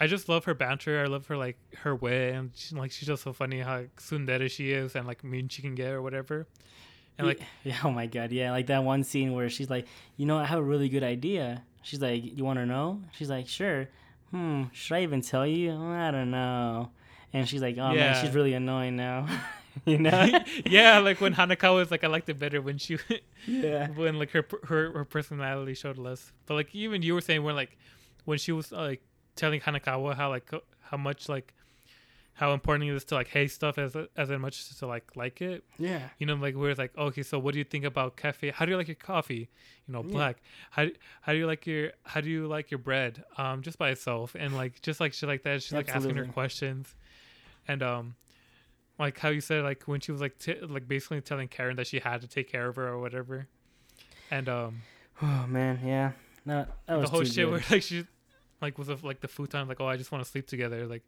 I 0.00 0.06
just 0.06 0.28
love 0.30 0.46
her 0.46 0.54
banter. 0.54 1.02
I 1.02 1.06
love 1.06 1.26
her 1.26 1.36
like 1.36 1.58
her 1.82 1.94
way 1.94 2.30
and 2.32 2.50
she, 2.54 2.74
like 2.74 2.90
she's 2.90 3.06
just 3.06 3.22
so 3.22 3.32
funny 3.34 3.60
how 3.60 3.82
tsundere 3.98 4.50
she 4.50 4.72
is 4.72 4.96
and 4.96 5.06
like 5.06 5.22
mean 5.22 5.48
she 5.48 5.60
can 5.62 5.74
get 5.74 5.92
or 5.92 6.00
whatever. 6.02 6.46
And 7.20 7.28
like 7.28 7.40
yeah, 7.64 7.76
oh 7.84 7.90
my 7.90 8.06
god, 8.06 8.32
yeah, 8.32 8.50
like 8.50 8.66
that 8.66 8.84
one 8.84 9.04
scene 9.04 9.32
where 9.32 9.48
she's 9.48 9.70
like, 9.70 9.86
you 10.16 10.26
know, 10.26 10.38
I 10.38 10.44
have 10.44 10.58
a 10.58 10.62
really 10.62 10.88
good 10.88 11.02
idea. 11.04 11.62
She's 11.82 12.00
like, 12.00 12.22
you 12.36 12.44
want 12.44 12.58
to 12.58 12.66
know? 12.66 13.00
She's 13.12 13.30
like, 13.30 13.48
sure. 13.48 13.88
Hmm, 14.30 14.64
should 14.72 14.94
I 14.96 15.02
even 15.02 15.22
tell 15.22 15.46
you? 15.46 15.72
I 15.72 16.10
don't 16.10 16.30
know. 16.30 16.90
And 17.32 17.48
she's 17.48 17.62
like, 17.62 17.76
oh 17.78 17.88
man, 17.88 17.96
Yeah. 17.96 18.20
she's 18.20 18.34
really 18.34 18.52
annoying 18.54 18.96
now. 18.96 19.26
you 19.86 19.98
know? 19.98 20.28
yeah, 20.66 20.98
like 20.98 21.20
when 21.20 21.34
Hanekawa 21.34 21.76
was 21.76 21.90
like, 21.90 22.04
I 22.04 22.08
liked 22.08 22.28
it 22.28 22.38
better 22.38 22.60
when 22.60 22.78
she, 22.78 22.98
yeah. 23.46 23.88
when 23.88 24.18
like 24.18 24.30
her 24.32 24.44
her 24.64 24.92
her 24.92 25.04
personality 25.04 25.74
showed 25.74 25.98
less. 25.98 26.32
But 26.46 26.54
like 26.54 26.74
even 26.74 27.02
you 27.02 27.14
were 27.14 27.20
saying 27.20 27.42
when 27.42 27.54
like 27.54 27.76
when 28.24 28.38
she 28.38 28.52
was 28.52 28.72
like 28.72 29.02
telling 29.36 29.60
Hanekawa 29.60 30.14
how 30.16 30.28
like 30.30 30.50
how 30.82 30.96
much 30.96 31.28
like 31.28 31.54
how 32.40 32.52
important 32.54 32.88
it 32.88 32.94
is 32.94 33.04
to 33.04 33.14
like 33.16 33.28
hate 33.28 33.50
stuff 33.50 33.76
as 33.76 33.94
as 34.16 34.30
much 34.30 34.60
as 34.60 34.78
to 34.78 34.86
like 34.86 35.14
like 35.14 35.42
it. 35.42 35.62
Yeah. 35.78 36.00
You 36.16 36.24
know, 36.26 36.34
like 36.36 36.56
where 36.56 36.70
it's 36.70 36.78
like, 36.78 36.96
okay, 36.96 37.22
so 37.22 37.38
what 37.38 37.52
do 37.52 37.58
you 37.58 37.64
think 37.64 37.84
about 37.84 38.16
cafe? 38.16 38.50
How 38.50 38.64
do 38.64 38.70
you 38.70 38.78
like 38.78 38.88
your 38.88 38.94
coffee? 38.94 39.50
You 39.86 39.92
know, 39.92 40.02
Yeah. 40.02 40.12
black. 40.12 40.36
How 40.70 40.86
how 41.20 41.32
do 41.32 41.38
you 41.38 41.46
like 41.46 41.66
your 41.66 41.92
how 42.04 42.22
do 42.22 42.30
you 42.30 42.46
like 42.46 42.70
your 42.70 42.78
bread? 42.78 43.24
Um, 43.36 43.60
just 43.60 43.76
by 43.76 43.90
itself, 43.90 44.34
and 44.38 44.56
like 44.56 44.80
just 44.80 45.00
like 45.00 45.12
shit 45.12 45.28
like 45.28 45.42
that. 45.42 45.62
She's 45.62 45.74
like 45.74 45.94
asking 45.94 46.16
her 46.16 46.24
questions, 46.24 46.94
and 47.68 47.82
um, 47.82 48.14
like 48.98 49.18
how 49.18 49.28
you 49.28 49.42
said 49.42 49.62
like 49.62 49.82
when 49.84 50.00
she 50.00 50.10
was 50.10 50.22
like 50.22 50.38
t- 50.38 50.60
like 50.62 50.88
basically 50.88 51.20
telling 51.20 51.46
Karen 51.48 51.76
that 51.76 51.88
she 51.88 51.98
had 51.98 52.22
to 52.22 52.26
take 52.26 52.50
care 52.50 52.68
of 52.68 52.76
her 52.76 52.88
or 52.88 52.98
whatever, 53.00 53.48
and 54.30 54.48
um, 54.48 54.80
Oh 55.22 55.44
man, 55.46 55.80
yeah. 55.84 56.12
No, 56.46 56.64
that 56.86 57.00
the 57.02 57.08
whole 57.08 57.22
shit 57.24 57.44
good. 57.44 57.50
where 57.50 57.62
like 57.70 57.82
she 57.82 58.06
like 58.62 58.78
was 58.78 58.88
of 58.88 59.04
like 59.04 59.20
the 59.20 59.28
futon 59.28 59.68
like 59.68 59.78
oh 59.80 59.86
I 59.86 59.98
just 59.98 60.10
want 60.10 60.24
to 60.24 60.30
sleep 60.30 60.46
together 60.46 60.86
like 60.86 61.02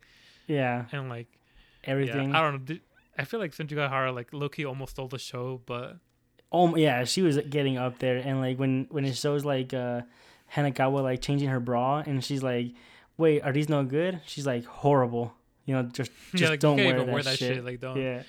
Yeah, 0.47 0.87
and 0.93 1.09
like 1.09 1.29
everything. 1.85 2.31
yeah 2.31 2.39
I 2.39 2.43
don't 2.43 2.53
know. 2.53 2.59
Did, 2.59 2.81
I 3.19 3.25
feel 3.25 3.41
like 3.41 3.53
Senjougahara 3.53 4.15
like 4.15 4.33
Loki 4.33 4.65
almost 4.65 4.93
stole 4.93 5.09
the 5.09 5.19
show, 5.19 5.61
but 5.67 5.97
Oh 6.51 6.77
yeah, 6.77 7.05
she 7.05 7.23
was 7.23 7.39
getting 7.49 7.79
up 7.79 7.99
there, 7.99 8.17
and 8.19 8.41
like 8.41 8.59
when 8.59 8.87
when 8.91 9.05
it 9.05 9.17
shows 9.17 9.45
like 9.45 9.73
uh 9.73 10.03
Hanekawa 10.55 11.03
like 11.03 11.23
changing 11.23 11.49
her 11.49 11.61
bra, 11.61 12.03
and 12.05 12.23
she's 12.23 12.43
like, 12.43 12.75
"Wait, 13.17 13.43
are 13.43 13.53
these 13.53 13.69
no 13.71 13.85
good?" 13.85 14.21
She's 14.27 14.47
like, 14.47 14.65
"Horrible." 14.65 15.33
You 15.65 15.75
know, 15.75 15.83
just 15.85 16.11
Yeah, 16.35 16.49
like, 16.51 16.61
don't 16.61 16.77
wear, 16.77 16.99
that 16.99 17.09
wear 17.09 17.23
that 17.23 17.39
shit. 17.39 17.57
shit. 17.57 17.65
Like, 17.65 17.81
don't. 17.81 17.97
Yeah, 17.97 18.23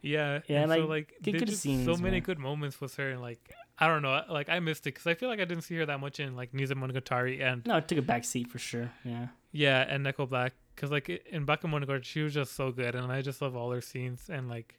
Yeah, 0.00 0.40
Yeah, 0.48 0.60
and 0.62 0.70
like, 0.70 0.80
so 0.80 0.86
like 0.86 1.14
there's 1.20 1.42
just 1.42 1.62
so 1.62 1.96
many 1.96 2.16
man. 2.16 2.20
good 2.22 2.38
moments 2.38 2.80
with 2.80 2.96
her, 2.96 3.10
and 3.10 3.20
like 3.20 3.52
I 3.78 3.86
don't 3.86 4.02
know, 4.02 4.22
like 4.28 4.48
I 4.48 4.58
missed 4.60 4.86
it 4.86 4.94
because 4.94 5.06
I 5.06 5.14
feel 5.14 5.28
like 5.28 5.38
I 5.40 5.44
didn't 5.44 5.62
see 5.62 5.76
her 5.76 5.86
that 5.86 6.00
much 6.00 6.18
in 6.18 6.34
like 6.34 6.52
Nisemonogatari 6.52 7.40
and 7.40 7.64
no, 7.66 7.76
it 7.76 7.86
took 7.86 7.98
a 7.98 8.02
back 8.02 8.24
seat 8.24 8.50
for 8.50 8.58
sure. 8.58 8.90
Yeah, 9.04 9.28
yeah, 9.52 9.86
and 9.88 10.04
Neko 10.04 10.28
Black 10.28 10.54
because 10.78 10.92
like 10.92 11.08
in 11.08 11.44
Bakemonogatari 11.44 12.04
she 12.04 12.22
was 12.22 12.34
just 12.34 12.54
so 12.54 12.70
good, 12.70 12.94
and 12.94 13.10
I 13.10 13.20
just 13.20 13.42
love 13.42 13.56
all 13.56 13.72
her 13.72 13.80
scenes 13.80 14.30
and 14.30 14.48
like 14.48 14.76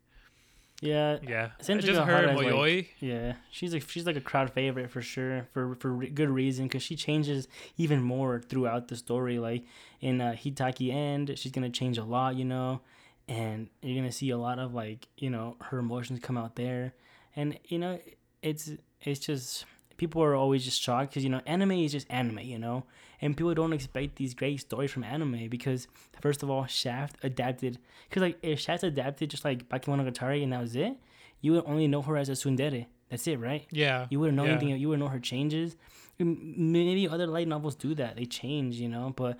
yeah, 0.82 1.18
yeah, 1.22 1.50
just 1.58 1.70
her 1.70 2.16
and 2.16 2.38
like, 2.38 2.48
Mayoi. 2.48 2.88
yeah. 3.02 3.34
She's 3.52 3.74
like 3.74 3.88
she's 3.90 4.06
like 4.06 4.16
a 4.16 4.22
crowd 4.22 4.50
favorite 4.54 4.90
for 4.90 5.02
sure 5.02 5.46
for 5.52 5.76
for 5.76 5.92
re- 5.92 6.10
good 6.10 6.30
reason 6.30 6.68
because 6.68 6.84
she 6.84 6.96
changes 6.96 7.50
even 7.78 8.02
more 8.02 8.40
throughout 8.40 8.88
the 8.88 8.96
story. 8.96 9.40
Like 9.40 9.66
in 10.00 10.22
uh, 10.22 10.38
Hitagi 10.40 10.94
End, 10.94 11.38
she's 11.38 11.52
gonna 11.52 11.70
change 11.70 11.98
a 11.98 12.06
lot, 12.06 12.36
you 12.38 12.46
know, 12.46 12.80
and 13.28 13.68
you're 13.82 13.98
gonna 13.98 14.14
see 14.14 14.30
a 14.30 14.38
lot 14.38 14.58
of 14.58 14.74
like 14.74 15.10
you 15.18 15.30
know 15.30 15.58
her 15.64 15.80
emotions 15.80 16.22
come 16.22 16.38
out 16.38 16.56
there, 16.56 16.94
and 17.36 17.60
you 17.66 17.78
know 17.78 18.00
it's 18.42 18.72
it's 19.02 19.20
just 19.20 19.66
people 19.98 20.24
are 20.24 20.34
always 20.34 20.64
just 20.64 20.82
shocked 20.82 21.12
because 21.12 21.26
you 21.26 21.30
know 21.30 21.42
anime 21.46 21.72
is 21.72 21.92
just 21.92 22.08
anime, 22.10 22.40
you 22.40 22.58
know, 22.58 22.86
and 23.22 23.36
people 23.36 23.54
don't 23.54 23.74
expect 23.74 24.16
these 24.16 24.34
great 24.34 24.60
stories 24.62 24.92
from 24.92 25.04
anime 25.04 25.50
because 25.50 25.88
first 26.22 26.44
of 26.44 26.50
all, 26.50 26.66
Shaft 26.66 27.18
adapted 27.24 27.78
because 28.08 28.22
like 28.22 28.38
if 28.42 28.60
Shaft 28.60 28.84
adapted 28.84 29.30
just 29.30 29.44
like 29.46 29.68
Bakemonogatari 29.70 30.44
and 30.44 30.54
that 30.54 30.62
was 30.62 30.76
it, 30.76 30.94
you 31.42 31.54
would 31.54 31.64
only 31.66 31.88
know 31.88 32.02
her 32.02 32.18
as 32.18 32.30
a 32.30 32.34
tsundere. 32.34 32.86
That's 33.10 33.28
it, 33.28 33.40
right? 33.40 33.66
Yeah, 33.72 34.06
You 34.12 34.20
wouldn't 34.20 34.38
know 34.38 34.46
yeah. 34.46 34.52
anything. 34.52 34.70
You 34.78 34.90
wouldn't 34.90 35.04
know 35.04 35.10
her 35.12 35.20
changes. 35.20 35.76
Maybe 36.20 37.08
other 37.08 37.26
light 37.28 37.48
novels 37.48 37.76
do 37.76 37.96
that. 37.96 38.16
They 38.18 38.26
change, 38.26 38.76
you 38.76 38.90
know, 38.90 39.14
but 39.16 39.38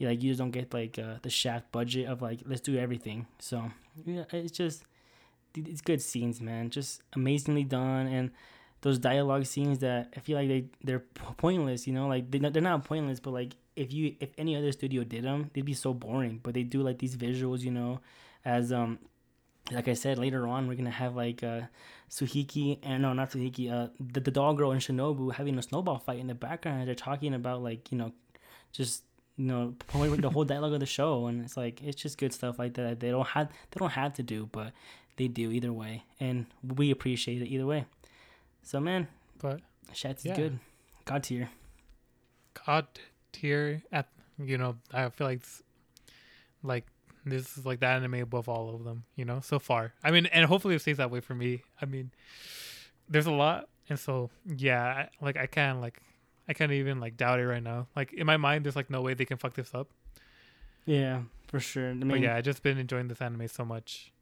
like 0.00 0.20
you 0.22 0.30
just 0.30 0.38
don't 0.38 0.50
get 0.50 0.74
like 0.74 0.98
uh, 0.98 1.16
the 1.22 1.30
Shaft 1.30 1.70
budget 1.70 2.08
of 2.08 2.20
like 2.22 2.40
let's 2.46 2.60
do 2.60 2.76
everything. 2.76 3.26
So 3.38 3.70
yeah, 4.04 4.24
it's 4.32 4.50
just 4.50 4.82
it's 5.54 5.80
good 5.80 6.00
scenes, 6.02 6.40
man. 6.40 6.70
Just 6.70 7.02
amazingly 7.12 7.64
done 7.64 8.06
and 8.06 8.30
those 8.82 8.98
dialogue 8.98 9.46
scenes 9.46 9.78
that 9.78 10.12
I 10.16 10.20
feel 10.20 10.36
like 10.36 10.48
they 10.48 10.64
they're 10.84 11.04
pointless. 11.38 11.86
You 11.86 11.94
know, 11.94 12.08
like 12.08 12.30
they're 12.30 12.40
not, 12.40 12.52
they're 12.52 12.62
not 12.62 12.84
pointless, 12.84 13.20
but 13.20 13.30
like 13.30 13.54
if 13.76 13.92
you 13.92 14.14
if 14.20 14.30
any 14.36 14.54
other 14.56 14.70
studio 14.72 15.04
did 15.04 15.24
them, 15.24 15.50
they'd 15.54 15.64
be 15.64 15.72
so 15.72 15.94
boring. 15.94 16.40
But 16.42 16.54
they 16.54 16.64
do 16.64 16.82
like 16.82 16.98
these 16.98 17.16
visuals, 17.16 17.60
you 17.60 17.70
know, 17.70 18.00
as 18.44 18.72
um 18.72 18.98
like 19.70 19.88
I 19.88 19.94
said 19.94 20.18
later 20.18 20.46
on, 20.46 20.66
we're 20.66 20.74
gonna 20.74 20.90
have 20.90 21.16
like 21.16 21.42
uh 21.42 21.62
Suhiki 22.10 22.78
and 22.82 23.02
no, 23.02 23.12
not 23.12 23.30
Suhiki, 23.30 23.72
uh 23.72 23.88
the, 24.00 24.20
the 24.20 24.32
dog 24.32 24.58
girl 24.58 24.72
and 24.72 24.80
Shinobu 24.80 25.32
having 25.32 25.58
a 25.58 25.62
snowball 25.62 25.98
fight 25.98 26.18
in 26.18 26.26
the 26.26 26.34
background. 26.34 26.86
They're 26.86 26.94
talking 26.94 27.34
about 27.34 27.62
like 27.62 27.90
you 27.92 27.98
know, 27.98 28.12
just 28.72 29.04
you 29.36 29.46
know 29.46 29.74
the 29.88 30.28
whole 30.28 30.44
dialogue 30.44 30.72
of 30.72 30.80
the 30.80 30.86
show, 30.86 31.26
and 31.26 31.44
it's 31.44 31.56
like 31.56 31.80
it's 31.82 32.02
just 32.02 32.18
good 32.18 32.32
stuff 32.32 32.58
like 32.58 32.74
that. 32.74 32.98
They 32.98 33.10
don't 33.10 33.28
have 33.28 33.48
they 33.48 33.78
don't 33.78 33.90
have 33.90 34.14
to 34.14 34.24
do, 34.24 34.48
but 34.50 34.72
they 35.16 35.28
do 35.28 35.52
either 35.52 35.72
way, 35.72 36.02
and 36.18 36.46
we 36.76 36.90
appreciate 36.90 37.40
it 37.42 37.48
either 37.48 37.66
way. 37.66 37.86
So 38.62 38.80
man, 38.80 39.08
but 39.40 39.60
Shaft's 39.92 40.24
Yeah. 40.24 40.36
good, 40.36 40.58
god 41.04 41.22
tier. 41.24 41.50
God 42.66 42.86
tier 43.32 43.82
at 43.92 44.08
you 44.42 44.58
know 44.58 44.76
I 44.92 45.08
feel 45.10 45.26
like 45.26 45.38
it's- 45.38 45.62
like 46.62 46.86
this 47.24 47.56
is 47.58 47.64
like 47.66 47.80
the 47.80 47.86
anime 47.86 48.14
above 48.14 48.48
all 48.48 48.74
of 48.74 48.84
them 48.84 49.04
you 49.16 49.24
know 49.24 49.40
so 49.40 49.58
far. 49.58 49.92
I 50.02 50.10
mean 50.10 50.26
and 50.26 50.46
hopefully 50.46 50.74
it 50.74 50.80
stays 50.80 50.96
that 50.98 51.10
way 51.10 51.20
for 51.20 51.34
me. 51.34 51.62
I 51.80 51.86
mean 51.86 52.10
there's 53.08 53.26
a 53.26 53.32
lot 53.32 53.68
and 53.88 53.98
so 53.98 54.30
yeah 54.46 54.84
I, 54.84 55.08
like 55.24 55.36
I 55.36 55.46
can't 55.46 55.80
like 55.80 56.00
I 56.48 56.54
can't 56.54 56.72
even 56.72 57.00
like 57.00 57.16
doubt 57.16 57.40
it 57.40 57.46
right 57.46 57.62
now. 57.62 57.86
Like 57.96 58.12
in 58.12 58.26
my 58.26 58.36
mind 58.36 58.64
there's 58.64 58.76
like 58.76 58.90
no 58.90 59.00
way 59.02 59.14
they 59.14 59.24
can 59.24 59.38
fuck 59.38 59.54
this 59.54 59.74
up. 59.74 59.88
Yeah, 60.84 61.22
for 61.46 61.60
sure. 61.60 61.90
I 61.90 61.94
mean, 61.94 62.08
but 62.08 62.20
yeah 62.20 62.34
I 62.36 62.40
just 62.40 62.62
been 62.62 62.78
enjoying 62.78 63.08
this 63.08 63.20
anime 63.20 63.46
so 63.48 63.64
much. 63.64 64.12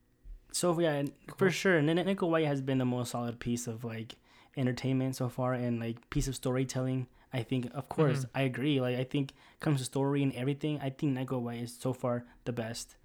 So 0.53 0.79
yeah, 0.81 0.93
and 0.95 1.13
for 1.37 1.51
sure, 1.51 1.77
and 1.79 1.89
Neko 1.89 2.29
White 2.29 2.47
has 2.47 2.61
been 2.61 2.79
the 2.79 2.85
most 2.85 3.13
solid 3.13 3.39
piece 3.39 3.67
of 3.67 3.85
like 3.85 4.17
entertainment 4.57 5.17
so 5.17 5.29
far, 5.29 5.55
and 5.55 5.81
like 5.81 6.09
piece 6.11 6.29
of 6.29 6.35
storytelling. 6.35 7.07
I 7.33 7.45
think, 7.45 7.71
of 7.75 7.89
course, 7.89 8.25
Mhm. 8.25 8.31
I 8.35 8.43
agree. 8.43 8.81
Like 8.81 8.97
I 8.97 9.05
think 9.05 9.33
comes 9.61 9.79
to 9.81 9.85
story 9.85 10.23
and 10.23 10.33
everything. 10.35 10.81
I 10.83 10.91
think 10.91 11.17
White 11.31 11.61
is 11.61 11.73
so 11.79 11.93
far 11.93 12.25
the 12.45 12.53
best 12.53 12.97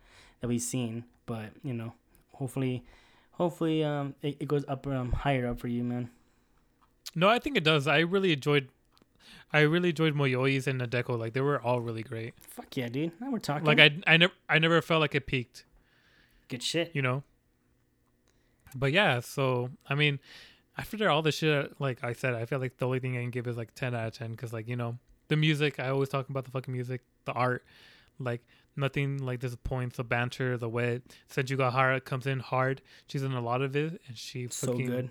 that 0.41 0.47
we've 0.47 0.61
seen. 0.61 1.05
But 1.27 1.51
you 1.63 1.73
know, 1.73 1.93
hopefully, 2.33 2.83
hopefully, 3.33 3.83
um, 3.83 4.15
it, 4.23 4.37
it 4.39 4.47
goes 4.47 4.65
up 4.67 4.87
um 4.87 5.11
higher 5.11 5.47
up 5.47 5.59
for 5.59 5.67
you, 5.67 5.83
man. 5.83 6.09
no 7.13 7.29
I 7.29 7.37
think 7.39 7.55
it 7.55 7.63
does 7.63 7.85
I 7.87 7.99
really 7.99 8.33
enjoyed 8.33 8.67
I 9.53 9.59
really 9.61 9.89
enjoyed 9.89 10.15
Moyoi's 10.15 10.65
and 10.67 10.81
Nadeko 10.81 11.17
like 11.19 11.33
they 11.33 11.41
were 11.41 11.61
all 11.61 11.79
really 11.79 12.03
great 12.03 12.33
Fuck 12.41 12.75
yeah, 12.77 12.89
dude. 12.89 13.11
Now 13.21 13.29
we're 13.31 13.39
talking. 13.39 13.65
like 13.65 13.79
I 13.79 13.89
I 14.07 14.17
never 14.17 14.33
I 14.49 14.57
never 14.59 14.81
felt 14.81 15.01
like 15.01 15.13
it 15.15 15.27
peaked 15.27 15.65
good 16.49 16.63
shit. 16.63 16.91
you 16.95 17.01
know. 17.03 17.21
But 18.75 18.91
yeah, 18.91 19.19
so 19.21 19.69
I 19.87 19.95
mean, 19.95 20.19
after 20.77 21.09
all 21.09 21.21
the 21.21 21.31
shit, 21.31 21.79
like 21.79 22.03
I 22.03 22.13
said, 22.13 22.33
I 22.33 22.45
feel 22.45 22.59
like 22.59 22.77
the 22.77 22.85
only 22.85 22.99
thing 22.99 23.17
I 23.17 23.21
can 23.21 23.29
give 23.29 23.47
is 23.47 23.57
like 23.57 23.73
ten 23.75 23.95
out 23.95 24.07
of 24.07 24.17
ten 24.17 24.31
because, 24.31 24.53
like 24.53 24.67
you 24.67 24.75
know, 24.75 24.97
the 25.27 25.35
music. 25.35 25.79
I 25.79 25.89
always 25.89 26.09
talk 26.09 26.29
about 26.29 26.45
the 26.45 26.51
fucking 26.51 26.73
music, 26.73 27.01
the 27.25 27.33
art, 27.33 27.63
like 28.19 28.41
nothing 28.75 29.19
like 29.25 29.39
disappoints. 29.39 29.97
The 29.97 30.03
banter, 30.03 30.57
the 30.57 30.69
way 30.69 31.01
Senjougahara 31.29 32.03
comes 32.03 32.27
in 32.27 32.39
hard. 32.39 32.81
She's 33.07 33.23
in 33.23 33.31
a 33.33 33.41
lot 33.41 33.61
of 33.61 33.75
it, 33.75 34.01
and 34.07 34.17
she 34.17 34.47
So 34.49 34.67
fucking, 34.67 34.85
good. 34.85 35.09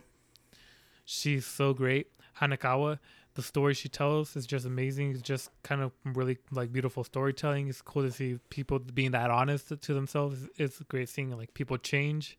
She's 1.04 1.46
so 1.46 1.72
great. 1.74 2.08
Hanekawa, 2.40 2.98
the 3.34 3.42
story 3.42 3.74
she 3.74 3.88
tells 3.88 4.36
is 4.36 4.46
just 4.46 4.66
amazing. 4.66 5.12
It's 5.12 5.22
just 5.22 5.50
kind 5.62 5.82
of 5.82 5.92
really 6.04 6.38
like 6.50 6.72
beautiful 6.72 7.04
storytelling. 7.04 7.68
It's 7.68 7.82
cool 7.82 8.02
to 8.02 8.10
see 8.10 8.38
people 8.50 8.78
being 8.78 9.12
that 9.12 9.30
honest 9.30 9.68
to 9.80 9.94
themselves. 9.94 10.46
It's 10.56 10.80
great 10.88 11.08
seeing 11.08 11.30
like 11.36 11.54
people 11.54 11.76
change, 11.78 12.38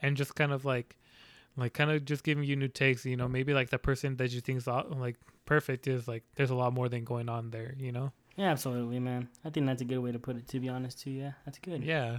and 0.00 0.16
just 0.16 0.34
kind 0.34 0.52
of 0.52 0.64
like, 0.64 0.96
like 1.56 1.72
kind 1.72 1.90
of 1.90 2.04
just 2.04 2.24
giving 2.24 2.44
you 2.44 2.56
new 2.56 2.68
takes. 2.68 3.04
You 3.04 3.16
know, 3.16 3.28
maybe 3.28 3.54
like 3.54 3.70
the 3.70 3.78
person 3.78 4.16
that 4.16 4.32
you 4.32 4.40
think 4.40 4.58
is 4.58 4.66
like 4.66 5.16
perfect 5.44 5.86
is 5.86 6.06
like 6.06 6.24
there's 6.36 6.50
a 6.50 6.54
lot 6.54 6.72
more 6.72 6.88
than 6.88 7.04
going 7.04 7.28
on 7.28 7.50
there. 7.50 7.74
You 7.78 7.92
know? 7.92 8.12
Yeah, 8.36 8.50
absolutely, 8.50 9.00
man. 9.00 9.28
I 9.44 9.50
think 9.50 9.66
that's 9.66 9.82
a 9.82 9.86
good 9.86 9.98
way 9.98 10.12
to 10.12 10.18
put 10.18 10.36
it. 10.36 10.46
To 10.48 10.60
be 10.60 10.68
honest, 10.68 11.00
too. 11.00 11.10
Yeah, 11.10 11.32
that's 11.44 11.58
good. 11.58 11.82
Yeah. 11.82 12.18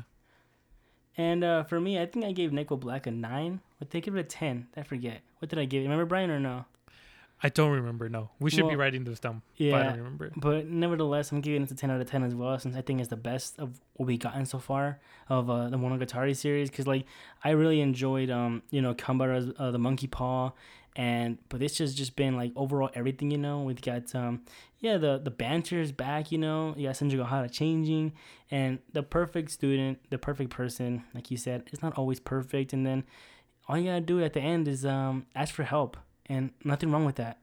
And 1.16 1.44
uh, 1.44 1.64
for 1.64 1.80
me, 1.80 2.00
I 2.00 2.06
think 2.06 2.26
I 2.26 2.32
gave 2.32 2.52
Neko 2.52 2.80
Black 2.80 3.08
a 3.08 3.12
nine. 3.12 3.62
What 3.80 3.90
did 3.90 3.98
I 3.98 4.02
give 4.02 4.16
it 4.16 4.20
a 4.20 4.24
ten? 4.24 4.68
I 4.76 4.84
forget. 4.84 5.22
What 5.40 5.50
did 5.50 5.60
I 5.60 5.66
give? 5.66 5.84
Remember 5.84 6.06
Brian 6.06 6.30
or 6.30 6.40
no? 6.40 6.66
I 7.44 7.50
don't 7.50 7.72
remember. 7.72 8.10
No, 8.10 8.32
we 8.40 8.50
should 8.50 8.68
be 8.68 8.76
writing 8.76 9.04
this 9.04 9.20
down. 9.20 9.44
but 9.60 9.64
I 9.64 9.68
Yeah, 9.68 9.84
don't 9.90 9.98
remember. 9.98 10.32
but 10.36 10.66
nevertheless, 10.68 11.32
I'm 11.32 11.42
giving 11.42 11.62
it 11.62 11.70
a 11.72 11.76
ten 11.76 11.92
out 11.92 12.02
of 12.02 12.10
ten 12.10 12.24
as 12.24 12.34
well, 12.34 12.58
since 12.58 12.76
I 12.76 12.82
think 12.82 13.00
it's 13.00 13.10
the 13.10 13.16
best 13.16 13.60
of 13.60 13.80
what 13.94 14.08
we've 14.08 14.20
gotten 14.20 14.46
so 14.46 14.58
far 14.60 15.00
of 15.30 15.50
uh, 15.50 15.70
the 15.70 15.78
Monogatari 15.78 16.36
series. 16.36 16.70
Because 16.70 16.88
like 16.88 17.06
I 17.44 17.52
really 17.52 17.80
enjoyed, 17.82 18.30
um, 18.32 18.64
you 18.72 18.82
know, 18.82 18.96
Kanbaru's 18.96 19.54
uh, 19.60 19.70
the 19.70 19.78
Monkey 19.78 20.08
Paw, 20.08 20.52
and 20.96 21.38
but 21.50 21.60
this 21.60 21.78
has 21.78 21.94
just 21.94 22.16
been 22.16 22.36
like 22.36 22.54
overall 22.56 22.90
everything. 22.96 23.30
You 23.30 23.38
know, 23.38 23.62
we've 23.62 23.82
got 23.82 24.16
um, 24.16 24.42
yeah, 24.80 24.98
the 24.98 25.20
the 25.20 25.30
banter 25.32 25.80
is 25.80 25.92
back. 25.92 26.32
You 26.32 26.40
know, 26.40 26.74
you 26.76 26.88
got 26.88 26.96
Senjougahara 26.96 27.52
changing, 27.52 28.14
and 28.50 28.80
the 28.94 29.04
perfect 29.04 29.52
student, 29.52 30.00
the 30.10 30.18
perfect 30.18 30.50
person, 30.50 31.04
like 31.14 31.30
you 31.30 31.38
said, 31.38 31.64
it's 31.68 31.84
not 31.84 31.94
always 32.00 32.20
perfect, 32.20 32.74
and 32.74 32.84
then 32.84 33.04
all 33.68 33.78
you 33.78 33.86
gotta 33.86 34.02
do 34.02 34.24
at 34.24 34.34
the 34.34 34.42
end 34.42 34.68
is 34.68 34.88
um 34.88 35.28
ask 35.36 35.54
for 35.54 35.64
help, 35.64 35.98
and 36.30 36.52
nothing 36.64 36.92
wrong 36.92 37.06
with 37.06 37.16
that. 37.16 37.40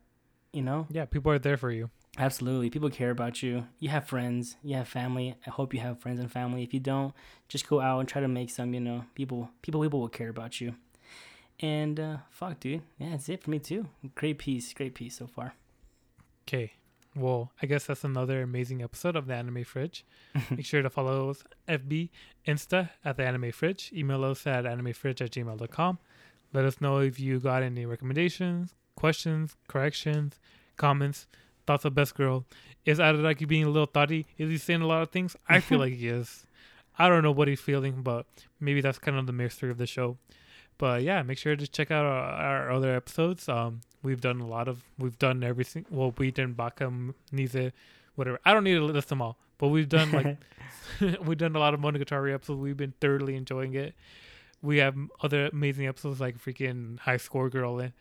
You 0.52 0.62
know. 0.62 0.86
Yeah, 0.90 1.04
people 1.04 1.32
are 1.32 1.38
there 1.38 1.56
for 1.56 1.70
you. 1.70 1.90
Absolutely. 2.16 2.70
People 2.70 2.90
care 2.90 3.10
about 3.10 3.42
you. 3.42 3.66
You 3.80 3.88
have 3.88 4.06
friends. 4.06 4.56
You 4.62 4.76
have 4.76 4.86
family. 4.86 5.34
I 5.46 5.50
hope 5.50 5.74
you 5.74 5.80
have 5.80 5.98
friends 5.98 6.20
and 6.20 6.30
family. 6.30 6.62
If 6.62 6.72
you 6.72 6.80
don't, 6.80 7.12
just 7.48 7.68
go 7.68 7.80
out 7.80 7.98
and 7.98 8.08
try 8.08 8.20
to 8.20 8.28
make 8.28 8.50
some, 8.50 8.72
you 8.72 8.80
know, 8.80 9.04
people 9.14 9.50
people 9.62 9.82
people 9.82 10.00
will 10.00 10.08
care 10.08 10.28
about 10.28 10.60
you. 10.60 10.74
And 11.60 11.98
uh 11.98 12.16
fuck 12.30 12.60
dude. 12.60 12.82
Yeah, 12.98 13.10
that's 13.10 13.28
it 13.28 13.42
for 13.42 13.50
me 13.50 13.58
too. 13.58 13.88
Great 14.14 14.38
piece. 14.38 14.72
Great 14.72 14.94
piece 14.94 15.16
so 15.18 15.26
far. 15.26 15.54
Okay. 16.46 16.74
Well, 17.16 17.52
I 17.62 17.66
guess 17.66 17.86
that's 17.86 18.02
another 18.02 18.42
amazing 18.42 18.82
episode 18.82 19.14
of 19.14 19.26
the 19.26 19.34
Anime 19.34 19.62
Fridge. 19.64 20.04
Make 20.50 20.66
sure 20.66 20.82
to 20.82 20.90
follow 20.90 21.30
us 21.30 21.44
FB, 21.68 22.10
Insta 22.46 22.90
at 23.04 23.16
the 23.16 23.24
Anime 23.24 23.52
Fridge. 23.52 23.92
Email 23.94 24.24
us 24.24 24.46
at 24.48 24.64
animefridge 24.64 25.20
at 25.20 25.30
gmail.com. 25.30 25.98
Let 26.54 26.64
us 26.64 26.80
know 26.80 26.98
if 26.98 27.18
you 27.18 27.40
got 27.40 27.64
any 27.64 27.84
recommendations, 27.84 28.74
questions, 28.94 29.56
corrections, 29.66 30.38
comments, 30.76 31.26
thoughts 31.66 31.84
of 31.84 31.96
Best 31.96 32.14
Girl. 32.14 32.46
Is 32.84 33.00
Araragi 33.00 33.48
being 33.48 33.64
a 33.64 33.68
little 33.68 33.86
thoughty? 33.86 34.26
Is 34.38 34.50
he 34.50 34.58
saying 34.58 34.80
a 34.80 34.86
lot 34.86 35.02
of 35.02 35.10
things? 35.10 35.36
I 35.48 35.58
feel 35.58 35.80
like 35.80 35.94
he 35.94 36.06
is. 36.06 36.46
I 36.98 37.08
don't 37.08 37.24
know 37.24 37.32
what 37.32 37.48
he's 37.48 37.60
feeling, 37.60 38.02
but 38.02 38.26
maybe 38.60 38.80
that's 38.80 39.00
kind 39.00 39.18
of 39.18 39.26
the 39.26 39.32
mystery 39.32 39.68
of 39.68 39.78
the 39.78 39.86
show. 39.86 40.16
But 40.78 41.02
yeah, 41.02 41.22
make 41.22 41.38
sure 41.38 41.56
to 41.56 41.66
check 41.66 41.90
out 41.90 42.04
our, 42.04 42.22
our 42.22 42.70
other 42.70 42.94
episodes. 42.94 43.48
Um, 43.48 43.80
we've 44.04 44.20
done 44.20 44.40
a 44.40 44.46
lot 44.46 44.68
of, 44.68 44.84
we've 44.96 45.18
done 45.18 45.42
everything. 45.42 45.86
Well, 45.90 46.14
we 46.16 46.30
done 46.30 46.54
Bakam, 46.54 47.14
Nize, 47.32 47.72
whatever. 48.14 48.38
I 48.44 48.52
don't 48.54 48.62
need 48.62 48.74
to 48.74 48.84
list 48.84 49.08
them 49.08 49.20
all, 49.20 49.38
but 49.58 49.68
we've 49.68 49.88
done 49.88 50.12
like 50.12 50.38
we've 51.24 51.38
done 51.38 51.56
a 51.56 51.58
lot 51.58 51.74
of 51.74 51.80
Monogatari 51.80 52.32
episodes. 52.32 52.60
We've 52.60 52.76
been 52.76 52.94
thoroughly 53.00 53.34
enjoying 53.34 53.74
it. 53.74 53.94
We 54.64 54.78
have 54.78 54.96
other 55.22 55.46
amazing 55.52 55.86
episodes 55.86 56.20
like 56.20 56.38
freaking 56.38 56.98
High 57.00 57.18
Score 57.18 57.48
Girl 57.50 57.78
and, 57.78 57.92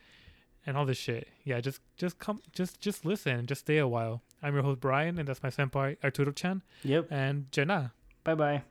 and 0.65 0.77
all 0.77 0.85
this 0.85 0.97
shit. 0.97 1.27
Yeah, 1.43 1.59
just 1.61 1.81
just 1.97 2.17
come, 2.19 2.41
just 2.53 2.79
just 2.79 3.05
listen, 3.05 3.35
and 3.39 3.47
just 3.47 3.61
stay 3.61 3.77
a 3.77 3.87
while. 3.87 4.21
I'm 4.41 4.53
your 4.55 4.63
host 4.63 4.79
Brian, 4.79 5.19
and 5.19 5.27
that's 5.27 5.43
my 5.43 5.49
senpai 5.49 5.97
Arturo 6.03 6.31
Chan 6.31 6.61
Yep. 6.83 7.07
and 7.11 7.51
Jenna. 7.51 7.91
Bye 8.23 8.35
bye. 8.35 8.63